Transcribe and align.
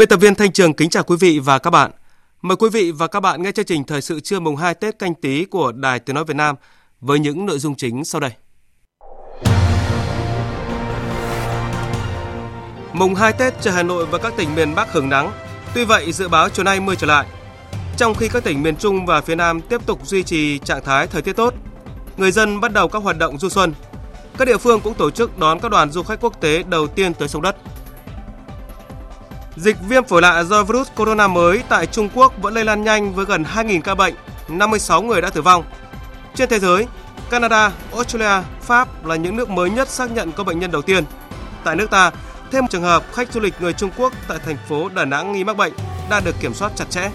Biên 0.00 0.08
tập 0.08 0.16
viên 0.16 0.34
Thanh 0.34 0.52
Trường 0.52 0.74
kính 0.74 0.90
chào 0.90 1.02
quý 1.02 1.16
vị 1.20 1.38
và 1.38 1.58
các 1.58 1.70
bạn. 1.70 1.90
Mời 2.42 2.56
quý 2.56 2.68
vị 2.72 2.90
và 2.90 3.06
các 3.06 3.20
bạn 3.20 3.42
nghe 3.42 3.52
chương 3.52 3.64
trình 3.64 3.84
thời 3.84 4.02
sự 4.02 4.20
trưa 4.20 4.40
mùng 4.40 4.56
2 4.56 4.74
Tết 4.74 4.98
canh 4.98 5.14
tí 5.14 5.44
của 5.44 5.72
Đài 5.72 5.98
Tiếng 5.98 6.14
nói 6.14 6.24
Việt 6.24 6.36
Nam 6.36 6.56
với 7.00 7.18
những 7.18 7.46
nội 7.46 7.58
dung 7.58 7.74
chính 7.74 8.04
sau 8.04 8.20
đây. 8.20 8.30
Mùng 12.92 13.14
2 13.14 13.32
Tết 13.32 13.54
trời 13.60 13.74
Hà 13.74 13.82
Nội 13.82 14.06
và 14.06 14.18
các 14.18 14.32
tỉnh 14.36 14.54
miền 14.54 14.74
Bắc 14.74 14.92
hưởng 14.92 15.08
nắng. 15.08 15.32
Tuy 15.74 15.84
vậy, 15.84 16.12
dự 16.12 16.28
báo 16.28 16.48
chiều 16.48 16.64
nay 16.64 16.80
mưa 16.80 16.94
trở 16.94 17.06
lại. 17.06 17.26
Trong 17.96 18.14
khi 18.14 18.28
các 18.28 18.44
tỉnh 18.44 18.62
miền 18.62 18.76
Trung 18.76 19.06
và 19.06 19.20
phía 19.20 19.34
Nam 19.34 19.60
tiếp 19.60 19.86
tục 19.86 20.06
duy 20.06 20.22
trì 20.22 20.58
trạng 20.58 20.84
thái 20.84 21.06
thời 21.06 21.22
tiết 21.22 21.36
tốt, 21.36 21.54
người 22.16 22.32
dân 22.32 22.60
bắt 22.60 22.72
đầu 22.72 22.88
các 22.88 23.02
hoạt 23.02 23.18
động 23.18 23.38
du 23.38 23.48
xuân. 23.48 23.74
Các 24.38 24.44
địa 24.44 24.58
phương 24.58 24.80
cũng 24.80 24.94
tổ 24.94 25.10
chức 25.10 25.38
đón 25.38 25.60
các 25.60 25.70
đoàn 25.70 25.90
du 25.90 26.02
khách 26.02 26.20
quốc 26.20 26.40
tế 26.40 26.62
đầu 26.62 26.86
tiên 26.86 27.14
tới 27.14 27.28
sông 27.28 27.42
đất. 27.42 27.56
Dịch 29.60 29.76
viêm 29.88 30.04
phổi 30.04 30.22
lạ 30.22 30.42
do 30.42 30.64
virus 30.64 30.88
corona 30.96 31.28
mới 31.28 31.62
tại 31.68 31.86
Trung 31.86 32.08
Quốc 32.14 32.32
vẫn 32.42 32.54
lây 32.54 32.64
lan 32.64 32.84
nhanh 32.84 33.14
với 33.14 33.24
gần 33.24 33.42
2.000 33.54 33.80
ca 33.80 33.94
bệnh, 33.94 34.14
56 34.48 35.02
người 35.02 35.20
đã 35.20 35.30
tử 35.30 35.42
vong. 35.42 35.64
Trên 36.34 36.48
thế 36.48 36.58
giới, 36.58 36.86
Canada, 37.30 37.72
Australia, 37.92 38.44
Pháp 38.60 39.06
là 39.06 39.16
những 39.16 39.36
nước 39.36 39.50
mới 39.50 39.70
nhất 39.70 39.88
xác 39.88 40.10
nhận 40.10 40.32
có 40.32 40.44
bệnh 40.44 40.58
nhân 40.58 40.70
đầu 40.70 40.82
tiên. 40.82 41.04
Tại 41.64 41.76
nước 41.76 41.90
ta, 41.90 42.10
thêm 42.50 42.64
một 42.64 42.70
trường 42.70 42.82
hợp 42.82 43.04
khách 43.12 43.32
du 43.32 43.40
lịch 43.40 43.54
người 43.60 43.72
Trung 43.72 43.90
Quốc 43.96 44.12
tại 44.28 44.38
thành 44.44 44.56
phố 44.68 44.88
Đà 44.88 45.04
Nẵng 45.04 45.32
nghi 45.32 45.44
mắc 45.44 45.56
bệnh 45.56 45.72
đang 46.10 46.24
được 46.24 46.34
kiểm 46.40 46.54
soát 46.54 46.72
chặt 46.76 46.90
chẽ. 46.90 47.10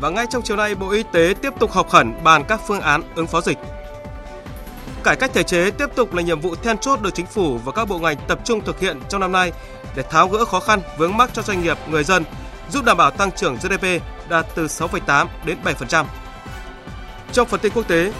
Và 0.00 0.10
ngay 0.10 0.26
trong 0.30 0.42
chiều 0.42 0.56
nay, 0.56 0.74
Bộ 0.74 0.90
Y 0.90 1.02
tế 1.12 1.34
tiếp 1.42 1.52
tục 1.60 1.72
họp 1.72 1.88
khẩn 1.88 2.12
bàn 2.24 2.44
các 2.48 2.60
phương 2.66 2.80
án 2.80 3.02
ứng 3.14 3.26
phó 3.26 3.40
dịch. 3.40 3.58
Cải 5.04 5.16
cách 5.16 5.30
thể 5.34 5.42
chế 5.42 5.70
tiếp 5.70 5.86
tục 5.94 6.14
là 6.14 6.22
nhiệm 6.22 6.40
vụ 6.40 6.54
then 6.54 6.78
chốt 6.78 7.00
được 7.02 7.14
chính 7.14 7.26
phủ 7.26 7.58
và 7.64 7.72
các 7.72 7.88
bộ 7.88 7.98
ngành 7.98 8.16
tập 8.28 8.38
trung 8.44 8.60
thực 8.64 8.80
hiện 8.80 9.00
trong 9.08 9.20
năm 9.20 9.32
nay 9.32 9.52
để 9.96 10.02
tháo 10.10 10.28
gỡ 10.28 10.44
khó 10.44 10.60
khăn 10.60 10.80
vướng 10.98 11.16
mắc 11.16 11.30
cho 11.32 11.42
doanh 11.42 11.62
nghiệp, 11.62 11.78
người 11.88 12.04
dân, 12.04 12.24
giúp 12.70 12.84
đảm 12.84 12.96
bảo 12.96 13.10
tăng 13.10 13.32
trưởng 13.32 13.56
GDP 13.56 14.02
đạt 14.28 14.46
từ 14.54 14.66
6,8 14.66 15.26
đến 15.44 15.58
7%. 15.64 16.04
Trong 17.32 17.48
phần 17.48 17.60
tin 17.60 17.72
quốc 17.74 17.88
tế, 17.88 18.12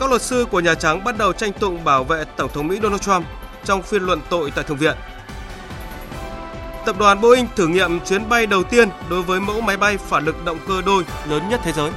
các 0.00 0.10
luật 0.10 0.22
sư 0.22 0.46
của 0.50 0.60
Nhà 0.60 0.74
Trắng 0.74 1.04
bắt 1.04 1.18
đầu 1.18 1.32
tranh 1.32 1.52
tụng 1.52 1.84
bảo 1.84 2.04
vệ 2.04 2.24
Tổng 2.36 2.50
thống 2.54 2.68
Mỹ 2.68 2.78
Donald 2.82 3.02
Trump 3.02 3.26
trong 3.64 3.82
phiên 3.82 4.02
luận 4.02 4.20
tội 4.30 4.50
tại 4.50 4.64
Thượng 4.64 4.76
viện. 4.76 4.96
Tập 6.86 6.96
đoàn 6.98 7.20
Boeing 7.20 7.46
thử 7.56 7.66
nghiệm 7.66 8.00
chuyến 8.00 8.28
bay 8.28 8.46
đầu 8.46 8.62
tiên 8.62 8.88
đối 9.10 9.22
với 9.22 9.40
mẫu 9.40 9.60
máy 9.60 9.76
bay 9.76 9.96
phản 9.96 10.24
lực 10.24 10.44
động 10.44 10.58
cơ 10.68 10.82
đôi 10.86 11.04
lớn 11.28 11.48
nhất 11.48 11.60
thế 11.64 11.72
giới. 11.72 11.90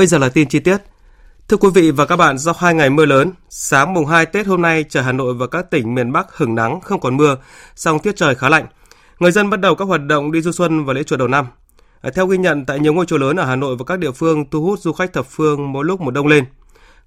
Bây 0.00 0.06
giờ 0.06 0.18
là 0.18 0.28
tin 0.28 0.48
chi 0.48 0.60
tiết. 0.60 0.76
Thưa 1.48 1.56
quý 1.56 1.68
vị 1.74 1.90
và 1.90 2.06
các 2.06 2.16
bạn, 2.16 2.38
sau 2.38 2.54
hai 2.58 2.74
ngày 2.74 2.90
mưa 2.90 3.06
lớn, 3.06 3.32
sáng 3.48 3.94
mùng 3.94 4.06
2 4.06 4.26
Tết 4.26 4.46
hôm 4.46 4.62
nay 4.62 4.84
trời 4.88 5.02
Hà 5.02 5.12
Nội 5.12 5.34
và 5.34 5.46
các 5.46 5.70
tỉnh 5.70 5.94
miền 5.94 6.12
Bắc 6.12 6.36
hứng 6.36 6.54
nắng, 6.54 6.80
không 6.80 7.00
còn 7.00 7.16
mưa, 7.16 7.36
song 7.74 7.98
tiết 7.98 8.16
trời 8.16 8.34
khá 8.34 8.48
lạnh. 8.48 8.66
Người 9.18 9.32
dân 9.32 9.50
bắt 9.50 9.60
đầu 9.60 9.74
các 9.74 9.84
hoạt 9.84 10.00
động 10.06 10.32
đi 10.32 10.40
du 10.40 10.52
xuân 10.52 10.84
và 10.84 10.92
lễ 10.92 11.02
chùa 11.02 11.16
đầu 11.16 11.28
năm. 11.28 11.46
Theo 12.14 12.26
ghi 12.26 12.38
nhận 12.38 12.64
tại 12.64 12.78
nhiều 12.78 12.92
ngôi 12.92 13.06
chùa 13.06 13.18
lớn 13.18 13.36
ở 13.36 13.44
Hà 13.44 13.56
Nội 13.56 13.76
và 13.76 13.84
các 13.84 13.98
địa 13.98 14.10
phương 14.10 14.50
thu 14.50 14.62
hút 14.62 14.78
du 14.80 14.92
khách 14.92 15.12
thập 15.12 15.26
phương 15.26 15.72
mỗi 15.72 15.84
lúc 15.84 16.00
một 16.00 16.10
đông 16.10 16.26
lên. 16.26 16.44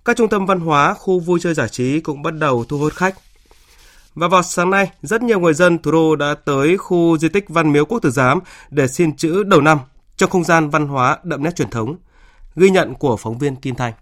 Các 0.05 0.17
trung 0.17 0.29
tâm 0.29 0.45
văn 0.45 0.59
hóa, 0.59 0.93
khu 0.93 1.19
vui 1.19 1.39
chơi 1.39 1.53
giải 1.53 1.69
trí 1.69 1.99
cũng 1.99 2.21
bắt 2.21 2.33
đầu 2.33 2.65
thu 2.69 2.77
hút 2.77 2.93
khách. 2.93 3.15
Và 4.15 4.27
vào 4.27 4.43
sáng 4.43 4.69
nay, 4.69 4.91
rất 5.01 5.21
nhiều 5.21 5.39
người 5.39 5.53
dân 5.53 5.81
thủ 5.81 5.91
đô 5.91 6.15
đã 6.15 6.35
tới 6.45 6.77
khu 6.77 7.17
di 7.17 7.29
tích 7.29 7.49
Văn 7.49 7.71
Miếu 7.71 7.85
Quốc 7.85 7.99
Tử 7.99 8.09
Giám 8.09 8.39
để 8.69 8.87
xin 8.87 9.15
chữ 9.15 9.43
đầu 9.43 9.61
năm 9.61 9.79
trong 10.17 10.29
không 10.29 10.43
gian 10.43 10.69
văn 10.69 10.87
hóa 10.87 11.17
đậm 11.23 11.43
nét 11.43 11.55
truyền 11.55 11.69
thống. 11.69 11.95
Ghi 12.55 12.69
nhận 12.69 12.95
của 12.95 13.17
phóng 13.17 13.37
viên 13.37 13.55
Kim 13.55 13.75
Thanh. 13.75 13.93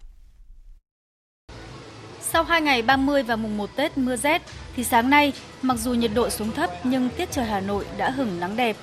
Sau 2.22 2.44
2 2.44 2.62
ngày 2.62 2.82
30 2.82 3.24
và 3.24 3.36
mùng 3.36 3.58
1 3.58 3.70
Tết 3.76 3.98
mưa 3.98 4.16
rét, 4.16 4.42
thì 4.76 4.84
sáng 4.84 5.10
nay, 5.10 5.34
mặc 5.62 5.78
dù 5.78 5.94
nhiệt 5.94 6.12
độ 6.14 6.30
xuống 6.30 6.52
thấp 6.52 6.70
nhưng 6.84 7.10
tiết 7.10 7.32
trời 7.32 7.46
Hà 7.46 7.60
Nội 7.60 7.86
đã 7.98 8.10
hửng 8.10 8.40
nắng 8.40 8.56
đẹp. 8.56 8.76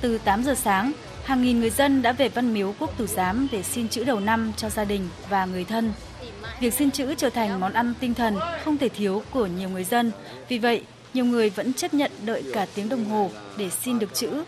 Từ 0.00 0.18
8 0.18 0.42
giờ 0.42 0.54
sáng, 0.54 0.92
hàng 1.24 1.42
nghìn 1.42 1.60
người 1.60 1.70
dân 1.70 2.02
đã 2.02 2.12
về 2.12 2.28
Văn 2.28 2.54
Miếu 2.54 2.74
Quốc 2.78 2.98
Tử 2.98 3.06
Giám 3.06 3.48
để 3.52 3.62
xin 3.62 3.88
chữ 3.88 4.04
đầu 4.04 4.20
năm 4.20 4.52
cho 4.56 4.70
gia 4.70 4.84
đình 4.84 5.08
và 5.28 5.44
người 5.44 5.64
thân. 5.64 5.92
Việc 6.60 6.74
xin 6.74 6.90
chữ 6.90 7.14
trở 7.14 7.30
thành 7.30 7.60
món 7.60 7.72
ăn 7.72 7.94
tinh 8.00 8.14
thần 8.14 8.36
không 8.64 8.78
thể 8.78 8.88
thiếu 8.88 9.22
của 9.30 9.46
nhiều 9.46 9.68
người 9.68 9.84
dân. 9.84 10.12
Vì 10.48 10.58
vậy, 10.58 10.84
nhiều 11.14 11.24
người 11.24 11.50
vẫn 11.50 11.72
chấp 11.72 11.94
nhận 11.94 12.10
đợi 12.24 12.44
cả 12.52 12.66
tiếng 12.74 12.88
đồng 12.88 13.04
hồ 13.04 13.30
để 13.56 13.70
xin 13.70 13.98
được 13.98 14.14
chữ. 14.14 14.44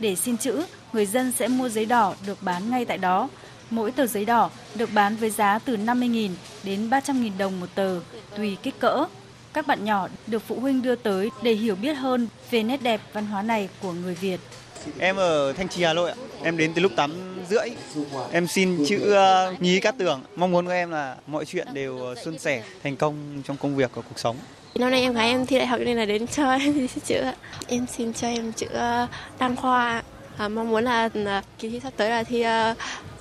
Để 0.00 0.16
xin 0.16 0.36
chữ, 0.36 0.64
người 0.92 1.06
dân 1.06 1.32
sẽ 1.32 1.48
mua 1.48 1.68
giấy 1.68 1.84
đỏ 1.84 2.14
được 2.26 2.38
bán 2.42 2.70
ngay 2.70 2.84
tại 2.84 2.98
đó 2.98 3.28
Mỗi 3.74 3.92
tờ 3.92 4.06
giấy 4.06 4.24
đỏ 4.24 4.50
được 4.74 4.90
bán 4.94 5.16
với 5.16 5.30
giá 5.30 5.58
từ 5.58 5.76
50.000 5.76 6.30
đến 6.62 6.90
300.000 6.90 7.30
đồng 7.38 7.60
một 7.60 7.66
tờ, 7.74 8.00
tùy 8.36 8.56
kích 8.62 8.74
cỡ. 8.78 9.04
Các 9.52 9.66
bạn 9.66 9.84
nhỏ 9.84 10.08
được 10.26 10.42
phụ 10.48 10.60
huynh 10.60 10.82
đưa 10.82 10.94
tới 10.94 11.30
để 11.42 11.52
hiểu 11.52 11.74
biết 11.74 11.94
hơn 11.94 12.28
về 12.50 12.62
nét 12.62 12.82
đẹp 12.82 13.00
văn 13.12 13.26
hóa 13.26 13.42
này 13.42 13.68
của 13.82 13.92
người 13.92 14.14
Việt. 14.14 14.40
Em 14.98 15.16
ở 15.16 15.52
Thanh 15.52 15.68
Trì, 15.68 15.82
Hà 15.82 15.92
Nội 15.92 16.10
ạ. 16.10 16.16
Em 16.42 16.56
đến 16.56 16.72
từ 16.74 16.82
lúc 16.82 16.92
8 16.96 17.12
rưỡi. 17.50 17.68
Em 18.32 18.46
xin 18.46 18.84
chữ 18.86 19.14
uh, 19.14 19.62
nhí 19.62 19.80
cát 19.80 19.98
tường. 19.98 20.22
Mong 20.36 20.50
muốn 20.50 20.66
của 20.66 20.72
em 20.72 20.90
là 20.90 21.16
mọi 21.26 21.44
chuyện 21.44 21.66
đều 21.72 21.94
uh, 22.12 22.18
suôn 22.24 22.38
sẻ, 22.38 22.62
thành 22.82 22.96
công 22.96 23.42
trong 23.44 23.56
công 23.56 23.76
việc 23.76 23.90
và 23.94 24.02
cuộc 24.02 24.18
sống. 24.18 24.36
Năm 24.74 24.90
nay 24.90 25.00
em 25.00 25.12
gái 25.12 25.28
em 25.28 25.46
thi 25.46 25.58
đại 25.58 25.66
học 25.66 25.80
nên 25.84 25.96
là 25.96 26.04
đến 26.04 26.26
cho 26.26 26.50
em 26.50 26.88
chữ 27.04 27.22
Em 27.68 27.86
xin 27.96 28.12
cho 28.12 28.28
em 28.28 28.52
chữ 28.52 28.66
uh, 28.66 29.10
đăng 29.38 29.56
khoa. 29.56 30.02
À, 30.38 30.48
mong 30.48 30.68
muốn 30.68 30.84
là 30.84 31.10
kỳ 31.58 31.68
thi 31.68 31.80
sắp 31.80 31.92
tới 31.96 32.10
là 32.10 32.22
thi 32.22 32.40
uh, 32.40 32.76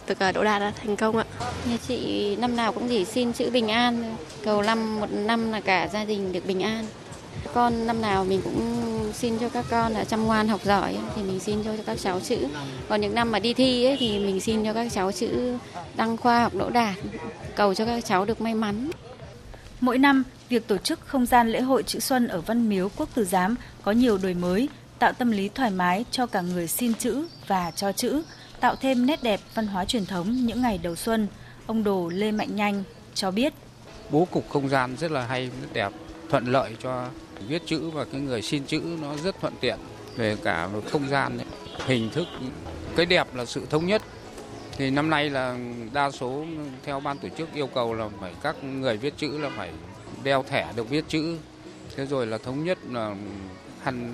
được 0.07 0.33
đỗ 0.33 0.43
đạt 0.43 0.75
thành 0.75 0.95
công 0.95 1.17
ạ. 1.17 1.25
Nhà 1.65 1.77
chị 1.87 2.35
năm 2.35 2.55
nào 2.55 2.73
cũng 2.73 2.89
chỉ 2.89 3.05
xin 3.05 3.33
chữ 3.33 3.49
bình 3.49 3.67
an, 3.67 4.15
cầu 4.43 4.61
năm 4.61 4.99
một 4.99 5.11
năm 5.11 5.51
là 5.51 5.59
cả 5.59 5.87
gia 5.93 6.05
đình 6.05 6.31
được 6.31 6.45
bình 6.47 6.63
an. 6.63 6.85
Con 7.53 7.87
năm 7.87 8.01
nào 8.01 8.25
mình 8.25 8.41
cũng 8.43 9.11
xin 9.13 9.39
cho 9.39 9.49
các 9.49 9.65
con 9.69 9.93
là 9.93 10.03
chăm 10.03 10.25
ngoan 10.25 10.47
học 10.47 10.61
giỏi 10.63 10.97
thì 11.15 11.23
mình 11.23 11.39
xin 11.39 11.63
cho 11.63 11.71
các 11.85 11.97
cháu 12.01 12.19
chữ. 12.19 12.37
Còn 12.89 13.01
những 13.01 13.15
năm 13.15 13.31
mà 13.31 13.39
đi 13.39 13.53
thi 13.53 13.85
ấy, 13.85 13.97
thì 13.99 14.19
mình 14.19 14.41
xin 14.41 14.65
cho 14.65 14.73
các 14.73 14.91
cháu 14.93 15.11
chữ 15.11 15.57
đăng 15.95 16.17
khoa 16.17 16.39
hoặc 16.39 16.55
đỗ 16.55 16.69
đạt, 16.69 16.95
cầu 17.55 17.73
cho 17.73 17.85
các 17.85 18.05
cháu 18.05 18.25
được 18.25 18.41
may 18.41 18.55
mắn. 18.55 18.89
Mỗi 19.79 19.97
năm, 19.97 20.23
việc 20.49 20.67
tổ 20.67 20.77
chức 20.77 20.99
không 21.05 21.25
gian 21.25 21.51
lễ 21.51 21.61
hội 21.61 21.83
chữ 21.83 21.99
xuân 21.99 22.27
ở 22.27 22.41
Văn 22.41 22.69
Miếu 22.69 22.89
Quốc 22.95 23.09
Tử 23.13 23.25
Giám 23.25 23.55
có 23.83 23.91
nhiều 23.91 24.17
đổi 24.17 24.33
mới, 24.33 24.69
tạo 24.99 25.13
tâm 25.13 25.31
lý 25.31 25.49
thoải 25.49 25.69
mái 25.69 26.05
cho 26.11 26.25
cả 26.25 26.41
người 26.41 26.67
xin 26.67 26.93
chữ 26.93 27.27
và 27.47 27.71
cho 27.71 27.91
chữ 27.91 28.23
tạo 28.63 28.75
thêm 28.75 29.05
nét 29.05 29.23
đẹp 29.23 29.39
văn 29.53 29.67
hóa 29.67 29.85
truyền 29.85 30.05
thống 30.05 30.45
những 30.45 30.61
ngày 30.61 30.79
đầu 30.83 30.95
xuân. 30.95 31.27
Ông 31.65 31.83
Đồ 31.83 32.09
Lê 32.13 32.31
Mạnh 32.31 32.55
Nhanh 32.55 32.83
cho 33.13 33.31
biết. 33.31 33.53
Bố 34.09 34.27
cục 34.31 34.49
không 34.49 34.69
gian 34.69 34.95
rất 34.97 35.11
là 35.11 35.25
hay, 35.25 35.45
rất 35.45 35.73
đẹp, 35.73 35.91
thuận 36.29 36.45
lợi 36.45 36.75
cho 36.83 37.07
viết 37.47 37.61
chữ 37.65 37.89
và 37.89 38.05
cái 38.05 38.21
người 38.21 38.41
xin 38.41 38.63
chữ 38.65 38.81
nó 39.01 39.15
rất 39.23 39.35
thuận 39.41 39.53
tiện 39.59 39.77
về 40.15 40.37
cả 40.43 40.67
một 40.67 40.83
không 40.91 41.09
gian, 41.09 41.37
ấy. 41.37 41.47
hình 41.85 42.09
thức. 42.09 42.27
Cái 42.95 43.05
đẹp 43.05 43.35
là 43.35 43.45
sự 43.45 43.65
thống 43.69 43.85
nhất. 43.85 44.01
Thì 44.77 44.89
năm 44.89 45.09
nay 45.09 45.29
là 45.29 45.57
đa 45.93 46.11
số 46.11 46.45
theo 46.83 46.99
ban 46.99 47.17
tổ 47.17 47.27
chức 47.37 47.53
yêu 47.53 47.67
cầu 47.67 47.93
là 47.93 48.09
phải 48.21 48.33
các 48.43 48.63
người 48.63 48.97
viết 48.97 49.13
chữ 49.17 49.37
là 49.37 49.49
phải 49.57 49.71
đeo 50.23 50.43
thẻ 50.43 50.67
được 50.75 50.89
viết 50.89 51.05
chữ. 51.07 51.37
Thế 51.95 52.05
rồi 52.05 52.27
là 52.27 52.37
thống 52.37 52.63
nhất 52.63 52.77
là 52.91 53.15
khăn 53.83 54.13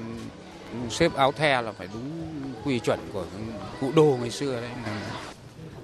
xếp 0.89 1.16
áo 1.16 1.31
the 1.31 1.62
là 1.62 1.71
phải 1.71 1.88
đúng 1.94 2.04
quy 2.66 2.80
chuẩn 2.80 3.00
của 3.13 3.25
cụ 3.81 3.92
đồ 3.95 4.18
ngày 4.21 4.31
xưa 4.31 4.62
đấy. 4.62 4.69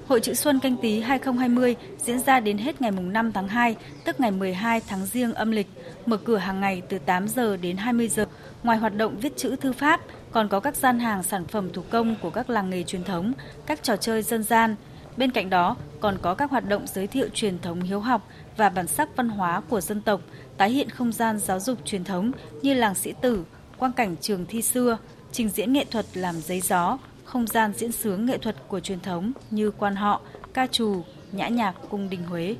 Hội 0.07 0.19
chữ 0.19 0.33
Xuân 0.33 0.59
canh 0.59 0.77
tí 0.77 0.99
2020 0.99 1.75
diễn 1.97 2.19
ra 2.19 2.39
đến 2.39 2.57
hết 2.57 2.81
ngày 2.81 2.91
mùng 2.91 3.13
5 3.13 3.31
tháng 3.31 3.47
2, 3.47 3.75
tức 4.03 4.19
ngày 4.19 4.31
12 4.31 4.81
tháng 4.87 5.05
giêng 5.05 5.33
âm 5.33 5.51
lịch, 5.51 5.67
mở 6.05 6.17
cửa 6.17 6.37
hàng 6.37 6.61
ngày 6.61 6.81
từ 6.89 6.97
8 6.99 7.27
giờ 7.27 7.57
đến 7.57 7.77
20 7.77 8.07
giờ. 8.07 8.25
Ngoài 8.63 8.77
hoạt 8.77 8.95
động 8.95 9.17
viết 9.19 9.37
chữ 9.37 9.55
thư 9.55 9.73
pháp, 9.73 10.01
còn 10.31 10.47
có 10.47 10.59
các 10.59 10.75
gian 10.75 10.99
hàng 10.99 11.23
sản 11.23 11.45
phẩm 11.45 11.69
thủ 11.73 11.81
công 11.89 12.15
của 12.21 12.29
các 12.29 12.49
làng 12.49 12.69
nghề 12.69 12.83
truyền 12.83 13.03
thống, 13.03 13.33
các 13.65 13.83
trò 13.83 13.97
chơi 13.97 14.21
dân 14.21 14.43
gian. 14.43 14.75
Bên 15.17 15.31
cạnh 15.31 15.49
đó, 15.49 15.75
còn 15.99 16.17
có 16.21 16.33
các 16.33 16.51
hoạt 16.51 16.69
động 16.69 16.85
giới 16.93 17.07
thiệu 17.07 17.27
truyền 17.33 17.59
thống 17.59 17.81
hiếu 17.81 17.99
học 17.99 18.27
và 18.57 18.69
bản 18.69 18.87
sắc 18.87 19.09
văn 19.15 19.29
hóa 19.29 19.61
của 19.69 19.81
dân 19.81 20.01
tộc, 20.01 20.21
tái 20.57 20.69
hiện 20.69 20.89
không 20.89 21.11
gian 21.11 21.39
giáo 21.39 21.59
dục 21.59 21.79
truyền 21.85 22.03
thống 22.03 22.31
như 22.61 22.73
làng 22.73 22.95
sĩ 22.95 23.13
tử, 23.21 23.43
quang 23.77 23.93
cảnh 23.93 24.15
trường 24.21 24.45
thi 24.45 24.61
xưa, 24.61 24.97
trình 25.31 25.49
diễn 25.49 25.73
nghệ 25.73 25.85
thuật 25.91 26.05
làm 26.13 26.35
giấy 26.41 26.61
gió, 26.61 26.97
không 27.25 27.47
gian 27.47 27.73
diễn 27.77 27.91
sướng 27.91 28.25
nghệ 28.25 28.37
thuật 28.37 28.55
của 28.67 28.79
truyền 28.79 28.99
thống 28.99 29.31
như 29.51 29.71
quan 29.71 29.95
họ, 29.95 30.21
ca 30.53 30.67
trù, 30.67 31.03
nhã 31.31 31.47
nhạc 31.47 31.73
cung 31.89 32.09
đình 32.09 32.23
Huế. 32.23 32.55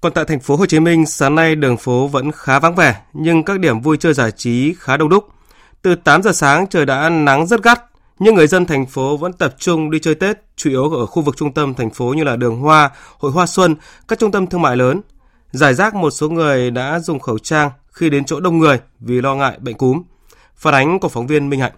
Còn 0.00 0.12
tại 0.12 0.24
thành 0.24 0.40
phố 0.40 0.56
Hồ 0.56 0.66
Chí 0.66 0.80
Minh, 0.80 1.06
sáng 1.06 1.34
nay 1.34 1.54
đường 1.54 1.76
phố 1.76 2.06
vẫn 2.06 2.32
khá 2.32 2.58
vắng 2.58 2.74
vẻ, 2.74 3.00
nhưng 3.12 3.44
các 3.44 3.60
điểm 3.60 3.80
vui 3.80 3.96
chơi 3.96 4.14
giải 4.14 4.30
trí 4.32 4.74
khá 4.78 4.96
đông 4.96 5.08
đúc. 5.08 5.28
Từ 5.82 5.94
8 5.94 6.22
giờ 6.22 6.32
sáng 6.32 6.66
trời 6.66 6.86
đã 6.86 7.08
nắng 7.08 7.46
rất 7.46 7.62
gắt, 7.62 7.82
nhưng 8.18 8.34
người 8.34 8.46
dân 8.46 8.66
thành 8.66 8.86
phố 8.86 9.16
vẫn 9.16 9.32
tập 9.32 9.54
trung 9.58 9.90
đi 9.90 9.98
chơi 9.98 10.14
Tết, 10.14 10.38
chủ 10.56 10.70
yếu 10.70 10.90
ở 10.90 11.06
khu 11.06 11.22
vực 11.22 11.36
trung 11.36 11.52
tâm 11.52 11.74
thành 11.74 11.90
phố 11.90 12.14
như 12.16 12.24
là 12.24 12.36
đường 12.36 12.60
Hoa, 12.60 12.90
Hội 13.18 13.32
Hoa 13.32 13.46
Xuân, 13.46 13.76
các 14.08 14.18
trung 14.18 14.32
tâm 14.32 14.46
thương 14.46 14.62
mại 14.62 14.76
lớn. 14.76 15.00
Giải 15.52 15.74
rác 15.74 15.94
một 15.94 16.10
số 16.10 16.28
người 16.28 16.70
đã 16.70 16.98
dùng 16.98 17.18
khẩu 17.18 17.38
trang 17.38 17.70
khi 17.94 18.10
đến 18.10 18.24
chỗ 18.24 18.40
đông 18.40 18.58
người 18.58 18.78
vì 19.00 19.20
lo 19.20 19.34
ngại 19.34 19.58
bệnh 19.60 19.76
cúm. 19.76 20.02
Phản 20.56 20.74
ánh 20.74 20.98
của 20.98 21.08
phóng 21.08 21.26
viên 21.26 21.50
Minh 21.50 21.60
Hạnh. 21.60 21.72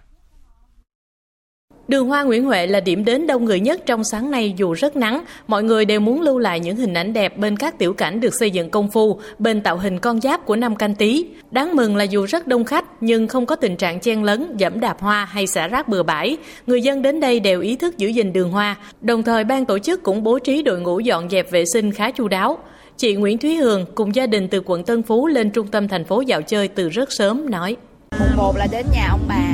Đường 1.88 2.08
Hoa 2.08 2.22
Nguyễn 2.22 2.44
Huệ 2.44 2.66
là 2.66 2.80
điểm 2.80 3.04
đến 3.04 3.26
đông 3.26 3.44
người 3.44 3.60
nhất 3.60 3.80
trong 3.86 4.04
sáng 4.04 4.30
nay 4.30 4.54
dù 4.56 4.72
rất 4.72 4.96
nắng, 4.96 5.24
mọi 5.46 5.62
người 5.62 5.84
đều 5.84 6.00
muốn 6.00 6.20
lưu 6.20 6.38
lại 6.38 6.60
những 6.60 6.76
hình 6.76 6.94
ảnh 6.94 7.12
đẹp 7.12 7.38
bên 7.38 7.56
các 7.56 7.78
tiểu 7.78 7.92
cảnh 7.92 8.20
được 8.20 8.34
xây 8.34 8.50
dựng 8.50 8.70
công 8.70 8.90
phu, 8.90 9.20
bên 9.38 9.60
tạo 9.60 9.78
hình 9.78 9.98
con 9.98 10.20
giáp 10.20 10.46
của 10.46 10.56
năm 10.56 10.76
canh 10.76 10.94
tí. 10.94 11.26
Đáng 11.50 11.76
mừng 11.76 11.96
là 11.96 12.04
dù 12.04 12.26
rất 12.26 12.46
đông 12.46 12.64
khách 12.64 12.84
nhưng 13.00 13.28
không 13.28 13.46
có 13.46 13.56
tình 13.56 13.76
trạng 13.76 14.00
chen 14.00 14.22
lấn, 14.22 14.56
dẫm 14.56 14.80
đạp 14.80 15.00
hoa 15.00 15.24
hay 15.24 15.46
xả 15.46 15.68
rác 15.68 15.88
bừa 15.88 16.02
bãi. 16.02 16.36
Người 16.66 16.82
dân 16.82 17.02
đến 17.02 17.20
đây 17.20 17.40
đều 17.40 17.60
ý 17.60 17.76
thức 17.76 17.98
giữ 17.98 18.08
gìn 18.08 18.32
đường 18.32 18.50
hoa, 18.50 18.76
đồng 19.00 19.22
thời 19.22 19.44
ban 19.44 19.64
tổ 19.64 19.78
chức 19.78 20.02
cũng 20.02 20.22
bố 20.22 20.38
trí 20.38 20.62
đội 20.62 20.80
ngũ 20.80 21.00
dọn 21.00 21.30
dẹp 21.30 21.50
vệ 21.50 21.64
sinh 21.72 21.92
khá 21.92 22.10
chu 22.10 22.28
đáo. 22.28 22.58
Chị 22.98 23.14
Nguyễn 23.14 23.38
Thúy 23.38 23.54
Hường 23.56 23.84
cùng 23.94 24.14
gia 24.14 24.26
đình 24.26 24.48
từ 24.48 24.62
quận 24.66 24.84
Tân 24.84 25.02
Phú 25.02 25.26
lên 25.26 25.50
trung 25.50 25.66
tâm 25.66 25.88
thành 25.88 26.04
phố 26.04 26.20
dạo 26.20 26.42
chơi 26.42 26.68
từ 26.68 26.88
rất 26.88 27.12
sớm 27.12 27.50
nói. 27.50 27.76
Mùng 28.18 28.36
1 28.36 28.56
là 28.56 28.66
đến 28.72 28.86
nhà 28.92 29.08
ông 29.10 29.20
bà. 29.28 29.48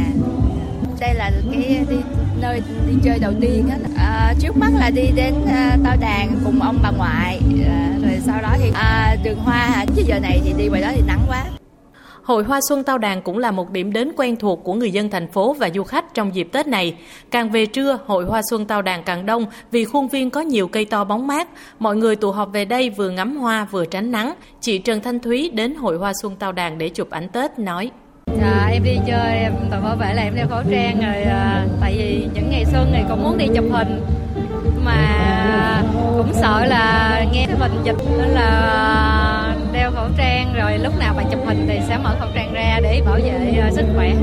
Đây 1.01 1.15
là 1.15 1.31
cái 1.53 1.85
đi 1.91 1.97
nơi 2.41 2.61
đi 2.89 2.95
chơi 3.05 3.19
đầu 3.19 3.33
tiên 3.41 3.69
á. 3.71 3.77
À, 3.97 4.35
trước 4.41 4.57
mắt 4.57 4.71
là 4.79 4.91
đi 4.91 5.03
đến 5.17 5.35
à, 5.49 5.77
Tao 5.85 5.97
Đàn 6.01 6.37
cùng 6.45 6.63
ông 6.63 6.79
bà 6.83 6.91
ngoại. 6.91 7.41
À, 7.67 7.95
rồi 8.03 8.19
sau 8.27 8.43
đó 8.43 8.49
thì 8.63 8.71
à, 8.75 9.17
đường 9.25 9.39
hoa 9.39 9.85
chứ 9.97 10.03
giờ 10.07 10.19
này 10.19 10.41
thì 10.45 10.53
đi 10.59 10.69
ngoài 10.69 10.83
đó 10.83 10.89
thì 10.95 11.03
nắng 11.07 11.21
quá. 11.29 11.45
Hội 12.23 12.45
Hoa 12.45 12.61
Xuân 12.69 12.85
Tao 12.85 12.99
Đàn 12.99 13.23
cũng 13.23 13.39
là 13.39 13.51
một 13.51 13.71
điểm 13.71 13.93
đến 13.93 14.13
quen 14.17 14.37
thuộc 14.37 14.65
của 14.65 14.75
người 14.75 14.91
dân 14.91 15.11
thành 15.11 15.29
phố 15.29 15.53
và 15.53 15.71
du 15.75 15.83
khách 15.83 16.15
trong 16.15 16.35
dịp 16.35 16.49
Tết 16.53 16.67
này. 16.67 16.95
Càng 17.31 17.51
về 17.51 17.67
trưa, 17.67 17.99
Hội 18.07 18.25
Hoa 18.25 18.41
Xuân 18.51 18.65
Tao 18.65 18.83
Đàn 18.83 19.03
càng 19.03 19.27
đông 19.27 19.47
vì 19.71 19.85
khuôn 19.85 20.09
viên 20.09 20.31
có 20.31 20.41
nhiều 20.41 20.69
cây 20.69 20.85
to 20.85 21.05
bóng 21.05 21.27
mát. 21.27 21.49
Mọi 21.79 21.97
người 21.97 22.17
tụ 22.17 22.31
họp 22.31 22.53
về 22.53 22.65
đây 22.65 22.91
vừa 22.91 23.11
ngắm 23.11 23.37
hoa 23.37 23.67
vừa 23.71 23.87
tránh 23.87 24.13
nắng. 24.13 24.33
Chị 24.61 24.79
Trần 24.79 25.01
Thanh 25.01 25.21
Thúy 25.21 25.51
đến 25.55 25.75
Hội 25.75 25.97
Hoa 25.99 26.13
Xuân 26.23 26.37
Tao 26.39 26.53
Đàn 26.53 26.79
để 26.79 26.89
chụp 26.89 27.11
ảnh 27.11 27.29
Tết 27.29 27.59
nói. 27.59 27.91
À, 28.43 28.69
em 28.73 28.83
đi 28.85 28.99
chơi 29.07 29.39
em 29.39 29.53
tự 29.71 29.77
bảo 29.81 29.97
vệ 29.97 30.15
là 30.15 30.23
em 30.23 30.35
đeo 30.35 30.47
khẩu 30.49 30.63
trang 30.71 31.01
rồi 31.01 31.23
à, 31.23 31.67
tại 31.81 31.95
vì 31.99 32.29
những 32.35 32.51
ngày 32.51 32.65
xuân 32.73 32.93
này 32.93 33.05
cũng 33.09 33.23
muốn 33.23 33.39
đi 33.39 33.47
chụp 33.55 33.65
hình 33.71 34.01
mà 34.85 35.83
cũng 36.17 36.33
sợ 36.35 36.65
là 36.65 37.25
nghe 37.33 37.47
cái 37.47 37.57
bệnh 37.61 37.85
dịch 37.85 37.97
nên 38.19 38.29
là 38.29 39.42
đeo 39.73 39.91
khẩu 39.95 40.09
trang 40.19 40.55
rồi 40.55 40.79
lúc 40.79 40.99
nào 40.99 41.15
bạn 41.17 41.27
chụp 41.31 41.41
hình 41.47 41.67
thì 41.69 41.81
sẽ 41.89 41.99
mở 41.99 42.17
khẩu 42.21 42.29
trang 42.35 42.53
ra 42.53 42.81
để 42.83 43.03
bảo 43.07 43.19
vệ 43.25 43.65
uh, 43.69 43.75
sức 43.75 43.85
khỏe 43.95 44.15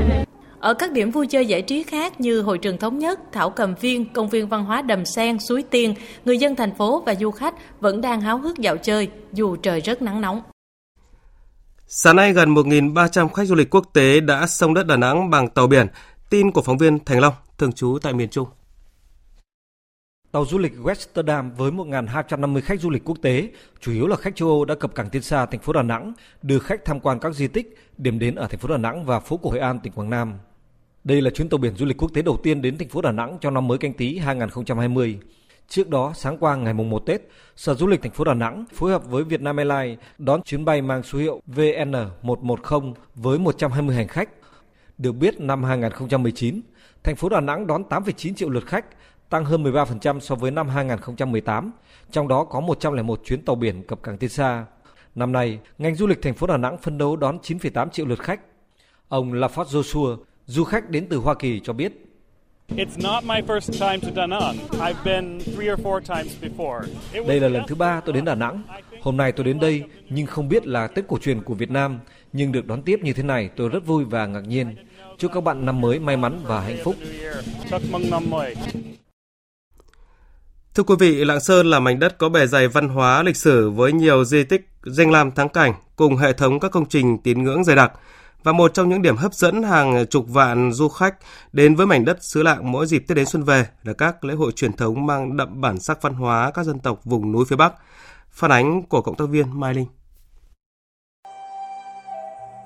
ở 0.60 0.74
các 0.74 0.92
điểm 0.92 1.10
vui 1.10 1.26
chơi 1.26 1.46
giải 1.46 1.62
trí 1.62 1.82
khác 1.82 2.20
như 2.20 2.42
hội 2.42 2.58
trường 2.58 2.78
thống 2.78 2.98
nhất, 2.98 3.20
thảo 3.32 3.50
cầm 3.50 3.74
viên, 3.80 4.12
công 4.12 4.28
viên 4.28 4.48
văn 4.48 4.64
hóa 4.64 4.82
đầm 4.82 5.04
sen, 5.04 5.38
suối 5.38 5.62
tiên, 5.62 5.94
người 6.24 6.38
dân 6.38 6.56
thành 6.56 6.74
phố 6.74 7.02
và 7.06 7.14
du 7.14 7.30
khách 7.30 7.54
vẫn 7.80 8.00
đang 8.00 8.20
háo 8.20 8.38
hức 8.38 8.58
dạo 8.58 8.76
chơi 8.76 9.08
dù 9.32 9.56
trời 9.56 9.80
rất 9.80 10.02
nắng 10.02 10.20
nóng. 10.20 10.42
Sáng 11.86 12.16
nay 12.16 12.32
gần 12.32 12.54
1.300 12.54 13.28
khách 13.28 13.44
du 13.44 13.54
lịch 13.54 13.70
quốc 13.70 13.84
tế 13.92 14.20
đã 14.20 14.46
sông 14.46 14.74
đất 14.74 14.86
Đà 14.86 14.96
Nẵng 14.96 15.30
bằng 15.30 15.48
tàu 15.48 15.66
biển. 15.66 15.86
Tin 16.30 16.52
của 16.52 16.62
phóng 16.62 16.78
viên 16.78 17.04
Thành 17.04 17.20
Long, 17.20 17.34
thường 17.58 17.72
trú 17.72 17.98
tại 18.02 18.12
miền 18.12 18.28
Trung. 18.28 18.48
Tàu 20.32 20.44
du 20.46 20.58
lịch 20.58 20.72
Westerdam 20.82 21.50
với 21.56 21.70
1.250 21.70 22.60
khách 22.60 22.80
du 22.80 22.90
lịch 22.90 23.04
quốc 23.04 23.18
tế, 23.22 23.48
chủ 23.80 23.92
yếu 23.92 24.06
là 24.06 24.16
khách 24.16 24.36
châu 24.36 24.48
Âu 24.48 24.64
đã 24.64 24.74
cập 24.74 24.94
cảng 24.94 25.10
Tiên 25.10 25.22
Sa, 25.22 25.46
thành 25.46 25.60
phố 25.60 25.72
Đà 25.72 25.82
Nẵng, 25.82 26.12
đưa 26.42 26.58
khách 26.58 26.84
tham 26.84 27.00
quan 27.00 27.18
các 27.18 27.34
di 27.34 27.48
tích, 27.48 27.76
điểm 27.98 28.18
đến 28.18 28.34
ở 28.34 28.46
thành 28.46 28.58
phố 28.58 28.68
Đà 28.68 28.76
Nẵng 28.76 29.04
và 29.04 29.20
phố 29.20 29.36
cổ 29.36 29.50
Hội 29.50 29.58
An, 29.58 29.80
tỉnh 29.80 29.92
Quảng 29.92 30.10
Nam. 30.10 30.34
Đây 31.04 31.22
là 31.22 31.30
chuyến 31.30 31.48
tàu 31.48 31.58
biển 31.58 31.74
du 31.76 31.86
lịch 31.86 31.96
quốc 31.96 32.10
tế 32.14 32.22
đầu 32.22 32.38
tiên 32.42 32.62
đến 32.62 32.78
thành 32.78 32.88
phố 32.88 33.02
Đà 33.02 33.12
Nẵng 33.12 33.38
trong 33.40 33.54
năm 33.54 33.68
mới 33.68 33.78
canh 33.78 33.92
tí 33.92 34.18
2020. 34.18 35.18
Trước 35.68 35.88
đó, 35.88 36.12
sáng 36.16 36.38
qua 36.38 36.56
ngày 36.56 36.74
mùng 36.74 36.90
1 36.90 36.98
Tết, 37.06 37.28
Sở 37.56 37.74
Du 37.74 37.86
lịch 37.86 38.02
thành 38.02 38.12
phố 38.12 38.24
Đà 38.24 38.34
Nẵng 38.34 38.64
phối 38.74 38.90
hợp 38.90 39.06
với 39.06 39.24
Vietnam 39.24 39.56
Airlines 39.56 39.98
đón 40.18 40.42
chuyến 40.42 40.64
bay 40.64 40.82
mang 40.82 41.02
số 41.02 41.18
hiệu 41.18 41.42
VN110 41.46 42.94
với 43.14 43.38
120 43.38 43.96
hành 43.96 44.08
khách. 44.08 44.28
Được 44.98 45.12
biết, 45.12 45.40
năm 45.40 45.64
2019, 45.64 46.60
thành 47.02 47.16
phố 47.16 47.28
Đà 47.28 47.40
Nẵng 47.40 47.66
đón 47.66 47.82
8,9 47.82 48.34
triệu 48.34 48.50
lượt 48.50 48.66
khách, 48.66 48.84
tăng 49.30 49.44
hơn 49.44 49.64
13% 49.64 50.20
so 50.20 50.34
với 50.34 50.50
năm 50.50 50.68
2018, 50.68 51.70
trong 52.10 52.28
đó 52.28 52.44
có 52.44 52.60
101 52.60 53.20
chuyến 53.24 53.44
tàu 53.44 53.56
biển 53.56 53.82
cập 53.82 54.02
cảng 54.02 54.18
Tiên 54.18 54.30
Sa. 54.30 54.64
Năm 55.14 55.32
nay, 55.32 55.58
ngành 55.78 55.94
du 55.94 56.06
lịch 56.06 56.22
thành 56.22 56.34
phố 56.34 56.46
Đà 56.46 56.56
Nẵng 56.56 56.78
phấn 56.78 56.98
đấu 56.98 57.16
đón 57.16 57.38
9,8 57.42 57.90
triệu 57.90 58.06
lượt 58.06 58.18
khách. 58.18 58.40
Ông 59.08 59.32
Lafort 59.32 59.64
Joshua, 59.64 60.16
du 60.46 60.64
khách 60.64 60.90
đến 60.90 61.06
từ 61.10 61.16
Hoa 61.16 61.34
Kỳ 61.34 61.60
cho 61.60 61.72
biết, 61.72 61.92
đây 67.26 67.40
là 67.40 67.48
lần 67.48 67.62
thứ 67.68 67.74
ba 67.74 68.00
tôi 68.00 68.12
đến 68.12 68.24
Đà 68.24 68.34
Nẵng. 68.34 68.62
Hôm 69.02 69.16
nay 69.16 69.32
tôi 69.32 69.44
đến 69.44 69.60
đây 69.60 69.84
nhưng 70.08 70.26
không 70.26 70.48
biết 70.48 70.66
là 70.66 70.86
Tết 70.86 71.04
cổ 71.08 71.18
truyền 71.18 71.42
của 71.42 71.54
Việt 71.54 71.70
Nam, 71.70 71.98
nhưng 72.32 72.52
được 72.52 72.66
đón 72.66 72.82
tiếp 72.82 73.00
như 73.02 73.12
thế 73.12 73.22
này 73.22 73.50
tôi 73.56 73.68
rất 73.68 73.86
vui 73.86 74.04
và 74.04 74.26
ngạc 74.26 74.40
nhiên. 74.40 74.76
Chúc 75.18 75.32
các 75.34 75.44
bạn 75.44 75.66
năm 75.66 75.80
mới 75.80 75.98
may 75.98 76.16
mắn 76.16 76.40
và 76.44 76.60
hạnh 76.60 76.78
phúc. 76.84 76.94
Chúc 77.70 77.82
mừng 77.90 78.10
năm 78.10 78.30
mới. 78.30 78.54
Thưa 80.74 80.82
quý 80.82 80.94
vị, 80.98 81.24
Lạng 81.24 81.40
Sơn 81.40 81.66
là 81.66 81.80
mảnh 81.80 81.98
đất 81.98 82.18
có 82.18 82.28
bề 82.28 82.46
dày 82.46 82.68
văn 82.68 82.88
hóa 82.88 83.22
lịch 83.22 83.36
sử 83.36 83.70
với 83.70 83.92
nhiều 83.92 84.24
di 84.24 84.44
tích, 84.44 84.68
danh 84.84 85.10
lam 85.10 85.30
thắng 85.30 85.48
cảnh 85.48 85.74
cùng 85.96 86.16
hệ 86.16 86.32
thống 86.32 86.60
các 86.60 86.70
công 86.70 86.88
trình 86.88 87.18
tín 87.18 87.44
ngưỡng 87.44 87.64
dày 87.64 87.76
đặc 87.76 87.92
và 88.42 88.52
một 88.52 88.74
trong 88.74 88.88
những 88.88 89.02
điểm 89.02 89.16
hấp 89.16 89.34
dẫn 89.34 89.62
hàng 89.62 90.06
chục 90.06 90.24
vạn 90.28 90.72
du 90.72 90.88
khách 90.88 91.14
đến 91.52 91.74
với 91.74 91.86
mảnh 91.86 92.04
đất 92.04 92.24
xứ 92.24 92.42
Lạng 92.42 92.72
mỗi 92.72 92.86
dịp 92.86 92.98
Tết 93.08 93.16
đến 93.16 93.26
xuân 93.26 93.42
về 93.42 93.66
là 93.82 93.92
các 93.92 94.24
lễ 94.24 94.34
hội 94.34 94.52
truyền 94.52 94.72
thống 94.72 95.06
mang 95.06 95.36
đậm 95.36 95.60
bản 95.60 95.80
sắc 95.80 96.02
văn 96.02 96.14
hóa 96.14 96.50
các 96.54 96.66
dân 96.66 96.78
tộc 96.78 97.00
vùng 97.04 97.32
núi 97.32 97.44
phía 97.48 97.56
Bắc. 97.56 97.72
Phản 98.30 98.50
ánh 98.50 98.82
của 98.82 99.02
cộng 99.02 99.16
tác 99.16 99.24
viên 99.28 99.60
Mai 99.60 99.74
Linh. 99.74 99.86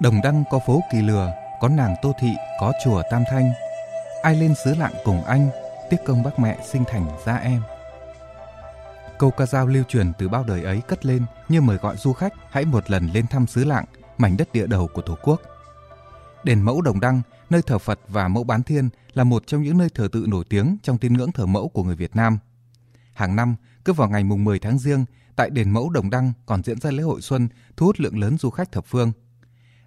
Đồng 0.01 0.21
Đăng 0.23 0.45
có 0.51 0.59
phố 0.67 0.81
Kỳ 0.93 0.99
Lừa, 0.99 1.33
có 1.61 1.69
nàng 1.69 1.95
Tô 2.03 2.13
Thị, 2.21 2.31
có 2.61 2.73
chùa 2.85 3.03
Tam 3.11 3.23
Thanh. 3.31 3.53
Ai 4.23 4.35
lên 4.37 4.55
xứ 4.65 4.75
Lạng 4.79 4.95
cùng 5.05 5.25
anh, 5.25 5.49
tiếc 5.91 5.99
công 6.07 6.23
bác 6.23 6.39
mẹ 6.39 6.59
sinh 6.73 6.85
thành 6.89 7.07
ra 7.27 7.37
em. 7.37 7.61
Câu 9.25 9.31
ca 9.31 9.47
dao 9.47 9.67
lưu 9.67 9.85
truyền 9.85 10.13
từ 10.19 10.29
bao 10.29 10.45
đời 10.45 10.63
ấy 10.63 10.81
cất 10.89 11.07
lên 11.07 11.23
như 11.49 11.61
mời 11.61 11.77
gọi 11.77 11.97
du 11.97 12.13
khách 12.13 12.33
hãy 12.51 12.65
một 12.65 12.91
lần 12.91 13.11
lên 13.15 13.27
thăm 13.27 13.47
xứ 13.47 13.65
Lạng, 13.65 13.85
mảnh 14.19 14.37
đất 14.37 14.53
địa 14.53 14.67
đầu 14.67 14.89
của 14.89 15.03
Tổ 15.03 15.19
quốc. 15.23 15.41
Đền 16.45 16.63
mẫu 16.63 16.81
Đồng 16.81 17.01
Đăng, 17.01 17.23
nơi 17.51 17.63
thờ 17.63 17.79
Phật 17.79 18.01
và 18.09 18.29
mẫu 18.29 18.45
bán 18.45 18.63
thiên 18.63 18.89
là 19.15 19.25
một 19.25 19.47
trong 19.47 19.63
những 19.63 19.79
nơi 19.79 19.89
thờ 19.95 20.09
tự 20.13 20.27
nổi 20.29 20.45
tiếng 20.49 20.77
trong 20.83 20.99
tín 20.99 21.13
ngưỡng 21.13 21.33
thờ 21.33 21.47
mẫu 21.47 21.69
của 21.69 21.83
người 21.83 21.97
Việt 21.97 22.17
Nam. 22.17 22.39
Hàng 23.13 23.37
năm, 23.37 23.57
cứ 23.85 23.93
vào 23.93 24.09
ngày 24.09 24.25
mùng 24.25 24.45
10 24.45 24.59
tháng 24.59 24.79
Giêng, 24.79 25.05
tại 25.37 25.51
đền 25.51 25.71
mẫu 25.71 25.91
Đồng 25.91 26.11
Đăng 26.11 26.33
còn 26.47 26.63
diễn 26.63 26.81
ra 26.81 26.91
lễ 26.91 27.03
hội 27.03 27.21
xuân 27.21 27.49
thu 27.77 27.87
hút 27.87 28.01
lượng 28.01 28.19
lớn 28.19 28.39
du 28.39 28.51
khách 28.51 28.73
thập 28.73 28.87
phương. 28.87 29.13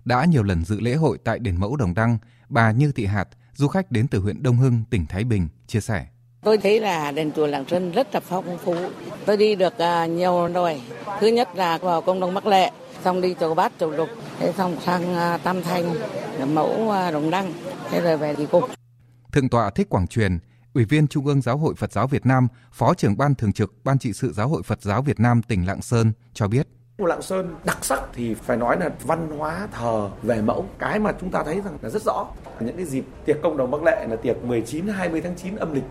Đã 0.06 0.26
nhiều 0.26 0.44
lần 0.44 0.66
dự 0.66 0.80
lễ 0.80 0.96
hội 0.96 1.18
tại 1.24 1.40
đền 1.40 1.58
mẫu 1.58 1.76
Đồng 1.76 1.94
Đăng, 1.94 2.18
bà 2.50 2.72
Như 2.72 2.92
Thị 2.92 3.06
Hạt, 3.06 3.28
du 3.54 3.68
khách 3.68 3.92
đến 3.92 4.08
từ 4.08 4.20
huyện 4.20 4.44
Đông 4.44 4.58
Hưng, 4.58 4.84
tỉnh 4.90 5.06
Thái 5.06 5.24
Bình, 5.24 5.48
chia 5.68 5.82
sẻ. 5.82 6.08
Tôi 6.48 6.58
thấy 6.58 6.80
là 6.80 7.12
đền 7.12 7.32
chùa 7.32 7.48
Lạng 7.48 7.66
Sơn 7.68 7.92
rất 7.92 8.14
là 8.14 8.20
phong 8.20 8.58
phú. 8.58 8.76
Tôi 9.26 9.38
đi 9.38 9.56
được 9.56 9.74
uh, 9.74 10.10
nhiều 10.10 10.48
rồi. 10.54 10.82
Thứ 11.20 11.28
nhất 11.28 11.50
là 11.56 11.78
vào 11.78 12.02
công 12.02 12.20
đồng 12.20 12.34
Bắc 12.34 12.46
Lệ, 12.46 12.72
xong 13.04 13.22
đi 13.22 13.36
chùa 13.40 13.54
Bát, 13.54 13.72
chùa 13.80 13.90
Lục, 13.90 14.10
thế 14.40 14.54
xong 14.58 14.78
sang 14.86 15.36
uh, 15.36 15.44
Tam 15.44 15.64
Thanh, 15.64 15.96
mẫu 16.54 16.94
Đồng 17.14 17.30
Đăng, 17.30 17.54
thế 17.90 18.02
rồi 18.02 18.18
về 18.18 18.36
thì 18.36 18.46
cục. 18.46 18.64
Thượng 19.32 19.50
tọa 19.50 19.70
Thích 19.70 19.90
Quảng 19.90 20.08
Truyền, 20.08 20.40
Ủy 20.74 20.86
viên 20.86 21.08
Trung 21.08 21.26
ương 21.26 21.42
Giáo 21.42 21.58
hội 21.58 21.76
Phật 21.76 21.92
giáo 21.92 22.08
Việt 22.08 22.26
Nam, 22.26 22.48
Phó 22.72 22.94
trưởng 22.94 23.18
ban 23.18 23.36
thường 23.36 23.54
trực 23.54 23.74
Ban 23.84 24.00
trị 24.00 24.14
sự 24.14 24.34
Giáo 24.34 24.48
hội 24.48 24.64
Phật 24.64 24.82
giáo 24.82 25.02
Việt 25.02 25.20
Nam 25.20 25.42
tỉnh 25.42 25.68
Lạng 25.68 25.82
Sơn 25.82 26.12
cho 26.34 26.48
biết. 26.48 26.68
Lạng 26.98 27.22
Sơn 27.22 27.56
đặc 27.66 27.86
sắc 27.86 28.02
thì 28.14 28.34
phải 28.34 28.58
nói 28.58 28.78
là 28.80 28.90
văn 29.04 29.30
hóa 29.38 29.68
thờ 29.72 30.10
về 30.24 30.42
mẫu 30.42 30.66
cái 30.80 31.00
mà 31.00 31.12
chúng 31.22 31.32
ta 31.32 31.44
thấy 31.44 31.62
rằng 31.66 31.78
là 31.82 31.90
rất 31.90 32.02
rõ 32.06 32.28
những 32.60 32.76
cái 32.76 32.86
dịp 32.86 33.06
tiệc 33.26 33.38
công 33.44 33.58
đồng 33.58 33.72
Bắc 33.72 33.84
Lệ 33.84 34.08
là 34.10 34.16
tiệc 34.16 34.44
19 34.44 34.88
20 34.88 35.22
tháng 35.22 35.36
9 35.36 35.56
âm 35.56 35.74
lịch 35.74 35.84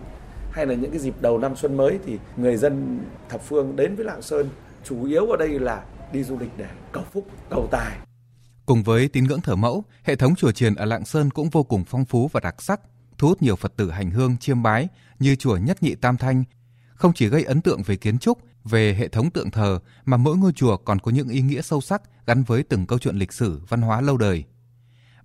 hay 0.57 0.65
là 0.65 0.75
những 0.75 0.91
cái 0.91 0.99
dịp 0.99 1.21
đầu 1.21 1.37
năm 1.37 1.55
xuân 1.55 1.77
mới 1.77 1.99
thì 2.05 2.19
người 2.37 2.57
dân 2.57 2.99
thập 3.29 3.41
phương 3.43 3.75
đến 3.75 3.95
với 3.95 4.05
Lạng 4.05 4.21
Sơn 4.21 4.49
chủ 4.83 5.05
yếu 5.05 5.25
ở 5.25 5.37
đây 5.37 5.59
là 5.59 5.83
đi 6.13 6.23
du 6.23 6.39
lịch 6.39 6.49
để 6.57 6.65
cầu 6.91 7.03
phúc, 7.13 7.27
cầu 7.49 7.67
tài. 7.71 7.97
Cùng 8.65 8.83
với 8.83 9.07
tín 9.07 9.23
ngưỡng 9.23 9.41
thờ 9.41 9.55
mẫu, 9.55 9.83
hệ 10.03 10.15
thống 10.15 10.35
chùa 10.35 10.51
chiền 10.51 10.75
ở 10.75 10.85
Lạng 10.85 11.05
Sơn 11.05 11.31
cũng 11.31 11.49
vô 11.49 11.63
cùng 11.63 11.83
phong 11.87 12.05
phú 12.05 12.29
và 12.31 12.39
đặc 12.39 12.61
sắc, 12.61 12.81
thu 13.17 13.27
hút 13.27 13.41
nhiều 13.41 13.55
Phật 13.55 13.73
tử 13.75 13.91
hành 13.91 14.11
hương 14.11 14.37
chiêm 14.37 14.63
bái 14.63 14.87
như 15.19 15.35
chùa 15.35 15.57
Nhất 15.57 15.83
Nhị 15.83 15.95
Tam 15.95 16.17
Thanh, 16.17 16.43
không 16.95 17.13
chỉ 17.13 17.27
gây 17.27 17.43
ấn 17.43 17.61
tượng 17.61 17.83
về 17.83 17.95
kiến 17.95 18.17
trúc, 18.17 18.37
về 18.63 18.93
hệ 18.93 19.07
thống 19.07 19.29
tượng 19.29 19.51
thờ 19.51 19.79
mà 20.05 20.17
mỗi 20.17 20.37
ngôi 20.37 20.51
chùa 20.53 20.77
còn 20.77 20.99
có 20.99 21.11
những 21.11 21.29
ý 21.29 21.41
nghĩa 21.41 21.61
sâu 21.61 21.81
sắc 21.81 22.01
gắn 22.25 22.43
với 22.43 22.63
từng 22.63 22.85
câu 22.85 22.99
chuyện 22.99 23.15
lịch 23.15 23.33
sử, 23.33 23.61
văn 23.69 23.81
hóa 23.81 24.01
lâu 24.01 24.17
đời. 24.17 24.43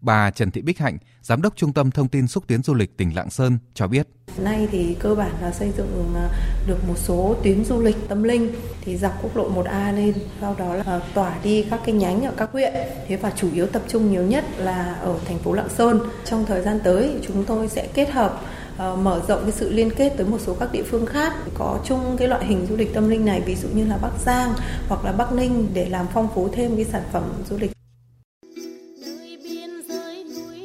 Bà 0.02 0.30
Trần 0.30 0.50
Thị 0.50 0.62
Bích 0.62 0.78
Hạnh, 0.78 0.98
Giám 1.22 1.42
đốc 1.42 1.56
Trung 1.56 1.72
tâm 1.72 1.90
Thông 1.90 2.08
tin 2.08 2.28
Xúc 2.28 2.44
tiến 2.46 2.62
Du 2.62 2.74
lịch 2.74 2.96
tỉnh 2.96 3.14
Lạng 3.14 3.30
Sơn 3.30 3.58
cho 3.74 3.86
biết. 3.86 4.08
Nay 4.38 4.68
thì 4.70 4.96
cơ 5.00 5.14
bản 5.14 5.32
là 5.42 5.50
xây 5.50 5.72
dựng 5.76 6.12
ờ, 6.14 6.28
được 6.66 6.88
một 6.88 6.98
số 6.98 7.36
tuyến 7.42 7.64
du 7.64 7.82
lịch 7.82 7.96
tâm 8.08 8.22
linh 8.22 8.50
thì 8.84 8.96
dọc 8.96 9.22
quốc 9.22 9.36
lộ 9.36 9.50
1A 9.50 9.96
lên, 9.96 10.14
sau 10.40 10.54
đó 10.58 10.74
là 10.74 10.82
ờ, 10.86 11.02
tỏa 11.14 11.38
đi 11.42 11.66
các 11.70 11.80
cái 11.86 11.94
nhánh 11.94 12.22
ở 12.24 12.32
các 12.36 12.52
huyện. 12.52 12.72
Thế 13.08 13.16
và 13.16 13.32
chủ 13.36 13.48
yếu 13.52 13.66
tập 13.66 13.82
trung 13.88 14.12
nhiều 14.12 14.22
nhất 14.22 14.44
là 14.58 14.94
ở 14.94 15.18
thành 15.24 15.38
phố 15.38 15.52
Lạng 15.52 15.68
Sơn. 15.68 16.00
Trong 16.24 16.46
thời 16.46 16.62
gian 16.62 16.80
tới 16.84 17.20
chúng 17.26 17.44
tôi 17.44 17.68
sẽ 17.68 17.88
kết 17.94 18.10
hợp 18.10 18.40
ờ, 18.76 18.96
mở 18.96 19.22
rộng 19.28 19.42
cái 19.42 19.52
sự 19.52 19.70
liên 19.70 19.90
kết 19.96 20.12
tới 20.16 20.26
một 20.26 20.38
số 20.40 20.56
các 20.60 20.72
địa 20.72 20.82
phương 20.82 21.06
khác 21.06 21.32
có 21.54 21.78
chung 21.84 22.16
cái 22.18 22.28
loại 22.28 22.46
hình 22.46 22.66
du 22.66 22.76
lịch 22.76 22.94
tâm 22.94 23.08
linh 23.08 23.24
này 23.24 23.40
ví 23.40 23.54
dụ 23.54 23.68
như 23.68 23.86
là 23.86 23.96
Bắc 24.02 24.12
Giang 24.24 24.54
hoặc 24.88 25.04
là 25.04 25.12
Bắc 25.12 25.32
Ninh 25.32 25.68
để 25.74 25.88
làm 25.88 26.06
phong 26.14 26.28
phú 26.34 26.48
thêm 26.52 26.76
cái 26.76 26.84
sản 26.84 27.02
phẩm 27.12 27.22
du 27.50 27.56
lịch 27.58 27.71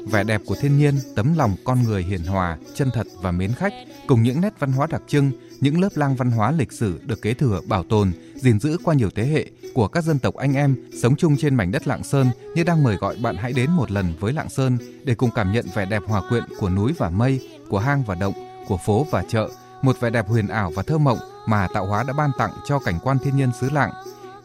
vẻ 0.08 0.24
đẹp 0.24 0.42
của 0.46 0.56
thiên 0.62 0.78
nhiên, 0.78 0.96
tấm 1.16 1.38
lòng 1.38 1.56
con 1.64 1.84
người 1.84 2.04
hiền 2.04 2.24
hòa, 2.24 2.58
chân 2.76 2.90
thật 2.94 3.08
và 3.22 3.32
mến 3.32 3.54
khách, 3.54 3.74
cùng 4.08 4.24
những 4.24 4.42
nét 4.42 4.54
văn 4.60 4.72
hóa 4.72 4.88
đặc 4.88 5.02
trưng, 5.08 5.32
những 5.60 5.82
lớp 5.82 5.90
lang 5.96 6.16
văn 6.16 6.32
hóa 6.32 6.52
lịch 6.52 6.72
sử 6.72 7.00
được 7.06 7.22
kế 7.22 7.34
thừa, 7.34 7.62
bảo 7.68 7.84
tồn, 7.84 8.12
gìn 8.36 8.60
giữ 8.60 8.78
qua 8.84 8.96
nhiều 8.96 9.10
thế 9.16 9.26
hệ 9.26 9.46
của 9.74 9.88
các 9.88 10.04
dân 10.04 10.20
tộc 10.20 10.36
anh 10.36 10.54
em 10.54 10.76
sống 11.02 11.16
chung 11.16 11.38
trên 11.38 11.56
mảnh 11.56 11.72
đất 11.72 11.88
Lạng 11.88 12.04
Sơn 12.04 12.28
như 12.56 12.64
đang 12.64 12.84
mời 12.84 12.96
gọi 12.96 13.16
bạn 13.16 13.36
hãy 13.36 13.54
đến 13.54 13.72
một 13.72 13.92
lần 13.92 14.14
với 14.20 14.34
Lạng 14.34 14.50
Sơn 14.50 14.78
để 15.04 15.16
cùng 15.16 15.30
cảm 15.36 15.52
nhận 15.52 15.66
vẻ 15.74 15.86
đẹp 15.86 16.04
hòa 16.08 16.22
quyện 16.30 16.44
của 16.60 16.70
núi 16.70 16.94
và 16.98 17.10
mây, 17.10 17.50
của 17.70 17.80
hang 17.80 18.04
và 18.04 18.16
động, 18.16 18.34
của 18.68 18.78
phố 18.86 19.08
và 19.12 19.24
chợ, 19.30 19.50
một 19.82 20.00
vẻ 20.00 20.10
đẹp 20.10 20.28
huyền 20.28 20.48
ảo 20.48 20.72
và 20.76 20.84
thơ 20.84 20.98
mộng 20.98 21.20
mà 21.48 21.68
tạo 21.74 21.86
hóa 21.86 22.04
đã 22.04 22.14
ban 22.14 22.32
tặng 22.38 22.52
cho 22.66 22.80
cảnh 22.80 23.00
quan 23.04 23.18
thiên 23.24 23.38
nhiên 23.38 23.50
xứ 23.62 23.70
Lạng, 23.70 23.92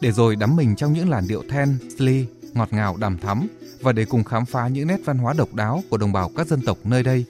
để 0.01 0.13
rồi 0.13 0.37
đắm 0.37 0.57
mình 0.57 0.77
trong 0.77 0.93
những 0.93 1.11
làn 1.11 1.29
điệu 1.29 1.43
then, 1.49 1.79
sli, 1.99 2.27
ngọt 2.55 2.69
ngào 2.73 2.97
đàm 2.97 3.19
thắm 3.19 3.49
và 3.83 3.93
để 3.93 4.05
cùng 4.05 4.25
khám 4.25 4.47
phá 4.47 4.69
những 4.69 4.87
nét 4.87 5.01
văn 5.05 5.19
hóa 5.19 5.35
độc 5.39 5.55
đáo 5.55 5.83
của 5.91 5.97
đồng 5.97 6.13
bào 6.13 6.31
các 6.37 6.47
dân 6.47 6.61
tộc 6.67 6.79
nơi 6.85 7.03
đây. 7.03 7.25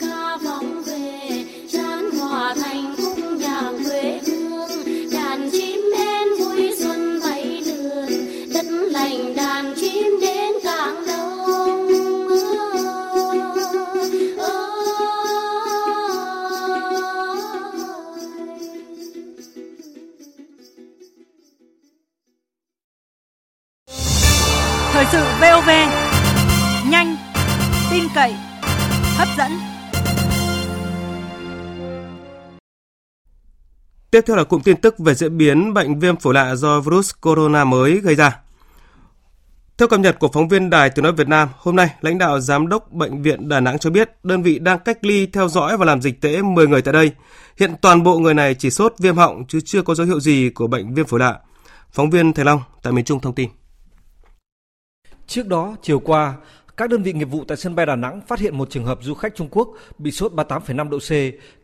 Thời 0.00 1.31
Tiếp 34.12 34.24
theo 34.26 34.36
là 34.36 34.44
cụm 34.44 34.60
tin 34.60 34.76
tức 34.76 34.98
về 34.98 35.14
diễn 35.14 35.38
biến 35.38 35.74
bệnh 35.74 35.98
viêm 35.98 36.16
phổi 36.16 36.34
lạ 36.34 36.54
do 36.54 36.80
virus 36.80 37.12
corona 37.20 37.64
mới 37.64 38.00
gây 38.00 38.14
ra. 38.14 38.40
Theo 39.78 39.88
cập 39.88 40.00
nhật 40.00 40.18
của 40.18 40.28
phóng 40.28 40.48
viên 40.48 40.70
Đài 40.70 40.90
Tiếng 40.90 41.02
nói 41.02 41.12
Việt 41.12 41.28
Nam, 41.28 41.48
hôm 41.56 41.76
nay, 41.76 41.90
lãnh 42.00 42.18
đạo 42.18 42.40
giám 42.40 42.68
đốc 42.68 42.92
bệnh 42.92 43.22
viện 43.22 43.48
Đà 43.48 43.60
Nẵng 43.60 43.78
cho 43.78 43.90
biết 43.90 44.10
đơn 44.22 44.42
vị 44.42 44.58
đang 44.58 44.78
cách 44.78 45.04
ly 45.04 45.26
theo 45.26 45.48
dõi 45.48 45.76
và 45.76 45.84
làm 45.84 46.02
dịch 46.02 46.20
tễ 46.20 46.42
10 46.42 46.68
người 46.68 46.82
tại 46.82 46.92
đây. 46.92 47.12
Hiện 47.56 47.74
toàn 47.80 48.02
bộ 48.02 48.18
người 48.18 48.34
này 48.34 48.54
chỉ 48.54 48.70
sốt 48.70 48.94
viêm 48.98 49.16
họng 49.16 49.44
chứ 49.48 49.60
chưa 49.60 49.82
có 49.82 49.94
dấu 49.94 50.06
hiệu 50.06 50.20
gì 50.20 50.50
của 50.50 50.66
bệnh 50.66 50.94
viêm 50.94 51.06
phổi 51.06 51.20
lạ. 51.20 51.40
Phóng 51.90 52.10
viên 52.10 52.32
Thầy 52.32 52.44
Long 52.44 52.60
tại 52.82 52.92
miền 52.92 53.04
Trung 53.04 53.20
thông 53.20 53.34
tin. 53.34 53.48
Trước 55.26 55.46
đó, 55.46 55.76
chiều 55.82 55.98
qua, 55.98 56.34
các 56.76 56.90
đơn 56.90 57.02
vị 57.02 57.12
nghiệp 57.12 57.30
vụ 57.30 57.44
tại 57.48 57.56
sân 57.56 57.74
bay 57.74 57.86
Đà 57.86 57.96
Nẵng 57.96 58.20
phát 58.28 58.38
hiện 58.38 58.58
một 58.58 58.70
trường 58.70 58.84
hợp 58.84 58.98
du 59.02 59.14
khách 59.14 59.34
Trung 59.36 59.48
Quốc 59.50 59.68
bị 59.98 60.10
sốt 60.10 60.32
38,5 60.32 60.88
độ 60.88 60.98
C, 60.98 61.10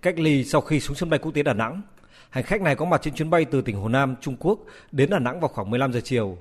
cách 0.02 0.18
ly 0.18 0.44
sau 0.44 0.60
khi 0.60 0.80
xuống 0.80 0.96
sân 0.96 1.10
bay 1.10 1.18
quốc 1.18 1.32
tế 1.34 1.42
Đà 1.42 1.52
Nẵng. 1.52 1.82
Hành 2.30 2.44
khách 2.44 2.62
này 2.62 2.76
có 2.76 2.84
mặt 2.84 3.02
trên 3.02 3.14
chuyến 3.14 3.30
bay 3.30 3.44
từ 3.44 3.60
tỉnh 3.60 3.76
Hồ 3.76 3.88
Nam, 3.88 4.14
Trung 4.20 4.36
Quốc 4.40 4.58
đến 4.92 5.10
Đà 5.10 5.18
Nẵng 5.18 5.40
vào 5.40 5.48
khoảng 5.48 5.70
15 5.70 5.92
giờ 5.92 6.00
chiều. 6.04 6.38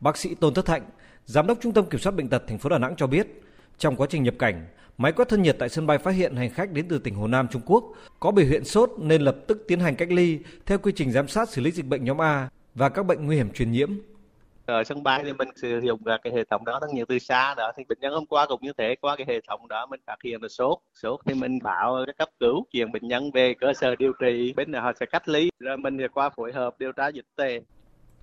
Bác 0.00 0.16
sĩ 0.16 0.34
Tôn 0.34 0.54
Thất 0.54 0.66
Thạnh, 0.66 0.82
Giám 1.26 1.46
đốc 1.46 1.58
Trung 1.60 1.72
tâm 1.72 1.86
Kiểm 1.86 2.00
soát 2.00 2.12
Bệnh 2.12 2.28
tật 2.28 2.42
thành 2.48 2.58
phố 2.58 2.68
Đà 2.68 2.78
Nẵng 2.78 2.96
cho 2.96 3.06
biết, 3.06 3.42
trong 3.78 3.96
quá 3.96 4.06
trình 4.10 4.22
nhập 4.22 4.34
cảnh, 4.38 4.66
máy 4.98 5.12
quét 5.12 5.28
thân 5.28 5.42
nhiệt 5.42 5.56
tại 5.58 5.68
sân 5.68 5.86
bay 5.86 5.98
phát 5.98 6.10
hiện 6.10 6.36
hành 6.36 6.50
khách 6.50 6.72
đến 6.72 6.86
từ 6.88 6.98
tỉnh 6.98 7.14
Hồ 7.14 7.26
Nam, 7.26 7.48
Trung 7.48 7.62
Quốc 7.66 7.84
có 8.20 8.30
biểu 8.30 8.46
hiện 8.46 8.64
sốt 8.64 8.90
nên 8.98 9.22
lập 9.22 9.36
tức 9.46 9.64
tiến 9.68 9.80
hành 9.80 9.96
cách 9.96 10.12
ly 10.12 10.38
theo 10.66 10.78
quy 10.78 10.92
trình 10.96 11.12
giám 11.12 11.28
sát 11.28 11.48
xử 11.48 11.62
lý 11.62 11.70
dịch 11.70 11.86
bệnh 11.86 12.04
nhóm 12.04 12.20
A 12.22 12.48
và 12.74 12.88
các 12.88 13.06
bệnh 13.06 13.26
nguy 13.26 13.36
hiểm 13.36 13.52
truyền 13.52 13.72
nhiễm 13.72 13.90
ở 14.66 14.84
sân 14.84 15.02
bay 15.02 15.22
thì 15.24 15.32
mình 15.32 15.48
sử 15.56 15.80
dụng 15.84 16.00
cái 16.22 16.32
hệ 16.32 16.44
thống 16.44 16.64
đó, 16.64 16.78
rất 16.80 16.86
nhiều 16.92 17.04
từ 17.08 17.18
xa 17.18 17.54
đó. 17.54 17.72
Thì 17.76 17.84
bệnh 17.88 17.98
nhân 18.00 18.12
hôm 18.12 18.26
qua 18.26 18.46
cũng 18.46 18.60
như 18.62 18.72
thế, 18.78 18.94
qua 19.00 19.16
cái 19.16 19.26
hệ 19.28 19.40
thống 19.48 19.68
đó 19.68 19.86
mình 19.86 20.00
phát 20.06 20.16
hiện 20.24 20.42
là 20.42 20.48
sốt. 20.48 20.78
Sốt 20.94 21.20
thì 21.26 21.34
mình 21.34 21.58
bảo 21.62 21.96
cấp 22.18 22.28
cứu 22.40 22.64
chuyển 22.72 22.92
bệnh 22.92 23.08
nhân 23.08 23.30
về 23.30 23.54
cơ 23.60 23.72
sở 23.72 23.96
điều 23.96 24.12
trị, 24.20 24.52
bên 24.56 24.72
họ 24.72 24.92
sẽ 25.00 25.06
cách 25.06 25.28
ly. 25.28 25.50
Rồi 25.58 25.76
mình 25.76 25.98
sẽ 26.00 26.08
qua 26.08 26.30
phối 26.36 26.52
hợp 26.52 26.74
điều 26.78 26.92
tra 26.92 27.08
dịch 27.08 27.26
tễ. 27.36 27.60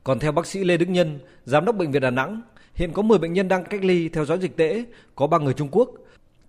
Còn 0.04 0.20
theo 0.20 0.32
bác 0.32 0.46
sĩ 0.46 0.64
Lê 0.64 0.78
Đức 0.78 0.90
Nhân, 0.90 1.20
giám 1.44 1.66
đốc 1.66 1.76
bệnh 1.76 1.92
viện 1.92 2.02
Đà 2.02 2.10
Nẵng, 2.10 2.42
hiện 2.74 2.94
có 2.94 3.02
10 3.02 3.18
bệnh 3.18 3.34
nhân 3.34 3.48
đang 3.48 3.64
cách 3.64 3.84
ly 3.84 4.10
theo 4.10 4.26
dõi 4.26 4.40
dịch 4.40 4.58
tễ, 4.58 4.86
có 5.16 5.28
3 5.28 5.38
người 5.38 5.54
Trung 5.54 5.68
Quốc. 5.72 5.90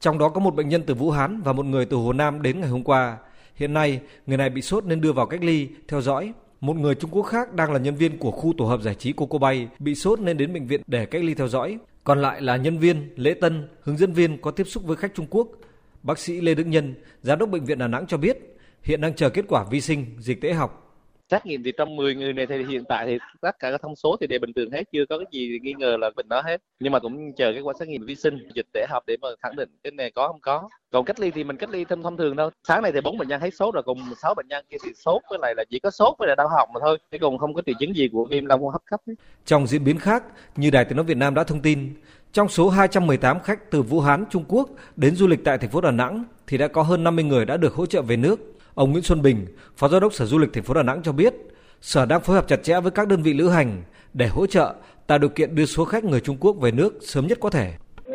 Trong 0.00 0.18
đó 0.18 0.28
có 0.28 0.40
một 0.40 0.54
bệnh 0.54 0.68
nhân 0.68 0.82
từ 0.86 0.94
Vũ 0.94 1.10
Hán 1.10 1.40
và 1.44 1.52
một 1.52 1.66
người 1.66 1.86
từ 1.86 1.96
Hồ 1.96 2.12
Nam 2.12 2.42
đến 2.42 2.60
ngày 2.60 2.68
hôm 2.68 2.84
qua. 2.84 3.18
Hiện 3.54 3.74
nay, 3.74 4.00
người 4.26 4.36
này 4.36 4.50
bị 4.50 4.62
sốt 4.62 4.84
nên 4.84 5.00
đưa 5.00 5.12
vào 5.12 5.26
cách 5.26 5.44
ly, 5.44 5.68
theo 5.88 6.00
dõi 6.00 6.32
một 6.66 6.76
người 6.76 6.94
Trung 6.94 7.10
Quốc 7.10 7.22
khác 7.22 7.54
đang 7.54 7.72
là 7.72 7.78
nhân 7.78 7.94
viên 7.94 8.18
của 8.18 8.30
khu 8.30 8.54
tổ 8.58 8.64
hợp 8.64 8.80
giải 8.82 8.94
trí 8.94 9.12
Coco 9.12 9.38
Bay 9.38 9.68
bị 9.78 9.94
sốt 9.94 10.20
nên 10.20 10.36
đến 10.36 10.52
bệnh 10.52 10.66
viện 10.66 10.80
để 10.86 11.06
cách 11.06 11.24
ly 11.24 11.34
theo 11.34 11.48
dõi. 11.48 11.78
Còn 12.04 12.22
lại 12.22 12.42
là 12.42 12.56
nhân 12.56 12.78
viên, 12.78 13.08
lễ 13.16 13.34
tân, 13.34 13.68
hướng 13.82 13.96
dẫn 13.96 14.12
viên 14.12 14.40
có 14.40 14.50
tiếp 14.50 14.64
xúc 14.64 14.82
với 14.86 14.96
khách 14.96 15.14
Trung 15.14 15.26
Quốc. 15.30 15.48
Bác 16.02 16.18
sĩ 16.18 16.40
Lê 16.40 16.54
Đức 16.54 16.66
Nhân, 16.66 16.94
giám 17.22 17.38
đốc 17.38 17.48
bệnh 17.48 17.64
viện 17.64 17.78
Đà 17.78 17.88
Nẵng 17.88 18.06
cho 18.06 18.16
biết, 18.16 18.56
hiện 18.82 19.00
đang 19.00 19.14
chờ 19.14 19.30
kết 19.30 19.44
quả 19.48 19.64
vi 19.70 19.80
sinh, 19.80 20.06
dịch 20.18 20.40
tễ 20.40 20.52
học 20.52 20.83
xét 21.30 21.46
nghiệm 21.46 21.62
thì 21.62 21.72
trong 21.76 21.96
10 21.96 22.14
người 22.14 22.32
này 22.32 22.46
thì 22.46 22.64
hiện 22.64 22.84
tại 22.88 23.06
thì 23.06 23.18
tất 23.40 23.58
cả 23.58 23.70
các 23.70 23.82
thông 23.82 23.96
số 23.96 24.16
thì 24.20 24.26
đều 24.26 24.38
bình 24.40 24.52
thường 24.56 24.70
hết, 24.70 24.82
chưa 24.92 25.04
có 25.08 25.18
cái 25.18 25.26
gì 25.30 25.58
nghi 25.62 25.74
ngờ 25.78 25.96
là 26.00 26.10
bệnh 26.16 26.28
đó 26.28 26.42
hết. 26.44 26.62
Nhưng 26.80 26.92
mà 26.92 26.98
cũng 26.98 27.32
chờ 27.32 27.52
cái 27.52 27.62
quả 27.62 27.74
xét 27.78 27.88
nghiệm 27.88 28.06
vi 28.06 28.14
sinh, 28.14 28.48
dịch 28.54 28.66
tễ 28.72 28.86
học 28.88 29.02
để 29.06 29.16
mà 29.22 29.28
khẳng 29.42 29.56
định 29.56 29.68
cái 29.84 29.90
này 29.90 30.10
có 30.14 30.28
không 30.28 30.40
có. 30.40 30.68
Còn 30.92 31.04
cách 31.04 31.20
ly 31.20 31.30
thì 31.30 31.44
mình 31.44 31.56
cách 31.56 31.70
ly 31.70 31.84
thông 31.84 32.02
thông 32.02 32.16
thường 32.16 32.36
thôi. 32.36 32.50
Sáng 32.68 32.82
này 32.82 32.92
thì 32.92 33.00
bốn 33.00 33.18
bệnh 33.18 33.28
nhân 33.28 33.40
thấy 33.40 33.50
sốt 33.50 33.74
rồi 33.74 33.82
cùng 33.82 33.98
sáu 34.22 34.34
bệnh 34.34 34.48
nhân 34.48 34.64
kia 34.70 34.76
thì 34.84 34.90
sốt, 34.94 35.22
với 35.30 35.38
lại 35.42 35.54
là 35.56 35.64
chỉ 35.70 35.78
có 35.78 35.90
sốt 35.90 36.14
với 36.18 36.28
lại 36.28 36.36
đau 36.36 36.48
họng 36.48 36.68
mà 36.74 36.80
thôi. 36.82 36.98
Chứ 37.10 37.18
còn 37.20 37.38
không 37.38 37.54
có 37.54 37.62
triệu 37.66 37.74
chứng 37.80 37.96
gì 37.96 38.08
của 38.12 38.24
viêm 38.30 38.46
long 38.46 38.60
hô 38.60 38.68
hấp 38.68 38.82
cấp 38.86 39.00
ấy. 39.06 39.16
trong 39.46 39.66
diễn 39.66 39.84
biến 39.84 39.98
khác, 39.98 40.24
như 40.56 40.70
đài 40.70 40.84
tiếng 40.84 40.96
nói 40.96 41.04
Việt 41.04 41.16
Nam 41.16 41.34
đã 41.34 41.44
thông 41.44 41.60
tin, 41.60 41.94
trong 42.32 42.48
số 42.48 42.68
218 42.68 43.40
khách 43.40 43.70
từ 43.70 43.82
Vũ 43.82 44.00
Hán, 44.00 44.24
Trung 44.30 44.44
Quốc 44.48 44.68
đến 44.96 45.16
du 45.16 45.26
lịch 45.26 45.44
tại 45.44 45.58
thành 45.58 45.70
phố 45.70 45.80
Đà 45.80 45.90
Nẵng 45.90 46.24
thì 46.46 46.58
đã 46.58 46.68
có 46.68 46.82
hơn 46.82 47.04
50 47.04 47.24
người 47.24 47.44
đã 47.44 47.56
được 47.56 47.74
hỗ 47.74 47.86
trợ 47.86 48.02
về 48.02 48.16
nước. 48.16 48.53
Ông 48.74 48.92
Nguyễn 48.92 49.02
Xuân 49.02 49.22
Bình, 49.22 49.46
Phó 49.76 49.88
Giám 49.88 50.00
đốc 50.00 50.12
Sở 50.12 50.24
Du 50.24 50.38
lịch 50.38 50.52
thành 50.52 50.64
phố 50.64 50.74
Đà 50.74 50.82
Nẵng 50.82 51.02
cho 51.02 51.12
biết, 51.12 51.34
Sở 51.80 52.06
đang 52.06 52.20
phối 52.20 52.36
hợp 52.36 52.48
chặt 52.48 52.62
chẽ 52.62 52.80
với 52.80 52.90
các 52.90 53.08
đơn 53.08 53.22
vị 53.22 53.32
lữ 53.32 53.48
hành 53.48 53.82
để 54.12 54.26
hỗ 54.26 54.46
trợ 54.46 54.74
tạo 55.06 55.18
điều 55.18 55.30
kiện 55.30 55.54
đưa 55.54 55.64
số 55.64 55.84
khách 55.84 56.04
người 56.04 56.20
Trung 56.20 56.36
Quốc 56.40 56.52
về 56.52 56.70
nước 56.70 56.92
sớm 57.00 57.26
nhất 57.26 57.38
có 57.40 57.50
thể. 57.50 57.72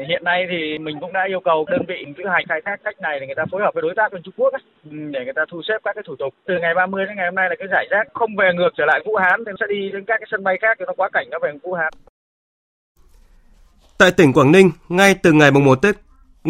Hiện 0.07 0.23
nay 0.23 0.45
thì 0.51 0.77
mình 0.77 0.97
cũng 1.01 1.13
đã 1.13 1.21
yêu 1.27 1.39
cầu 1.45 1.65
đơn 1.71 1.81
vị 1.87 1.95
lữ 2.17 2.25
hành 2.33 2.45
khai 2.49 2.61
thác 2.65 2.75
khách 2.83 3.01
này 3.01 3.19
để 3.19 3.25
người 3.25 3.35
ta 3.35 3.43
phối 3.51 3.61
hợp 3.61 3.71
với 3.73 3.81
đối 3.81 3.93
tác 3.95 4.13
bên 4.13 4.21
Trung 4.23 4.33
Quốc 4.37 4.53
ấy, 4.53 4.61
để 4.83 5.19
người 5.23 5.33
ta 5.35 5.41
thu 5.51 5.61
xếp 5.67 5.77
các 5.83 5.91
cái 5.95 6.03
thủ 6.07 6.15
tục. 6.19 6.33
Từ 6.47 6.53
ngày 6.61 6.73
30 6.75 7.05
đến 7.05 7.15
ngày 7.15 7.25
hôm 7.25 7.35
nay 7.35 7.47
là 7.49 7.55
cái 7.59 7.67
giải 7.71 7.85
rác 7.91 8.07
không 8.13 8.35
về 8.35 8.49
ngược 8.55 8.69
trở 8.77 8.85
lại 8.85 8.99
Vũ 9.05 9.15
Hán 9.15 9.43
thì 9.45 9.51
sẽ 9.59 9.65
đi 9.69 9.89
đến 9.93 10.03
các 10.07 10.17
cái 10.19 10.27
sân 10.31 10.43
bay 10.43 10.55
khác 10.61 10.77
thì 10.79 10.85
nó 10.87 10.93
quá 10.97 11.09
cảnh 11.13 11.27
nó 11.31 11.37
về 11.43 11.51
Vũ 11.63 11.73
Hán. 11.73 11.93
Tại 13.97 14.11
tỉnh 14.17 14.33
Quảng 14.33 14.51
Ninh, 14.51 14.71
ngay 14.89 15.15
từ 15.23 15.31
ngày 15.31 15.51
mùng 15.51 15.65
1 15.65 15.75
Tết 15.81 15.95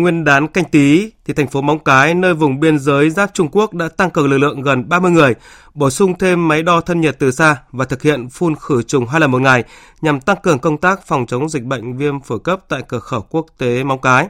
Nguyên 0.01 0.23
đán 0.23 0.47
canh 0.47 0.65
tí 0.65 1.11
thì 1.25 1.33
thành 1.33 1.47
phố 1.47 1.61
Móng 1.61 1.79
Cái 1.79 2.13
nơi 2.13 2.33
vùng 2.33 2.59
biên 2.59 2.79
giới 2.79 3.09
giáp 3.09 3.33
Trung 3.33 3.49
Quốc 3.51 3.73
đã 3.73 3.89
tăng 3.89 4.09
cường 4.09 4.29
lực 4.29 4.37
lượng 4.37 4.61
gần 4.61 4.89
30 4.89 5.11
người, 5.11 5.35
bổ 5.73 5.89
sung 5.89 6.17
thêm 6.17 6.47
máy 6.47 6.63
đo 6.63 6.81
thân 6.81 7.01
nhiệt 7.01 7.19
từ 7.19 7.31
xa 7.31 7.57
và 7.71 7.85
thực 7.85 8.01
hiện 8.01 8.29
phun 8.29 8.55
khử 8.55 8.83
trùng 8.83 9.07
hai 9.07 9.19
lần 9.19 9.31
một 9.31 9.41
ngày 9.41 9.63
nhằm 10.01 10.21
tăng 10.21 10.37
cường 10.43 10.59
công 10.59 10.77
tác 10.77 11.07
phòng 11.07 11.25
chống 11.25 11.49
dịch 11.49 11.63
bệnh 11.63 11.97
viêm 11.97 12.21
phổi 12.21 12.39
cấp 12.39 12.59
tại 12.69 12.81
cửa 12.87 12.99
khẩu 12.99 13.21
quốc 13.21 13.45
tế 13.57 13.83
Móng 13.83 14.01
Cái. 14.01 14.27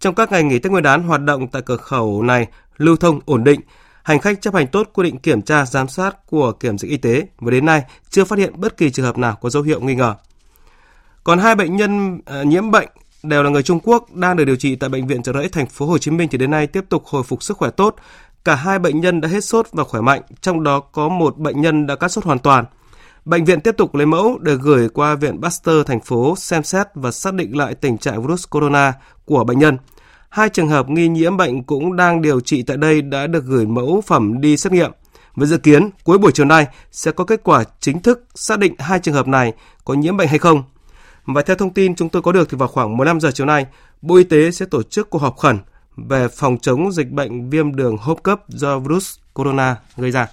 Trong 0.00 0.14
các 0.14 0.32
ngày 0.32 0.42
nghỉ 0.42 0.58
Tết 0.58 0.72
Nguyên 0.72 0.84
đán 0.84 1.02
hoạt 1.02 1.20
động 1.20 1.48
tại 1.48 1.62
cửa 1.62 1.76
khẩu 1.76 2.22
này 2.22 2.46
lưu 2.76 2.96
thông 2.96 3.20
ổn 3.24 3.44
định, 3.44 3.60
hành 4.02 4.18
khách 4.18 4.40
chấp 4.40 4.54
hành 4.54 4.66
tốt 4.66 4.90
quy 4.92 5.04
định 5.04 5.18
kiểm 5.18 5.42
tra 5.42 5.66
giám 5.66 5.88
sát 5.88 6.26
của 6.26 6.52
kiểm 6.52 6.78
dịch 6.78 6.90
y 6.90 6.96
tế 6.96 7.22
và 7.38 7.50
đến 7.50 7.66
nay 7.66 7.82
chưa 8.10 8.24
phát 8.24 8.38
hiện 8.38 8.52
bất 8.56 8.76
kỳ 8.76 8.90
trường 8.90 9.06
hợp 9.06 9.18
nào 9.18 9.38
có 9.40 9.50
dấu 9.50 9.62
hiệu 9.62 9.80
nghi 9.80 9.94
ngờ. 9.94 10.14
Còn 11.24 11.38
hai 11.38 11.54
bệnh 11.54 11.76
nhân 11.76 12.20
à, 12.26 12.42
nhiễm 12.42 12.70
bệnh 12.70 12.88
đều 13.24 13.42
là 13.42 13.50
người 13.50 13.62
Trung 13.62 13.80
Quốc 13.82 14.14
đang 14.14 14.36
được 14.36 14.44
điều 14.44 14.56
trị 14.56 14.76
tại 14.76 14.90
bệnh 14.90 15.06
viện 15.06 15.22
Trợ 15.22 15.32
Rẫy 15.32 15.48
thành 15.48 15.66
phố 15.66 15.86
Hồ 15.86 15.98
Chí 15.98 16.10
Minh 16.10 16.28
thì 16.30 16.38
đến 16.38 16.50
nay 16.50 16.66
tiếp 16.66 16.84
tục 16.88 17.04
hồi 17.06 17.22
phục 17.22 17.42
sức 17.42 17.56
khỏe 17.56 17.70
tốt. 17.70 17.96
Cả 18.44 18.54
hai 18.54 18.78
bệnh 18.78 19.00
nhân 19.00 19.20
đã 19.20 19.28
hết 19.28 19.44
sốt 19.44 19.68
và 19.72 19.84
khỏe 19.84 20.00
mạnh, 20.00 20.22
trong 20.40 20.62
đó 20.62 20.80
có 20.80 21.08
một 21.08 21.38
bệnh 21.38 21.60
nhân 21.60 21.86
đã 21.86 21.96
cắt 21.96 22.08
sốt 22.08 22.24
hoàn 22.24 22.38
toàn. 22.38 22.64
Bệnh 23.24 23.44
viện 23.44 23.60
tiếp 23.60 23.74
tục 23.78 23.94
lấy 23.94 24.06
mẫu 24.06 24.38
để 24.40 24.54
gửi 24.54 24.88
qua 24.88 25.14
Viện 25.14 25.42
Pasteur 25.42 25.86
thành 25.86 26.00
phố 26.00 26.34
xem 26.36 26.62
xét 26.62 26.86
và 26.94 27.10
xác 27.10 27.34
định 27.34 27.56
lại 27.56 27.74
tình 27.74 27.98
trạng 27.98 28.22
virus 28.22 28.44
corona 28.50 28.92
của 29.24 29.44
bệnh 29.44 29.58
nhân. 29.58 29.78
Hai 30.28 30.48
trường 30.48 30.68
hợp 30.68 30.88
nghi 30.88 31.08
nhiễm 31.08 31.36
bệnh 31.36 31.62
cũng 31.62 31.96
đang 31.96 32.22
điều 32.22 32.40
trị 32.40 32.62
tại 32.62 32.76
đây 32.76 33.02
đã 33.02 33.26
được 33.26 33.44
gửi 33.44 33.66
mẫu 33.66 34.02
phẩm 34.06 34.40
đi 34.40 34.56
xét 34.56 34.72
nghiệm. 34.72 34.90
Với 35.36 35.48
dự 35.48 35.58
kiến, 35.58 35.90
cuối 36.04 36.18
buổi 36.18 36.32
chiều 36.32 36.46
nay 36.46 36.66
sẽ 36.92 37.12
có 37.12 37.24
kết 37.24 37.40
quả 37.44 37.64
chính 37.80 38.02
thức 38.02 38.26
xác 38.34 38.58
định 38.58 38.74
hai 38.78 38.98
trường 38.98 39.14
hợp 39.14 39.28
này 39.28 39.52
có 39.84 39.94
nhiễm 39.94 40.16
bệnh 40.16 40.28
hay 40.28 40.38
không. 40.38 40.62
Và 41.26 41.42
theo 41.42 41.56
thông 41.56 41.74
tin 41.74 41.94
chúng 41.94 42.08
tôi 42.08 42.22
có 42.22 42.32
được 42.32 42.48
thì 42.50 42.56
vào 42.56 42.68
khoảng 42.68 42.96
15 42.96 43.20
giờ 43.20 43.30
chiều 43.34 43.46
nay, 43.46 43.66
Bộ 44.02 44.16
Y 44.16 44.24
tế 44.24 44.50
sẽ 44.50 44.66
tổ 44.66 44.82
chức 44.82 45.10
cuộc 45.10 45.18
họp 45.18 45.36
khẩn 45.36 45.58
về 45.96 46.28
phòng 46.28 46.58
chống 46.58 46.92
dịch 46.92 47.10
bệnh 47.10 47.50
viêm 47.50 47.74
đường 47.74 47.96
hô 47.96 48.04
hấp 48.04 48.22
cấp 48.22 48.40
do 48.48 48.78
virus 48.78 49.16
corona 49.34 49.76
gây 49.96 50.10
ra. 50.10 50.26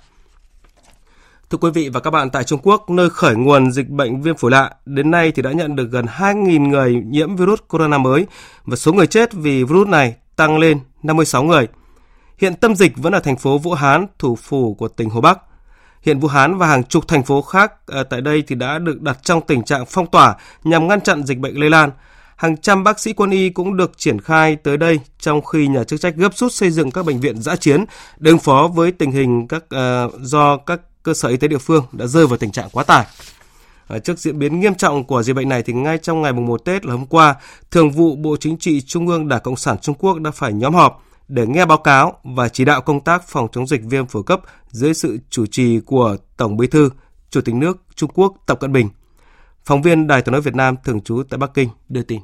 Thưa 1.49 1.57
quý 1.57 1.69
vị 1.73 1.89
và 1.89 1.99
các 1.99 2.11
bạn, 2.11 2.29
tại 2.29 2.43
Trung 2.43 2.59
Quốc, 2.63 2.89
nơi 2.89 3.09
khởi 3.09 3.35
nguồn 3.35 3.71
dịch 3.71 3.89
bệnh 3.89 4.21
viêm 4.21 4.35
phổi 4.37 4.51
lạ, 4.51 4.71
đến 4.85 5.11
nay 5.11 5.31
thì 5.31 5.41
đã 5.41 5.51
nhận 5.51 5.75
được 5.75 5.91
gần 5.91 6.05
2.000 6.05 6.67
người 6.67 6.95
nhiễm 7.05 7.35
virus 7.35 7.59
corona 7.67 7.97
mới 7.97 8.25
và 8.65 8.75
số 8.75 8.93
người 8.93 9.07
chết 9.07 9.33
vì 9.33 9.63
virus 9.63 9.87
này 9.87 10.15
tăng 10.35 10.57
lên 10.57 10.79
56 11.03 11.43
người. 11.43 11.67
Hiện 12.37 12.55
tâm 12.55 12.75
dịch 12.75 12.97
vẫn 12.97 13.13
ở 13.13 13.19
thành 13.19 13.37
phố 13.37 13.57
Vũ 13.57 13.73
Hán, 13.73 14.07
thủ 14.19 14.35
phủ 14.35 14.73
của 14.73 14.87
tỉnh 14.87 15.09
Hồ 15.09 15.21
Bắc. 15.21 15.39
Hiện 16.01 16.19
Vũ 16.19 16.27
Hán 16.27 16.57
và 16.57 16.67
hàng 16.67 16.83
chục 16.83 17.07
thành 17.07 17.23
phố 17.23 17.41
khác 17.41 17.73
ờ, 17.85 18.03
tại 18.03 18.21
đây 18.21 18.43
thì 18.47 18.55
đã 18.55 18.79
được 18.79 19.01
đặt 19.01 19.19
trong 19.23 19.41
tình 19.41 19.63
trạng 19.63 19.85
phong 19.85 20.07
tỏa 20.07 20.35
nhằm 20.63 20.87
ngăn 20.87 21.01
chặn 21.01 21.23
dịch 21.23 21.37
bệnh 21.37 21.59
lây 21.59 21.69
lan. 21.69 21.91
Hàng 22.35 22.57
trăm 22.57 22.83
bác 22.83 22.99
sĩ 22.99 23.13
quân 23.13 23.29
y 23.29 23.49
cũng 23.49 23.77
được 23.77 23.91
triển 23.97 24.21
khai 24.21 24.55
tới 24.55 24.77
đây 24.77 24.99
trong 25.19 25.41
khi 25.45 25.67
nhà 25.67 25.83
chức 25.83 26.01
trách 26.01 26.15
gấp 26.15 26.37
rút 26.37 26.53
xây 26.53 26.71
dựng 26.71 26.91
các 26.91 27.05
bệnh 27.05 27.19
viện 27.19 27.41
giã 27.41 27.55
chiến 27.55 27.85
để 28.17 28.31
ứng 28.31 28.39
phó 28.39 28.69
với 28.73 28.91
tình 28.91 29.11
hình 29.11 29.47
các 29.47 29.63
uh, 29.63 30.13
do 30.21 30.57
các 30.57 30.81
cơ 31.03 31.13
sở 31.13 31.29
y 31.29 31.37
tế 31.37 31.47
địa 31.47 31.57
phương 31.57 31.85
đã 31.91 32.05
rơi 32.05 32.27
vào 32.27 32.37
tình 32.37 32.51
trạng 32.51 32.69
quá 32.71 32.83
tải. 32.83 33.05
Ờ, 33.87 33.99
trước 33.99 34.19
diễn 34.19 34.39
biến 34.39 34.59
nghiêm 34.59 34.75
trọng 34.75 35.03
của 35.03 35.23
dịch 35.23 35.35
bệnh 35.35 35.49
này 35.49 35.63
thì 35.63 35.73
ngay 35.73 35.97
trong 35.97 36.21
ngày 36.21 36.33
mùng 36.33 36.45
1 36.45 36.65
Tết 36.65 36.85
là 36.85 36.91
hôm 36.91 37.05
qua, 37.05 37.35
Thường 37.71 37.91
vụ 37.91 38.15
Bộ 38.15 38.35
Chính 38.39 38.57
trị 38.57 38.81
Trung 38.81 39.07
ương 39.07 39.27
Đảng 39.27 39.41
Cộng 39.41 39.55
sản 39.55 39.77
Trung 39.81 39.95
Quốc 39.99 40.19
đã 40.19 40.31
phải 40.31 40.53
nhóm 40.53 40.73
họp 40.73 41.03
để 41.31 41.47
nghe 41.47 41.65
báo 41.65 41.77
cáo 41.77 42.13
và 42.23 42.49
chỉ 42.49 42.65
đạo 42.65 42.81
công 42.81 43.03
tác 43.03 43.27
phòng 43.27 43.47
chống 43.51 43.67
dịch 43.67 43.81
viêm 43.83 44.07
phổi 44.07 44.23
cấp 44.25 44.41
dưới 44.67 44.93
sự 44.93 45.17
chủ 45.29 45.45
trì 45.45 45.79
của 45.85 46.17
Tổng 46.37 46.57
Bí 46.57 46.67
thư, 46.67 46.89
Chủ 47.29 47.41
tịch 47.41 47.55
nước 47.55 47.77
Trung 47.95 48.11
Quốc 48.13 48.33
Tập 48.47 48.59
Cận 48.59 48.73
Bình. 48.73 48.89
Phóng 49.65 49.81
viên 49.81 50.07
Đài 50.07 50.21
tiếng 50.21 50.31
nói 50.31 50.41
Việt 50.41 50.55
Nam 50.55 50.75
thường 50.83 51.01
trú 51.01 51.23
tại 51.29 51.37
Bắc 51.37 51.51
Kinh 51.53 51.69
đưa 51.89 52.03
tin. 52.03 52.21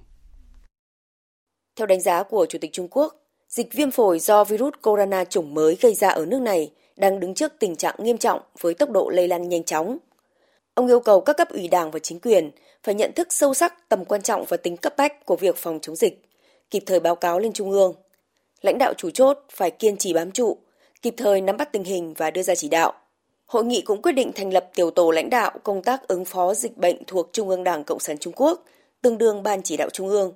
Theo 1.75 1.87
đánh 1.87 2.01
giá 2.01 2.23
của 2.23 2.45
Chủ 2.49 2.57
tịch 2.61 2.73
Trung 2.73 2.87
Quốc, 2.91 3.13
dịch 3.49 3.73
viêm 3.73 3.91
phổi 3.91 4.19
do 4.19 4.43
virus 4.43 4.73
corona 4.81 5.25
chủng 5.25 5.53
mới 5.53 5.77
gây 5.81 5.93
ra 5.93 6.09
ở 6.09 6.25
nước 6.25 6.41
này 6.41 6.71
đang 6.97 7.19
đứng 7.19 7.33
trước 7.33 7.53
tình 7.59 7.75
trạng 7.75 7.95
nghiêm 7.99 8.17
trọng 8.17 8.41
với 8.61 8.73
tốc 8.73 8.89
độ 8.89 9.09
lây 9.09 9.27
lan 9.27 9.49
nhanh 9.49 9.63
chóng. 9.63 9.97
Ông 10.73 10.87
yêu 10.87 10.99
cầu 10.99 11.21
các 11.21 11.37
cấp 11.37 11.47
ủy 11.49 11.67
đảng 11.67 11.91
và 11.91 11.99
chính 11.99 12.19
quyền 12.19 12.51
phải 12.83 12.95
nhận 12.95 13.11
thức 13.15 13.27
sâu 13.31 13.53
sắc 13.53 13.89
tầm 13.89 14.05
quan 14.05 14.21
trọng 14.21 14.45
và 14.47 14.57
tính 14.57 14.77
cấp 14.77 14.93
bách 14.97 15.25
của 15.25 15.35
việc 15.35 15.55
phòng 15.57 15.79
chống 15.81 15.95
dịch, 15.95 16.25
kịp 16.71 16.83
thời 16.85 16.99
báo 16.99 17.15
cáo 17.15 17.39
lên 17.39 17.53
Trung 17.53 17.71
ương. 17.71 17.93
Lãnh 18.61 18.77
đạo 18.77 18.93
chủ 18.97 19.09
chốt 19.09 19.39
phải 19.51 19.71
kiên 19.71 19.97
trì 19.97 20.13
bám 20.13 20.31
trụ, 20.31 20.57
kịp 21.01 21.13
thời 21.17 21.41
nắm 21.41 21.57
bắt 21.57 21.71
tình 21.71 21.83
hình 21.83 22.13
và 22.13 22.31
đưa 22.31 22.43
ra 22.43 22.55
chỉ 22.55 22.69
đạo. 22.69 22.93
Hội 23.45 23.65
nghị 23.65 23.81
cũng 23.81 24.01
quyết 24.01 24.11
định 24.11 24.31
thành 24.35 24.53
lập 24.53 24.69
tiểu 24.75 24.91
tổ 24.91 25.11
lãnh 25.11 25.29
đạo 25.29 25.51
công 25.63 25.83
tác 25.83 26.07
ứng 26.07 26.25
phó 26.25 26.53
dịch 26.53 26.77
bệnh 26.77 27.03
thuộc 27.07 27.29
Trung 27.33 27.49
ương 27.49 27.63
Đảng 27.63 27.83
Cộng 27.83 27.99
sản 27.99 28.17
Trung 28.17 28.33
Quốc, 28.35 28.63
tương 29.01 29.17
đương 29.17 29.43
Ban 29.43 29.61
chỉ 29.63 29.77
đạo 29.77 29.89
Trung 29.89 30.09
ương, 30.09 30.33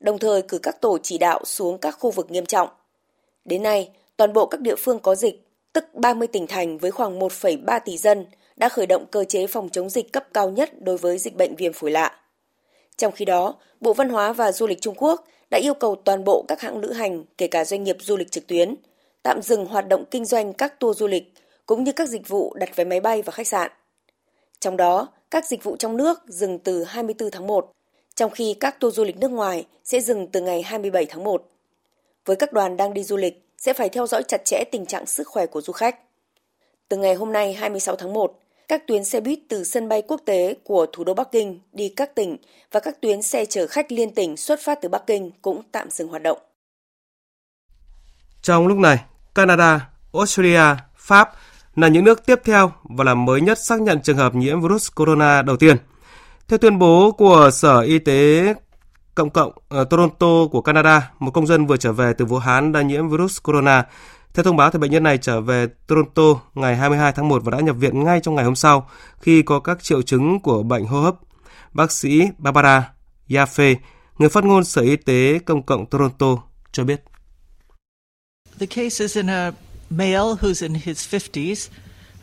đồng 0.00 0.18
thời 0.18 0.42
cử 0.42 0.58
các 0.58 0.80
tổ 0.80 0.98
chỉ 1.02 1.18
đạo 1.18 1.44
xuống 1.44 1.78
các 1.78 1.96
khu 1.98 2.10
vực 2.10 2.30
nghiêm 2.30 2.46
trọng. 2.46 2.68
Đến 3.44 3.62
nay, 3.62 3.90
toàn 4.16 4.32
bộ 4.32 4.46
các 4.46 4.60
địa 4.60 4.76
phương 4.78 4.98
có 4.98 5.14
dịch 5.14 5.46
tức 5.72 5.94
30 5.94 6.28
tỉnh 6.28 6.46
thành 6.46 6.78
với 6.78 6.90
khoảng 6.90 7.20
1,3 7.20 7.80
tỷ 7.84 7.98
dân 7.98 8.26
đã 8.56 8.68
khởi 8.68 8.86
động 8.86 9.06
cơ 9.10 9.24
chế 9.24 9.46
phòng 9.46 9.68
chống 9.68 9.90
dịch 9.90 10.12
cấp 10.12 10.24
cao 10.34 10.50
nhất 10.50 10.70
đối 10.82 10.96
với 10.96 11.18
dịch 11.18 11.36
bệnh 11.36 11.56
viêm 11.56 11.72
phổi 11.72 11.90
lạ. 11.90 12.18
Trong 12.96 13.12
khi 13.12 13.24
đó, 13.24 13.54
Bộ 13.80 13.92
Văn 13.92 14.08
hóa 14.08 14.32
và 14.32 14.52
Du 14.52 14.66
lịch 14.66 14.80
Trung 14.80 14.94
Quốc 14.96 15.24
đã 15.52 15.58
yêu 15.58 15.74
cầu 15.74 15.96
toàn 15.96 16.24
bộ 16.24 16.44
các 16.48 16.60
hãng 16.60 16.78
lữ 16.78 16.92
hành, 16.92 17.24
kể 17.38 17.46
cả 17.46 17.64
doanh 17.64 17.84
nghiệp 17.84 17.96
du 18.00 18.16
lịch 18.16 18.30
trực 18.30 18.46
tuyến, 18.46 18.74
tạm 19.22 19.42
dừng 19.42 19.66
hoạt 19.66 19.88
động 19.88 20.04
kinh 20.10 20.24
doanh 20.24 20.52
các 20.52 20.80
tour 20.80 20.98
du 20.98 21.06
lịch 21.06 21.34
cũng 21.66 21.84
như 21.84 21.92
các 21.92 22.08
dịch 22.08 22.28
vụ 22.28 22.54
đặt 22.54 22.76
vé 22.76 22.84
máy 22.84 23.00
bay 23.00 23.22
và 23.22 23.30
khách 23.30 23.46
sạn. 23.46 23.70
Trong 24.60 24.76
đó, 24.76 25.08
các 25.30 25.46
dịch 25.46 25.64
vụ 25.64 25.76
trong 25.76 25.96
nước 25.96 26.18
dừng 26.26 26.58
từ 26.58 26.84
24 26.84 27.30
tháng 27.30 27.46
1, 27.46 27.72
trong 28.14 28.30
khi 28.30 28.54
các 28.60 28.80
tour 28.80 28.94
du 28.94 29.04
lịch 29.04 29.16
nước 29.16 29.30
ngoài 29.30 29.66
sẽ 29.84 30.00
dừng 30.00 30.26
từ 30.26 30.40
ngày 30.40 30.62
27 30.62 31.06
tháng 31.06 31.24
1. 31.24 31.48
Với 32.24 32.36
các 32.36 32.52
đoàn 32.52 32.76
đang 32.76 32.94
đi 32.94 33.04
du 33.04 33.16
lịch, 33.16 33.48
sẽ 33.58 33.72
phải 33.72 33.88
theo 33.88 34.06
dõi 34.06 34.22
chặt 34.22 34.44
chẽ 34.44 34.64
tình 34.72 34.86
trạng 34.86 35.06
sức 35.06 35.28
khỏe 35.28 35.46
của 35.46 35.60
du 35.60 35.72
khách. 35.72 35.98
Từ 36.88 36.96
ngày 36.96 37.14
hôm 37.14 37.32
nay 37.32 37.52
26 37.52 37.96
tháng 37.96 38.12
1, 38.12 38.38
các 38.72 38.86
tuyến 38.86 39.04
xe 39.04 39.20
buýt 39.20 39.38
từ 39.48 39.64
sân 39.64 39.88
bay 39.88 40.02
quốc 40.08 40.20
tế 40.26 40.54
của 40.64 40.86
thủ 40.92 41.04
đô 41.04 41.14
Bắc 41.14 41.32
Kinh 41.32 41.60
đi 41.72 41.92
các 41.96 42.14
tỉnh 42.14 42.36
và 42.72 42.80
các 42.80 43.00
tuyến 43.00 43.22
xe 43.22 43.44
chở 43.44 43.66
khách 43.66 43.92
liên 43.92 44.14
tỉnh 44.14 44.36
xuất 44.36 44.60
phát 44.64 44.78
từ 44.82 44.88
Bắc 44.88 45.06
Kinh 45.06 45.30
cũng 45.42 45.62
tạm 45.72 45.90
dừng 45.90 46.08
hoạt 46.08 46.22
động. 46.22 46.38
Trong 48.42 48.66
lúc 48.66 48.78
này, 48.78 48.98
Canada, 49.34 49.90
Australia, 50.12 50.76
Pháp 50.96 51.32
là 51.76 51.88
những 51.88 52.04
nước 52.04 52.26
tiếp 52.26 52.40
theo 52.44 52.72
và 52.82 53.04
là 53.04 53.14
mới 53.14 53.40
nhất 53.40 53.58
xác 53.58 53.80
nhận 53.80 54.02
trường 54.02 54.16
hợp 54.16 54.34
nhiễm 54.34 54.60
virus 54.60 54.88
corona 54.94 55.42
đầu 55.42 55.56
tiên. 55.56 55.76
Theo 56.48 56.58
tuyên 56.58 56.78
bố 56.78 57.12
của 57.12 57.50
Sở 57.52 57.80
Y 57.80 57.98
tế 57.98 58.54
Cộng 59.14 59.30
cộng 59.30 59.52
ở 59.68 59.84
Toronto 59.84 60.46
của 60.52 60.60
Canada, 60.60 61.10
một 61.18 61.30
công 61.30 61.46
dân 61.46 61.66
vừa 61.66 61.76
trở 61.76 61.92
về 61.92 62.12
từ 62.18 62.24
Vũ 62.24 62.38
Hán 62.38 62.72
đã 62.72 62.82
nhiễm 62.82 63.08
virus 63.08 63.38
corona. 63.42 63.86
Theo 64.34 64.44
thông 64.44 64.56
báo 64.56 64.70
thì 64.70 64.78
bệnh 64.78 64.90
nhân 64.90 65.02
này 65.02 65.18
trở 65.18 65.40
về 65.40 65.66
Toronto 65.86 66.22
ngày 66.54 66.76
22 66.76 67.12
tháng 67.12 67.28
1 67.28 67.42
và 67.44 67.50
đã 67.50 67.60
nhập 67.60 67.76
viện 67.76 68.04
ngay 68.04 68.20
trong 68.20 68.34
ngày 68.34 68.44
hôm 68.44 68.54
sau 68.54 68.88
khi 69.20 69.42
có 69.42 69.60
các 69.60 69.82
triệu 69.82 70.02
chứng 70.02 70.40
của 70.40 70.62
bệnh 70.62 70.84
hô 70.84 71.00
hấp. 71.00 71.14
Bác 71.72 71.92
sĩ 71.92 72.22
Barbara 72.38 72.92
Yaffe, 73.28 73.76
người 74.18 74.28
phát 74.28 74.44
ngôn 74.44 74.64
Sở 74.64 74.82
Y 74.82 74.96
tế 74.96 75.38
Công 75.38 75.62
cộng 75.62 75.86
Toronto 75.86 76.36
cho 76.72 76.84
biết. 76.84 77.04
The 78.58 78.66
case 78.66 79.04
is 79.04 79.16
in 79.16 79.26
a 79.26 79.52
male 79.90 80.34
who's 80.40 80.62
in 80.62 80.74
his 80.74 81.14
50s. 81.14 81.68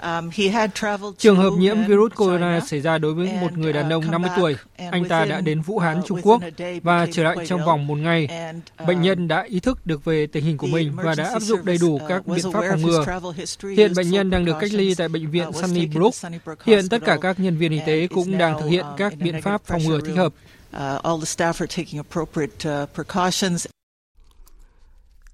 Um, 0.03 0.29
Trường 1.17 1.37
hợp 1.37 1.49
nhiễm 1.57 1.77
virus 1.87 2.13
corona 2.15 2.59
xảy 2.59 2.81
ra 2.81 2.97
đối 2.97 3.13
với 3.13 3.31
một 3.41 3.57
người 3.57 3.73
đàn 3.73 3.89
ông 3.89 4.11
50 4.11 4.29
tuổi. 4.37 4.55
Anh 4.91 5.05
ta 5.05 5.25
đã 5.25 5.41
đến 5.41 5.61
Vũ 5.61 5.79
Hán, 5.79 5.99
uh, 5.99 6.05
Trung 6.05 6.19
Quốc 6.21 6.41
và 6.83 7.07
trở 7.11 7.23
lại 7.23 7.37
trong 7.47 7.65
vòng 7.65 7.87
một 7.87 7.95
ngày. 7.95 8.27
Bệnh 8.87 8.97
uh, 8.97 9.03
nhân 9.03 9.27
đã 9.27 9.43
ý 9.43 9.59
thức 9.59 9.85
được 9.85 10.05
về 10.05 10.27
tình 10.27 10.43
hình 10.43 10.57
của 10.57 10.67
mình 10.67 10.91
và 10.95 11.15
đã 11.17 11.23
áp 11.23 11.39
dụng 11.39 11.65
đầy 11.65 11.77
đủ 11.81 11.95
uh, 11.95 12.01
các 12.07 12.27
biện 12.27 12.51
pháp 12.53 12.63
phòng 12.69 12.81
ngừa. 12.81 13.05
Hiện 13.77 13.93
bệnh 13.95 14.09
nhân 14.09 14.29
đang 14.29 14.45
được 14.45 14.55
cách 14.59 14.73
ly 14.73 14.95
tại 14.95 15.07
bệnh 15.07 15.31
viện 15.31 15.51
Sunnybrook. 15.53 16.13
Hiện 16.65 16.89
tất 16.89 17.01
cả 17.05 17.17
các 17.21 17.39
nhân 17.39 17.57
viên 17.57 17.71
y 17.71 17.79
tế 17.85 18.07
cũng 18.07 18.37
đang 18.37 18.59
thực 18.61 18.67
hiện 18.67 18.85
các 18.97 19.13
biện 19.19 19.41
pháp 19.41 19.61
phòng 19.65 19.81
ngừa 19.83 19.99
thích 20.01 20.15
hợp. 20.15 20.33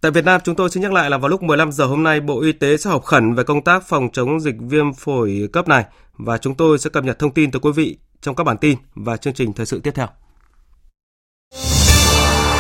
Tại 0.06 0.12
Việt 0.12 0.26
Nam, 0.26 0.42
chúng 0.44 0.56
tôi 0.56 0.70
xin 0.70 0.84
nhắc 0.84 0.94
lại 0.94 1.10
là 1.10 1.18
vào 1.18 1.30
lúc 1.30 1.44
15 1.44 1.72
giờ 1.72 1.86
hôm 1.86 2.04
nay, 2.04 2.20
Bộ 2.20 2.42
Y 2.42 2.52
tế 2.52 2.78
sẽ 2.78 2.90
họp 2.90 3.04
khẩn 3.04 3.34
về 3.34 3.44
công 3.44 3.64
tác 3.64 3.88
phòng 3.88 4.10
chống 4.14 4.40
dịch 4.40 4.56
viêm 4.60 4.94
phổi 4.94 5.50
cấp 5.54 5.68
này 5.68 5.86
và 6.18 6.38
chúng 6.38 6.56
tôi 6.56 6.80
sẽ 6.80 6.90
cập 6.90 7.04
nhật 7.04 7.20
thông 7.20 7.32
tin 7.32 7.52
tới 7.52 7.60
quý 7.60 7.72
vị 7.76 7.98
trong 8.22 8.36
các 8.36 8.44
bản 8.44 8.58
tin 8.58 8.78
và 8.96 9.18
chương 9.18 9.34
trình 9.34 9.54
thời 9.54 9.66
sự 9.66 9.80
tiếp 9.80 9.92
theo. 9.96 10.08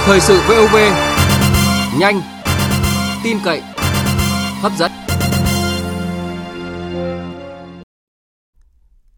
Thời 0.05 0.19
sự 0.19 0.39
VOV 0.47 0.75
nhanh, 1.99 2.21
tin 3.23 3.37
cậy, 3.45 3.61
hấp 4.61 4.71
dẫn. 4.77 4.91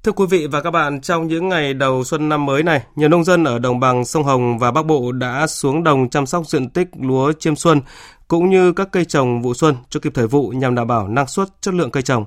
Thưa 0.03 0.11
quý 0.11 0.25
vị 0.29 0.47
và 0.47 0.61
các 0.61 0.71
bạn, 0.71 1.01
trong 1.01 1.27
những 1.27 1.49
ngày 1.49 1.73
đầu 1.73 2.03
xuân 2.03 2.29
năm 2.29 2.45
mới 2.45 2.63
này, 2.63 2.83
nhiều 2.95 3.09
nông 3.09 3.23
dân 3.23 3.43
ở 3.43 3.59
đồng 3.59 3.79
bằng 3.79 4.05
sông 4.05 4.23
Hồng 4.23 4.59
và 4.59 4.71
Bắc 4.71 4.85
Bộ 4.85 5.11
đã 5.11 5.47
xuống 5.47 5.83
đồng 5.83 6.09
chăm 6.09 6.25
sóc 6.25 6.47
diện 6.47 6.69
tích 6.69 6.87
lúa 7.01 7.33
chiêm 7.39 7.55
xuân 7.55 7.81
cũng 8.27 8.49
như 8.49 8.73
các 8.73 8.89
cây 8.91 9.05
trồng 9.05 9.41
vụ 9.41 9.53
xuân 9.53 9.75
cho 9.89 9.99
kịp 9.99 10.11
thời 10.15 10.27
vụ 10.27 10.49
nhằm 10.49 10.75
đảm 10.75 10.87
bảo 10.87 11.07
năng 11.07 11.27
suất, 11.27 11.47
chất 11.61 11.73
lượng 11.73 11.91
cây 11.91 12.03
trồng. 12.03 12.25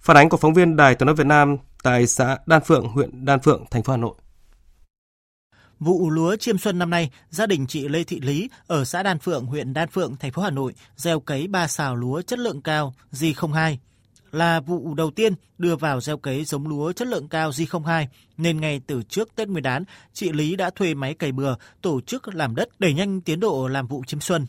Phản 0.00 0.16
ánh 0.16 0.28
của 0.28 0.36
phóng 0.36 0.54
viên 0.54 0.76
Đài 0.76 0.94
Tiếng 0.94 1.06
nói 1.06 1.14
Việt 1.14 1.26
Nam 1.26 1.56
tại 1.82 2.06
xã 2.06 2.38
Đan 2.46 2.62
Phượng, 2.62 2.88
huyện 2.88 3.24
Đan 3.24 3.40
Phượng, 3.40 3.64
thành 3.70 3.82
phố 3.82 3.92
Hà 3.92 3.96
Nội. 3.96 4.14
Vụ 5.80 6.10
lúa 6.10 6.36
chiêm 6.36 6.58
xuân 6.58 6.78
năm 6.78 6.90
nay, 6.90 7.10
gia 7.30 7.46
đình 7.46 7.66
chị 7.66 7.88
Lê 7.88 8.04
Thị 8.04 8.20
Lý 8.20 8.50
ở 8.66 8.84
xã 8.84 9.02
Đan 9.02 9.18
Phượng, 9.18 9.46
huyện 9.46 9.74
Đan 9.74 9.88
Phượng, 9.88 10.16
thành 10.16 10.32
phố 10.32 10.42
Hà 10.42 10.50
Nội 10.50 10.74
gieo 10.96 11.20
cấy 11.20 11.46
ba 11.46 11.66
xào 11.68 11.96
lúa 11.96 12.22
chất 12.22 12.38
lượng 12.38 12.62
cao 12.62 12.94
G02 13.12 13.76
là 14.36 14.60
vụ 14.60 14.94
đầu 14.94 15.10
tiên 15.10 15.34
đưa 15.58 15.76
vào 15.76 16.00
gieo 16.00 16.16
cấy 16.16 16.44
giống 16.44 16.68
lúa 16.68 16.92
chất 16.92 17.08
lượng 17.08 17.28
cao 17.28 17.50
G02, 17.50 18.06
nên 18.36 18.60
ngay 18.60 18.80
từ 18.86 19.02
trước 19.02 19.34
Tết 19.36 19.48
Nguyên 19.48 19.62
đán, 19.62 19.84
chị 20.12 20.32
Lý 20.32 20.56
đã 20.56 20.70
thuê 20.70 20.94
máy 20.94 21.14
cày 21.14 21.32
bừa, 21.32 21.54
tổ 21.82 22.00
chức 22.00 22.34
làm 22.34 22.54
đất 22.54 22.68
đẩy 22.80 22.94
nhanh 22.94 23.20
tiến 23.20 23.40
độ 23.40 23.68
làm 23.68 23.86
vụ 23.86 24.04
chiêm 24.06 24.20
xuân. 24.20 24.46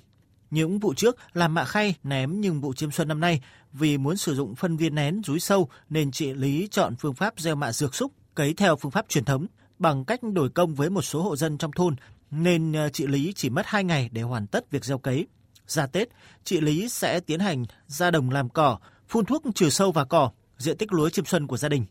Những 0.51 0.79
vụ 0.79 0.93
trước 0.93 1.17
làm 1.33 1.53
mạ 1.53 1.65
khay 1.65 1.95
ném 2.03 2.41
nhưng 2.41 2.61
vụ 2.61 2.73
chiêm 2.73 2.91
xuân 2.91 3.07
năm 3.07 3.19
nay 3.19 3.41
vì 3.73 3.97
muốn 3.97 4.17
sử 4.17 4.35
dụng 4.35 4.55
phân 4.55 4.77
viên 4.77 4.95
nén 4.95 5.21
rúi 5.25 5.39
sâu 5.39 5.69
nên 5.89 6.11
chị 6.11 6.33
Lý 6.33 6.67
chọn 6.71 6.95
phương 6.95 7.13
pháp 7.13 7.33
gieo 7.37 7.55
mạ 7.55 7.71
dược 7.71 7.95
xúc 7.95 8.11
cấy 8.35 8.53
theo 8.53 8.75
phương 8.75 8.91
pháp 8.91 9.05
truyền 9.09 9.25
thống 9.25 9.47
bằng 9.79 10.05
cách 10.05 10.19
đổi 10.23 10.49
công 10.49 10.75
với 10.75 10.89
một 10.89 11.01
số 11.01 11.21
hộ 11.21 11.35
dân 11.35 11.57
trong 11.57 11.71
thôn 11.71 11.95
nên 12.31 12.73
ờ, 12.73 12.89
chị 12.89 13.07
Lý 13.07 13.33
chỉ 13.35 13.49
mất 13.49 13.65
2 13.65 13.83
ngày 13.83 14.09
để 14.11 14.21
hoàn 14.21 14.47
tất 14.47 14.71
việc 14.71 14.85
gieo 14.85 14.97
cấy. 14.97 15.27
Ra 15.67 15.87
Tết, 15.87 16.09
chị 16.43 16.61
Lý 16.61 16.89
sẽ 16.89 17.19
tiến 17.19 17.39
hành 17.39 17.65
ra 17.87 18.11
đồng 18.11 18.29
làm 18.29 18.49
cỏ, 18.49 18.77
phun 19.09 19.25
thuốc 19.25 19.43
trừ 19.55 19.69
sâu 19.69 19.91
và 19.91 20.05
cỏ, 20.05 20.31
diện 20.57 20.77
tích 20.77 20.93
lúa 20.93 21.09
chiêm 21.09 21.25
xuân 21.25 21.47
của 21.47 21.57
gia 21.57 21.69
đình. 21.69 21.85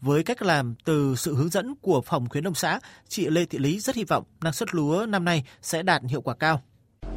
Với 0.00 0.22
cách 0.22 0.42
làm 0.42 0.74
từ 0.84 1.14
sự 1.16 1.34
hướng 1.34 1.48
dẫn 1.48 1.74
của 1.80 2.00
phòng 2.06 2.28
khuyến 2.28 2.44
nông 2.44 2.54
xã, 2.54 2.80
chị 3.08 3.26
Lê 3.30 3.44
Thị 3.44 3.58
Lý 3.58 3.80
rất 3.80 3.96
hy 3.96 4.04
vọng 4.04 4.24
năng 4.40 4.52
suất 4.52 4.74
lúa 4.74 5.06
năm 5.08 5.24
nay 5.24 5.44
sẽ 5.62 5.82
đạt 5.82 6.02
hiệu 6.08 6.20
quả 6.20 6.34
cao. 6.34 6.60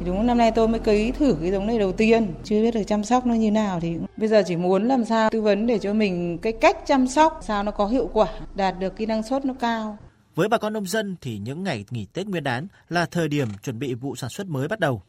Đúng 0.06 0.26
năm 0.26 0.38
nay 0.38 0.52
tôi 0.54 0.68
mới 0.68 0.80
cấy 0.80 1.12
thử 1.12 1.36
cái 1.40 1.50
giống 1.50 1.66
này 1.66 1.78
đầu 1.78 1.92
tiên, 1.92 2.34
chưa 2.44 2.62
biết 2.62 2.74
được 2.74 2.82
chăm 2.86 3.04
sóc 3.04 3.26
nó 3.26 3.34
như 3.34 3.50
nào 3.50 3.80
thì 3.80 3.96
bây 4.16 4.28
giờ 4.28 4.42
chỉ 4.46 4.56
muốn 4.56 4.88
làm 4.88 5.04
sao 5.04 5.30
tư 5.30 5.40
vấn 5.40 5.66
để 5.66 5.78
cho 5.78 5.94
mình 5.94 6.38
cái 6.38 6.52
cách 6.52 6.76
chăm 6.86 7.06
sóc 7.06 7.40
sao 7.42 7.62
nó 7.62 7.70
có 7.70 7.86
hiệu 7.86 8.10
quả, 8.12 8.28
đạt 8.54 8.78
được 8.78 8.96
cái 8.96 9.06
năng 9.06 9.22
suất 9.22 9.44
nó 9.44 9.54
cao. 9.60 9.98
Với 10.34 10.48
bà 10.48 10.58
con 10.58 10.72
nông 10.72 10.86
dân 10.86 11.16
thì 11.20 11.38
những 11.38 11.62
ngày 11.62 11.84
nghỉ 11.90 12.06
Tết 12.12 12.26
Nguyên 12.26 12.44
đán 12.44 12.66
là 12.88 13.06
thời 13.06 13.28
điểm 13.28 13.48
chuẩn 13.62 13.78
bị 13.78 13.94
vụ 13.94 14.16
sản 14.16 14.30
xuất 14.30 14.46
mới 14.46 14.68
bắt 14.68 14.80
đầu. 14.80 15.02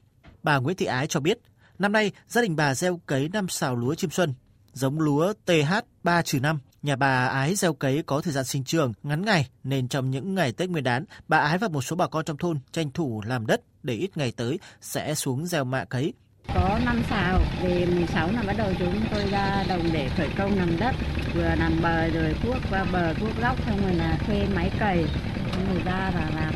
Bà 0.43 0.58
Nguyễn 0.58 0.78
Thị 0.78 0.86
Ái 0.86 1.08
cho 1.08 1.19
biết, 1.19 1.39
năm 1.79 1.91
nay 1.91 2.11
gia 2.27 2.41
đình 2.41 2.55
bà 2.55 2.75
gieo 2.75 2.99
cấy 3.05 3.29
năm 3.33 3.49
xào 3.49 3.75
lúa 3.75 3.95
chiêm 3.95 4.09
xuân, 4.09 4.33
giống 4.73 4.99
lúa 4.99 5.33
TH3-5 5.45 6.57
Nhà 6.85 6.95
bà 6.95 7.25
Ái 7.27 7.55
gieo 7.55 7.73
cấy 7.73 8.03
có 8.05 8.21
thời 8.21 8.33
gian 8.33 8.45
sinh 8.45 8.63
trường 8.63 8.93
ngắn 9.03 9.25
ngày 9.25 9.47
nên 9.63 9.88
trong 9.88 10.11
những 10.11 10.35
ngày 10.35 10.51
Tết 10.51 10.69
Nguyên 10.69 10.83
đán, 10.83 11.05
bà 11.27 11.38
Ái 11.38 11.57
và 11.57 11.67
một 11.67 11.81
số 11.81 11.95
bà 11.95 12.07
con 12.07 12.25
trong 12.25 12.38
thôn 12.38 12.59
tranh 12.71 12.91
thủ 12.91 13.21
làm 13.25 13.47
đất 13.47 13.61
để 13.83 13.93
ít 13.93 14.17
ngày 14.17 14.31
tới 14.31 14.59
sẽ 14.81 15.15
xuống 15.15 15.45
gieo 15.45 15.63
mạ 15.63 15.85
cấy. 15.85 16.13
Có 16.53 16.79
năm 16.85 17.01
xào, 17.09 17.39
về 17.63 17.85
16 17.85 18.31
là 18.31 18.43
bắt 18.47 18.55
đầu 18.57 18.73
chúng 18.79 19.01
tôi 19.11 19.25
ra 19.31 19.63
đồng 19.69 19.89
để 19.93 20.09
khởi 20.17 20.29
công 20.38 20.57
làm 20.57 20.79
đất, 20.79 20.95
vừa 21.33 21.55
làm 21.55 21.79
bờ 21.81 22.07
rồi 22.07 22.35
cuốc 22.43 22.57
qua 22.69 22.85
bờ 22.91 23.13
cuốc 23.21 23.41
góc 23.41 23.57
xong 23.65 23.81
rồi 23.81 23.93
là 23.95 24.17
thuê 24.27 24.47
máy 24.55 24.71
cày, 24.79 25.05
xong 25.51 25.65
rồi 25.73 25.81
ra 25.85 26.11
là 26.15 26.29
làm 26.35 26.53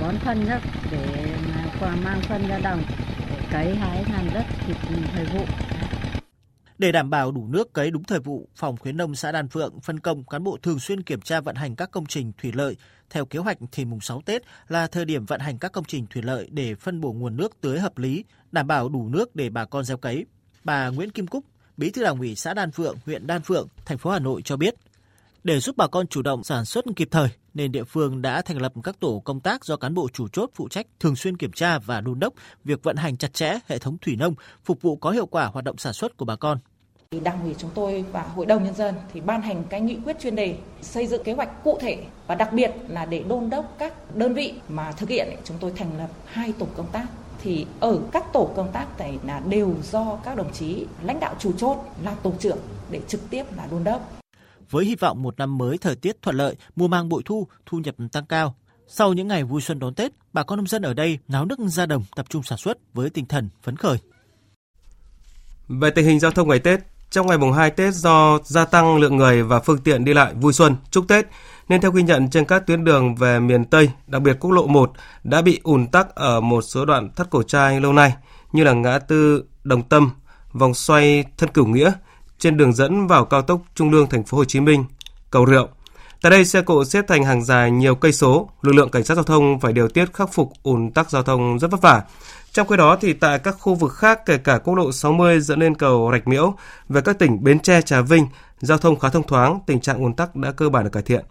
bón 0.00 0.18
phân 0.18 0.46
đất 0.46 0.62
để 0.90 1.26
mà 1.48 1.92
mang 2.04 2.20
phân 2.20 2.48
ra 2.48 2.58
đồng 2.58 2.82
cấy 3.52 3.74
hái 3.74 4.04
than 4.04 4.30
đất 4.34 4.44
kịp 4.66 4.76
thời 5.14 5.24
vụ. 5.24 5.44
Để 6.78 6.92
đảm 6.92 7.10
bảo 7.10 7.32
đủ 7.32 7.48
nước 7.48 7.72
cấy 7.72 7.90
đúng 7.90 8.04
thời 8.04 8.20
vụ, 8.20 8.48
Phòng 8.56 8.76
khuyến 8.76 8.96
nông 8.96 9.14
xã 9.14 9.32
Đan 9.32 9.48
Phượng 9.48 9.80
phân 9.80 10.00
công 10.00 10.24
cán 10.24 10.44
bộ 10.44 10.58
thường 10.62 10.80
xuyên 10.80 11.02
kiểm 11.02 11.20
tra 11.20 11.40
vận 11.40 11.56
hành 11.56 11.76
các 11.76 11.90
công 11.90 12.06
trình 12.06 12.32
thủy 12.42 12.52
lợi. 12.54 12.76
Theo 13.10 13.24
kế 13.24 13.38
hoạch 13.38 13.58
thì 13.72 13.84
mùng 13.84 14.00
6 14.00 14.22
Tết 14.26 14.42
là 14.68 14.86
thời 14.86 15.04
điểm 15.04 15.26
vận 15.26 15.40
hành 15.40 15.58
các 15.58 15.72
công 15.72 15.84
trình 15.84 16.06
thủy 16.06 16.22
lợi 16.22 16.48
để 16.50 16.74
phân 16.74 17.00
bổ 17.00 17.12
nguồn 17.12 17.36
nước 17.36 17.60
tưới 17.60 17.78
hợp 17.78 17.98
lý, 17.98 18.24
đảm 18.52 18.66
bảo 18.66 18.88
đủ 18.88 19.08
nước 19.08 19.36
để 19.36 19.50
bà 19.50 19.64
con 19.64 19.84
gieo 19.84 19.96
cấy. 19.96 20.26
Bà 20.64 20.88
Nguyễn 20.88 21.10
Kim 21.10 21.26
Cúc, 21.26 21.44
Bí 21.76 21.90
thư 21.90 22.04
Đảng 22.04 22.18
ủy 22.18 22.34
xã 22.34 22.54
Đan 22.54 22.70
Phượng, 22.70 22.96
huyện 23.06 23.26
Đan 23.26 23.42
Phượng, 23.42 23.68
thành 23.84 23.98
phố 23.98 24.10
Hà 24.10 24.18
Nội 24.18 24.42
cho 24.42 24.56
biết, 24.56 24.74
để 25.44 25.60
giúp 25.60 25.76
bà 25.76 25.86
con 25.86 26.06
chủ 26.06 26.22
động 26.22 26.44
sản 26.44 26.64
xuất 26.64 26.84
kịp 26.96 27.08
thời, 27.10 27.28
nên 27.54 27.72
địa 27.72 27.84
phương 27.84 28.22
đã 28.22 28.42
thành 28.42 28.62
lập 28.62 28.72
các 28.84 29.00
tổ 29.00 29.22
công 29.24 29.40
tác 29.40 29.64
do 29.64 29.76
cán 29.76 29.94
bộ 29.94 30.08
chủ 30.12 30.28
chốt 30.28 30.50
phụ 30.54 30.68
trách 30.68 30.86
thường 31.00 31.16
xuyên 31.16 31.36
kiểm 31.36 31.52
tra 31.52 31.78
và 31.78 32.00
đôn 32.00 32.20
đốc 32.20 32.34
việc 32.64 32.82
vận 32.82 32.96
hành 32.96 33.16
chặt 33.16 33.34
chẽ 33.34 33.58
hệ 33.66 33.78
thống 33.78 33.98
thủy 33.98 34.16
nông, 34.16 34.34
phục 34.64 34.82
vụ 34.82 34.96
có 34.96 35.10
hiệu 35.10 35.26
quả 35.26 35.46
hoạt 35.46 35.64
động 35.64 35.78
sản 35.78 35.92
xuất 35.92 36.16
của 36.16 36.24
bà 36.24 36.36
con. 36.36 36.58
Đảng 37.20 37.42
ủy 37.42 37.54
chúng 37.58 37.70
tôi 37.74 38.04
và 38.12 38.22
Hội 38.22 38.46
đồng 38.46 38.64
Nhân 38.64 38.74
dân 38.74 38.94
thì 39.12 39.20
ban 39.20 39.42
hành 39.42 39.64
cái 39.70 39.80
nghị 39.80 39.96
quyết 40.04 40.20
chuyên 40.20 40.36
đề 40.36 40.56
xây 40.82 41.06
dựng 41.06 41.24
kế 41.24 41.32
hoạch 41.32 41.64
cụ 41.64 41.78
thể 41.80 42.04
và 42.26 42.34
đặc 42.34 42.52
biệt 42.52 42.70
là 42.88 43.06
để 43.06 43.24
đôn 43.28 43.50
đốc 43.50 43.74
các 43.78 44.16
đơn 44.16 44.34
vị 44.34 44.54
mà 44.68 44.92
thực 44.92 45.08
hiện 45.08 45.28
chúng 45.44 45.56
tôi 45.60 45.72
thành 45.76 45.98
lập 45.98 46.08
hai 46.26 46.52
tổ 46.52 46.66
công 46.76 46.86
tác 46.92 47.06
thì 47.42 47.66
ở 47.80 48.00
các 48.12 48.32
tổ 48.32 48.50
công 48.56 48.72
tác 48.72 48.98
này 48.98 49.18
là 49.26 49.42
đều 49.48 49.74
do 49.82 50.18
các 50.24 50.36
đồng 50.36 50.52
chí 50.52 50.86
lãnh 51.02 51.20
đạo 51.20 51.34
chủ 51.38 51.52
chốt 51.52 51.76
là 52.02 52.14
tổ 52.22 52.32
trưởng 52.38 52.58
để 52.90 53.00
trực 53.08 53.30
tiếp 53.30 53.44
là 53.56 53.66
đôn 53.70 53.84
đốc. 53.84 54.21
Với 54.72 54.84
hy 54.84 54.94
vọng 54.94 55.22
một 55.22 55.38
năm 55.38 55.58
mới 55.58 55.78
thời 55.78 55.96
tiết 55.96 56.22
thuận 56.22 56.36
lợi, 56.36 56.56
mùa 56.76 56.88
mang 56.88 57.08
bội 57.08 57.22
thu, 57.24 57.46
thu 57.66 57.78
nhập 57.78 57.94
tăng 58.12 58.26
cao, 58.26 58.54
sau 58.86 59.12
những 59.12 59.28
ngày 59.28 59.44
vui 59.44 59.60
xuân 59.60 59.78
đón 59.78 59.94
Tết, 59.94 60.12
bà 60.32 60.42
con 60.42 60.56
nông 60.56 60.66
dân 60.66 60.82
ở 60.82 60.94
đây 60.94 61.18
náo 61.28 61.44
nức 61.44 61.58
ra 61.58 61.86
đồng 61.86 62.04
tập 62.16 62.26
trung 62.28 62.42
sản 62.42 62.58
xuất 62.58 62.78
với 62.94 63.10
tinh 63.10 63.26
thần 63.26 63.48
phấn 63.62 63.76
khởi. 63.76 63.98
Về 65.68 65.90
tình 65.90 66.06
hình 66.06 66.20
giao 66.20 66.30
thông 66.30 66.48
ngày 66.48 66.58
Tết, 66.58 66.80
trong 67.10 67.26
ngày 67.26 67.38
mùng 67.38 67.52
2 67.52 67.70
Tết 67.70 67.94
do 67.94 68.38
gia 68.44 68.64
tăng 68.64 68.96
lượng 68.96 69.16
người 69.16 69.42
và 69.42 69.60
phương 69.60 69.78
tiện 69.78 70.04
đi 70.04 70.14
lại 70.14 70.34
vui 70.34 70.52
xuân, 70.52 70.76
chúc 70.90 71.08
Tết, 71.08 71.26
nên 71.68 71.80
theo 71.80 71.90
ghi 71.90 72.02
nhận 72.02 72.30
trên 72.30 72.44
các 72.44 72.66
tuyến 72.66 72.84
đường 72.84 73.14
về 73.14 73.40
miền 73.40 73.64
Tây, 73.64 73.90
đặc 74.06 74.22
biệt 74.22 74.36
quốc 74.40 74.50
lộ 74.50 74.66
1 74.66 74.92
đã 75.24 75.42
bị 75.42 75.60
ùn 75.62 75.86
tắc 75.86 76.14
ở 76.14 76.40
một 76.40 76.62
số 76.62 76.84
đoạn 76.84 77.10
thắt 77.16 77.30
cổ 77.30 77.42
trai 77.42 77.80
lâu 77.80 77.92
nay 77.92 78.14
như 78.52 78.64
là 78.64 78.72
ngã 78.72 78.98
tư 78.98 79.44
Đồng 79.64 79.82
Tâm, 79.82 80.10
vòng 80.52 80.74
xoay 80.74 81.24
Thân 81.36 81.50
Cửu 81.50 81.66
Nghĩa 81.66 81.92
trên 82.42 82.56
đường 82.56 82.72
dẫn 82.72 83.06
vào 83.06 83.24
cao 83.24 83.42
tốc 83.42 83.62
Trung 83.74 83.90
Lương 83.90 84.08
thành 84.08 84.24
phố 84.24 84.38
Hồ 84.38 84.44
Chí 84.44 84.60
Minh, 84.60 84.84
cầu 85.30 85.44
Rượu. 85.44 85.68
Tại 86.22 86.30
đây 86.30 86.44
xe 86.44 86.62
cộ 86.62 86.84
xếp 86.84 87.04
thành 87.08 87.24
hàng 87.24 87.44
dài 87.44 87.70
nhiều 87.70 87.94
cây 87.94 88.12
số, 88.12 88.48
lực 88.62 88.72
lượng 88.72 88.90
cảnh 88.90 89.04
sát 89.04 89.14
giao 89.14 89.24
thông 89.24 89.60
phải 89.60 89.72
điều 89.72 89.88
tiết 89.88 90.14
khắc 90.14 90.32
phục 90.32 90.52
ùn 90.62 90.90
tắc 90.90 91.10
giao 91.10 91.22
thông 91.22 91.58
rất 91.58 91.70
vất 91.70 91.82
vả. 91.82 92.02
Trong 92.52 92.68
khi 92.68 92.76
đó 92.76 92.98
thì 93.00 93.12
tại 93.12 93.38
các 93.38 93.56
khu 93.60 93.74
vực 93.74 93.92
khác 93.92 94.26
kể 94.26 94.38
cả 94.38 94.58
quốc 94.58 94.74
lộ 94.74 94.92
60 94.92 95.40
dẫn 95.40 95.58
lên 95.58 95.74
cầu 95.74 96.08
Rạch 96.12 96.28
Miễu 96.28 96.54
về 96.88 97.00
các 97.00 97.18
tỉnh 97.18 97.44
Bến 97.44 97.60
Tre, 97.60 97.82
Trà 97.82 98.00
Vinh, 98.00 98.26
giao 98.60 98.78
thông 98.78 98.98
khá 98.98 99.08
thông 99.08 99.26
thoáng, 99.26 99.60
tình 99.66 99.80
trạng 99.80 99.98
ùn 99.98 100.14
tắc 100.14 100.36
đã 100.36 100.52
cơ 100.52 100.68
bản 100.68 100.84
được 100.84 100.90
cải 100.92 101.02
thiện. 101.02 101.24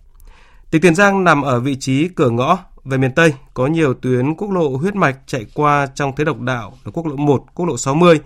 Tỉnh 0.71 0.81
Tiền 0.81 0.95
Giang 0.95 1.23
nằm 1.23 1.41
ở 1.41 1.59
vị 1.59 1.75
trí 1.79 2.07
cửa 2.07 2.29
ngõ 2.29 2.57
về 2.83 2.97
miền 2.97 3.11
Tây, 3.11 3.33
có 3.53 3.67
nhiều 3.67 3.93
tuyến 3.93 4.35
quốc 4.35 4.51
lộ 4.51 4.77
huyết 4.77 4.95
mạch 4.95 5.17
chạy 5.25 5.45
qua 5.53 5.87
trong 5.95 6.15
thế 6.15 6.23
độc 6.23 6.39
đạo 6.39 6.73
là 6.85 6.91
quốc 6.93 7.05
lộ 7.05 7.15
1, 7.15 7.43
quốc 7.53 7.65
lộ 7.65 7.77
60, 7.77 8.19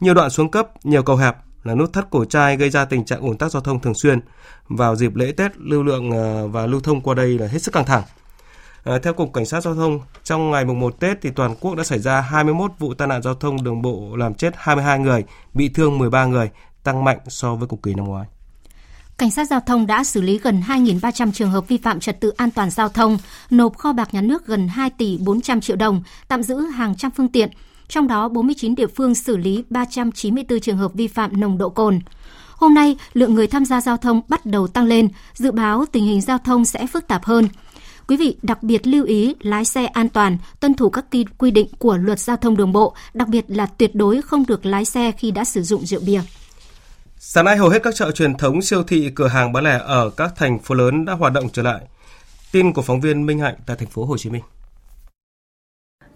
nhiều 0.00 0.14
đoạn 0.14 0.30
xuống 0.30 0.50
cấp, 0.50 0.68
nhiều 0.84 1.02
cầu 1.02 1.16
hẹp 1.16 1.36
là 1.64 1.74
nút 1.74 1.92
thắt 1.92 2.10
cổ 2.10 2.24
trai 2.24 2.56
gây 2.56 2.70
ra 2.70 2.84
tình 2.84 3.04
trạng 3.04 3.20
ủn 3.20 3.38
tắc 3.38 3.52
giao 3.52 3.62
thông 3.62 3.80
thường 3.80 3.94
xuyên. 3.94 4.20
Vào 4.68 4.96
dịp 4.96 5.16
lễ 5.16 5.32
Tết, 5.32 5.56
lưu 5.56 5.82
lượng 5.82 6.10
à, 6.10 6.46
và 6.46 6.66
lưu 6.66 6.80
thông 6.80 7.00
qua 7.00 7.14
đây 7.14 7.38
là 7.38 7.46
hết 7.46 7.58
sức 7.58 7.74
căng 7.74 7.84
thẳng. 7.84 8.02
À, 8.84 8.98
theo 9.02 9.14
Cục 9.14 9.32
Cảnh 9.32 9.46
sát 9.46 9.60
Giao 9.60 9.74
thông, 9.74 10.00
trong 10.24 10.50
ngày 10.50 10.64
mùng 10.64 10.80
1 10.80 11.00
Tết 11.00 11.18
thì 11.22 11.30
toàn 11.30 11.54
quốc 11.60 11.74
đã 11.74 11.84
xảy 11.84 11.98
ra 11.98 12.20
21 12.20 12.72
vụ 12.78 12.94
tai 12.94 13.08
nạn 13.08 13.22
giao 13.22 13.34
thông 13.34 13.64
đường 13.64 13.82
bộ 13.82 14.16
làm 14.16 14.34
chết 14.34 14.54
22 14.56 14.98
người, 14.98 15.24
bị 15.54 15.68
thương 15.68 15.98
13 15.98 16.24
người, 16.24 16.50
tăng 16.82 17.04
mạnh 17.04 17.18
so 17.28 17.54
với 17.54 17.68
cùng 17.68 17.80
kỳ 17.80 17.94
năm 17.94 18.06
ngoái. 18.06 18.26
Cảnh 19.18 19.30
sát 19.30 19.48
giao 19.48 19.60
thông 19.60 19.86
đã 19.86 20.04
xử 20.04 20.20
lý 20.20 20.38
gần 20.38 20.62
2.300 20.68 21.32
trường 21.32 21.50
hợp 21.50 21.68
vi 21.68 21.78
phạm 21.78 22.00
trật 22.00 22.20
tự 22.20 22.30
an 22.36 22.50
toàn 22.50 22.70
giao 22.70 22.88
thông, 22.88 23.18
nộp 23.50 23.78
kho 23.78 23.92
bạc 23.92 24.14
nhà 24.14 24.20
nước 24.20 24.46
gần 24.46 24.68
2 24.68 24.90
tỷ 24.90 25.18
400 25.18 25.60
triệu 25.60 25.76
đồng, 25.76 26.02
tạm 26.28 26.42
giữ 26.42 26.60
hàng 26.60 26.96
trăm 26.96 27.10
phương 27.16 27.28
tiện. 27.28 27.50
Trong 27.90 28.08
đó, 28.08 28.28
49 28.28 28.74
địa 28.74 28.86
phương 28.86 29.14
xử 29.14 29.36
lý 29.36 29.64
394 29.70 30.60
trường 30.60 30.76
hợp 30.76 30.94
vi 30.94 31.08
phạm 31.08 31.40
nồng 31.40 31.58
độ 31.58 31.68
cồn. 31.68 32.00
Hôm 32.56 32.74
nay, 32.74 32.96
lượng 33.12 33.34
người 33.34 33.46
tham 33.46 33.64
gia 33.64 33.80
giao 33.80 33.96
thông 33.96 34.20
bắt 34.28 34.46
đầu 34.46 34.66
tăng 34.66 34.86
lên, 34.86 35.08
dự 35.34 35.50
báo 35.50 35.84
tình 35.92 36.04
hình 36.04 36.20
giao 36.20 36.38
thông 36.38 36.64
sẽ 36.64 36.86
phức 36.86 37.06
tạp 37.06 37.24
hơn. 37.24 37.48
Quý 38.08 38.16
vị 38.16 38.36
đặc 38.42 38.62
biệt 38.62 38.86
lưu 38.86 39.04
ý 39.04 39.34
lái 39.40 39.64
xe 39.64 39.86
an 39.86 40.08
toàn, 40.08 40.38
tuân 40.60 40.74
thủ 40.74 40.90
các 40.90 41.04
quy 41.38 41.50
định 41.50 41.66
của 41.78 41.96
luật 41.96 42.18
giao 42.20 42.36
thông 42.36 42.56
đường 42.56 42.72
bộ, 42.72 42.94
đặc 43.14 43.28
biệt 43.28 43.44
là 43.48 43.66
tuyệt 43.66 43.94
đối 43.94 44.22
không 44.22 44.46
được 44.46 44.66
lái 44.66 44.84
xe 44.84 45.12
khi 45.12 45.30
đã 45.30 45.44
sử 45.44 45.62
dụng 45.62 45.86
rượu 45.86 46.00
bia. 46.06 46.20
Sáng 47.18 47.44
nay 47.44 47.56
hầu 47.56 47.68
hết 47.68 47.82
các 47.82 47.94
chợ 47.94 48.10
truyền 48.10 48.34
thống, 48.34 48.62
siêu 48.62 48.82
thị, 48.82 49.10
cửa 49.14 49.28
hàng 49.28 49.52
bán 49.52 49.64
lẻ 49.64 49.80
ở 49.84 50.10
các 50.10 50.32
thành 50.36 50.58
phố 50.58 50.74
lớn 50.74 51.04
đã 51.04 51.12
hoạt 51.12 51.32
động 51.32 51.48
trở 51.52 51.62
lại. 51.62 51.80
Tin 52.52 52.72
của 52.72 52.82
phóng 52.82 53.00
viên 53.00 53.26
Minh 53.26 53.38
Hạnh 53.38 53.54
tại 53.66 53.76
thành 53.76 53.88
phố 53.88 54.04
Hồ 54.04 54.16
Chí 54.16 54.30
Minh. 54.30 54.42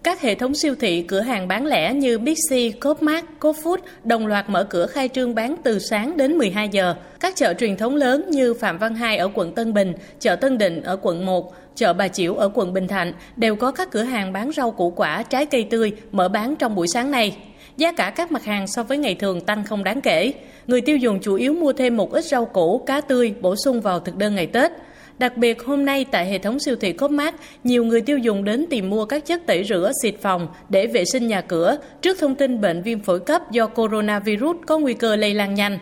Các 0.04 0.20
hệ 0.20 0.34
thống 0.34 0.54
siêu 0.54 0.74
thị, 0.80 1.02
cửa 1.02 1.20
hàng 1.20 1.48
bán 1.48 1.66
lẻ 1.66 1.94
như 1.94 2.18
Bixi, 2.18 2.70
Coopmart, 2.70 3.24
Cofood 3.40 3.76
đồng 4.04 4.26
loạt 4.26 4.50
mở 4.50 4.64
cửa 4.64 4.86
khai 4.86 5.08
trương 5.08 5.34
bán 5.34 5.56
từ 5.62 5.78
sáng 5.78 6.16
đến 6.16 6.38
12 6.38 6.68
giờ. 6.68 6.94
Các 7.20 7.36
chợ 7.36 7.54
truyền 7.54 7.76
thống 7.76 7.96
lớn 7.96 8.24
như 8.30 8.54
Phạm 8.54 8.78
Văn 8.78 8.94
Hai 8.94 9.16
ở 9.16 9.30
quận 9.34 9.54
Tân 9.54 9.74
Bình, 9.74 9.92
chợ 10.20 10.36
Tân 10.36 10.58
Định 10.58 10.82
ở 10.82 10.98
quận 11.02 11.26
1, 11.26 11.54
chợ 11.74 11.92
Bà 11.92 12.08
Chiểu 12.08 12.34
ở 12.34 12.50
quận 12.54 12.72
Bình 12.72 12.88
Thạnh 12.88 13.12
đều 13.36 13.56
có 13.56 13.70
các 13.70 13.90
cửa 13.90 14.02
hàng 14.02 14.32
bán 14.32 14.52
rau 14.52 14.70
củ 14.70 14.90
quả, 14.90 15.22
trái 15.22 15.46
cây 15.46 15.66
tươi 15.70 15.92
mở 16.12 16.28
bán 16.28 16.56
trong 16.56 16.74
buổi 16.74 16.88
sáng 16.88 17.10
nay. 17.10 17.36
Giá 17.76 17.92
cả 17.92 18.10
các 18.10 18.32
mặt 18.32 18.44
hàng 18.44 18.66
so 18.66 18.82
với 18.82 18.98
ngày 18.98 19.14
thường 19.14 19.40
tăng 19.40 19.64
không 19.64 19.84
đáng 19.84 20.00
kể. 20.00 20.32
Người 20.66 20.80
tiêu 20.80 20.96
dùng 20.96 21.20
chủ 21.20 21.34
yếu 21.34 21.52
mua 21.52 21.72
thêm 21.72 21.96
một 21.96 22.12
ít 22.12 22.24
rau 22.24 22.44
củ, 22.44 22.78
cá 22.86 23.00
tươi 23.00 23.34
bổ 23.40 23.56
sung 23.56 23.80
vào 23.80 24.00
thực 24.00 24.16
đơn 24.16 24.34
ngày 24.34 24.46
Tết. 24.46 24.72
Đặc 25.18 25.36
biệt 25.36 25.62
hôm 25.62 25.84
nay 25.84 26.04
tại 26.10 26.26
hệ 26.26 26.38
thống 26.38 26.58
siêu 26.58 26.76
thị 26.80 26.92
Copmart, 26.92 27.34
nhiều 27.64 27.84
người 27.84 28.00
tiêu 28.00 28.18
dùng 28.18 28.44
đến 28.44 28.66
tìm 28.70 28.90
mua 28.90 29.04
các 29.04 29.26
chất 29.26 29.46
tẩy 29.46 29.64
rửa 29.64 29.92
xịt 30.02 30.14
phòng 30.22 30.48
để 30.68 30.86
vệ 30.86 31.04
sinh 31.04 31.26
nhà 31.26 31.40
cửa 31.40 31.76
trước 32.02 32.16
thông 32.20 32.34
tin 32.34 32.60
bệnh 32.60 32.82
viêm 32.82 33.00
phổi 33.00 33.20
cấp 33.20 33.50
do 33.50 33.66
coronavirus 33.66 34.56
có 34.66 34.78
nguy 34.78 34.94
cơ 34.94 35.16
lây 35.16 35.34
lan 35.34 35.54
nhanh. 35.54 35.78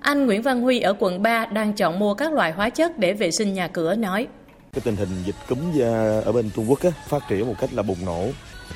Anh 0.00 0.26
Nguyễn 0.26 0.42
Văn 0.42 0.60
Huy 0.60 0.80
ở 0.80 0.94
quận 0.98 1.22
3 1.22 1.46
đang 1.46 1.72
chọn 1.72 1.98
mua 1.98 2.14
các 2.14 2.32
loại 2.32 2.52
hóa 2.52 2.70
chất 2.70 2.98
để 2.98 3.12
vệ 3.12 3.30
sinh 3.30 3.54
nhà 3.54 3.68
cửa 3.68 3.94
nói. 3.94 4.26
Cái 4.72 4.80
tình 4.84 4.96
hình 4.96 5.08
dịch 5.26 5.34
cúm 5.48 5.58
ở 6.24 6.32
bên 6.32 6.50
Trung 6.56 6.70
Quốc 6.70 6.82
á, 6.82 6.90
phát 7.08 7.22
triển 7.28 7.46
một 7.46 7.54
cách 7.60 7.70
là 7.72 7.82
bùng 7.82 8.04
nổ. 8.06 8.28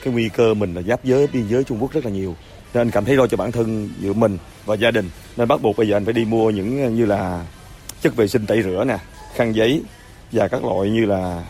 Cái 0.04 0.14
nguy 0.14 0.28
cơ 0.28 0.54
mình 0.54 0.74
là 0.74 0.82
giáp 0.82 1.04
giới 1.04 1.26
biên 1.32 1.48
giới 1.48 1.64
Trung 1.64 1.78
Quốc 1.80 1.92
rất 1.92 2.04
là 2.04 2.10
nhiều. 2.10 2.36
Nên 2.74 2.80
anh 2.80 2.90
cảm 2.90 3.04
thấy 3.04 3.16
lo 3.16 3.26
cho 3.26 3.36
bản 3.36 3.52
thân 3.52 3.88
giữa 4.00 4.12
mình 4.12 4.38
và 4.66 4.74
gia 4.76 4.90
đình. 4.90 5.10
Nên 5.36 5.48
bắt 5.48 5.62
buộc 5.62 5.76
bây 5.76 5.88
giờ 5.88 5.96
anh 5.96 6.04
phải 6.04 6.14
đi 6.14 6.24
mua 6.24 6.50
những 6.50 6.96
như 6.96 7.06
là 7.06 7.44
chất 8.02 8.16
vệ 8.16 8.28
sinh 8.28 8.46
tẩy 8.46 8.62
rửa 8.62 8.84
nè, 8.84 8.98
khăn 9.34 9.54
giấy, 9.54 9.82
và 10.32 10.48
các 10.48 10.64
loại 10.64 10.90
như 10.90 11.06
là 11.06 11.44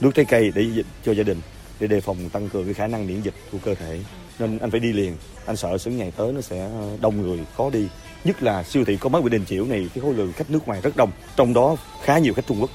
nước 0.00 0.10
trái 0.14 0.24
cây 0.24 0.52
để 0.54 0.66
cho 1.04 1.12
gia 1.12 1.22
đình 1.22 1.40
để 1.80 1.86
đề 1.86 2.00
phòng 2.00 2.28
tăng 2.28 2.48
cường 2.48 2.64
cái 2.64 2.74
khả 2.74 2.86
năng 2.86 3.06
miễn 3.06 3.20
dịch 3.20 3.34
của 3.52 3.58
cơ 3.64 3.74
thể 3.74 4.00
nên 4.38 4.58
anh 4.58 4.70
phải 4.70 4.80
đi 4.80 4.92
liền 4.92 5.16
anh 5.46 5.56
sợ 5.56 5.76
những 5.84 5.96
ngày 5.96 6.12
tới 6.16 6.32
nó 6.32 6.40
sẽ 6.40 6.58
ờ, 6.58 6.96
đông 7.00 7.22
người 7.22 7.38
khó 7.56 7.70
đi 7.70 7.88
nhất 8.24 8.42
là 8.42 8.62
siêu 8.62 8.84
thị 8.84 8.96
có 8.96 9.08
máy 9.08 9.22
bị 9.22 9.30
đình 9.30 9.44
chiểu 9.44 9.64
này 9.66 9.88
cái 9.94 10.02
khối 10.02 10.14
lượng 10.14 10.32
khách 10.32 10.50
nước 10.50 10.66
ngoài 10.68 10.80
rất 10.80 10.96
đông 10.96 11.10
trong 11.36 11.54
đó 11.54 11.76
khá 12.02 12.18
nhiều 12.18 12.34
khách 12.34 12.46
Trung 12.46 12.60
Quốc 12.60 12.70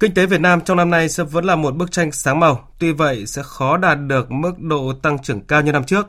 Kinh 0.00 0.14
tế 0.14 0.26
Việt 0.26 0.40
Nam 0.40 0.60
trong 0.60 0.76
năm 0.76 0.90
nay 0.90 1.08
sẽ 1.08 1.24
vẫn 1.24 1.44
là 1.44 1.56
một 1.56 1.76
bức 1.76 1.92
tranh 1.92 2.12
sáng 2.12 2.40
màu, 2.40 2.68
tuy 2.78 2.92
vậy 2.92 3.26
sẽ 3.26 3.42
khó 3.44 3.76
đạt 3.76 3.98
được 4.06 4.30
mức 4.30 4.58
độ 4.58 4.92
tăng 5.02 5.18
trưởng 5.18 5.40
cao 5.40 5.62
như 5.62 5.72
năm 5.72 5.84
trước. 5.84 6.06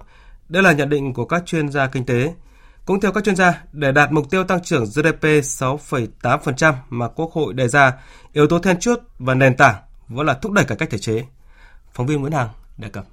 Đây 0.49 0.63
là 0.63 0.71
nhận 0.71 0.89
định 0.89 1.13
của 1.13 1.25
các 1.25 1.43
chuyên 1.45 1.69
gia 1.69 1.87
kinh 1.87 2.05
tế. 2.05 2.33
Cũng 2.89 2.99
theo 2.99 3.11
các 3.11 3.23
chuyên 3.23 3.35
gia, 3.35 3.63
để 3.71 3.91
đạt 3.91 4.11
mục 4.11 4.29
tiêu 4.29 4.43
tăng 4.43 4.63
trưởng 4.63 4.85
GDP 4.85 5.23
6,8% 5.23 6.73
mà 6.89 7.07
Quốc 7.07 7.31
hội 7.31 7.53
đề 7.53 7.67
ra, 7.67 7.93
yếu 8.33 8.47
tố 8.47 8.59
then 8.59 8.79
chốt 8.79 8.99
và 9.19 9.33
nền 9.33 9.57
tảng 9.57 9.75
vẫn 10.07 10.27
là 10.27 10.33
thúc 10.33 10.51
đẩy 10.51 10.65
cải 10.65 10.77
cách 10.77 10.89
thể 10.89 10.97
chế. 10.97 11.25
Phóng 11.93 12.07
viên 12.07 12.21
Nguyễn 12.21 12.31
Hằng 12.31 12.49
đề 12.77 12.89
cập. 12.89 13.05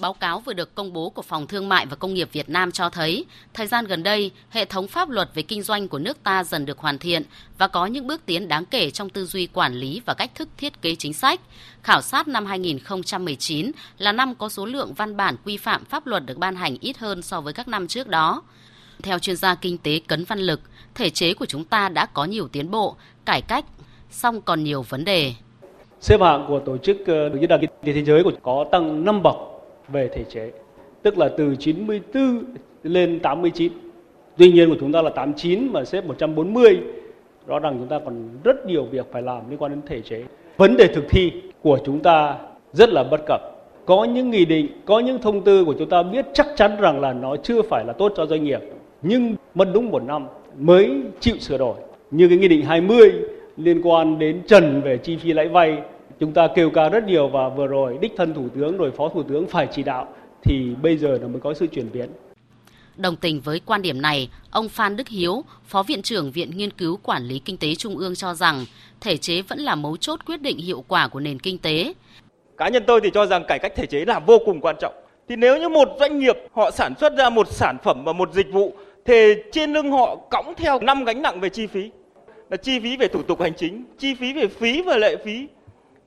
Báo 0.00 0.12
cáo 0.12 0.40
vừa 0.40 0.52
được 0.52 0.74
công 0.74 0.92
bố 0.92 1.10
của 1.10 1.22
Phòng 1.22 1.46
Thương 1.46 1.68
mại 1.68 1.86
và 1.86 1.96
Công 1.96 2.14
nghiệp 2.14 2.28
Việt 2.32 2.48
Nam 2.48 2.72
cho 2.72 2.90
thấy, 2.90 3.24
thời 3.54 3.66
gian 3.66 3.84
gần 3.84 4.02
đây, 4.02 4.30
hệ 4.50 4.64
thống 4.64 4.88
pháp 4.88 5.08
luật 5.08 5.30
về 5.34 5.42
kinh 5.42 5.62
doanh 5.62 5.88
của 5.88 5.98
nước 5.98 6.22
ta 6.22 6.44
dần 6.44 6.66
được 6.66 6.78
hoàn 6.78 6.98
thiện 6.98 7.22
và 7.58 7.68
có 7.68 7.86
những 7.86 8.06
bước 8.06 8.26
tiến 8.26 8.48
đáng 8.48 8.64
kể 8.64 8.90
trong 8.90 9.10
tư 9.10 9.26
duy 9.26 9.46
quản 9.46 9.74
lý 9.74 10.02
và 10.06 10.14
cách 10.14 10.30
thức 10.34 10.48
thiết 10.56 10.82
kế 10.82 10.94
chính 10.94 11.12
sách. 11.12 11.40
Khảo 11.82 12.00
sát 12.00 12.28
năm 12.28 12.46
2019 12.46 13.72
là 13.98 14.12
năm 14.12 14.34
có 14.34 14.48
số 14.48 14.66
lượng 14.66 14.94
văn 14.94 15.16
bản 15.16 15.36
quy 15.44 15.56
phạm 15.56 15.84
pháp 15.84 16.06
luật 16.06 16.26
được 16.26 16.38
ban 16.38 16.56
hành 16.56 16.76
ít 16.80 16.98
hơn 16.98 17.22
so 17.22 17.40
với 17.40 17.52
các 17.52 17.68
năm 17.68 17.88
trước 17.88 18.08
đó. 18.08 18.42
Theo 19.02 19.18
chuyên 19.18 19.36
gia 19.36 19.54
kinh 19.54 19.78
tế 19.78 20.00
Cấn 20.06 20.24
Văn 20.24 20.38
Lực, 20.38 20.60
thể 20.94 21.10
chế 21.10 21.34
của 21.34 21.46
chúng 21.46 21.64
ta 21.64 21.88
đã 21.88 22.06
có 22.06 22.24
nhiều 22.24 22.48
tiến 22.48 22.70
bộ, 22.70 22.96
cải 23.24 23.42
cách, 23.42 23.64
song 24.10 24.40
còn 24.40 24.64
nhiều 24.64 24.82
vấn 24.82 25.04
đề. 25.04 25.34
Xếp 26.00 26.20
hạng 26.20 26.44
của 26.48 26.60
tổ 26.66 26.78
chức 26.78 26.96
ờ, 27.06 27.30
diễn 27.40 27.48
đàn 27.48 27.60
kinh 27.60 27.70
tế 27.84 27.92
thế 27.92 28.04
giới 28.04 28.22
của 28.22 28.32
có 28.42 28.64
tăng 28.72 29.04
5 29.04 29.22
bậc 29.22 29.36
về 29.92 30.08
thể 30.08 30.24
chế, 30.24 30.50
tức 31.02 31.18
là 31.18 31.28
từ 31.28 31.56
94 31.56 32.44
lên 32.82 33.20
89. 33.20 33.72
Tuy 34.36 34.52
nhiên 34.52 34.68
của 34.68 34.76
chúng 34.80 34.92
ta 34.92 35.02
là 35.02 35.10
89 35.10 35.72
mà 35.72 35.84
xếp 35.84 36.04
140, 36.04 36.78
rõ 37.46 37.58
ràng 37.58 37.76
chúng 37.78 37.88
ta 37.88 37.98
còn 38.04 38.28
rất 38.44 38.66
nhiều 38.66 38.84
việc 38.84 39.06
phải 39.12 39.22
làm 39.22 39.50
liên 39.50 39.58
quan 39.58 39.70
đến 39.70 39.80
thể 39.86 40.00
chế. 40.00 40.24
Vấn 40.56 40.76
đề 40.76 40.86
thực 40.86 41.04
thi 41.08 41.32
của 41.62 41.78
chúng 41.84 42.00
ta 42.00 42.36
rất 42.72 42.88
là 42.88 43.04
bất 43.04 43.20
cập. 43.26 43.40
Có 43.86 44.04
những 44.04 44.30
nghị 44.30 44.44
định, 44.44 44.66
có 44.84 45.00
những 45.00 45.18
thông 45.18 45.44
tư 45.44 45.64
của 45.64 45.74
chúng 45.78 45.88
ta 45.88 46.02
biết 46.02 46.26
chắc 46.32 46.46
chắn 46.56 46.76
rằng 46.80 47.00
là 47.00 47.12
nó 47.12 47.36
chưa 47.36 47.62
phải 47.62 47.84
là 47.86 47.92
tốt 47.92 48.12
cho 48.16 48.26
doanh 48.26 48.44
nghiệp, 48.44 48.60
nhưng 49.02 49.36
mất 49.54 49.68
đúng 49.74 49.90
một 49.90 50.02
năm 50.02 50.26
mới 50.58 51.02
chịu 51.20 51.36
sửa 51.38 51.58
đổi. 51.58 51.74
Như 52.10 52.28
cái 52.28 52.38
nghị 52.38 52.48
định 52.48 52.62
20 52.62 53.12
liên 53.56 53.80
quan 53.82 54.18
đến 54.18 54.42
trần 54.46 54.80
về 54.80 54.98
chi 54.98 55.16
phí 55.16 55.32
lãi 55.32 55.48
vay 55.48 55.78
chúng 56.20 56.32
ta 56.32 56.48
kêu 56.54 56.70
ca 56.70 56.88
rất 56.88 57.04
nhiều 57.04 57.28
và 57.28 57.48
vừa 57.48 57.66
rồi 57.66 57.98
đích 58.00 58.12
thân 58.16 58.34
thủ 58.34 58.48
tướng 58.54 58.76
rồi 58.76 58.90
phó 58.90 59.08
thủ 59.08 59.22
tướng 59.22 59.46
phải 59.46 59.68
chỉ 59.72 59.82
đạo 59.82 60.14
thì 60.42 60.74
bây 60.82 60.96
giờ 60.96 61.18
nó 61.22 61.28
mới 61.28 61.40
có 61.40 61.54
sự 61.54 61.66
chuyển 61.66 61.92
biến. 61.92 62.08
Đồng 62.96 63.16
tình 63.16 63.40
với 63.40 63.60
quan 63.66 63.82
điểm 63.82 64.02
này, 64.02 64.30
ông 64.50 64.68
Phan 64.68 64.96
Đức 64.96 65.08
Hiếu, 65.08 65.44
Phó 65.64 65.82
Viện 65.82 66.02
trưởng 66.02 66.30
Viện 66.30 66.50
Nghiên 66.56 66.70
cứu 66.70 66.98
Quản 67.02 67.22
lý 67.22 67.38
Kinh 67.38 67.56
tế 67.56 67.74
Trung 67.74 67.96
ương 67.96 68.14
cho 68.14 68.34
rằng 68.34 68.64
thể 69.00 69.16
chế 69.16 69.42
vẫn 69.42 69.58
là 69.58 69.74
mấu 69.74 69.96
chốt 69.96 70.20
quyết 70.26 70.42
định 70.42 70.58
hiệu 70.58 70.84
quả 70.88 71.08
của 71.08 71.20
nền 71.20 71.38
kinh 71.38 71.58
tế. 71.58 71.92
Cá 72.56 72.68
nhân 72.68 72.82
tôi 72.86 73.00
thì 73.00 73.10
cho 73.14 73.26
rằng 73.26 73.44
cải 73.48 73.58
cách 73.58 73.72
thể 73.76 73.86
chế 73.86 74.04
là 74.04 74.18
vô 74.18 74.38
cùng 74.44 74.60
quan 74.60 74.76
trọng. 74.80 74.94
Thì 75.28 75.36
nếu 75.36 75.58
như 75.58 75.68
một 75.68 75.88
doanh 76.00 76.18
nghiệp 76.18 76.36
họ 76.52 76.70
sản 76.70 76.94
xuất 77.00 77.16
ra 77.16 77.30
một 77.30 77.48
sản 77.48 77.76
phẩm 77.84 78.04
và 78.04 78.12
một 78.12 78.32
dịch 78.32 78.52
vụ 78.52 78.72
thì 79.04 79.34
trên 79.52 79.72
lưng 79.72 79.92
họ 79.92 80.16
cõng 80.30 80.54
theo 80.56 80.80
năm 80.80 81.04
gánh 81.04 81.22
nặng 81.22 81.40
về 81.40 81.48
chi 81.48 81.66
phí 81.66 81.90
là 82.50 82.56
chi 82.56 82.80
phí 82.80 82.96
về 82.96 83.08
thủ 83.08 83.22
tục 83.22 83.40
hành 83.40 83.52
chính, 83.56 83.84
chi 83.98 84.14
phí 84.14 84.32
về 84.32 84.46
phí 84.46 84.82
và 84.82 84.96
lệ 84.96 85.16
phí, 85.24 85.46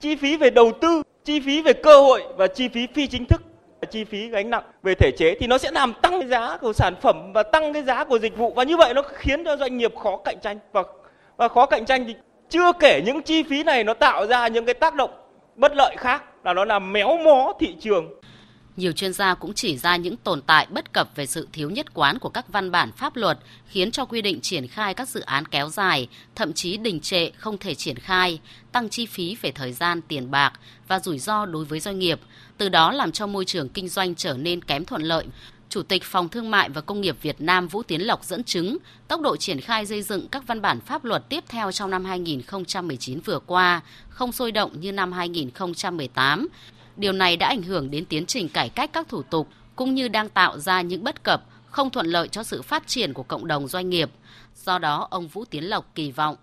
chi 0.01 0.15
phí 0.15 0.37
về 0.37 0.49
đầu 0.49 0.71
tư, 0.81 1.03
chi 1.23 1.39
phí 1.39 1.61
về 1.61 1.73
cơ 1.73 2.01
hội 2.01 2.23
và 2.37 2.47
chi 2.47 2.67
phí 2.67 2.87
phi 2.93 3.07
chính 3.07 3.25
thức. 3.25 3.41
Chi 3.91 4.03
phí 4.03 4.29
gánh 4.29 4.49
nặng 4.49 4.63
về 4.83 4.95
thể 4.95 5.11
chế 5.17 5.35
thì 5.39 5.47
nó 5.47 5.57
sẽ 5.57 5.71
làm 5.71 5.93
tăng 6.01 6.19
cái 6.19 6.29
giá 6.29 6.57
của 6.57 6.73
sản 6.73 6.93
phẩm 7.01 7.33
và 7.33 7.43
tăng 7.43 7.73
cái 7.73 7.83
giá 7.83 8.03
của 8.03 8.19
dịch 8.19 8.37
vụ. 8.37 8.53
Và 8.55 8.63
như 8.63 8.77
vậy 8.77 8.93
nó 8.93 9.01
khiến 9.01 9.43
cho 9.45 9.57
doanh 9.57 9.77
nghiệp 9.77 9.95
khó 9.95 10.17
cạnh 10.17 10.39
tranh. 10.41 10.59
Và 10.71 10.83
và 11.37 11.47
khó 11.47 11.65
cạnh 11.65 11.85
tranh 11.85 12.05
thì 12.07 12.15
chưa 12.49 12.71
kể 12.79 13.01
những 13.05 13.21
chi 13.21 13.43
phí 13.43 13.63
này 13.63 13.83
nó 13.83 13.93
tạo 13.93 14.25
ra 14.25 14.47
những 14.47 14.65
cái 14.65 14.73
tác 14.73 14.95
động 14.95 15.09
bất 15.55 15.75
lợi 15.75 15.95
khác 15.97 16.23
là 16.43 16.53
nó 16.53 16.65
làm 16.65 16.93
méo 16.93 17.17
mó 17.17 17.53
thị 17.59 17.75
trường 17.79 18.20
nhiều 18.77 18.91
chuyên 18.91 19.13
gia 19.13 19.33
cũng 19.33 19.53
chỉ 19.53 19.77
ra 19.77 19.95
những 19.95 20.17
tồn 20.17 20.41
tại 20.41 20.67
bất 20.69 20.93
cập 20.93 21.15
về 21.15 21.25
sự 21.25 21.47
thiếu 21.53 21.69
nhất 21.69 21.93
quán 21.93 22.19
của 22.19 22.29
các 22.29 22.45
văn 22.47 22.71
bản 22.71 22.91
pháp 22.91 23.15
luật 23.15 23.39
khiến 23.67 23.91
cho 23.91 24.05
quy 24.05 24.21
định 24.21 24.41
triển 24.41 24.67
khai 24.67 24.93
các 24.93 25.09
dự 25.09 25.21
án 25.21 25.45
kéo 25.45 25.69
dài, 25.69 26.07
thậm 26.35 26.53
chí 26.53 26.77
đình 26.77 26.99
trệ 26.99 27.29
không 27.29 27.57
thể 27.57 27.75
triển 27.75 27.95
khai, 27.95 28.39
tăng 28.71 28.89
chi 28.89 29.05
phí 29.05 29.37
về 29.41 29.51
thời 29.51 29.73
gian, 29.73 30.01
tiền 30.01 30.31
bạc 30.31 30.53
và 30.87 30.99
rủi 30.99 31.19
ro 31.19 31.45
đối 31.45 31.65
với 31.65 31.79
doanh 31.79 31.99
nghiệp, 31.99 32.19
từ 32.57 32.69
đó 32.69 32.91
làm 32.91 33.11
cho 33.11 33.27
môi 33.27 33.45
trường 33.45 33.69
kinh 33.69 33.87
doanh 33.87 34.15
trở 34.15 34.33
nên 34.33 34.63
kém 34.63 34.85
thuận 34.85 35.01
lợi. 35.01 35.25
Chủ 35.69 35.83
tịch 35.83 36.03
Phòng 36.03 36.29
Thương 36.29 36.51
mại 36.51 36.69
và 36.69 36.81
Công 36.81 37.01
nghiệp 37.01 37.17
Việt 37.21 37.41
Nam 37.41 37.67
Vũ 37.67 37.83
Tiến 37.83 38.01
Lộc 38.01 38.23
dẫn 38.23 38.43
chứng 38.43 38.77
tốc 39.07 39.21
độ 39.21 39.37
triển 39.37 39.61
khai 39.61 39.85
xây 39.85 40.01
dựng 40.01 40.27
các 40.27 40.47
văn 40.47 40.61
bản 40.61 40.79
pháp 40.81 41.05
luật 41.05 41.29
tiếp 41.29 41.43
theo 41.47 41.71
trong 41.71 41.89
năm 41.89 42.05
2019 42.05 43.19
vừa 43.19 43.39
qua 43.39 43.81
không 44.09 44.31
sôi 44.31 44.51
động 44.51 44.81
như 44.81 44.91
năm 44.91 45.11
2018 45.11 46.47
Điều 47.01 47.13
này 47.13 47.37
đã 47.37 47.47
ảnh 47.47 47.61
hưởng 47.61 47.91
đến 47.91 48.05
tiến 48.05 48.25
trình 48.25 48.49
cải 48.49 48.69
cách 48.69 48.89
các 48.93 49.09
thủ 49.09 49.21
tục 49.21 49.47
cũng 49.75 49.95
như 49.95 50.07
đang 50.07 50.29
tạo 50.29 50.59
ra 50.59 50.81
những 50.81 51.03
bất 51.03 51.23
cập 51.23 51.43
không 51.65 51.89
thuận 51.89 52.05
lợi 52.05 52.27
cho 52.27 52.43
sự 52.43 52.61
phát 52.61 52.87
triển 52.87 53.13
của 53.13 53.23
cộng 53.23 53.47
đồng 53.47 53.67
doanh 53.67 53.89
nghiệp. 53.89 54.09
Do 54.65 54.79
đó, 54.79 55.07
ông 55.11 55.27
Vũ 55.27 55.45
Tiến 55.45 55.63
Lộc 55.63 55.85
kỳ 55.95 56.11
vọng 56.11 56.35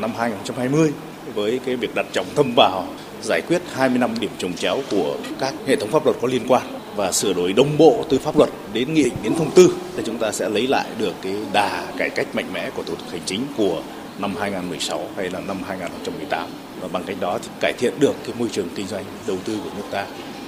năm 0.00 0.10
2020 0.18 0.92
với 1.34 1.60
cái 1.64 1.76
việc 1.76 1.94
đặt 1.94 2.06
trọng 2.12 2.26
tâm 2.34 2.52
vào 2.56 2.86
giải 3.22 3.40
quyết 3.48 3.62
20 3.72 3.98
năm 3.98 4.10
điểm 4.20 4.30
trồng 4.38 4.52
chéo 4.52 4.78
của 4.90 5.16
các 5.40 5.54
hệ 5.66 5.76
thống 5.76 5.90
pháp 5.90 6.04
luật 6.04 6.16
có 6.22 6.28
liên 6.28 6.42
quan 6.48 6.62
và 6.96 7.12
sửa 7.12 7.32
đổi 7.32 7.52
đồng 7.52 7.78
bộ 7.78 8.04
từ 8.08 8.18
pháp 8.18 8.36
luật 8.38 8.50
đến 8.72 8.94
nghị 8.94 9.02
định 9.02 9.16
đến 9.22 9.34
thông 9.34 9.50
tư 9.50 9.74
thì 9.96 10.02
chúng 10.06 10.18
ta 10.18 10.32
sẽ 10.32 10.48
lấy 10.48 10.66
lại 10.66 10.86
được 10.98 11.14
cái 11.22 11.34
đà 11.52 11.92
cải 11.96 12.10
cách 12.10 12.26
mạnh 12.34 12.52
mẽ 12.52 12.70
của 12.70 12.82
thủ 12.82 12.94
tục 12.94 13.08
hành 13.10 13.22
chính 13.26 13.40
của 13.56 13.82
năm 14.18 14.34
2016 14.40 15.08
hay 15.16 15.30
là 15.30 15.40
năm 15.40 15.56
2018 15.68 16.48
và 16.82 16.88
bằng 16.92 17.04
cách 17.06 17.16
đó 17.20 17.38
thì 17.42 17.48
cải 17.60 17.72
thiện 17.78 18.00
được 18.00 18.14
cái 18.24 18.34
môi 18.38 18.48
trường 18.52 18.68
kinh 18.74 18.86
doanh 18.86 19.04
đầu 19.26 19.36
tư 19.44 19.58
của 19.64 19.70
nước 19.76 19.84
ta 19.90 20.06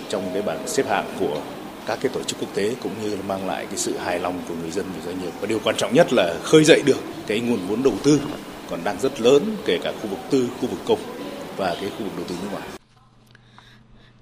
trong 0.08 0.30
cái 0.32 0.42
bảng 0.42 0.68
xếp 0.68 0.86
hạng 0.88 1.16
của 1.20 1.40
các 1.86 1.98
cái 2.02 2.12
tổ 2.14 2.22
chức 2.22 2.40
quốc 2.40 2.48
tế 2.54 2.74
cũng 2.82 2.92
như 3.02 3.16
là 3.16 3.22
mang 3.28 3.46
lại 3.46 3.66
cái 3.66 3.76
sự 3.76 3.98
hài 3.98 4.20
lòng 4.20 4.42
của 4.48 4.54
người 4.54 4.70
dân 4.70 4.86
và 4.96 5.06
doanh 5.06 5.22
nghiệp 5.22 5.32
và 5.40 5.46
điều 5.46 5.58
quan 5.64 5.76
trọng 5.76 5.94
nhất 5.94 6.12
là 6.12 6.34
khơi 6.42 6.64
dậy 6.64 6.82
được 6.86 6.98
cái 7.26 7.40
nguồn 7.40 7.58
vốn 7.68 7.82
đầu 7.82 7.94
tư 8.04 8.20
còn 8.70 8.84
đang 8.84 9.00
rất 9.00 9.20
lớn 9.20 9.56
kể 9.66 9.78
cả 9.82 9.92
khu 10.02 10.08
vực 10.08 10.18
tư, 10.30 10.48
khu 10.60 10.68
vực 10.68 10.80
công 10.86 10.98
và 11.56 11.76
cái 11.80 11.90
khu 11.90 12.04
vực 12.04 12.12
đầu 12.16 12.24
tư 12.28 12.34
nước 12.42 12.48
ngoài. 12.52 12.68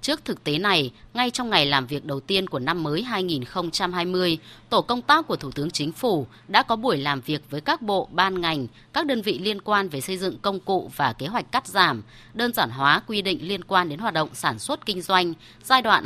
Trước 0.01 0.25
thực 0.25 0.43
tế 0.43 0.57
này, 0.57 0.91
ngay 1.13 1.31
trong 1.31 1.49
ngày 1.49 1.65
làm 1.65 1.87
việc 1.87 2.05
đầu 2.05 2.19
tiên 2.19 2.47
của 2.47 2.59
năm 2.59 2.83
mới 2.83 3.03
2020, 3.03 4.37
tổ 4.69 4.81
công 4.81 5.01
tác 5.01 5.27
của 5.27 5.35
Thủ 5.35 5.51
tướng 5.51 5.71
Chính 5.71 5.91
phủ 5.91 6.27
đã 6.47 6.63
có 6.63 6.75
buổi 6.75 6.97
làm 6.97 7.21
việc 7.21 7.41
với 7.49 7.61
các 7.61 7.81
bộ, 7.81 8.07
ban 8.11 8.41
ngành, 8.41 8.67
các 8.93 9.05
đơn 9.05 9.21
vị 9.21 9.39
liên 9.39 9.61
quan 9.61 9.89
về 9.89 10.01
xây 10.01 10.17
dựng 10.17 10.37
công 10.41 10.59
cụ 10.59 10.91
và 10.95 11.13
kế 11.13 11.27
hoạch 11.27 11.51
cắt 11.51 11.67
giảm, 11.67 12.03
đơn 12.33 12.53
giản 12.53 12.69
hóa 12.69 13.01
quy 13.07 13.21
định 13.21 13.47
liên 13.47 13.63
quan 13.63 13.89
đến 13.89 13.99
hoạt 13.99 14.13
động 14.13 14.29
sản 14.33 14.59
xuất 14.59 14.85
kinh 14.85 15.01
doanh 15.01 15.33
giai 15.63 15.81
đoạn 15.81 16.03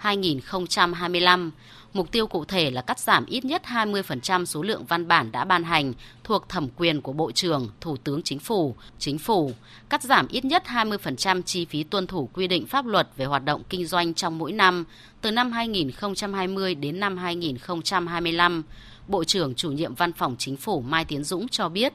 2020-2025 0.00 1.50
Mục 1.92 2.12
tiêu 2.12 2.26
cụ 2.26 2.44
thể 2.44 2.70
là 2.70 2.82
cắt 2.82 2.98
giảm 2.98 3.26
ít 3.26 3.44
nhất 3.44 3.62
20% 3.64 4.44
số 4.44 4.62
lượng 4.62 4.84
văn 4.84 5.08
bản 5.08 5.32
đã 5.32 5.44
ban 5.44 5.64
hành 5.64 5.92
thuộc 6.24 6.48
thẩm 6.48 6.68
quyền 6.76 7.00
của 7.00 7.12
Bộ 7.12 7.32
trưởng, 7.32 7.70
Thủ 7.80 7.96
tướng 7.96 8.22
Chính 8.22 8.38
phủ, 8.38 8.76
Chính 8.98 9.18
phủ, 9.18 9.52
cắt 9.88 10.02
giảm 10.02 10.28
ít 10.28 10.44
nhất 10.44 10.62
20% 10.66 11.42
chi 11.42 11.64
phí 11.64 11.84
tuân 11.84 12.06
thủ 12.06 12.28
quy 12.32 12.46
định 12.46 12.66
pháp 12.66 12.86
luật 12.86 13.08
về 13.16 13.24
hoạt 13.24 13.39
hoạt 13.40 13.44
động 13.44 13.62
kinh 13.68 13.86
doanh 13.86 14.14
trong 14.14 14.38
mỗi 14.38 14.52
năm, 14.52 14.84
từ 15.20 15.30
năm 15.30 15.52
2020 15.52 16.74
đến 16.74 17.00
năm 17.00 17.16
2025. 17.16 18.62
Bộ 19.08 19.24
trưởng 19.24 19.54
chủ 19.54 19.70
nhiệm 19.70 19.94
Văn 19.94 20.12
phòng 20.12 20.36
Chính 20.38 20.56
phủ 20.56 20.80
Mai 20.80 21.04
Tiến 21.04 21.24
Dũng 21.24 21.48
cho 21.48 21.68
biết 21.68 21.92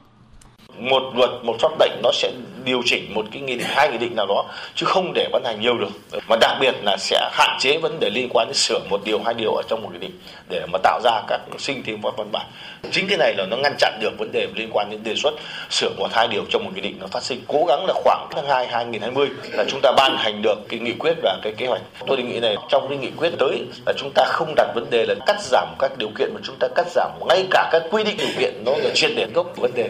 một 0.78 1.02
luật, 1.14 1.30
một 1.42 1.56
pháp 1.60 1.72
lệnh 1.80 2.02
nó 2.02 2.10
sẽ 2.12 2.32
điều 2.64 2.82
chỉnh 2.84 3.14
một 3.14 3.24
cái 3.32 3.42
nghị 3.42 3.56
định 3.56 3.66
hai 3.70 3.90
nghị 3.90 3.98
định 3.98 4.16
nào 4.16 4.26
đó, 4.26 4.44
chứ 4.74 4.86
không 4.86 5.12
để 5.14 5.28
ban 5.32 5.44
hành 5.44 5.60
nhiều 5.60 5.78
được. 5.78 6.20
Mà 6.28 6.36
đặc 6.40 6.56
biệt 6.60 6.74
là 6.82 6.96
sẽ 6.96 7.30
hạn 7.32 7.56
chế 7.60 7.78
vấn 7.78 8.00
đề 8.00 8.10
liên 8.10 8.28
quan 8.30 8.46
đến 8.48 8.54
sửa 8.54 8.78
một 8.90 9.00
điều, 9.04 9.20
hai 9.24 9.34
điều 9.34 9.54
ở 9.54 9.62
trong 9.68 9.82
một 9.82 9.88
nghị 9.92 9.98
định 9.98 10.20
để 10.48 10.66
mà 10.72 10.78
tạo 10.82 11.00
ra 11.04 11.22
các 11.28 11.40
sinh 11.58 11.82
thêm 11.86 12.00
văn 12.00 12.14
văn 12.16 12.28
bản. 12.32 12.46
Chính 12.90 13.08
cái 13.08 13.18
này 13.18 13.34
là 13.36 13.46
nó 13.50 13.56
ngăn 13.56 13.74
chặn 13.78 13.98
được 14.00 14.18
vấn 14.18 14.32
đề 14.32 14.46
liên 14.54 14.68
quan 14.72 14.90
đến 14.90 15.00
đề 15.04 15.14
xuất 15.14 15.34
sửa 15.70 15.90
một, 15.98 16.08
hai 16.12 16.28
điều 16.28 16.44
trong 16.50 16.64
một 16.64 16.70
nghị 16.74 16.80
định 16.80 16.96
nó 17.00 17.06
phát 17.06 17.22
sinh. 17.22 17.40
Cố 17.48 17.64
gắng 17.68 17.84
là 17.86 17.94
khoảng 18.04 18.26
tháng 18.30 18.46
hai 18.46 18.66
2020 18.66 19.28
là 19.52 19.64
chúng 19.68 19.80
ta 19.82 19.92
ban 19.96 20.16
hành 20.16 20.42
được 20.42 20.58
cái 20.68 20.80
nghị 20.80 20.92
quyết 20.92 21.14
và 21.22 21.38
cái 21.42 21.52
kế 21.52 21.66
hoạch. 21.66 21.82
Tôi 22.06 22.16
đề 22.16 22.22
nghị 22.22 22.40
này, 22.40 22.56
trong 22.68 22.86
cái 22.88 22.98
nghị 22.98 23.10
quyết 23.16 23.32
tới 23.38 23.62
là 23.86 23.92
chúng 23.98 24.10
ta 24.14 24.24
không 24.28 24.54
đặt 24.56 24.66
vấn 24.74 24.90
đề 24.90 25.06
là 25.06 25.14
cắt 25.26 25.36
giảm 25.40 25.68
các 25.78 25.92
điều 25.98 26.08
kiện, 26.18 26.30
mà 26.34 26.40
chúng 26.44 26.56
ta 26.60 26.68
cắt 26.74 26.86
giảm 26.90 27.10
ngay 27.28 27.46
cả 27.50 27.68
các 27.72 27.82
quy 27.90 28.04
định 28.04 28.16
điều 28.16 28.28
kiện, 28.38 28.64
nó 28.64 28.72
là 28.76 28.90
chuyên 28.94 29.14
đề 29.14 29.26
gốc 29.34 29.46
vấn 29.56 29.70
đề 29.74 29.88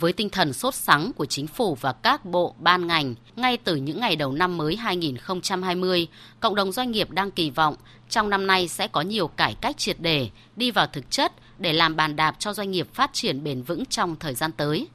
với 0.00 0.12
tinh 0.12 0.30
thần 0.30 0.52
sốt 0.52 0.74
sắng 0.74 1.12
của 1.16 1.26
chính 1.26 1.46
phủ 1.46 1.74
và 1.80 1.92
các 1.92 2.24
bộ, 2.24 2.54
ban 2.58 2.86
ngành, 2.86 3.14
ngay 3.36 3.56
từ 3.56 3.76
những 3.76 4.00
ngày 4.00 4.16
đầu 4.16 4.32
năm 4.32 4.56
mới 4.56 4.76
2020, 4.76 6.08
cộng 6.40 6.54
đồng 6.54 6.72
doanh 6.72 6.90
nghiệp 6.90 7.10
đang 7.10 7.30
kỳ 7.30 7.50
vọng 7.50 7.76
trong 8.08 8.30
năm 8.30 8.46
nay 8.46 8.68
sẽ 8.68 8.88
có 8.88 9.00
nhiều 9.00 9.28
cải 9.28 9.54
cách 9.60 9.78
triệt 9.78 10.00
đề, 10.00 10.30
đi 10.56 10.70
vào 10.70 10.86
thực 10.86 11.10
chất 11.10 11.32
để 11.58 11.72
làm 11.72 11.96
bàn 11.96 12.16
đạp 12.16 12.36
cho 12.38 12.52
doanh 12.52 12.70
nghiệp 12.70 12.88
phát 12.94 13.10
triển 13.12 13.44
bền 13.44 13.62
vững 13.62 13.84
trong 13.86 14.16
thời 14.20 14.34
gian 14.34 14.52
tới. 14.52 14.88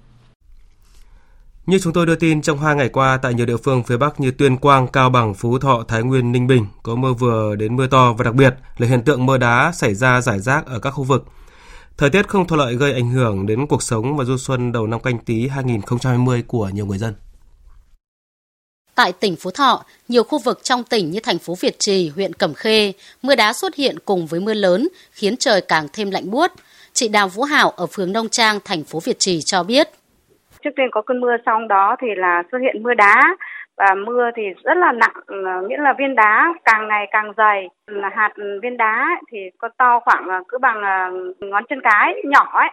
Như 1.65 1.80
chúng 1.80 1.94
tôi 1.94 2.06
đưa 2.06 2.15
tin 2.15 2.41
trong 2.41 2.60
hai 2.60 2.76
ngày 2.76 2.89
qua 2.89 3.18
tại 3.22 3.34
nhiều 3.34 3.46
địa 3.46 3.58
phương 3.58 3.84
phía 3.84 3.98
Bắc 3.98 4.20
như 4.20 4.32
Tuyên 4.32 4.58
Quang, 4.58 4.88
Cao 4.88 5.10
Bằng, 5.10 5.34
Phú 5.34 5.60
Thọ, 5.60 5.84
Thái 5.88 6.04
Nguyên, 6.04 6.32
Ninh 6.32 6.48
Bình 6.48 6.68
có 6.84 6.96
mưa 6.96 7.13
vừa 7.13 7.56
đến 7.56 7.76
mưa 7.76 7.88
to 7.88 8.13
và 8.13 8.24
đặc 8.24 8.36
biệt 8.36 8.56
là 8.78 8.88
hiện 8.88 9.04
tượng 9.04 9.26
mưa 9.26 9.38
đá 9.38 9.72
xảy 9.72 9.94
ra 9.94 10.22
rải 10.22 10.39
rác 10.39 10.65
ở 10.65 10.80
các 10.80 10.91
khu 10.91 11.04
vực 11.04 11.26
Thời 11.98 12.10
tiết 12.10 12.28
không 12.28 12.48
thuận 12.48 12.60
lợi 12.60 12.76
gây 12.76 12.94
ảnh 12.94 13.10
hưởng 13.10 13.46
đến 13.46 13.68
cuộc 13.68 13.84
sống 13.84 14.18
và 14.18 14.24
du 14.24 14.38
xuân 14.38 14.72
đầu 14.72 14.88
năm 14.88 15.00
canh 15.00 15.18
tí 15.18 15.48
2020 15.48 16.44
của 16.48 16.70
nhiều 16.74 16.86
người 16.86 16.98
dân. 16.98 17.14
Tại 18.96 19.14
tỉnh 19.20 19.36
Phú 19.40 19.52
Thọ, 19.52 19.84
nhiều 20.08 20.24
khu 20.24 20.40
vực 20.46 20.64
trong 20.64 20.84
tỉnh 20.84 21.12
như 21.12 21.20
thành 21.24 21.38
phố 21.38 21.54
Việt 21.62 21.76
Trì, 21.80 22.10
huyện 22.16 22.34
Cẩm 22.34 22.54
Khê, 22.54 22.94
mưa 23.22 23.36
đá 23.36 23.54
xuất 23.54 23.76
hiện 23.76 23.96
cùng 24.06 24.28
với 24.28 24.40
mưa 24.40 24.54
lớn 24.54 24.88
khiến 25.12 25.36
trời 25.40 25.62
càng 25.68 25.88
thêm 25.94 26.12
lạnh 26.12 26.32
buốt. 26.32 26.52
Chị 26.94 27.08
Đào 27.08 27.28
Vũ 27.28 27.44
Hảo 27.44 27.70
ở 27.70 27.86
phường 27.86 28.14
Nông 28.14 28.30
Trang, 28.30 28.60
thành 28.66 28.84
phố 28.84 29.00
Việt 29.00 29.16
Trì 29.20 29.40
cho 29.46 29.64
biết. 29.64 29.90
Trước 30.64 30.70
tiên 30.76 30.86
có 30.92 31.02
cơn 31.02 31.20
mưa 31.20 31.36
xong 31.46 31.68
đó 31.68 31.96
thì 32.02 32.08
là 32.18 32.44
xuất 32.52 32.58
hiện 32.62 32.84
mưa 32.84 32.94
đá 32.98 33.22
và 33.78 33.96
mưa 34.06 34.30
thì 34.36 34.44
rất 34.64 34.78
là 34.78 34.92
nặng, 34.92 35.16
ờ, 35.28 35.68
nghĩa 35.68 35.78
là 35.78 35.94
viên 36.00 36.16
đá 36.16 36.54
càng 36.64 36.88
ngày 36.88 37.08
càng 37.12 37.32
dày. 37.38 37.68
Hạt 38.16 38.30
viên 38.62 38.78
đá 38.78 39.08
thì 39.32 39.38
có 39.58 39.70
to 39.78 40.00
khoảng 40.00 40.28
ờ, 40.28 40.44
cứ 40.48 40.58
bằng 40.58 40.82
ờ, 40.82 41.12
ngón 41.40 41.64
chân 41.70 41.80
cái 41.84 42.14
nhỏ 42.24 42.50
ấy. 42.54 42.70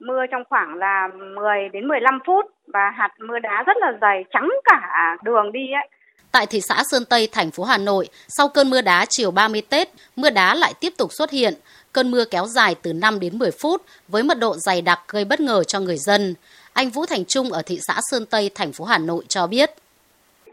Mưa 0.00 0.26
trong 0.30 0.42
khoảng 0.48 0.74
là 0.74 1.08
10 1.34 1.68
đến 1.72 1.88
15 1.88 2.18
phút 2.26 2.46
và 2.66 2.90
hạt 2.90 3.10
mưa 3.18 3.38
đá 3.38 3.62
rất 3.66 3.76
là 3.76 3.92
dày, 4.00 4.24
trắng 4.32 4.48
cả 4.64 5.16
đường 5.22 5.52
đi 5.52 5.72
ấy. 5.72 5.88
Tại 6.32 6.46
thị 6.46 6.60
xã 6.60 6.82
Sơn 6.90 7.04
Tây, 7.10 7.28
thành 7.32 7.50
phố 7.50 7.64
Hà 7.64 7.78
Nội, 7.78 8.08
sau 8.28 8.48
cơn 8.48 8.70
mưa 8.70 8.82
đá 8.82 9.04
chiều 9.08 9.30
30 9.30 9.62
Tết, 9.70 9.88
mưa 10.16 10.30
đá 10.30 10.54
lại 10.54 10.72
tiếp 10.80 10.92
tục 10.98 11.12
xuất 11.12 11.30
hiện. 11.30 11.54
Cơn 11.92 12.10
mưa 12.10 12.24
kéo 12.30 12.46
dài 12.46 12.74
từ 12.82 12.92
5 12.92 13.20
đến 13.20 13.38
10 13.38 13.50
phút 13.62 13.82
với 14.08 14.22
mật 14.22 14.38
độ 14.38 14.54
dày 14.56 14.82
đặc 14.82 15.00
gây 15.08 15.24
bất 15.24 15.40
ngờ 15.40 15.64
cho 15.64 15.80
người 15.80 15.96
dân. 15.98 16.34
Anh 16.72 16.90
Vũ 16.90 17.06
Thành 17.06 17.24
Trung 17.24 17.52
ở 17.52 17.62
thị 17.66 17.78
xã 17.86 17.94
Sơn 18.10 18.26
Tây, 18.26 18.50
thành 18.54 18.72
phố 18.72 18.84
Hà 18.84 18.98
Nội 18.98 19.24
cho 19.28 19.46
biết. 19.46 19.70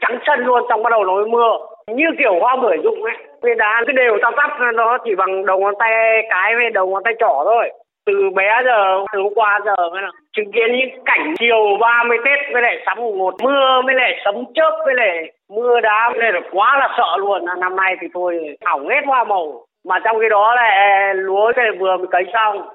Trắng 0.01 0.19
chân 0.25 0.39
luôn, 0.39 0.63
xong 0.69 0.83
bắt 0.83 0.89
đầu 0.89 1.03
nó 1.03 1.25
mưa. 1.27 1.51
Như 1.87 2.05
kiểu 2.19 2.39
hoa 2.39 2.55
bưởi 2.61 2.77
dụng 2.83 3.03
ấy. 3.03 3.17
Viên 3.41 3.57
đá 3.57 3.83
cứ 3.87 3.93
đều 3.93 4.17
tao 4.21 4.31
tắp 4.37 4.49
nó 4.73 4.97
chỉ 5.05 5.15
bằng 5.15 5.45
đầu 5.45 5.59
ngón 5.59 5.73
tay 5.79 5.91
cái 6.29 6.55
với 6.55 6.69
đầu 6.69 6.87
ngón 6.87 7.03
tay 7.03 7.13
trỏ 7.19 7.41
thôi 7.45 7.71
từ 8.05 8.13
bé 8.35 8.49
giờ 8.65 9.05
từ 9.13 9.19
hôm 9.19 9.33
qua 9.35 9.59
giờ 9.65 9.89
mới 9.91 10.01
là 10.01 10.09
chứng 10.35 10.51
kiến 10.51 10.69
những 10.71 11.03
cảnh 11.05 11.33
chiều 11.39 11.77
30 11.81 12.17
Tết 12.25 12.53
với 12.53 12.61
lại 12.61 12.75
sắm 12.85 12.97
mùng 12.97 13.17
1 13.17 13.35
mưa 13.43 13.81
với 13.85 13.95
lại 13.95 14.11
sấm 14.25 14.35
chớp 14.55 14.71
với 14.85 14.93
lại 14.97 15.31
mưa 15.49 15.79
đá 15.79 16.13
nên 16.19 16.33
là 16.35 16.41
quá 16.51 16.77
là 16.79 16.87
sợ 16.97 17.17
luôn 17.17 17.45
năm 17.59 17.75
nay 17.75 17.95
thì 18.01 18.07
thôi 18.13 18.57
hỏng 18.65 18.87
hết 18.87 19.01
hoa 19.05 19.23
màu 19.23 19.65
mà 19.87 19.99
trong 20.03 20.17
khi 20.21 20.29
đó 20.29 20.55
là 20.55 21.13
lúa 21.15 21.51
này 21.55 21.67
vừa 21.79 21.97
mới 21.97 22.07
cấy 22.11 22.23
xong 22.33 22.69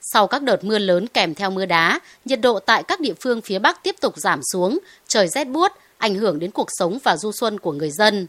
sau 0.00 0.26
các 0.26 0.42
đợt 0.42 0.64
mưa 0.64 0.78
lớn 0.78 1.06
kèm 1.14 1.34
theo 1.34 1.50
mưa 1.50 1.66
đá, 1.66 2.00
nhiệt 2.24 2.38
độ 2.42 2.58
tại 2.66 2.82
các 2.88 3.00
địa 3.00 3.14
phương 3.20 3.40
phía 3.44 3.58
Bắc 3.58 3.82
tiếp 3.82 3.94
tục 4.00 4.12
giảm 4.16 4.40
xuống, 4.52 4.78
trời 5.06 5.26
rét 5.26 5.44
buốt, 5.44 5.72
ảnh 5.98 6.14
hưởng 6.14 6.38
đến 6.38 6.50
cuộc 6.50 6.68
sống 6.78 6.98
và 7.04 7.16
du 7.16 7.32
xuân 7.32 7.60
của 7.60 7.72
người 7.72 7.90
dân. 7.90 8.26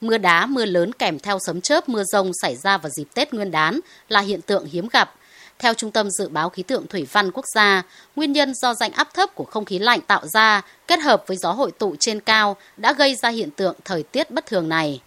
Mưa 0.00 0.18
đá, 0.18 0.46
mưa 0.46 0.64
lớn 0.64 0.92
kèm 0.92 1.18
theo 1.18 1.38
sấm 1.46 1.60
chớp, 1.60 1.88
mưa 1.88 2.04
rông 2.04 2.30
xảy 2.42 2.56
ra 2.56 2.78
vào 2.78 2.90
dịp 2.90 3.06
Tết 3.14 3.34
Nguyên 3.34 3.50
đán 3.50 3.80
là 4.08 4.20
hiện 4.20 4.40
tượng 4.42 4.66
hiếm 4.66 4.88
gặp. 4.92 5.14
Theo 5.58 5.74
Trung 5.74 5.90
tâm 5.90 6.10
Dự 6.10 6.28
báo 6.28 6.48
Khí 6.48 6.62
tượng 6.62 6.86
Thủy 6.86 7.06
văn 7.12 7.30
Quốc 7.30 7.44
gia, 7.54 7.82
nguyên 8.16 8.32
nhân 8.32 8.54
do 8.54 8.74
rãnh 8.74 8.92
áp 8.92 9.08
thấp 9.14 9.34
của 9.34 9.44
không 9.44 9.64
khí 9.64 9.78
lạnh 9.78 10.00
tạo 10.00 10.26
ra 10.26 10.62
kết 10.88 11.00
hợp 11.00 11.24
với 11.26 11.36
gió 11.36 11.52
hội 11.52 11.70
tụ 11.70 11.96
trên 12.00 12.20
cao 12.20 12.56
đã 12.76 12.92
gây 12.92 13.14
ra 13.14 13.28
hiện 13.28 13.50
tượng 13.50 13.76
thời 13.84 14.02
tiết 14.02 14.30
bất 14.30 14.46
thường 14.46 14.68
này. 14.68 15.00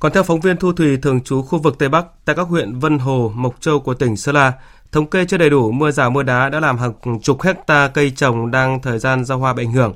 Còn 0.00 0.12
theo 0.12 0.22
phóng 0.22 0.40
viên 0.40 0.56
Thu 0.56 0.72
Thủy 0.72 0.98
thường 1.02 1.20
trú 1.24 1.42
khu 1.42 1.58
vực 1.58 1.78
Tây 1.78 1.88
Bắc 1.88 2.04
tại 2.24 2.36
các 2.36 2.42
huyện 2.42 2.78
Vân 2.78 2.98
Hồ, 2.98 3.32
Mộc 3.34 3.60
Châu 3.60 3.80
của 3.80 3.94
tỉnh 3.94 4.16
Sơn 4.16 4.34
La, 4.34 4.52
thống 4.92 5.06
kê 5.06 5.24
chưa 5.28 5.36
đầy 5.36 5.50
đủ 5.50 5.70
mưa 5.70 5.90
rào 5.90 6.10
mưa 6.10 6.22
đá 6.22 6.48
đã 6.48 6.60
làm 6.60 6.78
hàng 6.78 7.20
chục 7.22 7.42
hecta 7.42 7.88
cây 7.94 8.12
trồng 8.16 8.50
đang 8.50 8.82
thời 8.82 8.98
gian 8.98 9.24
ra 9.24 9.34
hoa 9.34 9.52
bị 9.52 9.64
ảnh 9.64 9.72
hưởng. 9.72 9.94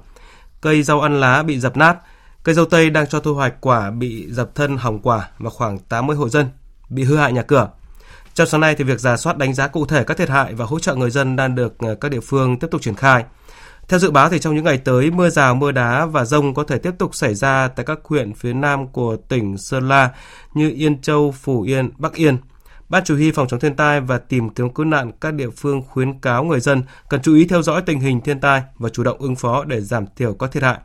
Cây 0.65 0.83
rau 0.83 1.01
ăn 1.01 1.21
lá 1.21 1.43
bị 1.43 1.61
dập 1.61 1.77
nát, 1.77 1.97
cây 2.43 2.55
dâu 2.55 2.65
tây 2.65 2.91
đang 2.91 3.07
cho 3.07 3.21
thu 3.21 3.35
hoạch 3.35 3.55
quả 3.61 3.91
bị 3.91 4.27
dập 4.31 4.55
thân 4.55 4.77
hỏng 4.77 4.99
quả 4.99 5.29
và 5.39 5.51
khoảng 5.51 5.79
80 5.79 6.17
hộ 6.17 6.29
dân 6.29 6.47
bị 6.89 7.05
hư 7.05 7.17
hại 7.17 7.33
nhà 7.33 7.43
cửa. 7.43 7.69
Trong 8.35 8.47
sáng 8.47 8.61
nay 8.61 8.75
thì 8.75 8.85
việc 8.85 9.01
giả 9.01 9.17
soát 9.17 9.39
đánh 9.39 9.55
giá 9.55 9.69
cụ 9.69 9.87
thể 9.87 10.05
các 10.05 10.17
thiệt 10.17 10.29
hại 10.29 10.55
và 10.55 10.65
hỗ 10.65 10.79
trợ 10.79 10.95
người 10.95 11.11
dân 11.11 11.37
đang 11.37 11.55
được 11.55 11.79
ờ, 11.79 11.95
các 11.95 12.09
địa 12.09 12.21
phương 12.21 12.59
tiếp 12.59 12.67
tục 12.71 12.83
triển 12.83 12.95
khai. 12.95 13.25
Theo 13.89 13.99
dự 13.99 14.11
báo 14.11 14.31
thì 14.31 14.39
trong 14.39 14.55
những 14.55 14.65
ngày 14.65 14.79
tới, 14.79 15.11
mưa 15.11 15.31
rào, 15.31 15.55
mưa 15.55 15.73
đá 15.73 16.07
và 16.07 16.25
rông 16.25 16.55
có 16.55 16.65
thể 16.65 16.79
tiếp 16.79 16.93
tục 16.99 17.15
xảy 17.15 17.35
ra 17.35 17.69
tại 17.69 17.87
các 17.87 17.99
huyện 18.05 18.35
phía 18.35 18.53
nam 18.53 18.87
của 18.89 19.17
tỉnh 19.17 19.59
Sơn 19.59 19.89
La 19.89 20.11
như 20.55 20.71
Yên 20.71 21.03
Châu, 21.03 21.35
Phủ 21.43 21.63
Yên, 21.63 21.91
Bắc 21.97 22.15
Yên. 22.15 22.37
Ban 22.89 23.05
chủ 23.05 23.15
huy 23.15 23.33
phòng 23.33 23.49
chống 23.49 23.61
thiên 23.61 23.77
tai 23.77 24.01
và 24.01 24.19
tìm 24.19 24.51
kiếm 24.51 24.71
cứu 24.71 24.87
nạn 24.87 25.13
các 25.21 25.35
địa 25.35 25.51
phương 25.51 25.83
khuyến 25.83 26.21
cáo 26.21 26.45
người 26.45 26.61
dân 26.61 26.83
cần 27.09 27.23
chú 27.23 27.35
ý 27.35 27.45
theo 27.45 27.63
dõi 27.63 27.83
tình 27.83 28.01
hình 28.01 28.21
thiên 28.21 28.41
tai 28.41 28.63
và 28.79 28.89
chủ 28.89 29.03
động 29.03 29.19
ứng 29.19 29.37
phó 29.37 29.65
để 29.65 29.81
giảm 29.81 30.05
thiểu 30.17 30.35
các 30.35 30.53
thiệt 30.53 30.63
hại. 30.63 30.79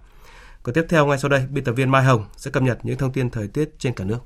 Còn 0.63 0.75
tiếp 0.75 0.85
theo 0.89 1.05
ngay 1.05 1.17
sau 1.17 1.29
đây, 1.29 1.45
biên 1.49 1.63
tập 1.63 1.71
viên 1.71 1.91
Mai 1.91 2.03
Hồng 2.03 2.25
sẽ 2.37 2.51
cập 2.51 2.63
nhật 2.63 2.79
những 2.83 2.97
thông 2.97 3.11
tin 3.11 3.29
thời 3.29 3.47
tiết 3.47 3.69
trên 3.79 3.93
cả 3.93 4.03
nước. 4.03 4.19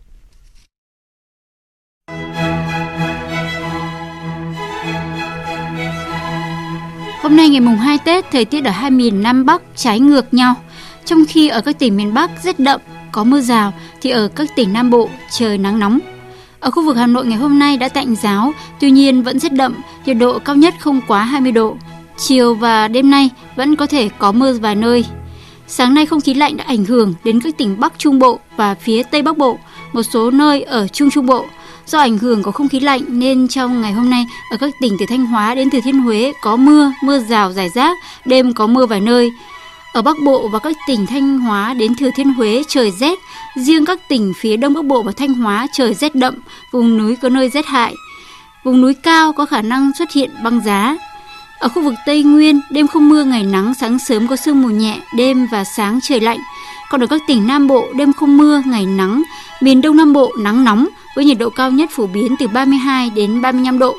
Hôm 7.22 7.38
nay 7.38 7.50
ngày 7.50 7.62
mùng 7.62 7.78
2 7.78 7.98
Tết, 8.06 8.26
thời 8.32 8.46
tiết 8.46 8.66
ở 8.66 8.72
hai 8.72 8.92
miền 8.92 9.24
Nam 9.24 9.46
Bắc 9.46 9.62
trái 9.76 10.00
ngược 10.00 10.34
nhau. 10.34 10.56
Trong 11.06 11.20
khi 11.28 11.50
ở 11.50 11.62
các 11.62 11.80
tỉnh 11.80 11.98
miền 11.98 12.14
Bắc 12.14 12.32
rét 12.44 12.60
đậm, 12.60 12.82
có 13.12 13.24
mưa 13.24 13.42
rào, 13.42 13.74
thì 14.02 14.10
ở 14.10 14.28
các 14.28 14.50
tỉnh 14.56 14.74
Nam 14.74 14.90
Bộ 14.90 15.10
trời 15.32 15.58
nắng 15.58 15.80
nóng. 15.80 16.00
Ở 16.64 16.72
khu 16.72 16.86
vực 16.86 16.98
Hà 16.98 17.08
Nội 17.08 17.26
ngày 17.26 17.38
hôm 17.38 17.60
nay 17.60 17.78
đã 17.78 17.90
tạnh 17.90 18.16
giáo, 18.16 18.54
tuy 18.80 18.92
nhiên 18.92 19.24
vẫn 19.24 19.40
rét 19.40 19.54
đậm, 19.54 19.76
nhiệt 20.06 20.18
độ 20.18 20.40
cao 20.40 20.56
nhất 20.56 20.74
không 20.80 21.02
quá 21.08 21.24
20 21.24 21.52
độ. 21.52 21.76
Chiều 22.18 22.54
và 22.54 22.88
đêm 22.88 23.10
nay 23.10 23.30
vẫn 23.56 23.76
có 23.76 23.86
thể 23.86 24.10
có 24.18 24.32
mưa 24.32 24.54
vài 24.54 24.76
nơi. 24.76 25.06
Sáng 25.68 25.94
nay 25.94 26.06
không 26.06 26.22
khí 26.22 26.34
lạnh 26.34 26.58
đã 26.58 26.64
ảnh 26.68 26.86
hưởng 26.86 27.14
đến 27.24 27.40
các 27.42 27.58
tỉnh 27.58 27.80
Bắc 27.80 27.94
Trung 27.98 28.20
Bộ 28.20 28.40
và 28.58 28.76
phía 28.76 29.04
Tây 29.04 29.22
Bắc 29.22 29.38
Bộ, 29.38 29.58
một 29.94 30.04
số 30.04 30.32
nơi 30.32 30.62
ở 30.62 30.88
Trung 30.88 31.10
Trung 31.10 31.26
Bộ– 31.26 31.46
Do 31.86 32.00
ảnh 32.00 32.18
hưởng 32.18 32.44
của 32.44 32.52
không 32.52 32.70
khí 32.70 32.80
lạnh 32.80 33.02
nên 33.08 33.48
trong 33.48 33.82
ngày 33.82 33.92
hôm 33.92 34.10
nay 34.10 34.26
ở 34.52 34.58
các 34.58 34.74
tỉnh 34.82 34.98
từ 35.00 35.06
Thanh 35.10 35.26
Hóa 35.26 35.56
đến 35.56 35.70
Thừa 35.70 35.80
Thiên 35.84 36.00
Huế 36.00 36.34
có 36.42 36.56
mưa, 36.56 36.92
mưa 37.04 37.20
rào 37.20 37.52
rải 37.52 37.70
rác, 37.70 37.98
đêm 38.26 38.54
có 38.54 38.68
mưa 38.68 38.86
vài 38.86 39.02
nơi. 39.02 39.32
Ở 39.94 40.02
Bắc 40.02 40.20
Bộ 40.20 40.48
và 40.48 40.60
các 40.60 40.76
tỉnh 40.88 41.06
Thanh 41.06 41.40
Hóa 41.40 41.74
đến 41.74 41.96
Thừa 41.96 42.10
Thiên 42.16 42.34
Huế 42.34 42.64
trời 42.68 42.92
rét, 42.92 43.20
riêng 43.56 43.86
các 43.86 44.00
tỉnh 44.10 44.34
phía 44.38 44.58
Đông 44.58 44.74
Bắc 44.74 44.86
Bộ 44.86 45.02
và 45.02 45.12
Thanh 45.12 45.34
Hóa 45.34 45.68
trời 45.74 45.94
rét 45.94 46.16
đậm, 46.16 46.36
vùng 46.72 46.98
núi 46.98 47.16
có 47.16 47.30
nơi 47.30 47.50
rét 47.50 47.66
hại. 47.66 47.96
Vùng 48.64 48.82
núi 48.82 48.94
cao 48.94 49.34
có 49.34 49.46
khả 49.46 49.62
năng 49.62 49.92
xuất 49.98 50.12
hiện 50.12 50.30
băng 50.44 50.62
giá. 50.66 50.98
Ở 51.60 51.70
khu 51.70 51.82
vực 51.82 51.94
Tây 52.06 52.24
Nguyên, 52.24 52.62
đêm 52.72 52.88
không 52.88 53.10
mưa, 53.10 53.24
ngày 53.24 53.44
nắng, 53.44 53.74
sáng 53.74 54.00
sớm 54.00 54.28
có 54.28 54.36
sương 54.36 54.62
mù 54.62 54.70
nhẹ, 54.70 55.00
đêm 55.18 55.48
và 55.52 55.64
sáng 55.64 56.00
trời 56.02 56.20
lạnh. 56.20 56.40
Còn 56.90 57.04
ở 57.04 57.08
các 57.08 57.22
tỉnh 57.28 57.48
Nam 57.48 57.68
Bộ, 57.68 57.88
đêm 57.96 58.14
không 58.14 58.38
mưa, 58.38 58.62
ngày 58.66 58.86
nắng, 58.86 59.24
miền 59.62 59.82
Đông 59.82 59.98
Nam 59.98 60.14
Bộ 60.14 60.32
nắng 60.40 60.64
nóng, 60.64 60.88
với 61.16 61.26
nhiệt 61.26 61.38
độ 61.38 61.50
cao 61.50 61.72
nhất 61.72 61.90
phổ 61.92 62.08
biến 62.08 62.36
từ 62.40 62.48
32 62.48 63.10
đến 63.10 63.42
35 63.42 63.80
độ. 63.80 63.96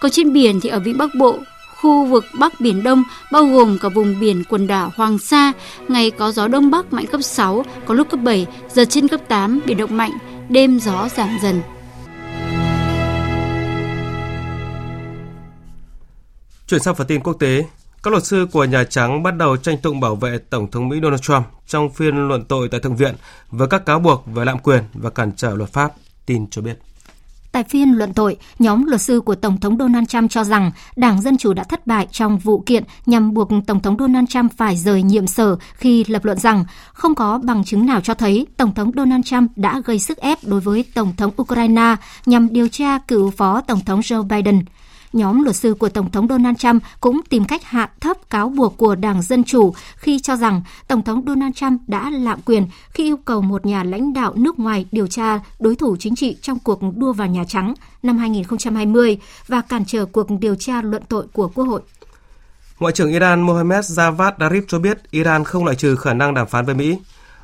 Còn 0.00 0.10
trên 0.10 0.32
biển 0.32 0.60
thì 0.60 0.68
ở 0.68 0.80
vịnh 0.80 0.98
Bắc 0.98 1.10
Bộ, 1.18 1.38
khu 1.82 2.06
vực 2.06 2.24
Bắc 2.38 2.60
Biển 2.60 2.82
Đông 2.82 3.02
bao 3.32 3.44
gồm 3.44 3.78
cả 3.78 3.88
vùng 3.88 4.20
biển 4.20 4.44
quần 4.48 4.66
đảo 4.66 4.92
Hoàng 4.96 5.18
Sa, 5.18 5.52
ngày 5.88 6.10
có 6.10 6.32
gió 6.32 6.48
Đông 6.48 6.70
Bắc 6.70 6.92
mạnh 6.92 7.06
cấp 7.06 7.22
6, 7.22 7.64
có 7.86 7.94
lúc 7.94 8.10
cấp 8.10 8.20
7, 8.22 8.46
giật 8.68 8.84
trên 8.84 9.08
cấp 9.08 9.20
8, 9.28 9.60
biển 9.66 9.76
động 9.76 9.96
mạnh, 9.96 10.12
đêm 10.48 10.78
gió 10.78 11.08
giảm 11.16 11.38
dần. 11.42 11.62
Chuyển 16.66 16.80
sang 16.80 16.94
phần 16.94 17.06
tin 17.06 17.22
quốc 17.22 17.32
tế, 17.32 17.64
các 18.02 18.10
luật 18.10 18.24
sư 18.24 18.46
của 18.52 18.64
Nhà 18.64 18.84
Trắng 18.84 19.22
bắt 19.22 19.36
đầu 19.36 19.56
tranh 19.56 19.78
tụng 19.78 20.00
bảo 20.00 20.16
vệ 20.16 20.38
Tổng 20.50 20.70
thống 20.70 20.88
Mỹ 20.88 20.96
Donald 21.02 21.20
Trump 21.20 21.46
trong 21.66 21.90
phiên 21.90 22.28
luận 22.28 22.44
tội 22.44 22.68
tại 22.68 22.80
Thượng 22.80 22.96
viện 22.96 23.14
với 23.50 23.68
các 23.68 23.86
cáo 23.86 23.98
buộc 23.98 24.26
về 24.26 24.44
lạm 24.44 24.58
quyền 24.58 24.82
và 24.94 25.10
cản 25.10 25.32
trở 25.36 25.54
luật 25.54 25.72
pháp 25.72 25.92
tin 26.26 26.46
cho 26.50 26.62
biết. 26.62 26.78
Tại 27.52 27.64
phiên 27.64 27.92
luận 27.92 28.14
tội, 28.14 28.36
nhóm 28.58 28.86
luật 28.86 29.00
sư 29.00 29.20
của 29.20 29.34
Tổng 29.34 29.60
thống 29.60 29.78
Donald 29.78 30.08
Trump 30.08 30.30
cho 30.30 30.44
rằng 30.44 30.70
Đảng 30.96 31.22
Dân 31.22 31.36
Chủ 31.36 31.52
đã 31.52 31.64
thất 31.64 31.86
bại 31.86 32.08
trong 32.10 32.38
vụ 32.38 32.62
kiện 32.66 32.84
nhằm 33.06 33.34
buộc 33.34 33.48
Tổng 33.66 33.80
thống 33.80 33.96
Donald 33.98 34.28
Trump 34.28 34.52
phải 34.56 34.76
rời 34.76 35.02
nhiệm 35.02 35.26
sở 35.26 35.56
khi 35.74 36.04
lập 36.04 36.24
luận 36.24 36.38
rằng 36.38 36.64
không 36.92 37.14
có 37.14 37.40
bằng 37.44 37.64
chứng 37.64 37.86
nào 37.86 38.00
cho 38.00 38.14
thấy 38.14 38.46
Tổng 38.56 38.74
thống 38.74 38.90
Donald 38.96 39.24
Trump 39.24 39.50
đã 39.56 39.82
gây 39.84 39.98
sức 39.98 40.18
ép 40.18 40.38
đối 40.44 40.60
với 40.60 40.84
Tổng 40.94 41.12
thống 41.16 41.30
Ukraine 41.42 41.96
nhằm 42.26 42.48
điều 42.52 42.68
tra 42.68 42.98
cựu 42.98 43.30
phó 43.30 43.60
Tổng 43.60 43.80
thống 43.80 44.00
Joe 44.00 44.22
Biden 44.22 44.60
nhóm 45.12 45.42
luật 45.42 45.56
sư 45.56 45.74
của 45.74 45.88
Tổng 45.88 46.10
thống 46.10 46.28
Donald 46.28 46.56
Trump 46.58 46.82
cũng 47.00 47.20
tìm 47.28 47.44
cách 47.44 47.64
hạ 47.64 47.90
thấp 48.00 48.30
cáo 48.30 48.48
buộc 48.48 48.76
của 48.76 48.94
Đảng 48.94 49.22
Dân 49.22 49.44
Chủ 49.44 49.74
khi 49.96 50.18
cho 50.18 50.36
rằng 50.36 50.62
Tổng 50.88 51.02
thống 51.02 51.24
Donald 51.26 51.54
Trump 51.54 51.80
đã 51.86 52.10
lạm 52.10 52.40
quyền 52.44 52.66
khi 52.90 53.04
yêu 53.04 53.16
cầu 53.16 53.42
một 53.42 53.66
nhà 53.66 53.84
lãnh 53.84 54.12
đạo 54.12 54.32
nước 54.36 54.58
ngoài 54.58 54.86
điều 54.92 55.06
tra 55.06 55.40
đối 55.60 55.76
thủ 55.76 55.96
chính 55.96 56.14
trị 56.14 56.36
trong 56.42 56.58
cuộc 56.58 56.80
đua 56.96 57.12
vào 57.12 57.28
Nhà 57.28 57.44
Trắng 57.44 57.74
năm 58.02 58.18
2020 58.18 59.18
và 59.48 59.60
cản 59.60 59.84
trở 59.84 60.06
cuộc 60.06 60.26
điều 60.40 60.54
tra 60.54 60.82
luận 60.82 61.02
tội 61.08 61.26
của 61.32 61.48
Quốc 61.48 61.64
hội. 61.64 61.80
Ngoại 62.78 62.92
trưởng 62.92 63.12
Iran 63.12 63.42
Mohammad 63.42 63.98
Javad 63.98 64.32
Zarif 64.38 64.62
cho 64.68 64.78
biết 64.78 65.10
Iran 65.10 65.44
không 65.44 65.64
loại 65.64 65.76
trừ 65.76 65.96
khả 65.96 66.14
năng 66.14 66.34
đàm 66.34 66.46
phán 66.46 66.64
với 66.64 66.74
Mỹ. 66.74 66.96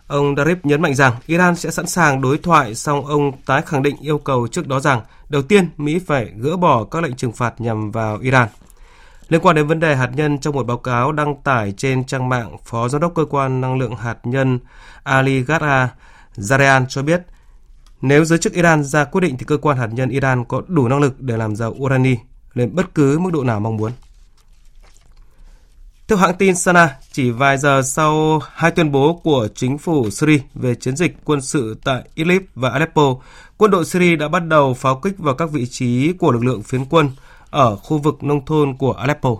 Ông 0.09 0.34
Darif 0.34 0.56
nhấn 0.62 0.82
mạnh 0.82 0.94
rằng 0.94 1.12
Iran 1.26 1.56
sẽ 1.56 1.70
sẵn 1.70 1.86
sàng 1.86 2.20
đối 2.20 2.38
thoại, 2.38 2.74
song 2.74 3.06
ông 3.06 3.32
tái 3.46 3.62
khẳng 3.62 3.82
định 3.82 3.96
yêu 4.00 4.18
cầu 4.18 4.48
trước 4.48 4.66
đó 4.66 4.80
rằng 4.80 5.00
đầu 5.28 5.42
tiên 5.42 5.68
Mỹ 5.76 5.98
phải 6.06 6.32
gỡ 6.36 6.56
bỏ 6.56 6.84
các 6.84 7.02
lệnh 7.02 7.16
trừng 7.16 7.32
phạt 7.32 7.61
nhằm 7.61 7.90
vào 7.90 8.18
Iran. 8.18 8.48
Liên 9.28 9.40
quan 9.40 9.56
đến 9.56 9.66
vấn 9.66 9.80
đề 9.80 9.96
hạt 9.96 10.11
nhân 10.14 10.38
trong 10.38 10.54
một 10.54 10.66
báo 10.66 10.76
cáo 10.76 11.12
đăng 11.12 11.34
tải 11.42 11.72
trên 11.72 12.04
trang 12.04 12.28
mạng, 12.28 12.56
Phó 12.64 12.88
Giám 12.88 13.00
đốc 13.00 13.14
Cơ 13.14 13.24
quan 13.24 13.61
Năng 13.61 13.78
lượng 13.78 13.96
Hạt 13.96 14.18
nhân 14.24 14.59
Ali 15.02 15.42
Ghara 15.42 15.94
Zarean 16.36 16.86
cho 16.88 17.02
biết 17.02 17.22
nếu 18.00 18.24
giới 18.24 18.38
chức 18.38 18.52
Iran 18.52 18.84
ra 18.84 19.04
quyết 19.04 19.20
định 19.20 19.36
thì 19.38 19.44
cơ 19.44 19.56
quan 19.56 19.76
hạt 19.76 19.88
nhân 19.92 20.09
Iran 20.09 20.44
có 20.44 20.62
đủ 20.68 20.88
năng 20.88 21.00
lực 21.00 21.20
để 21.20 21.36
làm 21.36 21.56
giàu 21.56 21.74
urani 21.78 22.16
lên 22.54 22.74
bất 22.74 22.94
cứ 22.94 23.18
mức 23.18 23.30
độ 23.32 23.44
nào 23.44 23.61
mong 23.61 23.76
muốn. 23.76 23.92
Theo 26.09 26.18
hãng 26.18 26.34
tin 26.34 26.56
Sana, 26.56 26.96
chỉ 27.12 27.30
vài 27.30 27.59
giờ 27.59 27.82
sau 27.84 28.40
hai 28.52 28.70
tuyên 28.70 28.92
bố 28.92 29.20
của 29.24 29.48
chính 29.54 29.78
phủ 29.78 30.11
Syria 30.11 30.38
về 30.54 30.74
chiến 30.74 30.96
dịch 30.96 31.16
quân 31.24 31.40
sự 31.40 31.76
tại 31.84 32.02
Idlib 32.14 32.42
và 32.54 32.70
Aleppo, 32.70 33.16
quân 33.56 33.70
đội 33.70 33.84
Syria 33.84 34.16
đã 34.16 34.28
bắt 34.28 34.46
đầu 34.46 34.74
pháo 34.74 35.00
kích 35.00 35.18
vào 35.18 35.34
các 35.34 35.50
vị 35.50 35.66
trí 35.66 36.12
của 36.12 36.32
lực 36.32 36.44
lượng 36.44 36.62
phiến 36.62 36.84
quân 36.84 37.11
ở 37.50 37.76
khu 37.76 37.98
vực 37.98 38.24
nông 38.24 38.44
thôn 38.44 38.76
của 38.76 38.92
Aleppo. 38.92 39.36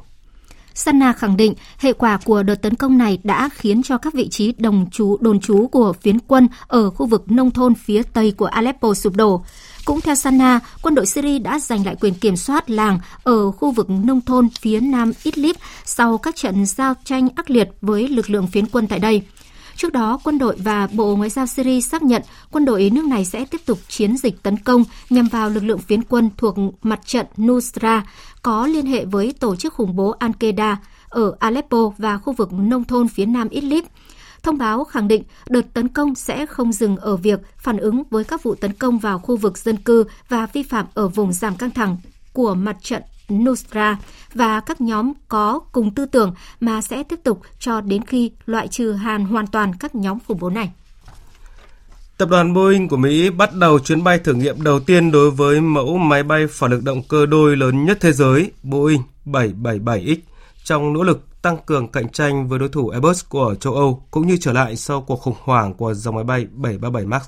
Sana 0.75 1.13
khẳng 1.13 1.37
định 1.37 1.55
hệ 1.79 1.93
quả 1.93 2.19
của 2.25 2.43
đợt 2.43 2.63
tấn 2.63 2.75
công 2.75 2.99
này 2.99 3.19
đã 3.25 3.49
khiến 3.55 3.83
cho 3.83 3.99
các 3.99 4.15
vị 4.15 4.29
trí 4.29 4.55
đồng 4.59 4.91
trú 4.91 5.17
đồn 5.21 5.41
trú 5.41 5.69
của 5.73 5.93
phiến 5.93 6.19
quân 6.19 6.49
ở 6.67 6.91
khu 6.91 7.07
vực 7.07 7.31
nông 7.31 7.51
thôn 7.51 7.75
phía 7.75 8.03
tây 8.13 8.35
của 8.37 8.47
Aleppo 8.47 8.95
sụp 8.95 9.17
đổ. 9.17 9.43
Cũng 9.89 10.01
theo 10.01 10.15
Sana, 10.15 10.61
quân 10.83 10.95
đội 10.95 11.07
Syria 11.07 11.39
đã 11.39 11.59
giành 11.59 11.87
lại 11.87 11.97
quyền 12.01 12.15
kiểm 12.15 12.37
soát 12.37 12.71
làng 12.71 12.99
ở 13.23 13.51
khu 13.51 13.71
vực 13.71 13.91
nông 13.91 14.21
thôn 14.21 14.49
phía 14.61 14.81
nam 14.81 15.13
Idlib 15.23 15.57
sau 15.85 16.19
các 16.19 16.37
trận 16.37 16.67
giao 16.67 16.95
tranh 17.05 17.29
ác 17.37 17.51
liệt 17.51 17.69
với 17.81 18.09
lực 18.09 18.31
lượng 18.31 18.47
phiến 18.47 18.67
quân 18.67 18.87
tại 18.87 18.99
đây. 18.99 19.23
Trước 19.77 19.93
đó, 19.93 20.21
quân 20.25 20.39
đội 20.39 20.57
và 20.59 20.89
Bộ 20.93 21.17
Ngoại 21.17 21.31
giao 21.31 21.47
Syria 21.47 21.81
xác 21.81 22.03
nhận 22.03 22.23
quân 22.51 22.65
đội 22.65 22.91
nước 22.91 23.05
này 23.05 23.25
sẽ 23.25 23.45
tiếp 23.45 23.61
tục 23.67 23.79
chiến 23.89 24.17
dịch 24.17 24.43
tấn 24.43 24.57
công 24.57 24.85
nhằm 25.11 25.29
vào 25.29 25.51
lực 25.51 25.65
lượng 25.65 25.79
phiến 25.79 26.03
quân 26.03 26.31
thuộc 26.37 26.57
mặt 26.83 27.01
trận 27.07 27.27
Nusra 27.41 28.05
có 28.43 28.67
liên 28.67 28.87
hệ 28.87 29.05
với 29.05 29.35
tổ 29.41 29.57
chức 29.57 29.75
khủng 29.75 29.97
bố 29.97 30.15
Al-Qaeda 30.21 30.77
ở 31.09 31.37
Aleppo 31.39 31.93
và 31.99 32.19
khu 32.19 32.33
vực 32.33 32.53
nông 32.53 32.85
thôn 32.85 33.09
phía 33.09 33.27
nam 33.27 33.49
Idlib. 33.49 33.85
Thông 34.43 34.59
báo 34.59 34.85
khẳng 34.85 35.09
định 35.09 35.23
đợt 35.49 35.75
tấn 35.75 35.89
công 35.89 36.15
sẽ 36.15 36.47
không 36.47 36.73
dừng 36.73 36.97
ở 36.97 37.17
việc 37.17 37.41
phản 37.57 37.79
ứng 37.79 38.03
với 38.11 38.25
các 38.25 38.43
vụ 38.43 38.55
tấn 38.55 38.73
công 38.73 38.99
vào 38.99 39.19
khu 39.19 39.37
vực 39.37 39.59
dân 39.59 39.77
cư 39.77 40.05
và 40.29 40.47
vi 40.47 40.63
phạm 40.63 40.87
ở 40.95 41.09
vùng 41.09 41.33
giảm 41.33 41.57
căng 41.57 41.71
thẳng 41.71 41.97
của 42.33 42.55
mặt 42.55 42.77
trận 42.83 43.03
Nusra 43.33 43.99
và 44.35 44.61
các 44.61 44.81
nhóm 44.81 45.13
có 45.29 45.61
cùng 45.73 45.95
tư 45.95 46.07
tưởng 46.07 46.35
mà 46.61 46.81
sẽ 46.81 47.03
tiếp 47.03 47.21
tục 47.25 47.41
cho 47.59 47.81
đến 47.81 48.05
khi 48.05 48.31
loại 48.47 48.69
trừ 48.69 48.93
hàn 48.93 49.25
hoàn 49.25 49.47
toàn 49.47 49.73
các 49.81 49.95
nhóm 49.95 50.19
khủng 50.27 50.39
bố 50.41 50.51
này. 50.51 50.71
Tập 52.17 52.29
đoàn 52.31 52.55
Boeing 52.55 52.89
của 52.89 52.97
Mỹ 52.97 53.31
bắt 53.31 53.55
đầu 53.55 53.79
chuyến 53.79 54.05
bay 54.05 54.19
thử 54.19 54.35
nghiệm 54.35 54.63
đầu 54.63 54.81
tiên 54.81 55.11
đối 55.11 55.31
với 55.31 55.61
mẫu 55.61 55.99
máy 55.99 56.23
bay 56.23 56.47
phản 56.51 56.71
lực 56.71 56.83
động 56.85 57.03
cơ 57.09 57.27
đôi 57.27 57.57
lớn 57.57 57.85
nhất 57.85 57.99
thế 58.01 58.13
giới, 58.13 58.51
Boeing 58.63 59.03
777X 59.27 60.17
trong 60.65 60.93
nỗ 60.93 61.03
lực 61.03 61.28
tăng 61.49 61.59
cường 61.67 61.89
cạnh 61.89 62.09
tranh 62.09 62.49
với 62.49 62.59
đối 62.59 62.69
thủ 62.69 62.89
Airbus 62.89 63.25
của 63.29 63.55
châu 63.61 63.75
Âu 63.75 64.03
cũng 64.11 64.27
như 64.27 64.37
trở 64.41 64.53
lại 64.53 64.77
sau 64.77 65.01
cuộc 65.01 65.21
khủng 65.21 65.35
hoảng 65.41 65.75
của 65.75 65.95
dòng 65.95 66.15
máy 66.15 66.25
bay 66.25 66.47
737 66.51 67.07
MAX. 67.07 67.23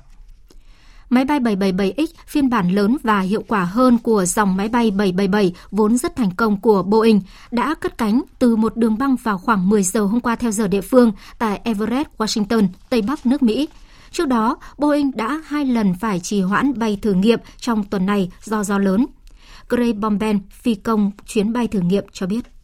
Máy 1.10 1.24
bay 1.24 1.40
777X 1.40 2.06
phiên 2.26 2.50
bản 2.50 2.70
lớn 2.70 2.96
và 3.02 3.20
hiệu 3.20 3.44
quả 3.48 3.64
hơn 3.64 3.98
của 3.98 4.24
dòng 4.24 4.56
máy 4.56 4.68
bay 4.68 4.90
777 4.90 5.54
vốn 5.70 5.98
rất 5.98 6.16
thành 6.16 6.30
công 6.30 6.60
của 6.60 6.82
Boeing 6.82 7.20
đã 7.50 7.74
cất 7.74 7.98
cánh 7.98 8.22
từ 8.38 8.56
một 8.56 8.76
đường 8.76 8.98
băng 8.98 9.16
vào 9.22 9.38
khoảng 9.38 9.68
10 9.68 9.82
giờ 9.82 10.00
hôm 10.00 10.20
qua 10.20 10.36
theo 10.36 10.50
giờ 10.50 10.68
địa 10.68 10.80
phương 10.80 11.12
tại 11.38 11.60
Everett, 11.64 12.18
Washington, 12.18 12.68
Tây 12.90 13.02
Bắc 13.02 13.26
nước 13.26 13.42
Mỹ. 13.42 13.68
Trước 14.12 14.28
đó, 14.28 14.56
Boeing 14.78 15.10
đã 15.14 15.42
hai 15.46 15.64
lần 15.64 15.94
phải 15.94 16.20
trì 16.20 16.40
hoãn 16.40 16.78
bay 16.78 16.98
thử 17.02 17.12
nghiệm 17.12 17.38
trong 17.56 17.84
tuần 17.84 18.06
này 18.06 18.30
do 18.42 18.64
gió 18.64 18.78
lớn. 18.78 19.06
Gray 19.68 19.92
Bomben, 19.92 20.40
phi 20.50 20.74
công 20.74 21.10
chuyến 21.26 21.52
bay 21.52 21.68
thử 21.68 21.80
nghiệm 21.80 22.04
cho 22.12 22.26
biết. 22.26 22.59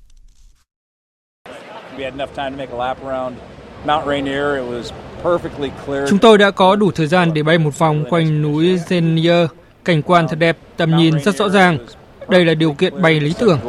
Chúng 6.09 6.19
tôi 6.19 6.39
đã 6.39 6.51
có 6.51 6.77
đủ 6.77 6.91
thời 6.91 7.07
gian 7.07 7.35
để 7.35 7.43
bay 7.43 7.59
một 7.59 7.79
vòng 7.79 8.05
quanh 8.11 8.43
núi 8.43 8.77
Zenier, 8.89 9.47
cảnh 9.85 10.03
quan 10.03 10.29
thật 10.29 10.39
đẹp, 10.39 10.59
tầm 10.77 10.97
nhìn 10.97 11.21
rất 11.21 11.37
rõ 11.37 11.49
ràng. 11.49 11.79
Đây 12.29 12.45
là 12.45 12.55
điều 12.55 12.73
kiện 12.73 13.03
bay 13.03 13.21
lý 13.21 13.35
tưởng. 13.39 13.61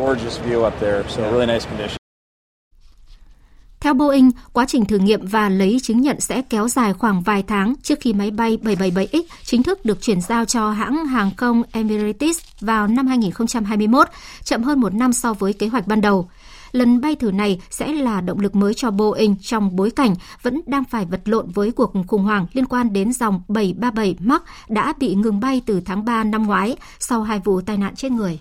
Theo 3.79 3.93
Boeing, 3.93 4.31
quá 4.53 4.65
trình 4.67 4.85
thử 4.85 4.97
nghiệm 4.97 5.25
và 5.25 5.49
lấy 5.49 5.79
chứng 5.83 6.01
nhận 6.01 6.19
sẽ 6.19 6.41
kéo 6.49 6.67
dài 6.67 6.93
khoảng 6.93 7.21
vài 7.21 7.43
tháng 7.47 7.73
trước 7.83 7.99
khi 8.01 8.13
máy 8.13 8.31
bay 8.31 8.57
777X 8.63 9.21
chính 9.43 9.63
thức 9.63 9.85
được 9.85 10.01
chuyển 10.01 10.21
giao 10.21 10.45
cho 10.45 10.71
hãng 10.71 11.05
hàng 11.05 11.31
không 11.37 11.63
Emirates 11.71 12.39
vào 12.59 12.87
năm 12.87 13.07
2021, 13.07 14.07
chậm 14.43 14.63
hơn 14.63 14.79
một 14.79 14.93
năm 14.93 15.13
so 15.13 15.33
với 15.33 15.53
kế 15.53 15.67
hoạch 15.67 15.87
ban 15.87 16.01
đầu. 16.01 16.29
Lần 16.71 17.01
bay 17.01 17.15
thử 17.15 17.31
này 17.31 17.61
sẽ 17.69 17.93
là 17.93 18.21
động 18.21 18.39
lực 18.39 18.55
mới 18.55 18.73
cho 18.73 18.91
Boeing 18.91 19.35
trong 19.41 19.75
bối 19.75 19.91
cảnh 19.91 20.15
vẫn 20.41 20.61
đang 20.65 20.83
phải 20.83 21.05
vật 21.05 21.21
lộn 21.25 21.51
với 21.51 21.71
cuộc 21.71 21.93
khủng 22.07 22.23
hoảng 22.23 22.45
liên 22.53 22.65
quan 22.65 22.93
đến 22.93 23.13
dòng 23.13 23.41
737 23.47 24.15
MAX 24.19 24.41
đã 24.69 24.93
bị 24.99 25.15
ngừng 25.15 25.39
bay 25.39 25.61
từ 25.65 25.81
tháng 25.85 26.05
3 26.05 26.23
năm 26.23 26.43
ngoái 26.43 26.77
sau 26.99 27.23
hai 27.23 27.39
vụ 27.39 27.61
tai 27.61 27.77
nạn 27.77 27.95
chết 27.95 28.11
người. 28.11 28.39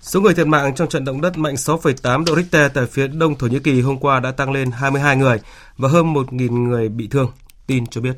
Số 0.00 0.20
người 0.20 0.34
thiệt 0.34 0.46
mạng 0.46 0.74
trong 0.74 0.88
trận 0.88 1.04
động 1.04 1.20
đất 1.20 1.38
mạnh 1.38 1.54
6,8 1.54 2.24
độ 2.24 2.36
Richter 2.36 2.70
tại 2.74 2.86
phía 2.86 3.08
đông 3.08 3.34
Thổ 3.38 3.46
Nhĩ 3.46 3.58
Kỳ 3.58 3.80
hôm 3.80 3.98
qua 3.98 4.20
đã 4.20 4.32
tăng 4.32 4.52
lên 4.52 4.70
22 4.70 5.16
người 5.16 5.40
và 5.76 5.88
hơn 5.88 6.14
1.000 6.14 6.52
người 6.52 6.88
bị 6.88 7.08
thương, 7.08 7.30
tin 7.66 7.86
cho 7.86 8.00
biết. 8.00 8.12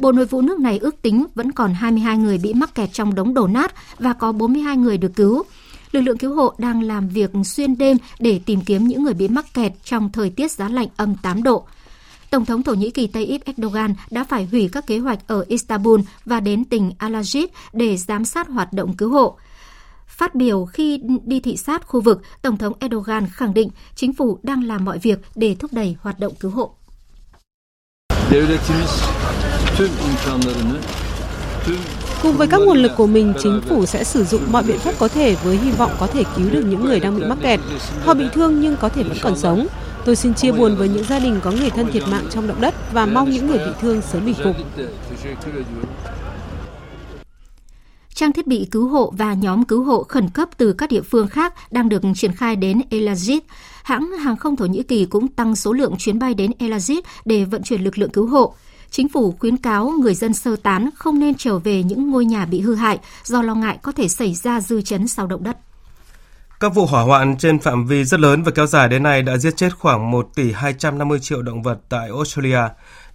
Bộ 0.00 0.12
Nội 0.12 0.26
vụ 0.26 0.40
nước 0.40 0.58
này 0.58 0.78
ước 0.78 1.02
tính 1.02 1.26
vẫn 1.34 1.52
còn 1.52 1.74
22 1.74 2.16
người 2.16 2.38
bị 2.38 2.54
mắc 2.54 2.74
kẹt 2.74 2.92
trong 2.92 3.14
đống 3.14 3.34
đổ 3.34 3.46
nát 3.46 3.74
và 3.98 4.12
có 4.12 4.32
42 4.32 4.76
người 4.76 4.98
được 4.98 5.12
cứu. 5.16 5.42
Lực 5.92 6.00
lượng 6.00 6.18
cứu 6.18 6.34
hộ 6.34 6.54
đang 6.58 6.82
làm 6.82 7.08
việc 7.08 7.30
xuyên 7.44 7.78
đêm 7.78 7.96
để 8.18 8.40
tìm 8.46 8.60
kiếm 8.60 8.86
những 8.86 9.04
người 9.04 9.14
bị 9.14 9.28
mắc 9.28 9.54
kẹt 9.54 9.72
trong 9.84 10.12
thời 10.12 10.30
tiết 10.30 10.52
giá 10.52 10.68
lạnh 10.68 10.88
âm 10.96 11.16
8 11.16 11.42
độ. 11.42 11.66
Tổng 12.30 12.44
thống 12.44 12.62
Thổ 12.62 12.74
Nhĩ 12.74 12.90
Kỳ 12.90 13.06
Tayyip 13.06 13.44
Erdogan 13.44 13.94
đã 14.10 14.24
phải 14.24 14.48
hủy 14.50 14.68
các 14.72 14.86
kế 14.86 14.98
hoạch 14.98 15.18
ở 15.26 15.44
Istanbul 15.48 16.00
và 16.24 16.40
đến 16.40 16.64
tỉnh 16.64 16.92
Alajit 16.98 17.46
để 17.72 17.96
giám 17.96 18.24
sát 18.24 18.48
hoạt 18.48 18.72
động 18.72 18.96
cứu 18.96 19.10
hộ. 19.10 19.36
Phát 20.06 20.34
biểu 20.34 20.64
khi 20.64 21.00
đi 21.24 21.40
thị 21.40 21.56
sát 21.56 21.86
khu 21.86 22.00
vực, 22.00 22.22
Tổng 22.42 22.56
thống 22.56 22.72
Erdogan 22.80 23.26
khẳng 23.32 23.54
định 23.54 23.70
chính 23.94 24.12
phủ 24.12 24.38
đang 24.42 24.64
làm 24.64 24.84
mọi 24.84 24.98
việc 24.98 25.18
để 25.34 25.56
thúc 25.58 25.72
đẩy 25.72 25.96
hoạt 26.00 26.20
động 26.20 26.32
cứu 26.40 26.50
hộ. 26.50 26.74
Cùng 32.22 32.36
với 32.36 32.48
các 32.48 32.60
nguồn 32.66 32.78
lực 32.78 32.92
của 32.96 33.06
mình, 33.06 33.34
chính 33.42 33.60
phủ 33.68 33.86
sẽ 33.86 34.04
sử 34.04 34.24
dụng 34.24 34.42
mọi 34.52 34.62
biện 34.62 34.78
pháp 34.78 34.94
có 34.98 35.08
thể 35.08 35.36
với 35.44 35.56
hy 35.56 35.70
vọng 35.70 35.90
có 36.00 36.06
thể 36.06 36.24
cứu 36.36 36.50
được 36.50 36.64
những 36.66 36.84
người 36.84 37.00
đang 37.00 37.18
bị 37.18 37.24
mắc 37.24 37.38
kẹt. 37.42 37.60
Họ 38.04 38.14
bị 38.14 38.24
thương 38.32 38.60
nhưng 38.60 38.76
có 38.80 38.88
thể 38.88 39.02
vẫn 39.02 39.16
còn 39.22 39.36
sống. 39.36 39.66
Tôi 40.04 40.16
xin 40.16 40.34
chia 40.34 40.52
buồn 40.52 40.76
với 40.76 40.88
những 40.88 41.04
gia 41.04 41.18
đình 41.18 41.40
có 41.42 41.50
người 41.50 41.70
thân 41.70 41.92
thiệt 41.92 42.02
mạng 42.10 42.24
trong 42.30 42.46
động 42.46 42.60
đất 42.60 42.74
và 42.92 43.06
mong 43.06 43.30
những 43.30 43.46
người 43.46 43.58
bị 43.58 43.72
thương 43.80 44.02
sớm 44.02 44.24
bình 44.24 44.34
phục. 44.44 44.56
Trang 48.14 48.32
thiết 48.32 48.46
bị 48.46 48.68
cứu 48.70 48.88
hộ 48.88 49.12
và 49.16 49.34
nhóm 49.34 49.64
cứu 49.64 49.84
hộ 49.84 50.02
khẩn 50.02 50.28
cấp 50.28 50.48
từ 50.56 50.72
các 50.72 50.90
địa 50.90 51.02
phương 51.02 51.28
khác 51.28 51.54
đang 51.70 51.88
được 51.88 52.02
triển 52.14 52.32
khai 52.32 52.56
đến 52.56 52.80
Elazit. 52.90 53.40
Hãng 53.82 54.12
hàng 54.12 54.36
không 54.36 54.56
Thổ 54.56 54.66
Nhĩ 54.66 54.82
Kỳ 54.82 55.04
cũng 55.04 55.28
tăng 55.28 55.56
số 55.56 55.72
lượng 55.72 55.94
chuyến 55.98 56.18
bay 56.18 56.34
đến 56.34 56.50
Elazit 56.58 57.00
để 57.24 57.44
vận 57.44 57.62
chuyển 57.62 57.84
lực 57.84 57.98
lượng 57.98 58.10
cứu 58.10 58.26
hộ. 58.26 58.54
Chính 58.90 59.08
phủ 59.08 59.34
khuyến 59.38 59.56
cáo 59.56 59.92
người 60.00 60.14
dân 60.14 60.34
sơ 60.34 60.56
tán 60.56 60.90
không 60.96 61.18
nên 61.18 61.34
trở 61.34 61.58
về 61.58 61.82
những 61.82 62.10
ngôi 62.10 62.24
nhà 62.24 62.44
bị 62.44 62.60
hư 62.60 62.74
hại 62.74 62.98
do 63.24 63.42
lo 63.42 63.54
ngại 63.54 63.78
có 63.82 63.92
thể 63.92 64.08
xảy 64.08 64.34
ra 64.34 64.60
dư 64.60 64.82
chấn 64.82 65.08
sau 65.08 65.26
động 65.26 65.42
đất. 65.42 65.56
Các 66.60 66.74
vụ 66.74 66.86
hỏa 66.86 67.02
hoạn 67.02 67.36
trên 67.36 67.58
phạm 67.58 67.86
vi 67.86 68.04
rất 68.04 68.20
lớn 68.20 68.42
và 68.42 68.52
kéo 68.54 68.66
dài 68.66 68.88
đến 68.88 69.02
nay 69.02 69.22
đã 69.22 69.36
giết 69.36 69.56
chết 69.56 69.68
khoảng 69.78 70.10
1 70.10 70.28
tỷ 70.34 70.52
250 70.52 71.18
triệu 71.22 71.42
động 71.42 71.62
vật 71.62 71.78
tại 71.88 72.08
Australia, 72.08 72.60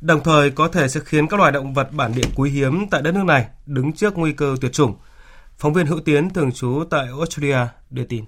đồng 0.01 0.23
thời 0.23 0.51
có 0.51 0.67
thể 0.67 0.88
sẽ 0.88 0.99
khiến 1.05 1.28
các 1.28 1.39
loài 1.39 1.51
động 1.51 1.73
vật 1.73 1.91
bản 1.91 2.11
địa 2.15 2.28
quý 2.36 2.49
hiếm 2.49 2.89
tại 2.91 3.01
đất 3.01 3.15
nước 3.15 3.23
này 3.23 3.45
đứng 3.65 3.93
trước 3.93 4.17
nguy 4.17 4.32
cơ 4.32 4.55
tuyệt 4.61 4.73
chủng. 4.73 4.93
Phóng 5.57 5.73
viên 5.73 5.86
Hữu 5.86 5.99
Tiến 5.99 6.30
thường 6.30 6.51
trú 6.51 6.84
tại 6.89 7.05
Australia 7.17 7.57
đưa 7.89 8.03
tin. 8.03 8.26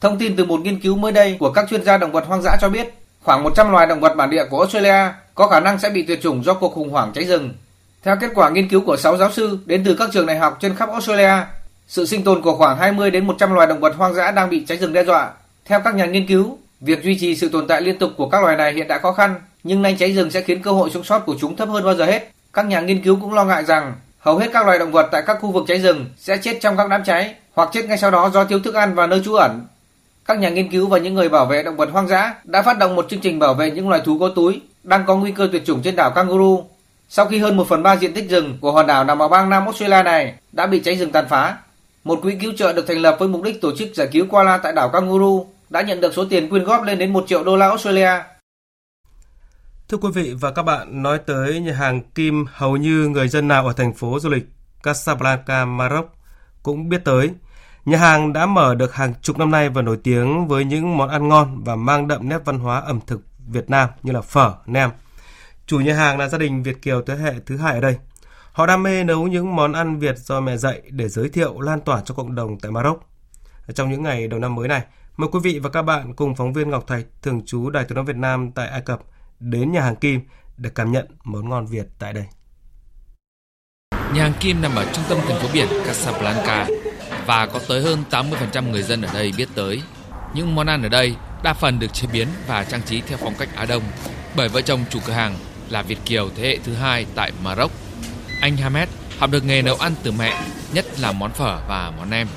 Thông 0.00 0.18
tin 0.18 0.36
từ 0.36 0.44
một 0.44 0.60
nghiên 0.60 0.80
cứu 0.80 0.96
mới 0.96 1.12
đây 1.12 1.36
của 1.40 1.52
các 1.52 1.66
chuyên 1.70 1.84
gia 1.84 1.98
động 1.98 2.12
vật 2.12 2.26
hoang 2.26 2.42
dã 2.42 2.56
cho 2.60 2.68
biết, 2.68 2.94
khoảng 3.22 3.42
100 3.42 3.70
loài 3.70 3.86
động 3.86 4.00
vật 4.00 4.14
bản 4.16 4.30
địa 4.30 4.44
của 4.50 4.58
Australia 4.58 5.12
có 5.36 5.46
khả 5.46 5.60
năng 5.60 5.78
sẽ 5.78 5.90
bị 5.90 6.02
tuyệt 6.02 6.22
chủng 6.22 6.44
do 6.44 6.54
cuộc 6.54 6.74
khủng 6.74 6.90
hoảng 6.90 7.12
cháy 7.14 7.24
rừng. 7.24 7.54
Theo 8.02 8.16
kết 8.20 8.30
quả 8.34 8.50
nghiên 8.50 8.68
cứu 8.68 8.80
của 8.80 8.96
6 8.96 9.16
giáo 9.16 9.32
sư 9.32 9.58
đến 9.66 9.82
từ 9.84 9.94
các 9.94 10.08
trường 10.12 10.26
đại 10.26 10.38
học 10.38 10.58
trên 10.60 10.74
khắp 10.74 10.90
Australia, 10.90 11.32
sự 11.88 12.06
sinh 12.06 12.24
tồn 12.24 12.42
của 12.42 12.54
khoảng 12.54 12.78
20 12.78 13.10
đến 13.10 13.26
100 13.26 13.52
loài 13.52 13.66
động 13.66 13.80
vật 13.80 13.96
hoang 13.96 14.14
dã 14.14 14.30
đang 14.30 14.50
bị 14.50 14.64
cháy 14.68 14.78
rừng 14.78 14.92
đe 14.92 15.04
dọa. 15.04 15.30
Theo 15.64 15.80
các 15.80 15.94
nhà 15.94 16.06
nghiên 16.06 16.26
cứu, 16.26 16.58
việc 16.80 17.04
duy 17.04 17.18
trì 17.18 17.36
sự 17.36 17.48
tồn 17.48 17.66
tại 17.66 17.80
liên 17.82 17.98
tục 17.98 18.10
của 18.16 18.28
các 18.28 18.42
loài 18.42 18.56
này 18.56 18.72
hiện 18.72 18.88
đã 18.88 18.98
khó 18.98 19.12
khăn, 19.12 19.34
nhưng 19.62 19.82
nay 19.82 19.96
cháy 19.98 20.12
rừng 20.12 20.30
sẽ 20.30 20.40
khiến 20.40 20.62
cơ 20.62 20.70
hội 20.70 20.90
sống 20.90 21.04
sót 21.04 21.18
của 21.18 21.34
chúng 21.40 21.56
thấp 21.56 21.68
hơn 21.68 21.84
bao 21.84 21.94
giờ 21.94 22.04
hết. 22.04 22.30
Các 22.52 22.66
nhà 22.66 22.80
nghiên 22.80 23.02
cứu 23.02 23.18
cũng 23.20 23.34
lo 23.34 23.44
ngại 23.44 23.64
rằng 23.64 23.94
hầu 24.18 24.38
hết 24.38 24.50
các 24.52 24.66
loài 24.66 24.78
động 24.78 24.92
vật 24.92 25.08
tại 25.12 25.22
các 25.26 25.38
khu 25.40 25.52
vực 25.52 25.64
cháy 25.68 25.78
rừng 25.78 26.06
sẽ 26.18 26.36
chết 26.36 26.58
trong 26.60 26.76
các 26.76 26.88
đám 26.88 27.04
cháy 27.04 27.34
hoặc 27.54 27.68
chết 27.72 27.84
ngay 27.84 27.98
sau 27.98 28.10
đó 28.10 28.30
do 28.30 28.44
thiếu 28.44 28.60
thức 28.60 28.74
ăn 28.74 28.94
và 28.94 29.06
nơi 29.06 29.22
trú 29.24 29.34
ẩn. 29.34 29.66
Các 30.24 30.38
nhà 30.38 30.48
nghiên 30.48 30.70
cứu 30.70 30.86
và 30.86 30.98
những 30.98 31.14
người 31.14 31.28
bảo 31.28 31.46
vệ 31.46 31.62
động 31.62 31.76
vật 31.76 31.88
hoang 31.92 32.08
dã 32.08 32.34
đã 32.44 32.62
phát 32.62 32.78
động 32.78 32.94
một 32.94 33.06
chương 33.10 33.20
trình 33.20 33.38
bảo 33.38 33.54
vệ 33.54 33.70
những 33.70 33.88
loài 33.88 34.02
thú 34.04 34.18
có 34.18 34.28
túi 34.28 34.60
đang 34.86 35.06
có 35.06 35.16
nguy 35.16 35.32
cơ 35.32 35.48
tuyệt 35.52 35.62
chủng 35.66 35.82
trên 35.82 35.96
đảo 35.96 36.10
Kangaroo. 36.10 36.56
Sau 37.08 37.26
khi 37.26 37.38
hơn 37.38 37.56
1 37.56 37.68
phần 37.68 37.82
3 37.82 37.96
diện 37.96 38.14
tích 38.14 38.30
rừng 38.30 38.58
của 38.60 38.72
hòn 38.72 38.86
đảo 38.86 39.04
nằm 39.04 39.22
ở 39.22 39.28
bang 39.28 39.50
Nam 39.50 39.64
Australia 39.64 40.02
này 40.02 40.34
đã 40.52 40.66
bị 40.66 40.80
cháy 40.84 40.96
rừng 40.96 41.12
tàn 41.12 41.24
phá, 41.28 41.58
một 42.04 42.18
quỹ 42.22 42.36
cứu 42.40 42.52
trợ 42.56 42.72
được 42.72 42.84
thành 42.88 42.98
lập 42.98 43.16
với 43.18 43.28
mục 43.28 43.42
đích 43.42 43.60
tổ 43.60 43.76
chức 43.76 43.88
giải 43.94 44.08
cứu 44.12 44.26
koala 44.30 44.58
tại 44.58 44.72
đảo 44.72 44.88
Kangaroo 44.88 45.44
đã 45.70 45.82
nhận 45.82 46.00
được 46.00 46.14
số 46.14 46.24
tiền 46.30 46.48
quyên 46.48 46.64
góp 46.64 46.82
lên 46.82 46.98
đến 46.98 47.12
1 47.12 47.24
triệu 47.26 47.44
đô 47.44 47.56
la 47.56 47.68
Australia. 47.68 48.10
Thưa 49.88 49.98
quý 49.98 50.08
vị 50.14 50.34
và 50.40 50.50
các 50.50 50.62
bạn, 50.62 51.02
nói 51.02 51.18
tới 51.18 51.60
nhà 51.60 51.72
hàng 51.72 52.00
Kim 52.14 52.44
hầu 52.52 52.76
như 52.76 53.08
người 53.08 53.28
dân 53.28 53.48
nào 53.48 53.66
ở 53.66 53.72
thành 53.72 53.94
phố 53.94 54.18
du 54.20 54.28
lịch 54.28 54.46
Casablanca, 54.82 55.64
Maroc 55.64 56.06
cũng 56.62 56.88
biết 56.88 57.04
tới. 57.04 57.30
Nhà 57.84 57.98
hàng 57.98 58.32
đã 58.32 58.46
mở 58.46 58.74
được 58.74 58.94
hàng 58.94 59.14
chục 59.22 59.38
năm 59.38 59.50
nay 59.50 59.68
và 59.68 59.82
nổi 59.82 59.98
tiếng 60.02 60.48
với 60.48 60.64
những 60.64 60.96
món 60.96 61.08
ăn 61.08 61.28
ngon 61.28 61.64
và 61.64 61.76
mang 61.76 62.08
đậm 62.08 62.28
nét 62.28 62.38
văn 62.44 62.58
hóa 62.58 62.80
ẩm 62.80 63.00
thực 63.06 63.20
Việt 63.46 63.70
Nam 63.70 63.88
như 64.02 64.12
là 64.12 64.20
phở, 64.20 64.54
nem. 64.66 64.90
Chủ 65.66 65.80
nhà 65.80 65.94
hàng 65.94 66.18
là 66.18 66.28
gia 66.28 66.38
đình 66.38 66.62
Việt 66.62 66.82
Kiều 66.82 67.02
thế 67.02 67.14
hệ 67.14 67.34
thứ 67.46 67.56
hai 67.56 67.74
ở 67.74 67.80
đây. 67.80 67.96
Họ 68.52 68.66
đam 68.66 68.82
mê 68.82 69.04
nấu 69.04 69.26
những 69.26 69.56
món 69.56 69.72
ăn 69.72 69.98
Việt 69.98 70.18
do 70.18 70.40
mẹ 70.40 70.56
dạy 70.56 70.82
để 70.90 71.08
giới 71.08 71.28
thiệu 71.28 71.60
lan 71.60 71.80
tỏa 71.80 72.02
cho 72.04 72.14
cộng 72.14 72.34
đồng 72.34 72.58
tại 72.60 72.72
Maroc. 72.72 73.00
Trong 73.74 73.90
những 73.90 74.02
ngày 74.02 74.28
đầu 74.28 74.40
năm 74.40 74.54
mới 74.54 74.68
này, 74.68 74.82
mời 75.16 75.28
quý 75.32 75.40
vị 75.42 75.58
và 75.58 75.70
các 75.70 75.82
bạn 75.82 76.14
cùng 76.14 76.34
phóng 76.34 76.52
viên 76.52 76.70
Ngọc 76.70 76.86
Thạch, 76.86 77.04
thường 77.22 77.46
trú 77.46 77.70
Đài 77.70 77.84
tiếng 77.84 77.96
nói 77.96 78.04
Việt 78.04 78.16
Nam 78.16 78.52
tại 78.52 78.68
Ai 78.68 78.80
Cập 78.80 79.00
đến 79.40 79.72
nhà 79.72 79.80
hàng 79.80 79.96
Kim 79.96 80.20
để 80.56 80.70
cảm 80.74 80.92
nhận 80.92 81.06
món 81.24 81.48
ngon 81.48 81.66
Việt 81.66 81.86
tại 81.98 82.12
đây. 82.12 82.24
Nhà 83.92 84.22
hàng 84.22 84.32
Kim 84.40 84.62
nằm 84.62 84.74
ở 84.74 84.84
trung 84.92 85.04
tâm 85.08 85.18
thành 85.28 85.40
phố 85.40 85.48
biển 85.52 85.66
Casablanca 85.86 86.66
và 87.26 87.46
có 87.46 87.60
tới 87.68 87.82
hơn 87.82 88.04
80% 88.10 88.70
người 88.70 88.82
dân 88.82 89.02
ở 89.02 89.14
đây 89.14 89.32
biết 89.36 89.48
tới. 89.54 89.82
Những 90.36 90.54
món 90.54 90.66
ăn 90.66 90.82
ở 90.82 90.88
đây 90.88 91.14
đa 91.42 91.54
phần 91.54 91.78
được 91.78 91.94
chế 91.94 92.08
biến 92.12 92.28
và 92.46 92.64
trang 92.64 92.82
trí 92.82 93.00
theo 93.00 93.18
phong 93.18 93.34
cách 93.38 93.48
Á 93.56 93.64
Đông 93.64 93.82
bởi 94.36 94.48
vợ 94.48 94.60
chồng 94.60 94.84
chủ 94.90 94.98
cửa 95.06 95.12
hàng 95.12 95.36
là 95.70 95.82
Việt 95.82 95.98
Kiều 96.04 96.30
thế 96.36 96.42
hệ 96.42 96.58
thứ 96.64 96.74
hai 96.74 97.06
tại 97.14 97.32
Maroc. 97.42 97.72
Anh 98.40 98.56
Hamed 98.56 98.88
học 99.18 99.30
được 99.30 99.44
nghề 99.44 99.62
nấu 99.62 99.76
ăn 99.76 99.94
từ 100.02 100.12
mẹ, 100.12 100.42
nhất 100.72 100.86
là 101.00 101.12
món 101.12 101.32
phở 101.32 101.58
và 101.68 101.92
món 101.98 102.10
nem. 102.10 102.28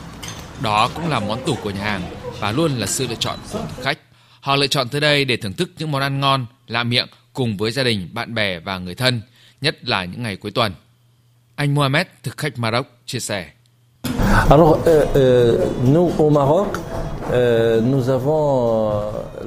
Đó 0.61 0.89
cũng 0.95 1.09
là 1.09 1.19
món 1.19 1.45
tủ 1.45 1.55
của 1.63 1.69
nhà 1.69 1.83
hàng 1.83 2.01
và 2.39 2.51
luôn 2.51 2.71
là 2.71 2.85
sự 2.85 3.07
lựa 3.07 3.15
chọn 3.15 3.39
của 3.53 3.59
thực 3.59 3.83
khách. 3.83 3.97
Họ 4.41 4.55
lựa 4.55 4.67
chọn 4.67 4.89
tới 4.89 5.01
đây 5.01 5.25
để 5.25 5.37
thưởng 5.37 5.53
thức 5.53 5.69
những 5.77 5.91
món 5.91 6.01
ăn 6.01 6.19
ngon, 6.19 6.45
lạ 6.67 6.83
miệng 6.83 7.07
cùng 7.33 7.57
với 7.57 7.71
gia 7.71 7.83
đình, 7.83 8.09
bạn 8.13 8.33
bè 8.33 8.59
và 8.59 8.77
người 8.77 8.95
thân, 8.95 9.21
nhất 9.61 9.77
là 9.87 10.05
những 10.05 10.23
ngày 10.23 10.35
cuối 10.35 10.51
tuần. 10.51 10.73
Anh 11.55 11.75
Mohamed, 11.75 12.07
thực 12.23 12.37
khách 12.37 12.59
Maroc, 12.59 12.87
chia 13.05 13.19
sẻ. 13.19 13.49
Alors, 14.49 14.77
euh, 14.85 15.07
euh, 15.15 15.59
nous 15.83 16.11
au 16.17 16.29
Maroc, 16.29 16.67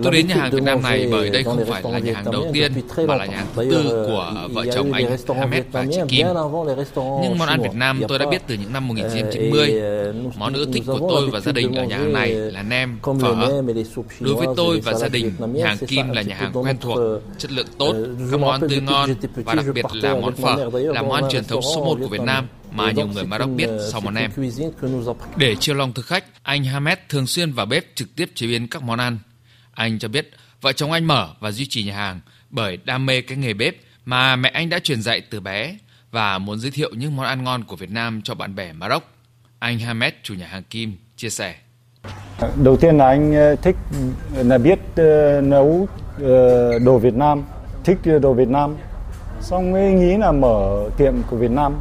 Tôi 0.03 0.12
đến 0.12 0.26
nhà 0.26 0.35
hàng 0.35 0.51
Việt 0.51 0.62
Nam 0.62 0.83
này 0.83 1.09
bởi 1.11 1.30
đây 1.30 1.43
không 1.43 1.64
phải 1.68 1.83
là 1.93 1.99
nhà 1.99 2.12
hàng 2.14 2.33
đầu 2.33 2.45
tiên 2.53 2.72
mà 3.07 3.16
là 3.16 3.26
nhà 3.26 3.37
hàng 3.37 3.47
thứ 3.57 3.68
tư 3.70 4.07
của 4.07 4.33
vợ 4.53 4.64
chồng 4.74 4.93
anh 4.93 5.16
Hamed 5.28 5.64
và 5.72 5.85
chị 5.91 6.01
Kim. 6.09 6.26
Nhưng 7.22 7.39
món 7.39 7.49
ăn 7.49 7.62
Việt 7.62 7.74
Nam 7.74 8.03
tôi 8.09 8.18
đã 8.18 8.26
biết 8.30 8.43
từ 8.47 8.55
những 8.55 8.72
năm 8.72 8.89
1990. 8.89 9.83
Món 10.37 10.53
ưa 10.53 10.64
thích 10.72 10.83
của 10.87 11.09
tôi 11.11 11.30
và 11.30 11.41
gia 11.41 11.53
đình 11.53 11.74
ở 11.74 11.85
nhà 11.85 11.99
hàng 11.99 12.12
này 12.12 12.30
là 12.30 12.62
nem, 12.62 12.99
phở. 13.03 13.35
Đối 14.20 14.35
với 14.35 14.47
tôi 14.57 14.80
và 14.80 14.95
gia 14.95 15.09
đình, 15.09 15.33
nhà 15.39 15.66
hàng 15.66 15.78
Kim 15.78 16.11
là 16.11 16.22
nhà 16.22 16.35
hàng 16.35 16.53
quen 16.53 16.76
thuộc, 16.80 16.99
chất 17.39 17.53
lượng 17.53 17.66
tốt, 17.78 17.95
các 18.30 18.41
món 18.41 18.61
tươi 18.61 18.80
ngon 18.80 19.11
và 19.35 19.55
đặc 19.55 19.64
biệt 19.74 19.85
là 19.93 20.14
món 20.14 20.37
phở 20.37 20.70
là 20.72 21.03
món 21.03 21.12
ăn 21.12 21.24
truyền 21.30 21.45
thống 21.45 21.62
số 21.62 21.85
1 21.85 21.99
của 22.01 22.09
Việt 22.09 22.20
Nam 22.20 22.49
mà 22.75 22.91
nhiều 22.91 23.07
người 23.07 23.25
Maroc 23.25 23.51
biết 23.51 23.68
sau 23.93 24.01
món 24.01 24.14
nem. 24.14 24.31
Để 25.37 25.57
chiêu 25.57 25.75
lòng 25.75 25.93
thực 25.93 26.07
khách, 26.07 26.25
anh 26.43 26.64
Hamed 26.64 26.99
thường 27.09 27.27
xuyên 27.27 27.53
vào 27.53 27.66
bếp 27.66 27.85
trực 27.95 28.16
tiếp 28.16 28.31
chế 28.35 28.47
biến 28.47 28.68
các 28.68 28.83
món 28.83 28.99
ăn. 28.99 29.18
Anh 29.75 29.99
cho 29.99 30.09
biết 30.09 30.31
vợ 30.61 30.73
chồng 30.73 30.93
anh 30.93 31.05
mở 31.05 31.29
và 31.41 31.51
duy 31.51 31.66
trì 31.66 31.85
nhà 31.85 31.97
hàng 31.97 32.20
bởi 32.51 32.79
đam 32.85 33.07
mê 33.07 33.20
cái 33.20 33.39
nghề 33.39 33.55
bếp 33.55 33.77
mà 34.05 34.37
mẹ 34.37 34.49
anh 34.49 34.68
đã 34.68 34.79
truyền 34.79 35.03
dạy 35.03 35.20
từ 35.20 35.41
bé 35.41 35.77
và 36.11 36.39
muốn 36.39 36.59
giới 36.59 36.70
thiệu 36.70 36.91
những 36.97 37.16
món 37.16 37.27
ăn 37.27 37.45
ngon 37.45 37.64
của 37.64 37.77
Việt 37.77 37.91
Nam 37.91 38.23
cho 38.23 38.35
bạn 38.35 38.55
bè 38.55 38.73
Maroc. 38.73 39.03
Anh 39.59 39.79
Hamed, 39.79 40.12
chủ 40.23 40.35
nhà 40.35 40.47
hàng 40.47 40.62
Kim, 40.62 40.97
chia 41.16 41.31
sẻ. 41.31 41.55
Đầu 42.62 42.77
tiên 42.77 42.99
là 42.99 43.09
anh 43.09 43.35
ờ, 43.35 43.57
thích 43.57 43.77
là 44.37 44.59
biết 44.59 44.79
ờ, 44.97 45.41
nấu 45.41 45.89
ờ, 46.23 46.79
đồ 46.79 46.99
Việt 46.99 47.14
Nam, 47.14 47.43
thích 47.85 47.99
đồ 48.23 48.35
Việt 48.35 48.49
Nam. 48.49 48.77
Xong 49.41 49.73
mới 49.73 49.93
nghĩ 49.93 50.16
là 50.16 50.33
mở 50.33 50.89
tiệm 50.97 51.14
của 51.31 51.37
Việt 51.37 51.51
Nam 51.51 51.75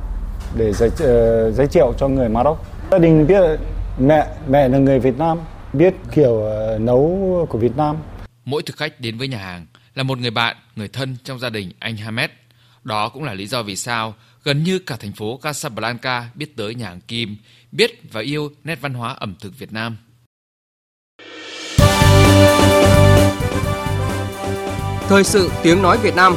để 0.55 0.73
giới, 0.73 0.89
giới 1.53 1.67
thiệu 1.67 1.93
cho 1.97 2.07
người 2.07 2.29
Maroc. 2.29 2.65
Gia 2.91 2.97
đình 2.97 3.27
biết 3.27 3.41
mẹ 3.99 4.27
mẹ 4.49 4.67
là 4.67 4.77
người 4.77 4.99
Việt 4.99 5.17
Nam, 5.17 5.39
biết 5.73 5.93
kiểu 6.15 6.43
nấu 6.79 7.47
của 7.49 7.57
Việt 7.57 7.77
Nam. 7.77 7.95
Mỗi 8.45 8.61
thực 8.63 8.77
khách 8.77 8.99
đến 8.99 9.17
với 9.17 9.27
nhà 9.27 9.37
hàng 9.37 9.65
là 9.95 10.03
một 10.03 10.17
người 10.17 10.31
bạn, 10.31 10.55
người 10.75 10.87
thân 10.87 11.17
trong 11.23 11.39
gia 11.39 11.49
đình 11.49 11.71
anh 11.79 11.97
Hamed. 11.97 12.29
Đó 12.83 13.09
cũng 13.09 13.23
là 13.23 13.33
lý 13.33 13.47
do 13.47 13.63
vì 13.63 13.75
sao 13.75 14.13
gần 14.43 14.63
như 14.63 14.79
cả 14.79 14.95
thành 14.99 15.11
phố 15.11 15.37
Casablanca 15.37 16.29
biết 16.35 16.57
tới 16.57 16.75
nhà 16.75 16.89
hàng 16.89 17.01
Kim, 17.01 17.37
biết 17.71 18.11
và 18.11 18.21
yêu 18.21 18.49
nét 18.63 18.81
văn 18.81 18.93
hóa 18.93 19.15
ẩm 19.19 19.35
thực 19.39 19.59
Việt 19.59 19.73
Nam. 19.73 19.97
Thời 25.07 25.23
sự 25.23 25.51
tiếng 25.63 25.81
nói 25.81 25.97
Việt 25.97 26.15
Nam 26.15 26.35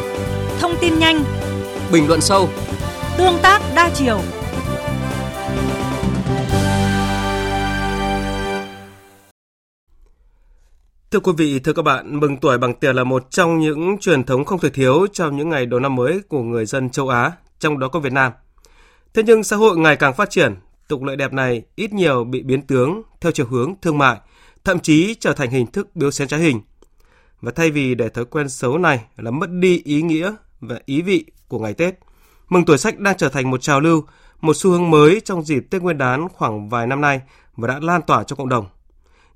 Thông 0.61 0.75
tin 0.81 0.99
nhanh 0.99 1.25
Bình 1.93 2.09
luận 2.09 2.21
sâu 2.21 2.49
Tương 3.19 3.39
tác 3.43 3.63
đa 3.77 3.91
chiều 3.95 4.21
Thưa 11.11 11.21
quý 11.21 11.33
vị, 11.37 11.59
thưa 11.59 11.73
các 11.73 11.83
bạn, 11.83 12.21
mừng 12.21 12.37
tuổi 12.37 12.59
bằng 12.59 12.75
tiền 12.75 12.97
là 12.97 13.05
một 13.05 13.31
trong 13.31 13.59
những 13.59 13.97
truyền 14.01 14.25
thống 14.25 14.45
không 14.45 14.61
thể 14.61 14.71
thiếu 14.71 15.07
trong 15.13 15.37
những 15.37 15.49
ngày 15.49 15.67
đầu 15.67 15.81
năm 15.81 15.95
mới 15.95 16.21
của 16.29 16.43
người 16.43 16.67
dân 16.67 16.91
châu 16.91 17.09
Á, 17.09 17.33
trong 17.59 17.79
đó 17.79 17.89
có 17.89 18.01
Việt 18.01 18.13
Nam. 18.13 18.33
Thế 19.15 19.23
nhưng 19.27 19.45
xã 19.45 19.57
hội 19.57 19.77
ngày 19.77 19.97
càng 19.97 20.15
phát 20.15 20.31
triển, 20.31 20.55
tục 20.89 21.03
lệ 21.03 21.17
đẹp 21.17 21.33
này 21.33 21.63
ít 21.77 21.93
nhiều 21.93 22.25
bị 22.25 22.43
biến 22.43 22.63
tướng 22.63 23.03
theo 23.21 23.33
chiều 23.33 23.47
hướng 23.47 23.75
thương 23.83 23.99
mại, 23.99 24.17
thậm 24.65 24.79
chí 24.79 25.15
trở 25.21 25.33
thành 25.33 25.51
hình 25.51 25.67
thức 25.67 25.97
biếu 25.97 26.11
xén 26.11 26.29
trái 26.29 26.41
hình. 26.41 26.61
Và 27.41 27.53
thay 27.55 27.71
vì 27.71 27.95
để 27.95 28.09
thói 28.09 28.25
quen 28.25 28.49
xấu 28.49 28.79
này 28.79 29.01
là 29.17 29.31
mất 29.31 29.51
đi 29.51 29.83
ý 29.85 30.03
nghĩa 30.03 30.35
và 30.61 30.79
ý 30.87 31.03
vị 31.03 31.25
của 31.49 31.59
ngày 31.59 31.75
Tết, 31.75 31.95
mừng 32.49 32.65
tuổi 32.65 32.79
sách 32.79 32.99
đang 32.99 33.17
trở 33.17 33.29
thành 33.29 33.51
một 33.51 33.63
trào 33.63 33.81
lưu, 33.81 34.05
một 34.41 34.57
xu 34.57 34.71
hướng 34.71 34.91
mới 34.91 35.21
trong 35.25 35.43
dịp 35.43 35.67
Tết 35.71 35.83
Nguyên 35.83 35.99
đán 35.99 36.29
khoảng 36.29 36.69
vài 36.69 36.87
năm 36.87 37.01
nay 37.01 37.21
và 37.57 37.69
đã 37.69 37.79
lan 37.83 38.03
tỏa 38.03 38.25
trong 38.25 38.39
cộng 38.39 38.49
đồng. 38.49 38.67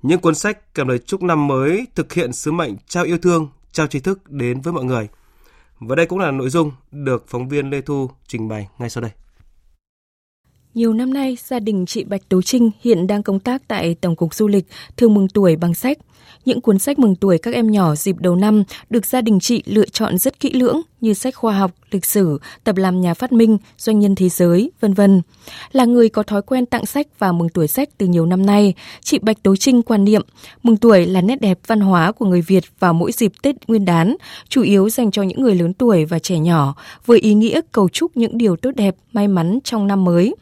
Những 0.01 0.19
cuốn 0.19 0.35
sách 0.35 0.75
kèm 0.75 0.87
lời 0.87 0.99
chúc 0.99 1.23
năm 1.23 1.47
mới 1.47 1.87
thực 1.95 2.13
hiện 2.13 2.33
sứ 2.33 2.51
mệnh 2.51 2.75
trao 2.87 3.03
yêu 3.03 3.17
thương, 3.17 3.49
trao 3.71 3.87
tri 3.87 3.99
thức 3.99 4.29
đến 4.31 4.61
với 4.61 4.73
mọi 4.73 4.83
người. 4.83 5.07
Và 5.79 5.95
đây 5.95 6.05
cũng 6.05 6.19
là 6.19 6.31
nội 6.31 6.49
dung 6.49 6.71
được 6.91 7.25
phóng 7.27 7.49
viên 7.49 7.69
Lê 7.69 7.81
Thu 7.81 8.09
trình 8.27 8.47
bày 8.47 8.67
ngay 8.77 8.89
sau 8.89 9.01
đây. 9.01 9.11
Nhiều 10.73 10.93
năm 10.93 11.13
nay, 11.13 11.37
gia 11.43 11.59
đình 11.59 11.85
chị 11.85 12.03
Bạch 12.03 12.29
Tố 12.29 12.41
Trinh 12.41 12.71
hiện 12.81 13.07
đang 13.07 13.23
công 13.23 13.39
tác 13.39 13.61
tại 13.67 13.95
Tổng 13.95 14.15
cục 14.15 14.33
Du 14.33 14.47
lịch, 14.47 14.65
thường 14.97 15.13
mừng 15.13 15.27
tuổi 15.27 15.55
bằng 15.55 15.73
sách. 15.73 15.97
Những 16.49 16.61
cuốn 16.61 16.79
sách 16.79 16.99
mừng 16.99 17.15
tuổi 17.15 17.37
các 17.37 17.53
em 17.53 17.71
nhỏ 17.71 17.95
dịp 17.95 18.15
đầu 18.19 18.35
năm 18.35 18.63
được 18.89 19.05
gia 19.05 19.21
đình 19.21 19.39
chị 19.39 19.63
lựa 19.65 19.85
chọn 19.85 20.17
rất 20.17 20.39
kỹ 20.39 20.51
lưỡng 20.53 20.81
như 21.01 21.13
sách 21.13 21.35
khoa 21.35 21.53
học, 21.53 21.71
lịch 21.91 22.05
sử, 22.05 22.39
tập 22.63 22.77
làm 22.77 23.01
nhà 23.01 23.13
phát 23.13 23.31
minh, 23.31 23.57
doanh 23.77 23.99
nhân 23.99 24.15
thế 24.15 24.29
giới, 24.29 24.71
vân 24.79 24.93
vân. 24.93 25.21
Là 25.71 25.85
người 25.85 26.09
có 26.09 26.23
thói 26.23 26.41
quen 26.41 26.65
tặng 26.65 26.85
sách 26.85 27.07
và 27.19 27.31
mừng 27.31 27.49
tuổi 27.49 27.67
sách 27.67 27.89
từ 27.97 28.05
nhiều 28.05 28.25
năm 28.25 28.45
nay, 28.45 28.73
chị 29.01 29.19
Bạch 29.19 29.43
Tố 29.43 29.55
Trinh 29.55 29.81
quan 29.81 30.03
niệm 30.03 30.21
mừng 30.63 30.77
tuổi 30.77 31.05
là 31.05 31.21
nét 31.21 31.41
đẹp 31.41 31.59
văn 31.67 31.79
hóa 31.79 32.11
của 32.11 32.25
người 32.25 32.41
Việt 32.41 32.63
vào 32.79 32.93
mỗi 32.93 33.11
dịp 33.11 33.31
Tết 33.41 33.55
Nguyên 33.67 33.85
đán, 33.85 34.15
chủ 34.49 34.61
yếu 34.61 34.89
dành 34.89 35.11
cho 35.11 35.23
những 35.23 35.41
người 35.41 35.55
lớn 35.55 35.73
tuổi 35.73 36.05
và 36.05 36.19
trẻ 36.19 36.39
nhỏ, 36.39 36.75
với 37.05 37.19
ý 37.19 37.33
nghĩa 37.33 37.61
cầu 37.71 37.89
chúc 37.89 38.17
những 38.17 38.37
điều 38.37 38.55
tốt 38.55 38.71
đẹp, 38.75 38.95
may 39.13 39.27
mắn 39.27 39.59
trong 39.63 39.87
năm 39.87 40.03
mới. 40.03 40.35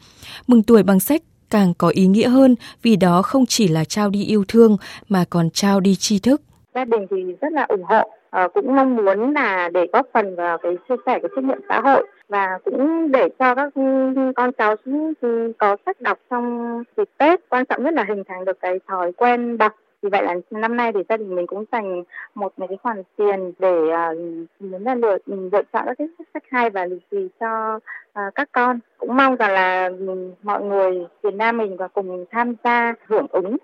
Mừng 0.46 0.62
tuổi 0.62 0.82
bằng 0.82 1.00
sách 1.00 1.22
càng 1.50 1.72
có 1.78 1.88
ý 1.88 2.06
nghĩa 2.06 2.28
hơn 2.28 2.54
vì 2.82 2.96
đó 2.96 3.22
không 3.22 3.46
chỉ 3.46 3.68
là 3.68 3.84
trao 3.84 4.10
đi 4.10 4.24
yêu 4.24 4.44
thương 4.48 4.76
mà 5.08 5.24
còn 5.30 5.50
trao 5.50 5.80
đi 5.80 5.94
tri 5.94 6.18
thức. 6.18 6.42
Gia 6.74 6.84
đình 6.84 7.06
thì 7.10 7.16
rất 7.40 7.52
là 7.52 7.66
ủng 7.68 7.82
hộ, 7.82 8.10
ờ, 8.30 8.48
cũng 8.48 8.76
mong 8.76 8.96
muốn 8.96 9.34
là 9.34 9.70
để 9.74 9.86
góp 9.92 10.06
phần 10.14 10.36
vào 10.36 10.58
cái 10.58 10.72
chia 10.88 10.94
sẻ 11.06 11.18
cái 11.22 11.30
trách 11.36 11.44
nhiệm 11.44 11.58
xã 11.68 11.80
hội 11.80 12.06
và 12.28 12.58
cũng 12.64 13.12
để 13.12 13.28
cho 13.38 13.54
các 13.54 13.72
con 14.36 14.50
cháu 14.58 14.76
có 15.58 15.76
sách 15.86 16.00
đọc 16.00 16.18
trong 16.30 16.82
dịp 16.96 17.08
Tết. 17.18 17.40
Quan 17.48 17.64
trọng 17.66 17.84
nhất 17.84 17.94
là 17.94 18.04
hình 18.08 18.22
thành 18.28 18.44
được 18.44 18.60
cái 18.60 18.78
thói 18.88 19.12
quen 19.12 19.58
đọc 19.58 19.72
vì 20.02 20.10
vậy 20.10 20.22
là 20.22 20.34
năm 20.50 20.76
nay 20.76 20.92
thì 20.92 21.00
gia 21.08 21.16
đình 21.16 21.34
mình 21.34 21.46
cũng 21.46 21.64
dành 21.72 22.02
một 22.34 22.52
cái 22.68 22.78
khoản 22.82 23.02
tiền 23.16 23.52
để 23.58 23.90
à, 23.90 24.10
uh, 24.10 24.62
muốn 24.62 24.84
là 24.84 24.94
lựa 24.94 25.18
lựa 25.26 25.62
chọn 25.72 25.82
các 25.86 25.98
cái 25.98 26.08
sách 26.34 26.42
hay 26.50 26.70
và 26.70 26.84
lì 26.84 26.98
xì 27.10 27.28
cho 27.40 27.76
uh, 27.76 28.34
các 28.34 28.48
con 28.52 28.78
cũng 28.98 29.16
mong 29.16 29.36
rằng 29.36 29.50
là 29.52 29.90
ừ, 29.98 30.30
mọi 30.42 30.62
người 30.62 31.06
Việt 31.22 31.34
Nam 31.34 31.56
mình 31.56 31.76
và 31.76 31.88
cùng 31.88 32.24
tham 32.30 32.54
gia 32.64 32.94
hưởng 33.06 33.26
ứng 33.30 33.56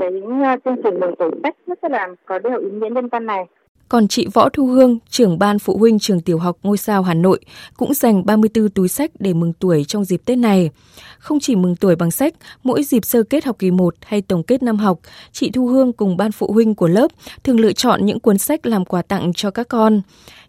cái 0.00 0.10
à, 0.44 0.56
chương 0.64 0.82
trình 0.84 1.00
mừng 1.00 1.16
tổ 1.16 1.30
sách 1.42 1.56
rất 1.66 1.90
là 1.90 2.08
có 2.24 2.38
điều 2.38 2.58
ý 2.58 2.70
nghĩa 2.70 2.90
nhân 2.90 3.08
văn 3.08 3.26
này. 3.26 3.46
Còn 3.90 4.08
chị 4.08 4.26
Võ 4.32 4.48
Thu 4.48 4.66
Hương, 4.66 4.98
trưởng 5.08 5.38
ban 5.38 5.58
phụ 5.58 5.78
huynh 5.78 5.98
trường 5.98 6.20
tiểu 6.20 6.38
học 6.38 6.56
Ngôi 6.62 6.76
Sao 6.76 7.02
Hà 7.02 7.14
Nội, 7.14 7.40
cũng 7.76 7.94
dành 7.94 8.26
34 8.26 8.68
túi 8.68 8.88
sách 8.88 9.10
để 9.18 9.34
mừng 9.34 9.52
tuổi 9.52 9.84
trong 9.84 10.04
dịp 10.04 10.22
Tết 10.24 10.38
này. 10.38 10.70
Không 11.18 11.40
chỉ 11.40 11.56
mừng 11.56 11.76
tuổi 11.76 11.96
bằng 11.96 12.10
sách, 12.10 12.34
mỗi 12.62 12.84
dịp 12.84 13.04
sơ 13.04 13.22
kết 13.22 13.44
học 13.44 13.56
kỳ 13.58 13.70
1 13.70 13.94
hay 14.02 14.22
tổng 14.22 14.42
kết 14.42 14.62
năm 14.62 14.76
học, 14.76 14.98
chị 15.32 15.50
Thu 15.50 15.66
Hương 15.66 15.92
cùng 15.92 16.16
ban 16.16 16.32
phụ 16.32 16.52
huynh 16.52 16.74
của 16.74 16.88
lớp 16.88 17.08
thường 17.44 17.60
lựa 17.60 17.72
chọn 17.72 18.06
những 18.06 18.20
cuốn 18.20 18.38
sách 18.38 18.66
làm 18.66 18.84
quà 18.84 19.02
tặng 19.02 19.32
cho 19.34 19.50
các 19.50 19.68
con. 19.68 20.02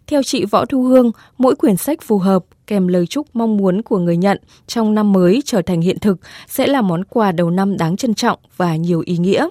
Theo 0.06 0.22
chị 0.22 0.44
Võ 0.44 0.64
Thu 0.64 0.82
Hương, 0.82 1.10
mỗi 1.38 1.56
quyển 1.56 1.76
sách 1.76 2.02
phù 2.02 2.18
hợp 2.18 2.44
kèm 2.66 2.88
lời 2.88 3.06
chúc 3.06 3.26
mong 3.32 3.56
muốn 3.56 3.82
của 3.82 3.98
người 3.98 4.16
nhận 4.16 4.38
trong 4.66 4.94
năm 4.94 5.12
mới 5.12 5.42
trở 5.44 5.62
thành 5.62 5.80
hiện 5.80 5.98
thực 5.98 6.18
sẽ 6.46 6.66
là 6.66 6.80
món 6.80 7.04
quà 7.04 7.32
đầu 7.32 7.50
năm 7.50 7.76
đáng 7.76 7.96
trân 7.96 8.14
trọng 8.14 8.38
và 8.56 8.76
nhiều 8.76 9.02
ý 9.06 9.16
nghĩa. 9.16 9.48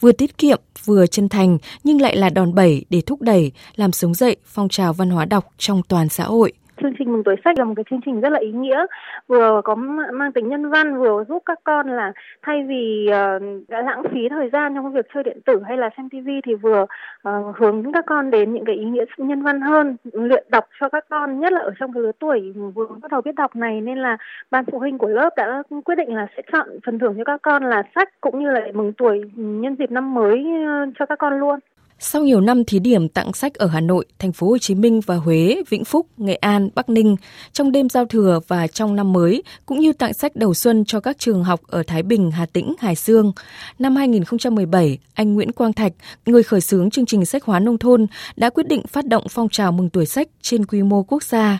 Vừa 0.00 0.12
tiết 0.12 0.38
kiệm, 0.38 0.60
vừa 0.84 1.06
chân 1.06 1.28
thành 1.28 1.58
nhưng 1.84 2.00
lại 2.00 2.16
là 2.16 2.30
đòn 2.30 2.54
bẩy 2.54 2.84
để 2.90 3.00
thúc 3.00 3.22
đẩy, 3.22 3.52
làm 3.76 3.92
sống 3.92 4.14
dậy 4.14 4.36
phong 4.46 4.68
trào 4.68 4.92
văn 4.92 5.10
hóa 5.10 5.24
đọc 5.24 5.46
trong 5.58 5.82
toàn 5.88 6.08
xã 6.08 6.24
hội. 6.24 6.52
Chương 6.82 6.94
trình 6.98 7.12
mừng 7.12 7.24
tuổi 7.24 7.36
sách 7.44 7.58
là 7.58 7.64
một 7.64 7.74
cái 7.76 7.84
chương 7.90 8.00
trình 8.04 8.20
rất 8.20 8.28
là 8.28 8.38
ý 8.38 8.52
nghĩa, 8.52 8.86
vừa 9.26 9.60
có 9.64 9.74
mang 10.12 10.32
tính 10.32 10.48
nhân 10.48 10.70
văn, 10.70 10.98
vừa 10.98 11.24
giúp 11.28 11.42
các 11.46 11.60
con 11.64 11.88
là 11.88 12.12
thay 12.42 12.64
vì 12.68 13.08
uh, 13.08 13.42
đã 13.68 13.82
lãng 13.82 14.02
phí 14.12 14.28
thời 14.28 14.50
gian 14.52 14.74
trong 14.74 14.92
việc 14.92 15.06
chơi 15.14 15.24
điện 15.24 15.40
tử 15.44 15.62
hay 15.68 15.76
là 15.76 15.90
xem 15.96 16.08
tivi 16.08 16.40
thì 16.44 16.54
vừa 16.54 16.82
uh, 17.28 17.56
hướng 17.56 17.92
các 17.92 18.04
con 18.06 18.30
đến 18.30 18.52
những 18.52 18.64
cái 18.64 18.76
ý 18.76 18.84
nghĩa 18.84 19.04
nhân 19.16 19.42
văn 19.42 19.60
hơn, 19.60 19.96
luyện 20.12 20.44
đọc 20.48 20.64
cho 20.80 20.88
các 20.88 21.04
con 21.10 21.40
nhất 21.40 21.52
là 21.52 21.60
ở 21.60 21.70
trong 21.78 21.92
cái 21.92 22.02
lứa 22.02 22.12
tuổi 22.18 22.52
vừa 22.74 22.86
bắt 23.02 23.10
đầu 23.10 23.20
biết 23.20 23.34
đọc 23.34 23.56
này 23.56 23.80
nên 23.80 23.98
là 23.98 24.16
ban 24.50 24.64
phụ 24.64 24.78
huynh 24.78 24.98
của 24.98 25.08
lớp 25.08 25.30
đã 25.36 25.62
quyết 25.84 25.94
định 25.94 26.14
là 26.14 26.26
sẽ 26.36 26.42
chọn 26.52 26.68
phần 26.86 26.98
thưởng 26.98 27.14
cho 27.18 27.24
các 27.24 27.42
con 27.42 27.64
là 27.64 27.82
sách 27.94 28.20
cũng 28.20 28.40
như 28.40 28.50
là 28.50 28.60
mừng 28.74 28.92
tuổi 28.92 29.22
nhân 29.36 29.76
dịp 29.78 29.90
năm 29.90 30.14
mới 30.14 30.46
ờ, 30.66 30.86
cho 30.98 31.06
các 31.06 31.18
con 31.18 31.38
luôn. 31.38 31.58
Sau 32.04 32.22
nhiều 32.22 32.40
năm 32.40 32.64
thí 32.64 32.78
điểm 32.78 33.08
tặng 33.08 33.32
sách 33.32 33.54
ở 33.54 33.66
Hà 33.66 33.80
Nội, 33.80 34.04
thành 34.18 34.32
phố 34.32 34.48
Hồ 34.48 34.58
Chí 34.58 34.74
Minh 34.74 35.00
và 35.00 35.16
Huế, 35.16 35.62
Vĩnh 35.68 35.84
Phúc, 35.84 36.06
Nghệ 36.16 36.34
An, 36.34 36.68
Bắc 36.74 36.88
Ninh 36.88 37.16
trong 37.52 37.72
đêm 37.72 37.88
giao 37.88 38.04
thừa 38.04 38.40
và 38.48 38.66
trong 38.66 38.96
năm 38.96 39.12
mới, 39.12 39.42
cũng 39.66 39.78
như 39.78 39.92
tặng 39.92 40.14
sách 40.14 40.36
đầu 40.36 40.54
xuân 40.54 40.84
cho 40.84 41.00
các 41.00 41.18
trường 41.18 41.44
học 41.44 41.60
ở 41.66 41.82
Thái 41.86 42.02
Bình, 42.02 42.30
Hà 42.30 42.46
Tĩnh, 42.46 42.74
Hải 42.78 42.94
Dương. 42.94 43.32
Năm 43.78 43.96
2017, 43.96 44.98
anh 45.14 45.34
Nguyễn 45.34 45.52
Quang 45.52 45.72
Thạch, 45.72 45.92
người 46.26 46.42
khởi 46.42 46.60
xướng 46.60 46.90
chương 46.90 47.06
trình 47.06 47.24
sách 47.24 47.44
hóa 47.44 47.60
nông 47.60 47.78
thôn, 47.78 48.06
đã 48.36 48.50
quyết 48.50 48.66
định 48.66 48.86
phát 48.86 49.06
động 49.06 49.24
phong 49.30 49.48
trào 49.48 49.72
mừng 49.72 49.90
tuổi 49.90 50.06
sách 50.06 50.28
trên 50.40 50.66
quy 50.66 50.82
mô 50.82 51.02
quốc 51.02 51.22
gia. 51.22 51.58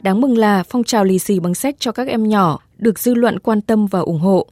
Đáng 0.00 0.20
mừng 0.20 0.38
là 0.38 0.62
phong 0.62 0.84
trào 0.84 1.04
lì 1.04 1.18
xì 1.18 1.40
bằng 1.40 1.54
sách 1.54 1.74
cho 1.78 1.92
các 1.92 2.08
em 2.08 2.28
nhỏ 2.28 2.58
được 2.78 2.98
dư 2.98 3.14
luận 3.14 3.38
quan 3.38 3.60
tâm 3.60 3.86
và 3.86 4.00
ủng 4.00 4.20
hộ. 4.20 4.46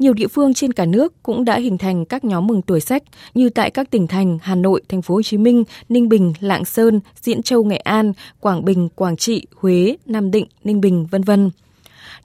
Nhiều 0.00 0.12
địa 0.12 0.28
phương 0.28 0.54
trên 0.54 0.72
cả 0.72 0.86
nước 0.86 1.22
cũng 1.22 1.44
đã 1.44 1.58
hình 1.58 1.78
thành 1.78 2.04
các 2.04 2.24
nhóm 2.24 2.46
mừng 2.46 2.62
tuổi 2.62 2.80
sách 2.80 3.02
như 3.34 3.48
tại 3.48 3.70
các 3.70 3.90
tỉnh 3.90 4.06
thành 4.06 4.38
Hà 4.42 4.54
Nội, 4.54 4.82
Thành 4.88 5.02
phố 5.02 5.14
Hồ 5.14 5.22
Chí 5.22 5.38
Minh, 5.38 5.64
Ninh 5.88 6.08
Bình, 6.08 6.32
Lạng 6.40 6.64
Sơn, 6.64 7.00
Diễn 7.22 7.42
Châu, 7.42 7.64
Nghệ 7.64 7.76
An, 7.76 8.12
Quảng 8.40 8.64
Bình, 8.64 8.88
Quảng 8.94 9.16
Trị, 9.16 9.46
Huế, 9.56 9.96
Nam 10.06 10.30
Định, 10.30 10.46
Ninh 10.64 10.80
Bình, 10.80 11.06
vân 11.10 11.22
vân. 11.22 11.50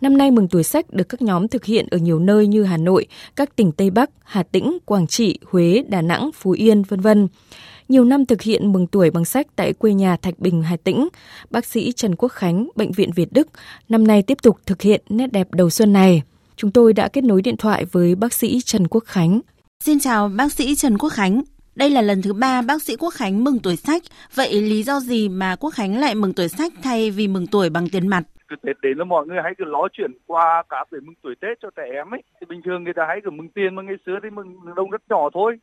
Năm 0.02 0.18
nay 0.18 0.32
mừng 0.32 0.48
tuổi 0.48 0.64
sách 0.64 0.94
được 0.94 1.10
các 1.10 1.22
nhóm 1.22 1.48
thực 1.48 1.66
hiện 1.66 1.88
ở 1.92 1.98
nhiều 1.98 2.20
nơi 2.20 2.48
như 2.48 2.64
Hà 2.64 2.78
Nội, 2.78 3.06
các 3.36 3.56
tỉnh 3.56 3.72
Tây 3.72 3.90
Bắc, 3.90 4.10
Hà 4.24 4.44
Tĩnh, 4.44 4.78
Quảng 4.86 5.08
Trị, 5.08 5.40
Huế, 5.52 5.84
Đà 5.88 6.02
Nẵng, 6.02 6.30
Phú 6.34 6.52
Yên, 6.52 6.84
vân 6.84 7.00
vân. 7.00 7.28
Nhiều 7.90 8.06
năm 8.06 8.26
thực 8.26 8.42
hiện 8.42 8.74
mừng 8.74 8.88
tuổi 8.88 9.12
bằng 9.12 9.26
sách 9.26 9.48
tại 9.56 9.74
quê 9.74 9.94
nhà 9.94 10.18
Thạch 10.18 10.40
Bình, 10.40 10.64
Hà 10.64 10.78
Tĩnh, 10.78 11.08
bác 11.50 11.66
sĩ 11.66 11.92
Trần 11.92 12.16
Quốc 12.16 12.30
Khánh, 12.30 12.70
Bệnh 12.76 12.92
viện 12.92 13.12
Việt 13.16 13.34
Đức 13.34 13.48
năm 13.90 14.08
nay 14.08 14.22
tiếp 14.22 14.38
tục 14.44 14.58
thực 14.66 14.82
hiện 14.82 15.02
nét 15.10 15.32
đẹp 15.32 15.48
đầu 15.52 15.70
xuân 15.70 15.94
này. 15.94 16.22
Chúng 16.58 16.72
tôi 16.72 16.94
đã 16.94 17.10
kết 17.14 17.24
nối 17.24 17.42
điện 17.42 17.58
thoại 17.58 17.86
với 17.92 18.16
bác 18.16 18.34
sĩ 18.34 18.60
Trần 18.66 18.88
Quốc 18.88 19.04
Khánh. 19.06 19.40
Xin 19.80 20.00
chào 20.00 20.30
bác 20.38 20.52
sĩ 20.52 20.76
Trần 20.76 20.98
Quốc 20.98 21.10
Khánh. 21.10 21.42
Đây 21.76 21.90
là 21.90 22.02
lần 22.02 22.22
thứ 22.22 22.34
ba 22.34 22.62
bác 22.62 22.82
sĩ 22.82 22.96
Quốc 23.00 23.14
Khánh 23.14 23.44
mừng 23.44 23.60
tuổi 23.64 23.76
sách. 23.76 24.04
Vậy 24.36 24.62
lý 24.62 24.84
do 24.84 25.00
gì 25.00 25.30
mà 25.30 25.56
Quốc 25.60 25.70
Khánh 25.70 26.00
lại 26.00 26.16
mừng 26.16 26.34
tuổi 26.34 26.48
sách 26.48 26.74
thay 26.84 27.12
vì 27.12 27.28
mừng 27.28 27.48
tuổi 27.52 27.70
bằng 27.70 27.90
tiền 27.92 28.08
mặt? 28.08 28.24
Cứ 28.48 28.56
Tết 28.62 28.76
đến 28.82 28.98
là 28.98 29.04
mọi 29.04 29.28
người 29.28 29.38
hay 29.44 29.54
cứ 29.58 29.66
lo 29.66 29.88
chuyện 29.94 30.12
qua 30.26 30.64
cả 30.70 30.86
để 30.92 31.00
mừng 31.04 31.16
tuổi 31.24 31.36
Tết 31.42 31.58
cho 31.62 31.70
trẻ 31.76 31.84
em 31.94 32.14
ấy. 32.14 32.22
Thì 32.42 32.46
bình 32.50 32.62
thường 32.66 32.84
người 32.84 32.94
ta 32.94 33.06
hay 33.08 33.22
cứ 33.24 33.30
mừng 33.30 33.50
tiền 33.50 33.76
mà 33.76 33.82
ngày 33.82 33.96
xưa 34.06 34.16
thì 34.24 34.30
mừng 34.30 34.76
đông 34.76 34.90
rất 34.90 35.02
nhỏ 35.10 35.30
thôi. 35.34 35.58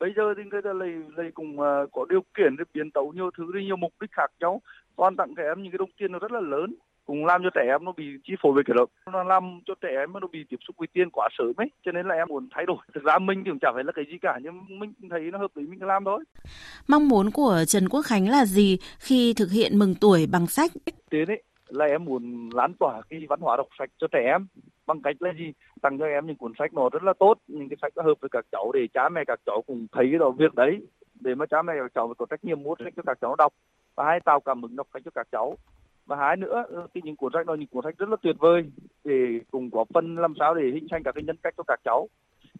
Bây 0.00 0.10
giờ 0.16 0.34
thì 0.36 0.42
người 0.50 0.62
ta 0.64 0.72
lấy 0.72 0.90
lấy 1.16 1.30
cùng 1.34 1.60
uh, 1.60 1.92
có 1.92 2.04
điều 2.10 2.20
kiện 2.36 2.56
để 2.58 2.64
biến 2.74 2.90
tấu 2.90 3.12
nhiều 3.12 3.30
thứ 3.38 3.44
đi 3.54 3.64
nhiều 3.64 3.76
mục 3.76 3.92
đích 4.00 4.10
khác 4.12 4.30
nhau. 4.40 4.60
Toàn 4.96 5.16
tặng 5.16 5.34
trẻ 5.36 5.42
em 5.42 5.62
những 5.62 5.72
cái 5.72 5.78
đồng 5.78 5.90
tiền 5.98 6.12
nó 6.12 6.18
rất 6.18 6.32
là 6.32 6.40
lớn 6.40 6.74
cũng 7.06 7.26
làm 7.26 7.42
cho 7.42 7.50
trẻ 7.54 7.62
em 7.66 7.84
nó 7.84 7.92
bị 7.92 8.04
chi 8.24 8.34
phối 8.42 8.52
về 8.52 8.62
cái 8.66 8.74
đó 8.74 8.86
nó 9.12 9.22
làm 9.24 9.60
cho 9.66 9.74
trẻ 9.80 9.88
em 9.88 10.12
nó 10.12 10.26
bị 10.32 10.44
tiếp 10.48 10.56
xúc 10.66 10.76
với 10.78 10.88
tiền 10.92 11.10
quá 11.12 11.28
sớm 11.38 11.52
ấy 11.56 11.70
cho 11.84 11.92
nên 11.92 12.08
là 12.08 12.14
em 12.14 12.28
muốn 12.28 12.48
thay 12.54 12.66
đổi. 12.66 12.76
Thực 12.94 13.04
ra 13.04 13.18
mình 13.18 13.44
cũng 13.44 13.58
chẳng 13.58 13.74
phải 13.74 13.84
là 13.84 13.92
cái 13.92 14.04
gì 14.10 14.18
cả 14.22 14.38
nhưng 14.42 14.78
mình 14.78 14.92
thấy 15.10 15.20
nó 15.20 15.38
hợp 15.38 15.50
lý 15.54 15.66
mình 15.66 15.80
cứ 15.80 15.86
làm 15.86 16.04
thôi. 16.04 16.24
Mong 16.88 17.08
muốn 17.08 17.30
của 17.30 17.64
Trần 17.66 17.88
Quốc 17.88 18.02
Khánh 18.02 18.28
là 18.28 18.44
gì 18.44 18.78
khi 18.98 19.34
thực 19.36 19.50
hiện 19.50 19.78
mừng 19.78 19.94
tuổi 20.00 20.26
bằng 20.32 20.46
sách? 20.46 20.70
Tiến 21.10 21.28
ấy 21.28 21.42
là 21.68 21.84
em 21.84 22.04
muốn 22.04 22.50
lan 22.54 22.72
tỏa 22.80 23.00
cái 23.10 23.26
văn 23.28 23.40
hóa 23.40 23.56
đọc 23.56 23.66
sách 23.78 23.90
cho 23.98 24.06
trẻ 24.12 24.20
em. 24.26 24.46
Bằng 24.86 25.02
cách 25.02 25.16
là 25.20 25.32
gì? 25.38 25.52
Tặng 25.82 25.98
cho 25.98 26.06
em 26.06 26.26
những 26.26 26.36
cuốn 26.36 26.52
sách 26.58 26.74
nó 26.74 26.88
rất 26.92 27.02
là 27.02 27.12
tốt 27.18 27.34
những 27.46 27.68
cái 27.68 27.76
sách 27.82 27.92
nó 27.96 28.02
hợp 28.02 28.14
với 28.20 28.28
các 28.28 28.44
cháu 28.52 28.70
để 28.74 28.80
cha 28.94 29.08
mẹ 29.08 29.24
các 29.26 29.40
cháu 29.46 29.62
cùng 29.66 29.86
thấy 29.92 30.06
cái 30.10 30.18
đó 30.18 30.30
việc 30.30 30.54
đấy. 30.54 30.86
Để 31.20 31.34
mà 31.34 31.46
cha 31.46 31.62
mẹ 31.62 31.72
các 31.78 31.90
cháu 31.94 32.14
có 32.18 32.26
trách 32.30 32.44
nhiệm 32.44 32.62
mua 32.62 32.74
sách 32.84 32.92
cho 32.96 33.02
các 33.06 33.18
cháu 33.20 33.36
đọc 33.36 33.52
và 33.94 34.04
hay 34.04 34.20
tạo 34.20 34.40
cảm 34.40 34.62
hứng 34.62 34.76
đọc 34.76 34.86
sách 34.94 35.02
cho 35.04 35.10
các 35.14 35.26
cháu 35.32 35.56
và 36.06 36.16
hai 36.16 36.36
nữa 36.36 36.64
ờ, 36.68 36.86
thì 36.94 37.00
những 37.04 37.16
cuốn 37.16 37.32
sách 37.34 37.46
đó, 37.46 37.54
những 37.54 37.68
cuốn 37.68 37.84
sách 37.84 37.98
rất 37.98 38.08
là 38.08 38.16
tuyệt 38.22 38.36
vời 38.38 38.62
để 39.04 39.40
cùng 39.50 39.70
góp 39.72 39.88
phần 39.94 40.16
làm 40.16 40.34
sao 40.38 40.54
để 40.54 40.62
hình 40.74 40.86
thành 40.90 41.02
các 41.02 41.12
cái 41.14 41.24
nhân 41.24 41.36
cách 41.42 41.54
cho 41.56 41.62
các 41.66 41.80
cháu. 41.84 42.08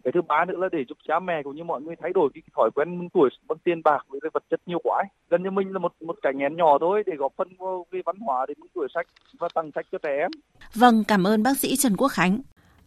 Cái 0.03 0.11
thứ 0.11 0.21
ba 0.21 0.45
nữa 0.45 0.57
là 0.57 0.69
để 0.71 0.83
giúp 0.89 0.97
cha 1.07 1.19
mẹ 1.19 1.43
cũng 1.43 1.55
như 1.55 1.63
mọi 1.63 1.81
người 1.81 1.95
thay 2.01 2.11
đổi 2.13 2.29
cái 2.33 2.41
thói 2.55 2.69
quen 2.75 3.09
tuổi 3.13 3.29
bằng 3.47 3.57
tiền 3.63 3.81
bạc 3.83 4.05
với 4.07 4.19
vật 4.33 4.43
chất 4.49 4.61
nhiều 4.65 4.79
quá 4.83 5.03
gần 5.29 5.43
như 5.43 5.51
mình 5.51 5.73
là 5.73 5.79
một 5.79 5.93
một 6.01 6.15
cái 6.21 6.33
nghén 6.33 6.55
nhỏ 6.55 6.77
thôi 6.79 7.03
để 7.05 7.13
góp 7.15 7.33
phần 7.37 7.47
vào 7.59 7.85
cái 7.91 8.01
văn 8.05 8.15
hóa, 8.19 8.45
để 8.47 8.53
mừng 8.57 8.69
tuổi 8.73 8.87
sách 8.93 9.07
và 9.39 9.47
tặng 9.53 9.71
sách 9.75 9.85
cho 9.91 9.97
trẻ 10.03 10.17
em. 10.17 10.31
Vâng 10.75 11.03
cảm 11.07 11.27
ơn 11.27 11.43
bác 11.43 11.57
sĩ 11.57 11.75
Trần 11.75 11.95
Quốc 11.97 12.07
Khánh. 12.07 12.41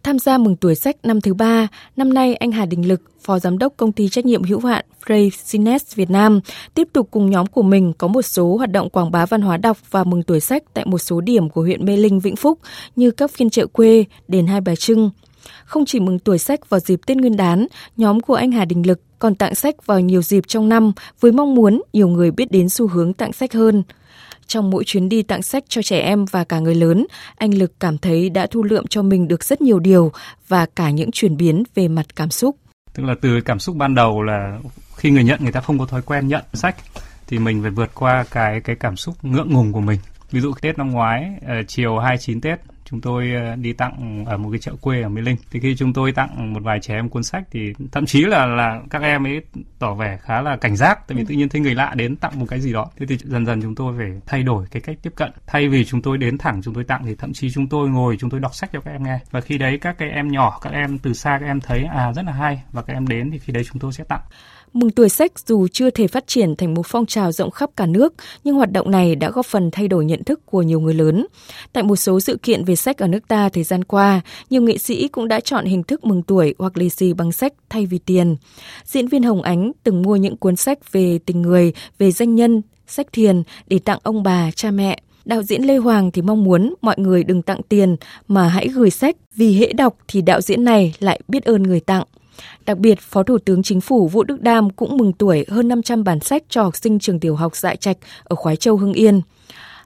Tham 0.07 0.19
gia 0.19 0.39
mừng 0.39 0.57
tuổi 0.57 0.75
sách 0.75 0.97
năm 1.03 1.21
thứ 1.21 1.35
ba, 1.35 1.69
năm 1.97 2.15
nay 2.15 2.35
anh 2.35 2.53
Hà 2.53 2.67
Đình 2.67 2.89
Lực, 2.89 3.03
Phó 3.21 3.39
Giám 3.39 3.59
đốc 3.59 3.73
Công 3.77 3.93
ty 3.93 4.09
Trách 4.09 4.27
nhiệm 4.27 4.43
hữu 4.43 4.61
hạn 4.61 4.85
Frey 5.07 5.31
Sines 5.31 5.95
Việt 5.95 6.11
Nam, 6.11 6.41
tiếp 6.75 6.89
tục 6.93 7.09
cùng 7.11 7.31
nhóm 7.31 7.47
của 7.47 7.63
mình 7.63 7.93
có 7.99 8.09
một 8.09 8.23
số 8.23 8.57
hoạt 8.57 8.73
động 8.73 8.91
quảng 8.91 9.11
bá 9.11 9.27
văn 9.27 9.43
hóa 9.43 9.57
đọc 9.57 9.77
và 9.91 10.05
mừng 10.05 10.23
tuổi 10.23 10.41
sách 10.41 10.63
tại 10.75 10.87
một 10.87 10.99
số 10.99 11.21
điểm 11.21 11.49
của 11.49 11.63
huyện 11.63 11.85
Mê 11.85 11.97
Linh, 11.97 12.21
Vĩnh 12.21 12.37
Phúc 12.37 12.59
như 12.97 13.11
các 13.11 13.31
phiên 13.31 13.51
chợ 13.51 13.67
quê, 13.67 14.05
đền 14.29 14.47
Hai 14.47 14.61
Bà 14.61 14.75
Trưng. 14.75 15.11
Không 15.65 15.87
chỉ 15.87 16.01
mừng 16.01 16.19
tuổi 16.19 16.39
sách 16.39 16.71
vào 16.71 16.81
dịp 16.81 17.01
Tết 17.07 17.17
Nguyên 17.17 17.37
đán, 17.37 17.67
nhóm 17.97 18.21
của 18.21 18.35
anh 18.35 18.53
Hà 18.53 18.65
Đình 18.65 18.87
Lực 18.87 19.01
còn 19.19 19.35
tặng 19.35 19.55
sách 19.55 19.87
vào 19.87 20.01
nhiều 20.01 20.23
dịp 20.23 20.45
trong 20.47 20.69
năm 20.69 20.93
với 21.21 21.33
mong 21.33 21.55
muốn 21.55 21.83
nhiều 21.93 22.09
người 22.09 22.31
biết 22.31 22.51
đến 22.51 22.69
xu 22.69 22.89
hướng 22.89 23.13
tặng 23.13 23.33
sách 23.33 23.53
hơn. 23.53 23.83
Trong 24.47 24.70
mỗi 24.70 24.84
chuyến 24.84 25.09
đi 25.09 25.22
tặng 25.22 25.42
sách 25.42 25.64
cho 25.68 25.82
trẻ 25.82 26.01
em 26.01 26.24
và 26.24 26.44
cả 26.44 26.59
người 26.59 26.74
lớn, 26.74 27.07
anh 27.36 27.55
Lực 27.55 27.80
cảm 27.80 27.99
thấy 27.99 28.30
đã 28.30 28.47
thu 28.47 28.62
lượm 28.62 28.86
cho 28.86 29.03
mình 29.03 29.28
được 29.28 29.44
rất 29.44 29.61
nhiều 29.61 29.78
điều 29.78 30.12
và 30.49 30.66
cả 30.66 30.90
những 30.90 31.11
chuyển 31.11 31.36
biến 31.36 31.62
về 31.74 31.88
mặt 31.88 32.07
cảm 32.16 32.30
xúc. 32.30 32.57
Tức 32.94 33.05
là 33.05 33.14
từ 33.20 33.40
cảm 33.40 33.59
xúc 33.59 33.76
ban 33.76 33.94
đầu 33.94 34.22
là 34.22 34.59
khi 34.97 35.11
người 35.11 35.24
nhận 35.24 35.40
người 35.42 35.53
ta 35.53 35.61
không 35.61 35.78
có 35.78 35.86
thói 35.86 36.03
quen 36.03 36.28
nhận 36.28 36.44
sách 36.53 36.76
thì 37.26 37.38
mình 37.38 37.62
phải 37.62 37.70
vượt 37.70 37.90
qua 37.94 38.24
cái 38.30 38.61
cái 38.61 38.76
cảm 38.76 38.97
xúc 38.97 39.24
ngượng 39.24 39.53
ngùng 39.53 39.72
của 39.72 39.80
mình. 39.80 39.99
Ví 40.30 40.40
dụ 40.40 40.53
Tết 40.61 40.78
năm 40.78 40.90
ngoái, 40.90 41.30
uh, 41.38 41.68
chiều 41.68 41.99
29 41.99 42.40
Tết 42.40 42.61
chúng 42.91 43.01
tôi 43.01 43.32
ờ, 43.34 43.57
đi 43.57 43.72
tặng 43.72 44.24
ở 44.26 44.37
một 44.37 44.51
cái 44.53 44.59
chợ 44.59 44.72
quê 44.80 45.03
ở 45.03 45.09
Mê 45.09 45.20
Linh. 45.22 45.37
Thì 45.51 45.61
khi 45.61 45.76
chúng 45.76 45.93
tôi 45.93 46.12
tặng 46.12 46.53
một 46.53 46.61
vài 46.62 46.78
trẻ 46.82 46.95
em 46.95 47.09
cuốn 47.09 47.22
sách 47.22 47.45
thì 47.51 47.72
thậm 47.93 48.07
chí 48.07 48.24
là 48.24 48.47
là 48.47 48.80
các 48.91 49.03
em 49.03 49.26
ấy 49.26 49.43
tỏ 49.78 49.95
vẻ 49.95 50.18
khá 50.22 50.43
là 50.43 50.57
cảnh 50.57 50.76
giác 50.76 51.09
tại 51.09 51.16
vì 51.16 51.22
ừ. 51.22 51.26
tự 51.28 51.34
nhiên 51.34 51.49
thấy 51.49 51.61
người 51.61 51.74
lạ 51.74 51.93
đến 51.97 52.16
tặng 52.16 52.39
một 52.39 52.47
cái 52.49 52.61
gì 52.61 52.72
đó. 52.72 52.91
Thế 52.97 53.07
thì 53.07 53.18
dần 53.24 53.47
dần 53.47 53.62
chúng 53.62 53.74
tôi 53.74 53.95
phải 53.99 54.20
thay 54.26 54.43
đổi 54.43 54.66
cái 54.70 54.82
cách 54.82 54.97
tiếp 55.03 55.12
cận. 55.16 55.30
Thay 55.47 55.68
vì 55.68 55.84
chúng 55.84 56.03
tôi 56.03 56.18
đến 56.18 56.39
thẳng 56.39 56.61
chúng 56.62 56.74
tôi 56.74 56.84
tặng 56.84 57.03
thì 57.05 57.14
thậm 57.14 57.32
chí 57.32 57.51
chúng 57.51 57.68
tôi 57.68 57.89
ngồi 57.89 58.16
chúng 58.20 58.30
tôi 58.30 58.41
đọc 58.41 58.55
sách 58.55 58.70
cho 58.72 58.80
các 58.80 58.91
em 58.91 59.03
nghe. 59.03 59.18
Và 59.30 59.41
khi 59.41 59.59
đấy 59.59 59.78
các 59.80 59.99
cái 59.99 60.11
em 60.11 60.28
nhỏ, 60.28 60.59
các 60.62 60.72
em 60.72 60.99
từ 60.99 61.12
xa 61.12 61.39
các 61.41 61.47
em 61.47 61.61
thấy 61.61 61.84
à 61.84 62.12
rất 62.12 62.24
là 62.26 62.32
hay 62.32 62.62
và 62.72 62.82
các 62.82 62.95
em 62.95 63.09
đến 63.09 63.30
thì 63.30 63.39
khi 63.39 63.53
đấy 63.53 63.64
chúng 63.64 63.78
tôi 63.78 63.93
sẽ 63.93 64.05
tặng. 64.05 64.22
Mừng 64.77 64.91
tuổi 64.91 65.09
sách 65.09 65.33
dù 65.47 65.68
chưa 65.68 65.91
thể 65.91 66.07
phát 66.07 66.27
triển 66.27 66.57
thành 66.57 66.74
một 66.74 66.87
phong 66.87 67.07
trào 67.07 67.33
rộng 67.33 67.51
khắp 67.51 67.70
cả 67.77 67.87
nước, 67.87 68.14
nhưng 68.45 68.55
hoạt 68.55 68.72
động 68.72 68.91
này 68.91 69.14
đã 69.14 69.31
góp 69.31 69.47
phần 69.47 69.70
thay 69.70 69.89
đổi 69.89 70.05
nhận 70.05 70.24
thức 70.24 70.47
của 70.47 70.62
nhiều 70.62 70.81
người 70.81 70.95
lớn. 70.95 71.27
Tại 71.72 71.85
một 71.85 71.97
số 71.97 72.20
sự 72.20 72.39
kiện 72.43 72.64
về 72.64 72.77
sách 72.77 72.99
ở 72.99 73.09
nước 73.09 73.29
ta 73.29 73.49
thời 73.49 73.64
gian 73.64 73.85
qua, 73.85 74.20
nhiều 74.51 74.62
nghệ 74.62 74.79
sĩ 74.79 75.09
cũng 75.09 75.29
đã 75.29 75.41
chọn 75.41 75.64
hình 75.64 75.83
thức 75.83 76.05
mừng 76.05 76.22
tuổi 76.22 76.55
hoặc 76.59 76.77
lì 76.77 76.89
xì 76.89 77.12
bằng 77.12 77.33
sách 77.33 77.53
thay 77.68 77.87
vì 77.87 77.99
tiền. 77.99 78.37
Diễn 78.85 79.09
viên 79.09 79.22
Hồng 79.22 79.43
Ánh 79.43 79.72
từng 79.83 80.03
mua 80.03 80.16
những 80.16 80.37
cuốn 80.37 80.57
sách 80.57 80.93
về 80.93 81.18
tình 81.27 81.43
người, 81.43 81.72
về 81.99 82.11
danh 82.11 82.35
nhân, 82.35 82.62
sách 82.87 83.07
thiền 83.12 83.43
để 83.66 83.79
tặng 83.79 83.99
ông 84.03 84.22
bà, 84.22 84.51
cha 84.51 84.70
mẹ. 84.70 84.99
Đạo 85.24 85.43
diễn 85.43 85.62
Lê 85.62 85.77
Hoàng 85.77 86.11
thì 86.11 86.22
mong 86.22 86.45
muốn 86.45 86.74
mọi 86.83 86.95
người 86.99 87.24
đừng 87.24 87.43
tặng 87.43 87.61
tiền 87.68 87.97
mà 88.29 88.49
hãy 88.49 88.68
gửi 88.68 88.91
sách 88.91 89.16
vì 89.35 89.53
hễ 89.53 89.72
đọc 89.72 89.97
thì 90.09 90.22
đạo 90.22 90.41
diễn 90.41 90.64
này 90.64 90.95
lại 90.99 91.20
biết 91.29 91.45
ơn 91.45 91.62
người 91.62 91.81
tặng. 91.81 92.05
Đặc 92.66 92.78
biệt, 92.78 93.01
Phó 93.01 93.22
Thủ 93.22 93.39
tướng 93.39 93.62
Chính 93.62 93.80
phủ 93.80 94.09
Vũ 94.09 94.22
Đức 94.22 94.41
Đam 94.41 94.70
cũng 94.70 94.97
mừng 94.97 95.12
tuổi 95.12 95.45
hơn 95.49 95.68
500 95.68 96.05
bản 96.05 96.20
sách 96.20 96.43
cho 96.49 96.62
học 96.62 96.76
sinh 96.76 96.99
trường 96.99 97.20
tiểu 97.20 97.37
học 97.37 97.57
Dại 97.57 97.76
Trạch 97.76 97.97
ở 98.24 98.37
Khoái 98.37 98.57
Châu 98.57 98.76
Hưng 98.76 98.93
Yên. 98.93 99.20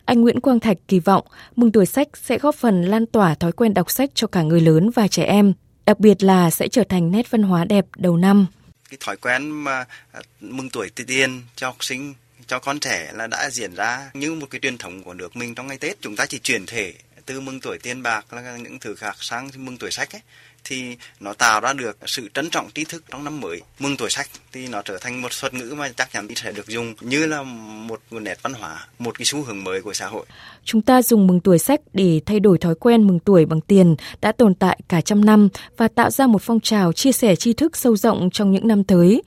Anh 0.05 0.20
Nguyễn 0.20 0.40
Quang 0.40 0.61
Thạch 0.61 0.76
kỳ 0.88 0.98
vọng 0.98 1.26
mừng 1.57 1.72
tuổi 1.72 1.86
sách 1.86 2.09
sẽ 2.14 2.38
góp 2.38 2.55
phần 2.55 2.82
lan 2.82 3.07
tỏa 3.07 3.34
thói 3.34 3.53
quen 3.53 3.74
đọc 3.74 3.90
sách 3.90 4.11
cho 4.14 4.26
cả 4.26 4.42
người 4.42 4.61
lớn 4.61 4.90
và 4.90 5.09
trẻ 5.09 5.24
em, 5.24 5.53
đặc 5.86 6.01
biệt 6.01 6.22
là 6.22 6.51
sẽ 6.51 6.68
trở 6.68 6.84
thành 6.88 7.11
nét 7.11 7.30
văn 7.30 7.42
hóa 7.42 7.64
đẹp 7.64 7.86
đầu 7.96 8.16
năm. 8.16 8.46
Cái 8.90 8.98
thói 9.01 9.16
quen 9.16 9.51
mà 9.51 9.84
à, 10.12 10.20
mừng 10.40 10.70
tuổi 10.70 10.90
tiên 10.90 11.42
cho 11.57 11.66
học 11.66 11.84
sinh 11.84 12.14
cho 12.46 12.59
con 12.59 12.80
trẻ 12.80 13.11
là 13.14 13.26
đã 13.26 13.51
diễn 13.51 13.74
ra 13.74 14.11
như 14.14 14.34
một 14.34 14.46
cái 14.51 14.61
truyền 14.61 14.78
thống 14.78 15.03
của 15.03 15.14
nước 15.14 15.36
mình 15.36 15.55
trong 15.55 15.66
ngày 15.66 15.78
Tết. 15.78 16.01
Chúng 16.01 16.16
ta 16.16 16.26
chỉ 16.26 16.38
chuyển 16.38 16.66
thể 16.66 16.94
từ 17.26 17.40
mừng 17.40 17.61
tuổi 17.61 17.78
tiền 17.78 18.03
bạc 18.03 18.32
là 18.32 18.57
những 18.57 18.78
thứ 18.78 18.94
khác 18.94 19.16
sang 19.20 19.51
mừng 19.57 19.76
tuổi 19.78 19.90
sách 19.90 20.14
ấy 20.14 20.20
thì 20.64 20.96
nó 21.20 21.32
tạo 21.32 21.61
ra 21.61 21.72
được 21.72 21.98
sự 22.06 22.28
trân 22.34 22.50
trọng 22.50 22.70
tri 22.74 22.84
thức 22.84 23.04
trong 23.11 23.24
năm 23.24 23.40
mới. 23.40 23.61
Mừng 23.78 23.96
tuổi 23.96 24.11
sách 24.11 24.28
thì 24.52 24.68
nó 24.68 24.82
trở 24.82 24.98
thành 25.00 25.22
một 25.22 25.28
thuật 25.40 25.54
ngữ 25.54 25.74
mà 25.78 25.88
chắc 25.96 26.12
chắn 26.12 26.28
sẽ 26.36 26.52
được 26.52 26.66
dùng 26.66 26.94
như 27.00 27.26
là 27.26 27.42
một, 27.42 28.00
nguồn 28.11 28.24
nét 28.24 28.38
văn 28.42 28.52
hóa 28.52 28.86
một 28.98 29.18
cái 29.18 29.24
xu 29.24 29.42
hướng 29.42 29.64
mới 29.64 29.82
của 29.82 29.92
xã 29.92 30.06
hội. 30.06 30.26
Chúng 30.64 30.82
ta 30.82 31.02
dùng 31.02 31.26
mừng 31.26 31.40
tuổi 31.40 31.58
sách 31.58 31.80
để 31.92 32.20
thay 32.26 32.40
đổi 32.40 32.58
thói 32.58 32.74
quen 32.74 33.06
mừng 33.06 33.18
tuổi 33.18 33.44
bằng 33.44 33.61
tiền 33.61 33.96
đã 34.20 34.32
tồn 34.32 34.54
tại 34.54 34.80
cả 34.88 35.00
trăm 35.00 35.24
năm 35.24 35.48
và 35.76 35.88
tạo 35.88 36.11
ra 36.11 36.26
một 36.26 36.42
phong 36.42 36.61
trào 36.61 36.92
chia 36.92 37.12
sẻ 37.12 37.36
tri 37.36 37.52
thức 37.52 37.76
sâu 37.76 37.96
rộng 37.96 38.30
trong 38.32 38.52
những 38.52 38.68
năm 38.68 38.84
tới. 38.84 39.22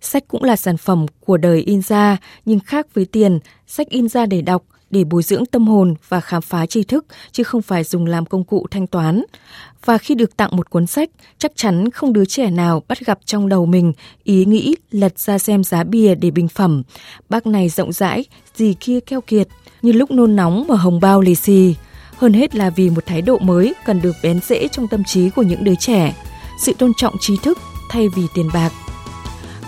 Sách 0.00 0.24
cũng 0.28 0.44
là 0.44 0.56
sản 0.56 0.76
phẩm 0.76 1.06
của 1.20 1.36
đời 1.36 1.60
in 1.60 1.82
ra, 1.82 2.16
nhưng 2.44 2.60
khác 2.60 2.86
với 2.94 3.04
tiền, 3.04 3.38
sách 3.66 3.88
in 3.88 4.08
ra 4.08 4.26
để 4.26 4.42
đọc, 4.42 4.62
để 4.90 5.04
bồi 5.04 5.22
dưỡng 5.22 5.46
tâm 5.46 5.66
hồn 5.66 5.94
và 6.08 6.20
khám 6.20 6.42
phá 6.42 6.66
tri 6.66 6.82
thức 6.82 7.06
chứ 7.32 7.42
không 7.42 7.62
phải 7.62 7.84
dùng 7.84 8.06
làm 8.06 8.26
công 8.26 8.44
cụ 8.44 8.66
thanh 8.70 8.86
toán. 8.86 9.22
Và 9.84 9.98
khi 9.98 10.14
được 10.14 10.36
tặng 10.36 10.56
một 10.56 10.70
cuốn 10.70 10.86
sách, 10.86 11.10
chắc 11.38 11.52
chắn 11.56 11.90
không 11.90 12.12
đứa 12.12 12.24
trẻ 12.24 12.50
nào 12.50 12.82
bắt 12.88 13.06
gặp 13.06 13.18
trong 13.24 13.48
đầu 13.48 13.66
mình 13.66 13.92
ý 14.24 14.44
nghĩ 14.44 14.74
lật 14.90 15.18
ra 15.18 15.38
xem 15.38 15.64
giá 15.64 15.84
bìa 15.84 16.14
để 16.14 16.30
bình 16.30 16.48
phẩm. 16.48 16.82
Bác 17.28 17.46
này 17.46 17.68
rộng 17.68 17.92
rãi, 17.92 18.24
gì 18.54 18.74
kia 18.80 19.00
keo 19.00 19.20
kiệt, 19.20 19.48
như 19.82 19.92
lúc 19.92 20.10
nôn 20.10 20.36
nóng 20.36 20.64
mở 20.68 20.74
hồng 20.74 21.00
bao 21.00 21.20
lì 21.20 21.34
xì. 21.34 21.74
Hơn 22.16 22.32
hết 22.32 22.54
là 22.54 22.70
vì 22.70 22.90
một 22.90 23.06
thái 23.06 23.22
độ 23.22 23.38
mới 23.38 23.74
cần 23.84 24.02
được 24.02 24.16
bén 24.22 24.40
rễ 24.40 24.68
trong 24.68 24.88
tâm 24.88 25.04
trí 25.04 25.30
của 25.30 25.42
những 25.42 25.64
đứa 25.64 25.74
trẻ. 25.74 26.16
Sự 26.64 26.72
tôn 26.78 26.92
trọng 26.96 27.14
trí 27.20 27.36
thức 27.42 27.58
thay 27.90 28.08
vì 28.16 28.22
tiền 28.34 28.48
bạc. 28.54 28.72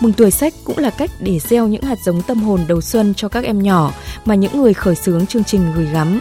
Mừng 0.01 0.13
tuổi 0.13 0.31
sách 0.31 0.55
cũng 0.65 0.79
là 0.79 0.91
cách 0.91 1.11
để 1.21 1.39
gieo 1.39 1.69
những 1.69 1.83
hạt 1.83 1.99
giống 2.05 2.23
tâm 2.23 2.43
hồn 2.43 2.61
đầu 2.69 2.81
xuân 2.81 3.15
cho 3.15 3.29
các 3.29 3.45
em 3.45 3.63
nhỏ 3.63 3.93
mà 4.25 4.35
những 4.35 4.63
người 4.63 4.75
khởi 4.75 4.95
xướng 4.95 5.27
chương 5.27 5.45
trình 5.45 5.73
gửi 5.77 5.87
gắm. 5.87 6.21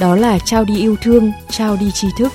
Đó 0.00 0.16
là 0.16 0.38
trao 0.38 0.64
đi 0.64 0.78
yêu 0.78 0.96
thương, 1.02 1.32
trao 1.50 1.76
đi 1.76 1.90
tri 1.90 2.08
thức. 2.18 2.32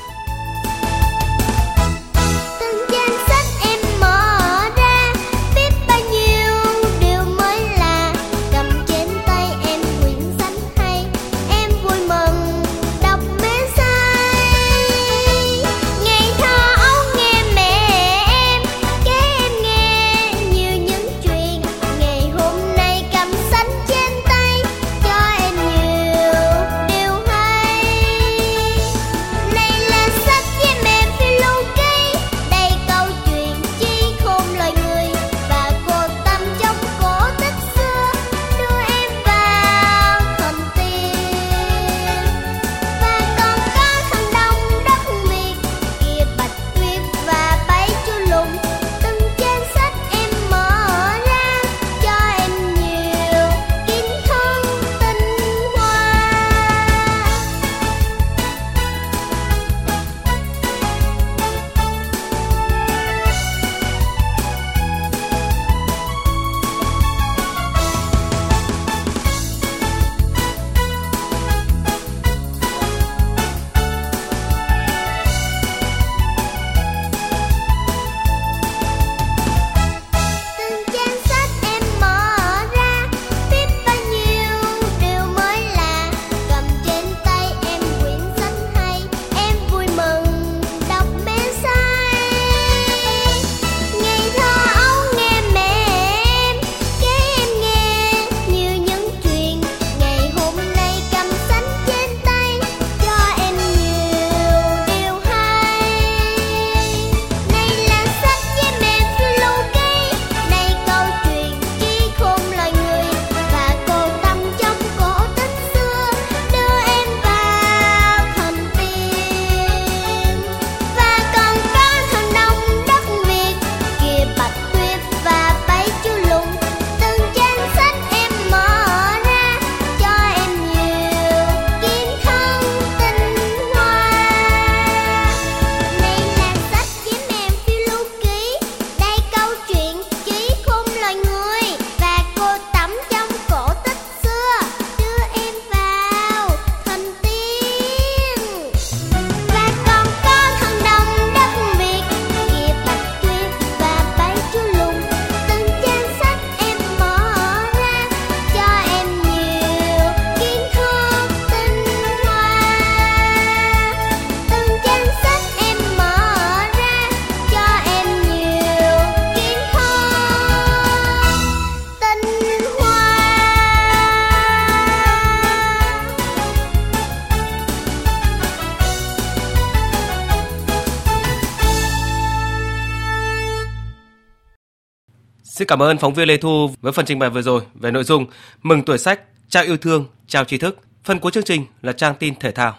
Xin 185.66 185.70
cảm 185.70 185.82
ơn 185.82 185.98
phóng 185.98 186.14
viên 186.14 186.28
Lê 186.28 186.38
Thu 186.38 186.70
với 186.82 186.92
phần 186.92 187.06
trình 187.06 187.20
bày 187.20 187.30
vừa 187.30 187.42
rồi 187.42 187.62
về 187.74 187.92
nội 187.92 188.04
dung 188.04 188.26
Mừng 188.64 188.84
tuổi 188.84 188.98
sách, 188.98 189.20
trao 189.50 189.64
yêu 189.64 189.78
thương, 189.78 190.06
trao 190.28 190.44
tri 190.44 190.58
thức. 190.58 190.80
Phần 191.04 191.20
cuối 191.20 191.32
chương 191.32 191.44
trình 191.44 191.66
là 191.82 191.92
trang 191.92 192.16
tin 192.20 192.34
thể 192.40 192.52
thao. 192.52 192.74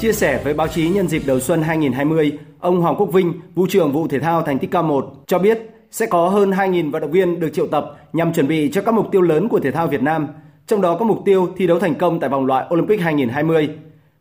Chia 0.00 0.12
sẻ 0.12 0.40
với 0.44 0.54
báo 0.54 0.68
chí 0.68 0.88
nhân 0.88 1.08
dịp 1.08 1.22
đầu 1.26 1.40
xuân 1.40 1.62
2020, 1.62 2.32
ông 2.60 2.80
Hoàng 2.80 2.96
Quốc 2.96 3.12
Vinh, 3.12 3.32
vụ 3.54 3.66
trưởng 3.70 3.92
vụ 3.92 4.08
thể 4.08 4.20
thao 4.20 4.42
thành 4.42 4.58
tích 4.58 4.70
cao 4.70 4.82
1 4.82 5.14
cho 5.26 5.38
biết 5.38 5.58
sẽ 5.90 6.06
có 6.06 6.28
hơn 6.28 6.50
2.000 6.50 6.90
vận 6.90 7.02
động 7.02 7.12
viên 7.12 7.40
được 7.40 7.50
triệu 7.54 7.66
tập 7.66 7.96
nhằm 8.12 8.32
chuẩn 8.32 8.48
bị 8.48 8.70
cho 8.72 8.82
các 8.82 8.94
mục 8.94 9.06
tiêu 9.12 9.22
lớn 9.22 9.48
của 9.48 9.60
thể 9.60 9.70
thao 9.70 9.86
Việt 9.86 10.02
Nam– 10.02 10.28
trong 10.70 10.80
đó 10.80 10.96
có 10.96 11.04
mục 11.04 11.22
tiêu 11.24 11.48
thi 11.56 11.66
đấu 11.66 11.78
thành 11.78 11.94
công 11.94 12.20
tại 12.20 12.30
vòng 12.30 12.46
loại 12.46 12.66
Olympic 12.74 13.00
2020 13.00 13.68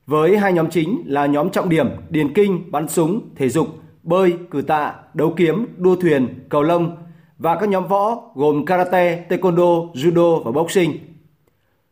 với 0.07 0.37
hai 0.37 0.53
nhóm 0.53 0.69
chính 0.69 1.03
là 1.05 1.25
nhóm 1.25 1.49
trọng 1.49 1.69
điểm 1.69 1.89
điền 2.09 2.33
kinh, 2.33 2.71
bắn 2.71 2.87
súng, 2.87 3.21
thể 3.35 3.49
dục, 3.49 3.67
bơi, 4.03 4.33
cử 4.51 4.61
tạ, 4.61 4.93
đấu 5.13 5.33
kiếm, 5.37 5.65
đua 5.77 5.95
thuyền, 5.95 6.45
cầu 6.49 6.63
lông 6.63 6.97
và 7.37 7.55
các 7.55 7.69
nhóm 7.69 7.87
võ 7.87 8.21
gồm 8.35 8.65
karate, 8.65 9.25
taekwondo, 9.29 9.91
judo 9.93 10.43
và 10.43 10.51
boxing. 10.51 10.97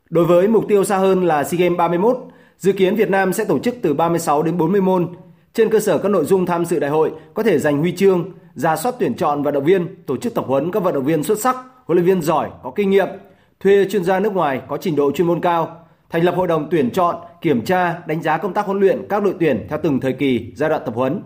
Đối 0.10 0.26
với 0.26 0.48
mục 0.48 0.68
tiêu 0.68 0.84
xa 0.84 0.98
hơn 0.98 1.26
là 1.26 1.44
SEA 1.44 1.60
Games 1.60 1.78
31, 1.78 2.18
dự 2.58 2.72
kiến 2.72 2.96
Việt 2.96 3.10
Nam 3.10 3.34
sẽ 3.34 3.46
tổ 3.46 3.60
chức 3.60 3.76
từ 3.82 3.94
36 3.94 4.44
đến 4.44 4.58
40 4.58 4.82
môn. 4.82 5.08
Trên 5.54 5.70
cơ 5.70 5.80
sở 5.80 5.98
các 5.98 6.10
nội 6.10 6.26
dung 6.26 6.46
tham 6.46 6.66
dự 6.66 6.80
đại 6.80 6.90
hội 6.90 7.12
có 7.34 7.44
thể 7.44 7.60
giành 7.60 7.78
huy 7.78 7.92
chương, 7.92 8.32
ra 8.56 8.76
soát 8.76 8.96
tuyển 9.00 9.14
chọn 9.14 9.44
vận 9.44 9.54
động 9.54 9.66
viên, 9.66 10.04
tổ 10.06 10.18
chức 10.18 10.34
tập 10.34 10.46
huấn 10.48 10.72
các 10.72 10.84
vận 10.84 10.94
động 10.94 11.06
viên 11.06 11.24
xuất 11.24 11.40
sắc, 11.40 11.56
huấn 11.86 11.98
luyện 11.98 12.06
viên 12.06 12.22
giỏi, 12.22 12.50
có 12.64 12.72
kinh 12.76 12.90
nghiệm, 12.90 13.08
thuê 13.60 13.86
chuyên 13.90 14.04
gia 14.04 14.20
nước 14.20 14.34
ngoài 14.34 14.62
có 14.68 14.78
trình 14.78 14.96
độ 14.96 15.12
chuyên 15.12 15.28
môn 15.28 15.42
cao, 15.42 15.86
thành 16.10 16.24
lập 16.24 16.36
hội 16.36 16.48
đồng 16.48 16.68
tuyển 16.72 16.92
chọn, 16.92 17.16
kiểm 17.42 17.66
tra, 17.66 18.00
đánh 18.08 18.22
giá 18.22 18.38
công 18.38 18.54
tác 18.54 18.66
huấn 18.66 18.80
luyện 18.80 19.06
các 19.10 19.24
đội 19.24 19.36
tuyển 19.40 19.68
theo 19.70 19.80
từng 19.84 20.00
thời 20.00 20.14
kỳ, 20.14 20.54
giai 20.56 20.70
đoạn 20.70 20.82
tập 20.86 20.96
huấn. 20.96 21.24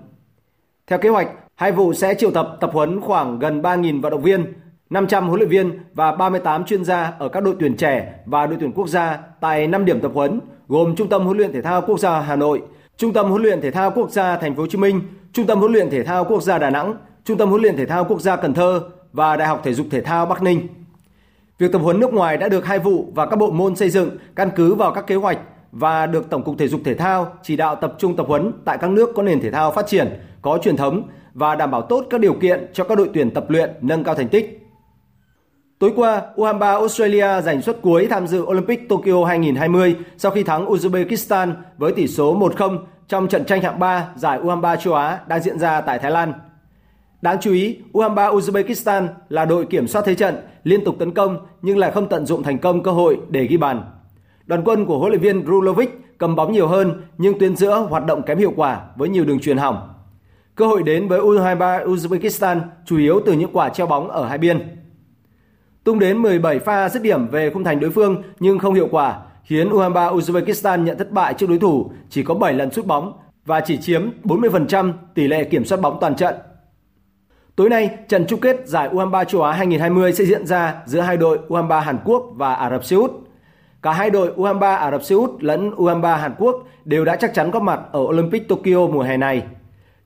Theo 0.87 0.99
kế 0.99 1.09
hoạch, 1.09 1.27
hai 1.55 1.71
vụ 1.71 1.93
sẽ 1.93 2.13
triệu 2.13 2.31
tập 2.31 2.57
tập 2.59 2.69
huấn 2.73 3.01
khoảng 3.01 3.39
gần 3.39 3.61
3.000 3.61 4.01
vận 4.01 4.11
động 4.11 4.21
viên, 4.21 4.53
500 4.89 5.27
huấn 5.27 5.39
luyện 5.39 5.49
viên 5.49 5.79
và 5.93 6.11
38 6.11 6.65
chuyên 6.65 6.83
gia 6.83 7.13
ở 7.19 7.29
các 7.29 7.43
đội 7.43 7.55
tuyển 7.59 7.77
trẻ 7.77 8.13
và 8.25 8.45
đội 8.45 8.57
tuyển 8.59 8.71
quốc 8.71 8.87
gia 8.87 9.19
tại 9.41 9.67
5 9.67 9.85
điểm 9.85 10.01
tập 10.01 10.11
huấn 10.13 10.39
gồm 10.67 10.95
Trung 10.95 11.09
tâm 11.09 11.25
huấn 11.25 11.37
luyện 11.37 11.53
thể 11.53 11.61
thao 11.61 11.81
quốc 11.81 11.99
gia 11.99 12.19
Hà 12.19 12.35
Nội, 12.35 12.61
Trung 12.97 13.13
tâm 13.13 13.29
huấn 13.29 13.41
luyện 13.41 13.61
thể 13.61 13.71
thao 13.71 13.91
quốc 13.91 14.11
gia 14.11 14.37
Thành 14.37 14.55
phố 14.55 14.61
Hồ 14.61 14.67
Chí 14.67 14.77
Minh, 14.77 15.01
Trung 15.33 15.47
tâm 15.47 15.59
huấn 15.59 15.71
luyện 15.71 15.89
thể 15.89 16.03
thao 16.03 16.25
quốc 16.25 16.43
gia 16.43 16.59
Đà 16.59 16.69
Nẵng, 16.69 16.95
Trung 17.25 17.37
tâm 17.37 17.49
huấn 17.49 17.61
luyện 17.61 17.77
thể 17.77 17.85
thao 17.85 18.03
quốc 18.03 18.21
gia 18.21 18.35
Cần 18.35 18.53
Thơ 18.53 18.81
và 19.13 19.37
Đại 19.37 19.47
học 19.47 19.61
Thể 19.63 19.73
dục 19.73 19.87
Thể 19.91 20.01
thao 20.01 20.25
Bắc 20.25 20.43
Ninh. 20.43 20.67
Việc 21.61 21.71
tập 21.71 21.79
huấn 21.79 21.99
nước 21.99 22.13
ngoài 22.13 22.37
đã 22.37 22.49
được 22.49 22.65
hai 22.65 22.79
vụ 22.79 23.05
và 23.15 23.25
các 23.25 23.35
bộ 23.35 23.51
môn 23.51 23.75
xây 23.75 23.89
dựng 23.89 24.09
căn 24.35 24.49
cứ 24.55 24.75
vào 24.75 24.91
các 24.91 25.07
kế 25.07 25.15
hoạch 25.15 25.37
và 25.71 26.05
được 26.05 26.29
Tổng 26.29 26.43
cục 26.43 26.57
Thể 26.57 26.67
dục 26.67 26.81
Thể 26.85 26.93
thao 26.93 27.33
chỉ 27.43 27.55
đạo 27.55 27.75
tập 27.75 27.95
trung 27.97 28.15
tập 28.15 28.25
huấn 28.27 28.51
tại 28.65 28.77
các 28.77 28.89
nước 28.89 29.09
có 29.15 29.23
nền 29.23 29.41
thể 29.41 29.51
thao 29.51 29.71
phát 29.71 29.87
triển, 29.87 30.19
có 30.41 30.59
truyền 30.63 30.77
thống 30.77 31.09
và 31.33 31.55
đảm 31.55 31.71
bảo 31.71 31.81
tốt 31.81 32.05
các 32.09 32.21
điều 32.21 32.33
kiện 32.33 32.67
cho 32.73 32.83
các 32.83 32.97
đội 32.97 33.09
tuyển 33.13 33.31
tập 33.31 33.45
luyện 33.49 33.69
nâng 33.81 34.03
cao 34.03 34.15
thành 34.15 34.27
tích. 34.27 34.67
Tối 35.79 35.91
qua, 35.95 36.21
U23 36.35 36.59
Australia 36.59 37.41
giành 37.41 37.61
suất 37.61 37.81
cuối 37.81 38.07
tham 38.09 38.27
dự 38.27 38.41
Olympic 38.41 38.89
Tokyo 38.89 39.25
2020 39.25 39.95
sau 40.17 40.31
khi 40.31 40.43
thắng 40.43 40.65
Uzbekistan 40.65 41.53
với 41.77 41.91
tỷ 41.91 42.07
số 42.07 42.39
1-0 42.39 42.77
trong 43.07 43.27
trận 43.27 43.45
tranh 43.45 43.61
hạng 43.61 43.79
3 43.79 44.07
giải 44.15 44.39
U23 44.39 44.75
châu 44.75 44.93
Á 44.93 45.19
đang 45.27 45.41
diễn 45.41 45.59
ra 45.59 45.81
tại 45.81 45.99
Thái 45.99 46.11
Lan. 46.11 46.33
Đáng 47.21 47.37
chú 47.41 47.51
ý, 47.51 47.77
U23 47.93 48.35
Uzbekistan 48.35 49.07
là 49.29 49.45
đội 49.45 49.65
kiểm 49.65 49.87
soát 49.87 50.01
thế 50.05 50.15
trận, 50.15 50.35
liên 50.63 50.83
tục 50.83 50.95
tấn 50.99 51.13
công 51.13 51.37
nhưng 51.61 51.77
lại 51.77 51.91
không 51.91 52.09
tận 52.09 52.25
dụng 52.25 52.43
thành 52.43 52.57
công 52.57 52.83
cơ 52.83 52.91
hội 52.91 53.17
để 53.29 53.45
ghi 53.45 53.57
bàn. 53.57 53.81
Đoàn 54.45 54.61
quân 54.65 54.85
của 54.85 54.99
huấn 54.99 55.11
luyện 55.11 55.21
viên 55.21 55.45
Rulovic 55.47 56.01
cầm 56.17 56.35
bóng 56.35 56.51
nhiều 56.51 56.67
hơn 56.67 57.01
nhưng 57.17 57.39
tuyến 57.39 57.55
giữa 57.55 57.79
hoạt 57.89 58.05
động 58.05 58.21
kém 58.23 58.37
hiệu 58.37 58.53
quả 58.55 58.81
với 58.95 59.09
nhiều 59.09 59.25
đường 59.25 59.39
truyền 59.39 59.57
hỏng. 59.57 59.89
Cơ 60.55 60.67
hội 60.67 60.83
đến 60.83 61.07
với 61.07 61.19
U23 61.19 61.85
Uzbekistan 61.85 62.59
chủ 62.85 62.97
yếu 62.97 63.21
từ 63.25 63.33
những 63.33 63.49
quả 63.53 63.69
treo 63.69 63.87
bóng 63.87 64.09
ở 64.09 64.27
hai 64.27 64.37
biên. 64.37 64.77
Tung 65.83 65.99
đến 65.99 66.17
17 66.17 66.59
pha 66.59 66.89
dứt 66.89 67.03
điểm 67.03 67.27
về 67.27 67.49
khung 67.49 67.63
thành 67.63 67.79
đối 67.79 67.91
phương 67.91 68.23
nhưng 68.39 68.59
không 68.59 68.73
hiệu 68.73 68.87
quả, 68.91 69.21
khiến 69.43 69.69
U23 69.69 70.17
Uzbekistan 70.17 70.83
nhận 70.83 70.97
thất 70.97 71.11
bại 71.11 71.33
trước 71.33 71.49
đối 71.49 71.59
thủ 71.59 71.91
chỉ 72.09 72.23
có 72.23 72.33
7 72.33 72.53
lần 72.53 72.71
sút 72.71 72.85
bóng 72.85 73.13
và 73.45 73.59
chỉ 73.59 73.77
chiếm 73.77 74.09
40% 74.23 74.93
tỷ 75.15 75.27
lệ 75.27 75.43
kiểm 75.43 75.65
soát 75.65 75.81
bóng 75.81 75.97
toàn 76.01 76.15
trận. 76.15 76.35
Tối 77.61 77.69
nay, 77.69 77.89
trận 78.07 78.25
chung 78.27 78.39
kết 78.39 78.67
giải 78.67 78.89
U23 78.89 79.23
châu 79.23 79.41
Á 79.41 79.51
2020 79.51 80.13
sẽ 80.13 80.25
diễn 80.25 80.45
ra 80.45 80.75
giữa 80.85 80.99
hai 80.99 81.17
đội 81.17 81.39
U23 81.49 81.79
Hàn 81.79 81.97
Quốc 82.05 82.25
và 82.35 82.53
Ả 82.53 82.69
Rập 82.69 82.85
Xê 82.85 82.95
Út. 82.95 83.11
Cả 83.81 83.91
hai 83.91 84.09
đội 84.09 84.33
U23 84.37 84.77
Ả 84.77 84.91
Rập 84.91 85.03
Xê 85.03 85.15
Út 85.15 85.29
lẫn 85.43 85.71
U23 85.71 86.17
Hàn 86.17 86.35
Quốc 86.37 86.67
đều 86.85 87.05
đã 87.05 87.15
chắc 87.15 87.33
chắn 87.33 87.51
góp 87.51 87.63
mặt 87.63 87.79
ở 87.91 87.99
Olympic 87.99 88.47
Tokyo 88.47 88.87
mùa 88.87 89.01
hè 89.01 89.17
này. 89.17 89.43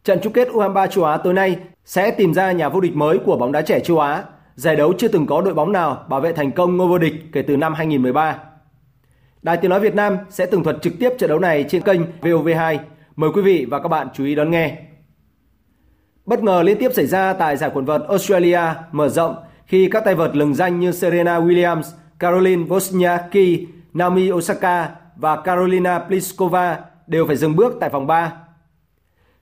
Trận 0.03 0.19
chung 0.23 0.33
kết 0.33 0.47
U23 0.47 0.87
châu 0.87 1.03
Á 1.03 1.17
tối 1.17 1.33
nay 1.33 1.57
sẽ 1.85 2.11
tìm 2.11 2.33
ra 2.33 2.51
nhà 2.51 2.69
vô 2.69 2.79
địch 2.81 2.95
mới 2.95 3.17
của 3.17 3.37
bóng 3.37 3.51
đá 3.51 3.61
trẻ 3.61 3.79
châu 3.79 3.99
Á. 3.99 4.23
Giải 4.55 4.75
đấu 4.75 4.93
chưa 4.97 5.07
từng 5.07 5.25
có 5.25 5.41
đội 5.41 5.53
bóng 5.53 5.71
nào 5.71 6.05
bảo 6.09 6.21
vệ 6.21 6.33
thành 6.33 6.51
công 6.51 6.77
ngôi 6.77 6.87
vô 6.87 6.97
địch 6.97 7.13
kể 7.31 7.41
từ 7.41 7.57
năm 7.57 7.73
2013. 7.73 8.39
Đài 9.41 9.57
Tiếng 9.57 9.71
Nói 9.71 9.79
Việt 9.79 9.95
Nam 9.95 10.17
sẽ 10.29 10.45
tường 10.45 10.63
thuật 10.63 10.77
trực 10.81 10.93
tiếp 10.99 11.09
trận 11.19 11.29
đấu 11.29 11.39
này 11.39 11.65
trên 11.69 11.81
kênh 11.81 12.01
VOV2. 12.21 12.77
Mời 13.15 13.29
quý 13.33 13.41
vị 13.41 13.65
và 13.69 13.79
các 13.79 13.87
bạn 13.87 14.07
chú 14.13 14.25
ý 14.25 14.35
đón 14.35 14.51
nghe. 14.51 14.84
Bất 16.25 16.43
ngờ 16.43 16.63
liên 16.63 16.77
tiếp 16.79 16.91
xảy 16.93 17.05
ra 17.05 17.33
tại 17.33 17.57
giải 17.57 17.71
quần 17.73 17.85
vợt 17.85 18.01
Australia 18.07 18.61
mở 18.91 19.09
rộng 19.09 19.35
khi 19.65 19.89
các 19.91 20.05
tay 20.05 20.15
vợt 20.15 20.35
lừng 20.35 20.55
danh 20.55 20.79
như 20.79 20.91
Serena 20.91 21.39
Williams, 21.39 21.83
Caroline 22.19 22.63
Wozniacki, 22.63 23.65
Naomi 23.93 24.31
Osaka 24.31 24.89
và 25.15 25.35
Carolina 25.35 25.99
Pliskova 25.99 26.79
đều 27.07 27.27
phải 27.27 27.35
dừng 27.35 27.55
bước 27.55 27.73
tại 27.79 27.89
vòng 27.89 28.07
3. 28.07 28.33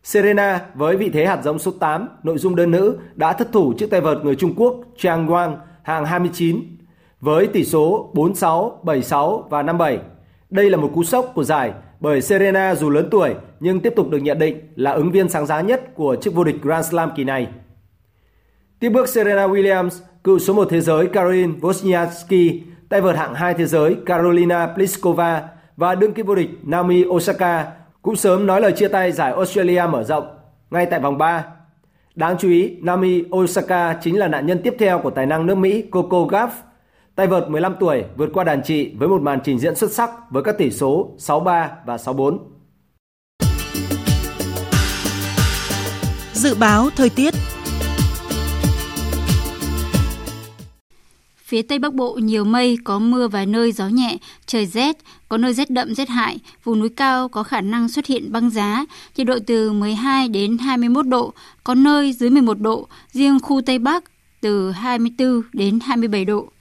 Serena 0.04 0.62
với 0.74 0.98
vị 0.98 1.10
thế 1.10 1.26
hạt 1.26 1.40
giống 1.44 1.60
số 1.60 1.72
8, 1.72 2.10
nội 2.24 2.38
dung 2.38 2.56
đơn 2.56 2.72
nữ 2.72 2.98
đã 3.16 3.34
thất 3.34 3.52
thủ 3.52 3.74
trước 3.78 3.90
tay 3.90 4.02
vợt 4.02 4.18
người 4.24 4.36
Trung 4.36 4.54
Quốc 4.58 4.76
Chang 4.98 5.28
Wang 5.28 5.56
hàng 5.84 6.06
29 6.06 6.60
với 7.22 7.48
tỷ 7.48 7.66
số 7.66 8.12
4-6, 8.14 8.72
7-6 8.84 9.42
và 9.42 9.64
5-7. 9.64 9.98
Đây 10.54 10.70
là 10.70 10.78
một 10.78 10.92
cú 10.94 11.04
sốc 11.04 11.32
của 11.36 11.44
giải 11.44 11.74
bởi 12.00 12.22
Serena 12.22 12.76
dù 12.76 12.90
lớn 12.90 13.08
tuổi 13.12 13.36
nhưng 13.60 13.80
tiếp 13.80 13.94
tục 13.96 14.10
được 14.10 14.18
nhận 14.18 14.40
định 14.40 14.58
là 14.76 14.92
ứng 14.92 15.12
viên 15.12 15.30
sáng 15.30 15.46
giá 15.46 15.62
nhất 15.62 15.96
của 15.96 16.16
chức 16.16 16.34
vô 16.34 16.44
địch 16.44 16.56
Grand 16.62 16.90
Slam 16.90 17.12
kỳ 17.16 17.24
này. 17.24 17.48
Tiếp 18.80 18.90
bước 18.90 19.10
Serena 19.10 19.48
Williams, 19.48 19.90
cựu 20.24 20.40
số 20.40 20.54
1 20.54 20.68
thế 20.70 20.82
giới 20.82 21.08
Caroline 21.08 21.54
Wozniacki, 21.62 22.60
tay 22.90 23.02
vợt 23.02 23.16
hạng 23.16 23.34
2 23.34 23.54
thế 23.54 23.66
giới 23.66 23.96
Carolina 24.06 24.68
Pliskova 24.76 25.44
và 25.78 25.96
đương 25.96 26.14
kim 26.14 26.26
vô 26.26 26.36
địch 26.36 26.50
Naomi 26.64 27.06
Osaka 27.06 27.72
cũng 28.02 28.16
sớm 28.16 28.46
nói 28.46 28.62
lời 28.62 28.72
chia 28.72 28.88
tay 28.88 29.12
giải 29.12 29.32
Australia 29.32 29.84
mở 29.90 30.04
rộng 30.04 30.38
ngay 30.72 30.86
tại 30.86 31.00
vòng 31.00 31.18
3. 31.18 31.46
Đáng 32.16 32.36
chú 32.40 32.50
ý, 32.50 32.78
Naomi 32.82 33.24
Osaka 33.36 33.94
chính 33.94 34.20
là 34.20 34.28
nạn 34.28 34.46
nhân 34.46 34.60
tiếp 34.64 34.76
theo 34.80 35.00
của 35.00 35.10
tài 35.10 35.26
năng 35.26 35.46
nước 35.46 35.56
Mỹ 35.56 35.82
Coco 35.82 36.18
Gauff 36.18 36.50
Tay 37.16 37.28
vợt 37.28 37.50
15 37.50 37.76
tuổi 37.80 38.04
vượt 38.18 38.30
qua 38.34 38.44
đàn 38.44 38.62
chị 38.64 38.92
với 38.98 39.08
một 39.08 39.22
màn 39.22 39.40
trình 39.44 39.60
diễn 39.60 39.76
xuất 39.76 39.92
sắc 39.92 40.10
với 40.30 40.44
các 40.44 40.58
tỷ 40.58 40.72
số 40.72 41.12
6-3 41.18 41.68
và 41.86 41.98
6-4. 41.98 42.38
Dự 46.34 46.56
báo 46.56 46.90
thời 46.96 47.10
tiết 47.10 47.34
Phía 51.38 51.62
Tây 51.62 51.80
Bắc 51.80 51.94
Bộ 51.94 52.14
nhiều 52.14 52.44
mây, 52.44 52.78
có 52.84 53.00
mưa 53.00 53.28
vài 53.28 53.46
nơi 53.46 53.72
gió 53.72 53.88
nhẹ, 53.88 54.18
trời 54.46 54.66
rét, 54.66 54.98
có 55.30 55.38
nơi 55.38 55.54
rét 55.54 55.70
đậm 55.70 55.96
rét 55.96 56.10
hại, 56.10 56.40
vùng 56.64 56.80
núi 56.80 56.90
cao 56.90 57.30
có 57.30 57.44
khả 57.44 57.62
năng 57.62 57.90
xuất 57.90 58.06
hiện 58.06 58.32
băng 58.32 58.50
giá, 58.50 58.86
nhiệt 59.16 59.28
độ 59.28 59.38
từ 59.48 59.72
12 59.72 60.28
đến 60.28 60.58
21 60.58 61.08
độ, 61.08 61.34
có 61.64 61.76
nơi 61.76 62.14
dưới 62.14 62.30
11 62.30 62.60
độ, 62.60 62.88
riêng 63.12 63.40
khu 63.40 63.62
Tây 63.62 63.80
Bắc 63.80 64.04
từ 64.42 64.72
24 64.72 65.42
đến 65.54 65.80
27 65.80 66.26
độ. 66.26 66.53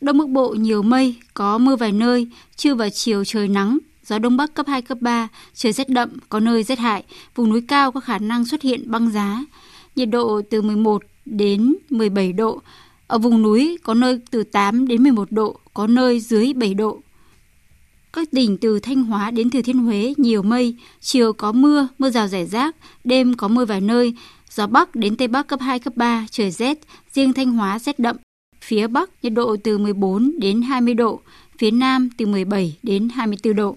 Đông 0.00 0.18
Bắc 0.18 0.28
Bộ 0.28 0.48
nhiều 0.48 0.82
mây, 0.82 1.16
có 1.34 1.58
mưa 1.58 1.76
vài 1.76 1.92
nơi, 1.92 2.26
trưa 2.56 2.74
và 2.74 2.90
chiều 2.90 3.24
trời 3.24 3.48
nắng, 3.48 3.78
gió 4.06 4.18
Đông 4.18 4.36
Bắc 4.36 4.54
cấp 4.54 4.66
2, 4.68 4.82
cấp 4.82 4.98
3, 5.00 5.28
trời 5.54 5.72
rét 5.72 5.88
đậm, 5.88 6.10
có 6.28 6.40
nơi 6.40 6.62
rét 6.62 6.78
hại, 6.78 7.04
vùng 7.34 7.50
núi 7.50 7.60
cao 7.68 7.92
có 7.92 8.00
khả 8.00 8.18
năng 8.18 8.44
xuất 8.44 8.62
hiện 8.62 8.90
băng 8.90 9.10
giá. 9.10 9.44
Nhiệt 9.96 10.08
độ 10.10 10.42
từ 10.50 10.62
11 10.62 11.02
đến 11.24 11.76
17 11.90 12.32
độ, 12.32 12.62
ở 13.06 13.18
vùng 13.18 13.42
núi 13.42 13.78
có 13.82 13.94
nơi 13.94 14.20
từ 14.30 14.42
8 14.42 14.88
đến 14.88 15.02
11 15.02 15.32
độ, 15.32 15.58
có 15.74 15.86
nơi 15.86 16.20
dưới 16.20 16.52
7 16.52 16.74
độ. 16.74 17.00
Các 18.12 18.28
tỉnh 18.30 18.58
từ 18.58 18.80
Thanh 18.80 19.04
Hóa 19.04 19.30
đến 19.30 19.50
Thừa 19.50 19.62
Thiên 19.62 19.78
Huế 19.78 20.14
nhiều 20.16 20.42
mây, 20.42 20.76
chiều 21.00 21.32
có 21.32 21.52
mưa, 21.52 21.88
mưa 21.98 22.10
rào 22.10 22.28
rải 22.28 22.46
rác, 22.46 22.76
đêm 23.04 23.34
có 23.34 23.48
mưa 23.48 23.64
vài 23.64 23.80
nơi, 23.80 24.14
gió 24.50 24.66
Bắc 24.66 24.94
đến 24.94 25.16
Tây 25.16 25.28
Bắc 25.28 25.46
cấp 25.46 25.60
2, 25.60 25.78
cấp 25.78 25.96
3, 25.96 26.26
trời 26.30 26.50
rét, 26.50 26.78
riêng 27.12 27.32
Thanh 27.32 27.52
Hóa 27.52 27.78
rét 27.78 27.98
đậm, 27.98 28.16
Phía 28.68 28.86
Bắc 28.86 29.10
nhiệt 29.22 29.32
độ 29.32 29.56
từ 29.64 29.78
14 29.78 30.32
đến 30.38 30.62
20 30.62 30.94
độ, 30.94 31.20
phía 31.58 31.70
Nam 31.70 32.08
từ 32.16 32.26
17 32.26 32.76
đến 32.82 33.08
24 33.08 33.56
độ. 33.56 33.76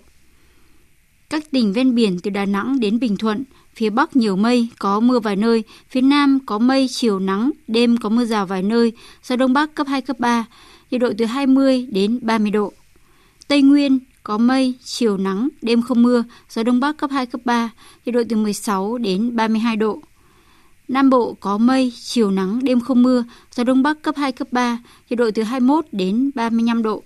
Các 1.29 1.51
tỉnh 1.51 1.73
ven 1.73 1.95
biển 1.95 2.19
từ 2.23 2.29
Đà 2.31 2.45
Nẵng 2.45 2.79
đến 2.79 2.99
Bình 2.99 3.17
Thuận, 3.17 3.43
phía 3.75 3.89
Bắc 3.89 4.15
nhiều 4.15 4.35
mây, 4.35 4.67
có 4.79 4.99
mưa 4.99 5.19
vài 5.19 5.35
nơi, 5.35 5.63
phía 5.89 6.01
Nam 6.01 6.39
có 6.45 6.59
mây, 6.59 6.87
chiều 6.87 7.19
nắng, 7.19 7.51
đêm 7.67 7.97
có 7.97 8.09
mưa 8.09 8.25
rào 8.25 8.45
vài 8.45 8.63
nơi, 8.63 8.93
gió 9.23 9.35
Đông 9.35 9.53
Bắc 9.53 9.75
cấp 9.75 9.87
2, 9.87 10.01
cấp 10.01 10.19
3, 10.19 10.45
nhiệt 10.91 11.01
độ 11.01 11.11
từ 11.17 11.25
20 11.25 11.87
đến 11.91 12.19
30 12.21 12.51
độ. 12.51 12.73
Tây 13.47 13.61
Nguyên 13.61 13.99
có 14.23 14.37
mây, 14.37 14.73
chiều 14.83 15.17
nắng, 15.17 15.49
đêm 15.61 15.81
không 15.81 16.03
mưa, 16.03 16.23
gió 16.49 16.63
Đông 16.63 16.79
Bắc 16.79 16.97
cấp 16.97 17.11
2, 17.11 17.25
cấp 17.25 17.41
3, 17.45 17.69
nhiệt 18.05 18.15
độ 18.15 18.21
từ 18.29 18.35
16 18.35 18.97
đến 18.97 19.35
32 19.35 19.75
độ. 19.75 20.01
Nam 20.91 21.09
Bộ 21.09 21.33
có 21.39 21.57
mây, 21.57 21.93
chiều 22.01 22.31
nắng, 22.31 22.63
đêm 22.63 22.81
không 22.81 23.03
mưa, 23.03 23.23
gió 23.55 23.63
Đông 23.63 23.83
Bắc 23.83 24.01
cấp 24.01 24.15
2, 24.17 24.31
cấp 24.31 24.47
3, 24.51 24.79
nhiệt 25.09 25.19
độ 25.19 25.31
từ 25.35 25.43
21 25.43 25.85
đến 25.91 26.31
35 26.35 26.83
độ. 26.83 27.03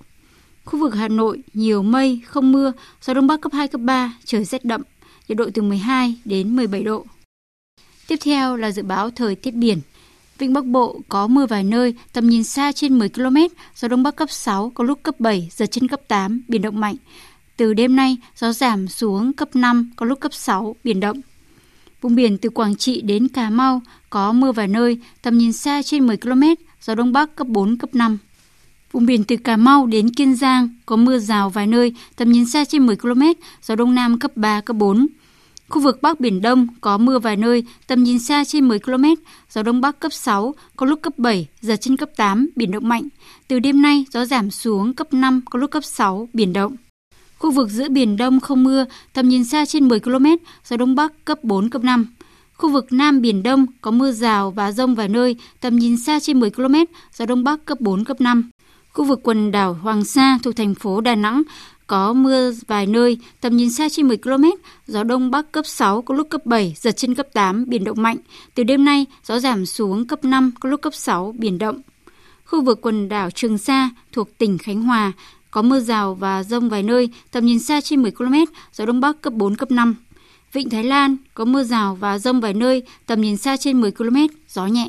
Khu 0.65 0.79
vực 0.79 0.95
Hà 0.95 1.07
Nội 1.07 1.43
nhiều 1.53 1.83
mây, 1.83 2.21
không 2.25 2.51
mưa, 2.51 2.73
gió 3.01 3.13
Đông 3.13 3.27
Bắc 3.27 3.41
cấp 3.41 3.51
2, 3.53 3.67
cấp 3.67 3.81
3, 3.81 4.13
trời 4.25 4.43
rét 4.43 4.65
đậm, 4.65 4.81
nhiệt 5.27 5.37
độ 5.37 5.49
từ 5.53 5.61
12 5.61 6.15
đến 6.25 6.55
17 6.55 6.83
độ. 6.83 7.05
Tiếp 8.07 8.15
theo 8.23 8.57
là 8.57 8.71
dự 8.71 8.83
báo 8.83 9.09
thời 9.09 9.35
tiết 9.35 9.51
biển. 9.51 9.81
Vịnh 10.37 10.53
Bắc 10.53 10.65
Bộ 10.65 11.01
có 11.09 11.27
mưa 11.27 11.45
vài 11.45 11.63
nơi, 11.63 11.95
tầm 12.13 12.29
nhìn 12.29 12.43
xa 12.43 12.71
trên 12.71 12.99
10 12.99 13.09
km, 13.09 13.37
gió 13.75 13.87
Đông 13.87 14.03
Bắc 14.03 14.15
cấp 14.15 14.31
6, 14.31 14.71
có 14.75 14.83
lúc 14.83 15.03
cấp 15.03 15.19
7, 15.19 15.49
giật 15.51 15.71
trên 15.71 15.87
cấp 15.87 16.01
8, 16.07 16.41
biển 16.47 16.61
động 16.61 16.79
mạnh. 16.79 16.95
Từ 17.57 17.73
đêm 17.73 17.95
nay, 17.95 18.17
gió 18.35 18.51
giảm 18.51 18.87
xuống 18.87 19.33
cấp 19.33 19.55
5, 19.55 19.91
có 19.95 20.05
lúc 20.05 20.19
cấp 20.19 20.33
6, 20.33 20.75
biển 20.83 20.99
động. 20.99 21.21
Vùng 22.05 22.15
biển 22.15 22.37
từ 22.37 22.49
Quảng 22.49 22.75
Trị 22.75 23.01
đến 23.01 23.27
Cà 23.27 23.49
Mau 23.49 23.81
có 24.09 24.31
mưa 24.31 24.51
vài 24.51 24.67
nơi, 24.67 24.97
tầm 25.21 25.37
nhìn 25.37 25.53
xa 25.53 25.81
trên 25.81 26.07
10 26.07 26.17
km, 26.17 26.43
gió 26.81 26.95
Đông 26.95 27.11
Bắc 27.11 27.35
cấp 27.35 27.47
4, 27.47 27.77
cấp 27.77 27.95
5. 27.95 28.17
Vùng 28.91 29.05
biển 29.05 29.23
từ 29.23 29.37
Cà 29.37 29.57
Mau 29.57 29.85
đến 29.85 30.09
Kiên 30.09 30.35
Giang 30.35 30.69
có 30.85 30.95
mưa 30.95 31.19
rào 31.19 31.49
vài 31.49 31.67
nơi, 31.67 31.93
tầm 32.15 32.31
nhìn 32.31 32.45
xa 32.45 32.65
trên 32.65 32.85
10 32.85 32.95
km, 32.95 33.21
gió 33.63 33.75
Đông 33.75 33.95
Nam 33.95 34.19
cấp 34.19 34.31
3, 34.35 34.61
cấp 34.61 34.75
4. 34.75 35.07
Khu 35.69 35.81
vực 35.81 36.01
Bắc 36.01 36.19
Biển 36.19 36.41
Đông 36.41 36.67
có 36.81 36.97
mưa 36.97 37.19
vài 37.19 37.35
nơi, 37.35 37.63
tầm 37.87 38.03
nhìn 38.03 38.19
xa 38.19 38.43
trên 38.43 38.67
10 38.67 38.79
km, 38.79 39.05
gió 39.49 39.63
Đông 39.63 39.81
Bắc 39.81 39.99
cấp 39.99 40.13
6, 40.13 40.55
có 40.75 40.85
lúc 40.85 41.01
cấp 41.01 41.13
7, 41.17 41.47
giật 41.61 41.75
trên 41.75 41.97
cấp 41.97 42.09
8, 42.15 42.49
biển 42.55 42.71
động 42.71 42.89
mạnh. 42.89 43.07
Từ 43.47 43.59
đêm 43.59 43.81
nay, 43.81 44.05
gió 44.11 44.25
giảm 44.25 44.51
xuống 44.51 44.93
cấp 44.93 45.13
5, 45.13 45.41
có 45.49 45.59
lúc 45.59 45.71
cấp 45.71 45.83
6, 45.83 46.29
biển 46.33 46.53
động. 46.53 46.75
Khu 47.37 47.51
vực 47.51 47.69
giữa 47.69 47.89
Biển 47.89 48.17
Đông 48.17 48.39
không 48.39 48.63
mưa, 48.63 48.85
tầm 49.13 49.29
nhìn 49.29 49.43
xa 49.43 49.65
trên 49.65 49.87
10 49.87 49.99
km, 49.99 50.25
gió 50.65 50.77
Đông 50.77 50.95
Bắc 50.95 51.25
cấp 51.25 51.43
4, 51.43 51.69
cấp 51.69 51.83
5. 51.83 52.07
Khu 52.53 52.69
vực 52.69 52.93
Nam 52.93 53.21
Biển 53.21 53.43
Đông 53.43 53.65
có 53.81 53.91
mưa 53.91 54.11
rào 54.11 54.51
và 54.51 54.71
rông 54.71 54.95
vài 54.95 55.09
nơi, 55.09 55.35
tầm 55.59 55.75
nhìn 55.75 55.97
xa 55.97 56.19
trên 56.19 56.39
10 56.39 56.49
km, 56.49 56.75
gió 57.13 57.25
Đông 57.25 57.43
Bắc 57.43 57.65
cấp 57.65 57.81
4, 57.81 58.03
cấp 58.03 58.21
5. 58.21 58.49
Khu 58.93 59.05
vực 59.05 59.19
quần 59.23 59.51
đảo 59.51 59.73
Hoàng 59.73 60.03
Sa 60.03 60.39
thuộc 60.43 60.55
thành 60.55 60.75
phố 60.75 61.01
Đà 61.01 61.15
Nẵng 61.15 61.43
có 61.87 62.13
mưa 62.13 62.51
vài 62.67 62.85
nơi, 62.85 63.17
tầm 63.41 63.57
nhìn 63.57 63.71
xa 63.71 63.89
trên 63.89 64.07
10 64.07 64.17
km, 64.17 64.43
gió 64.87 65.03
đông 65.03 65.31
bắc 65.31 65.51
cấp 65.51 65.65
6, 65.65 66.01
có 66.01 66.15
lúc 66.15 66.27
cấp 66.29 66.45
7, 66.45 66.73
giật 66.77 66.91
trên 66.97 67.15
cấp 67.15 67.27
8, 67.33 67.65
biển 67.67 67.83
động 67.83 68.01
mạnh. 68.01 68.17
Từ 68.55 68.63
đêm 68.63 68.85
nay, 68.85 69.05
gió 69.23 69.39
giảm 69.39 69.65
xuống 69.65 70.07
cấp 70.07 70.25
5, 70.25 70.51
có 70.59 70.69
lúc 70.69 70.81
cấp 70.81 70.93
6, 70.93 71.35
biển 71.37 71.57
động. 71.57 71.81
Khu 72.45 72.61
vực 72.61 72.79
quần 72.81 73.09
đảo 73.09 73.31
Trường 73.31 73.57
Sa 73.57 73.89
thuộc 74.11 74.37
tỉnh 74.37 74.57
Khánh 74.57 74.81
Hòa 74.81 75.11
có 75.55 75.61
mưa 75.61 75.79
rào 75.79 76.15
và 76.15 76.43
rông 76.43 76.69
vài 76.69 76.83
nơi, 76.83 77.09
tầm 77.31 77.45
nhìn 77.45 77.59
xa 77.59 77.81
trên 77.81 78.01
10 78.01 78.11
km, 78.11 78.33
gió 78.73 78.85
đông 78.85 78.99
bắc 78.99 79.21
cấp 79.21 79.33
4, 79.33 79.55
cấp 79.55 79.71
5. 79.71 79.95
Vịnh 80.53 80.69
Thái 80.69 80.83
Lan 80.83 81.17
có 81.33 81.45
mưa 81.45 81.63
rào 81.63 81.95
và 81.95 82.17
rông 82.17 82.41
vài 82.41 82.53
nơi, 82.53 82.83
tầm 83.05 83.21
nhìn 83.21 83.37
xa 83.37 83.57
trên 83.57 83.81
10 83.81 83.91
km, 83.91 84.17
gió 84.47 84.67
nhẹ. 84.67 84.87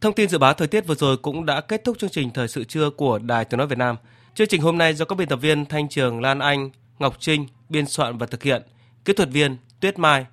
Thông 0.00 0.14
tin 0.14 0.28
dự 0.28 0.38
báo 0.38 0.54
thời 0.54 0.68
tiết 0.68 0.86
vừa 0.86 0.94
rồi 0.94 1.16
cũng 1.16 1.46
đã 1.46 1.60
kết 1.60 1.84
thúc 1.84 1.98
chương 1.98 2.10
trình 2.10 2.30
thời 2.30 2.48
sự 2.48 2.64
trưa 2.64 2.90
của 2.90 3.18
Đài 3.18 3.44
Tiếng 3.44 3.58
nói 3.58 3.66
Việt 3.66 3.78
Nam. 3.78 3.96
Chương 4.34 4.48
trình 4.48 4.62
hôm 4.62 4.78
nay 4.78 4.94
do 4.94 5.04
các 5.04 5.18
biên 5.18 5.28
tập 5.28 5.36
viên 5.36 5.66
Thanh 5.66 5.88
Trường, 5.88 6.20
Lan 6.20 6.38
Anh, 6.38 6.70
Ngọc 6.98 7.16
Trinh 7.20 7.46
biên 7.68 7.86
soạn 7.86 8.18
và 8.18 8.26
thực 8.26 8.42
hiện, 8.42 8.62
kỹ 9.04 9.12
thuật 9.12 9.30
viên 9.30 9.56
Tuyết 9.80 9.98
Mai, 9.98 10.26